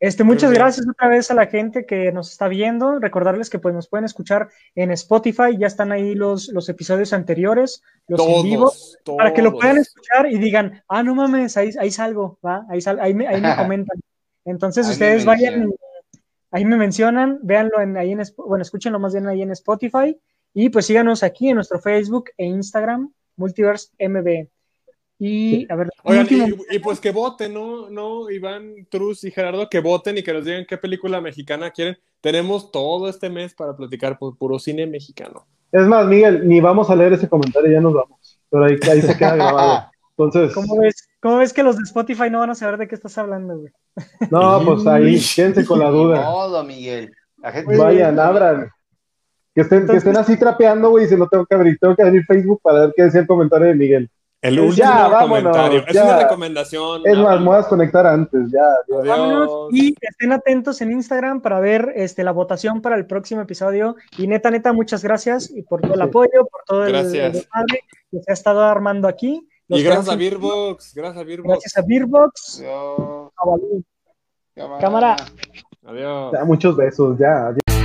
Este, 0.00 0.24
muchas 0.24 0.50
gracias 0.52 0.86
otra 0.88 1.08
vez 1.08 1.30
a 1.30 1.34
la 1.34 1.46
gente 1.46 1.84
que 1.86 2.10
nos 2.12 2.30
está 2.32 2.48
viendo. 2.48 2.98
Recordarles 2.98 3.50
que 3.50 3.58
pues, 3.58 3.74
nos 3.74 3.88
pueden 3.88 4.04
escuchar 4.04 4.48
en 4.74 4.90
Spotify. 4.92 5.56
Ya 5.58 5.66
están 5.66 5.92
ahí 5.92 6.14
los, 6.14 6.48
los 6.48 6.68
episodios 6.68 7.12
anteriores, 7.12 7.82
los 8.08 8.20
en 8.20 8.42
vivo, 8.42 8.72
Todos, 9.04 9.16
para 9.18 9.32
que 9.34 9.42
lo 9.42 9.50
todos. 9.50 9.60
puedan 9.62 9.78
escuchar 9.78 10.30
y 10.30 10.38
digan, 10.38 10.82
ah, 10.88 11.02
no 11.02 11.14
mames, 11.14 11.56
ahí, 11.56 11.70
ahí 11.78 11.90
salgo, 11.90 12.38
¿va? 12.44 12.64
Ahí, 12.70 12.80
sal- 12.80 13.00
ahí, 13.00 13.14
me, 13.14 13.26
ahí 13.28 13.40
me 13.40 13.54
comentan. 13.56 14.00
Entonces 14.44 14.86
Ahí 14.86 14.92
ustedes 14.92 15.24
vayan, 15.24 15.70
ahí 16.50 16.64
me 16.64 16.76
mencionan, 16.76 17.38
véanlo 17.42 17.80
en, 17.80 17.96
ahí 17.96 18.12
en, 18.12 18.22
bueno, 18.38 18.62
escúchenlo 18.62 18.98
más 18.98 19.12
bien 19.12 19.26
ahí 19.26 19.42
en 19.42 19.50
Spotify 19.52 20.18
y 20.54 20.68
pues 20.70 20.86
síganos 20.86 21.22
aquí 21.22 21.48
en 21.50 21.56
nuestro 21.56 21.78
Facebook 21.80 22.30
e 22.36 22.46
Instagram, 22.46 23.12
Multiverse 23.36 23.90
MB. 23.98 24.46
Y, 25.18 25.70
a 25.72 25.76
ver, 25.76 25.88
un 26.04 26.10
Oigan, 26.12 26.24
último- 26.24 26.64
y, 26.70 26.76
y 26.76 26.78
pues 26.78 27.00
que 27.00 27.10
voten, 27.10 27.54
¿no? 27.54 27.88
¿no? 27.88 28.30
Iván, 28.30 28.86
Truz 28.90 29.24
y 29.24 29.30
Gerardo, 29.30 29.68
que 29.70 29.80
voten 29.80 30.18
y 30.18 30.22
que 30.22 30.32
nos 30.32 30.44
digan 30.44 30.66
qué 30.68 30.76
película 30.76 31.20
mexicana 31.20 31.70
quieren. 31.70 31.96
Tenemos 32.20 32.70
todo 32.70 33.08
este 33.08 33.30
mes 33.30 33.54
para 33.54 33.74
platicar 33.76 34.18
por 34.18 34.36
puro 34.36 34.58
cine 34.58 34.86
mexicano. 34.86 35.46
Es 35.72 35.86
más, 35.86 36.06
Miguel, 36.06 36.46
ni 36.46 36.60
vamos 36.60 36.90
a 36.90 36.96
leer 36.96 37.14
ese 37.14 37.28
comentario, 37.28 37.70
ya 37.72 37.80
nos 37.80 37.94
vamos. 37.94 38.38
Pero 38.50 38.64
ahí, 38.64 38.76
ahí 38.90 39.00
se 39.02 39.16
queda 39.16 39.36
grabado. 39.36 39.86
Entonces, 40.18 40.54
¿Cómo 40.54 40.78
ves, 40.80 41.08
¿Cómo 41.20 41.36
ves 41.38 41.52
que 41.52 41.62
los 41.62 41.76
de 41.76 41.82
Spotify 41.82 42.30
no 42.30 42.38
van 42.38 42.50
a 42.50 42.54
saber 42.54 42.78
de 42.78 42.88
qué 42.88 42.94
estás 42.94 43.16
hablando, 43.18 43.58
güey? 43.58 43.72
no, 44.30 44.62
pues 44.64 44.86
ahí, 44.86 45.20
quédense 45.34 45.64
con 45.66 45.78
la 45.78 45.90
duda. 45.90 46.22
modo, 46.22 46.62
Miguel. 46.64 47.12
La 47.38 47.52
gente 47.52 47.76
Vayan, 47.76 48.18
abran. 48.18 48.70
Que 49.54 49.62
estén, 49.62 49.86
que 49.86 49.96
estén 49.96 50.16
así 50.16 50.38
trapeando, 50.38 50.90
güey, 50.90 51.04
y 51.04 51.08
si 51.08 51.16
no 51.16 51.26
tengo 51.28 51.44
que 51.46 51.54
abrir, 51.54 51.78
tengo 51.78 51.94
que 51.96 52.02
abrir 52.02 52.24
Facebook 52.24 52.60
para 52.62 52.80
ver 52.80 52.92
qué 52.96 53.04
decía 53.04 53.20
el 53.20 53.26
comentario 53.26 53.66
de 53.68 53.74
Miguel. 53.74 54.10
El 54.42 54.56
Ya, 54.56 54.62
último 54.62 54.88
vámonos, 54.88 55.28
comentario. 55.52 55.84
Es 55.88 55.96
una 55.96 56.18
recomendación. 56.18 57.02
Es 57.04 57.18
más, 57.18 57.40
me 57.40 57.46
voy 57.46 57.54
a 57.54 57.58
desconectar 57.58 58.06
antes, 58.06 58.50
ya. 58.52 58.60
adiós. 58.98 59.06
Vámonos 59.08 59.68
y 59.72 59.94
estén 60.00 60.32
atentos 60.32 60.80
en 60.82 60.92
Instagram 60.92 61.40
para 61.40 61.58
ver 61.58 61.92
este, 61.96 62.22
la 62.22 62.32
votación 62.32 62.80
para 62.82 62.96
el 62.96 63.06
próximo 63.06 63.40
episodio. 63.40 63.96
Y 64.18 64.26
neta, 64.28 64.50
neta, 64.50 64.72
muchas 64.72 65.02
gracias 65.02 65.50
y 65.50 65.62
por 65.62 65.80
todo 65.80 65.94
el 65.94 66.00
Sí. 66.00 66.06
apoyo, 66.08 66.46
por 66.50 66.62
todo 66.66 66.84
el, 66.84 66.92
Gracias. 66.92 67.14
el 67.26 67.32
desmadre 67.32 67.80
que 68.10 68.22
se 68.22 68.30
ha 68.30 68.34
estado 68.34 68.62
armando 68.64 69.08
aquí. 69.08 69.48
Los 69.68 69.80
Y 69.80 69.82
gracias 69.82 70.08
a 70.10 70.16
Beerbox. 70.16 70.94
Gracias 70.94 71.20
a 71.20 71.24
Beerbox. 71.24 71.48
Gracias 71.48 71.76
a 71.76 71.82
Beerbox. 71.86 72.60
Adiós. 72.60 73.82
Cámara. 74.54 74.80
Cámara. 74.80 75.16
Adiós. 75.86 76.32
Ya, 76.32 76.44
muchos 76.44 76.76
besos, 76.76 77.18
ya. 77.18 77.48
adiós. 77.48 77.75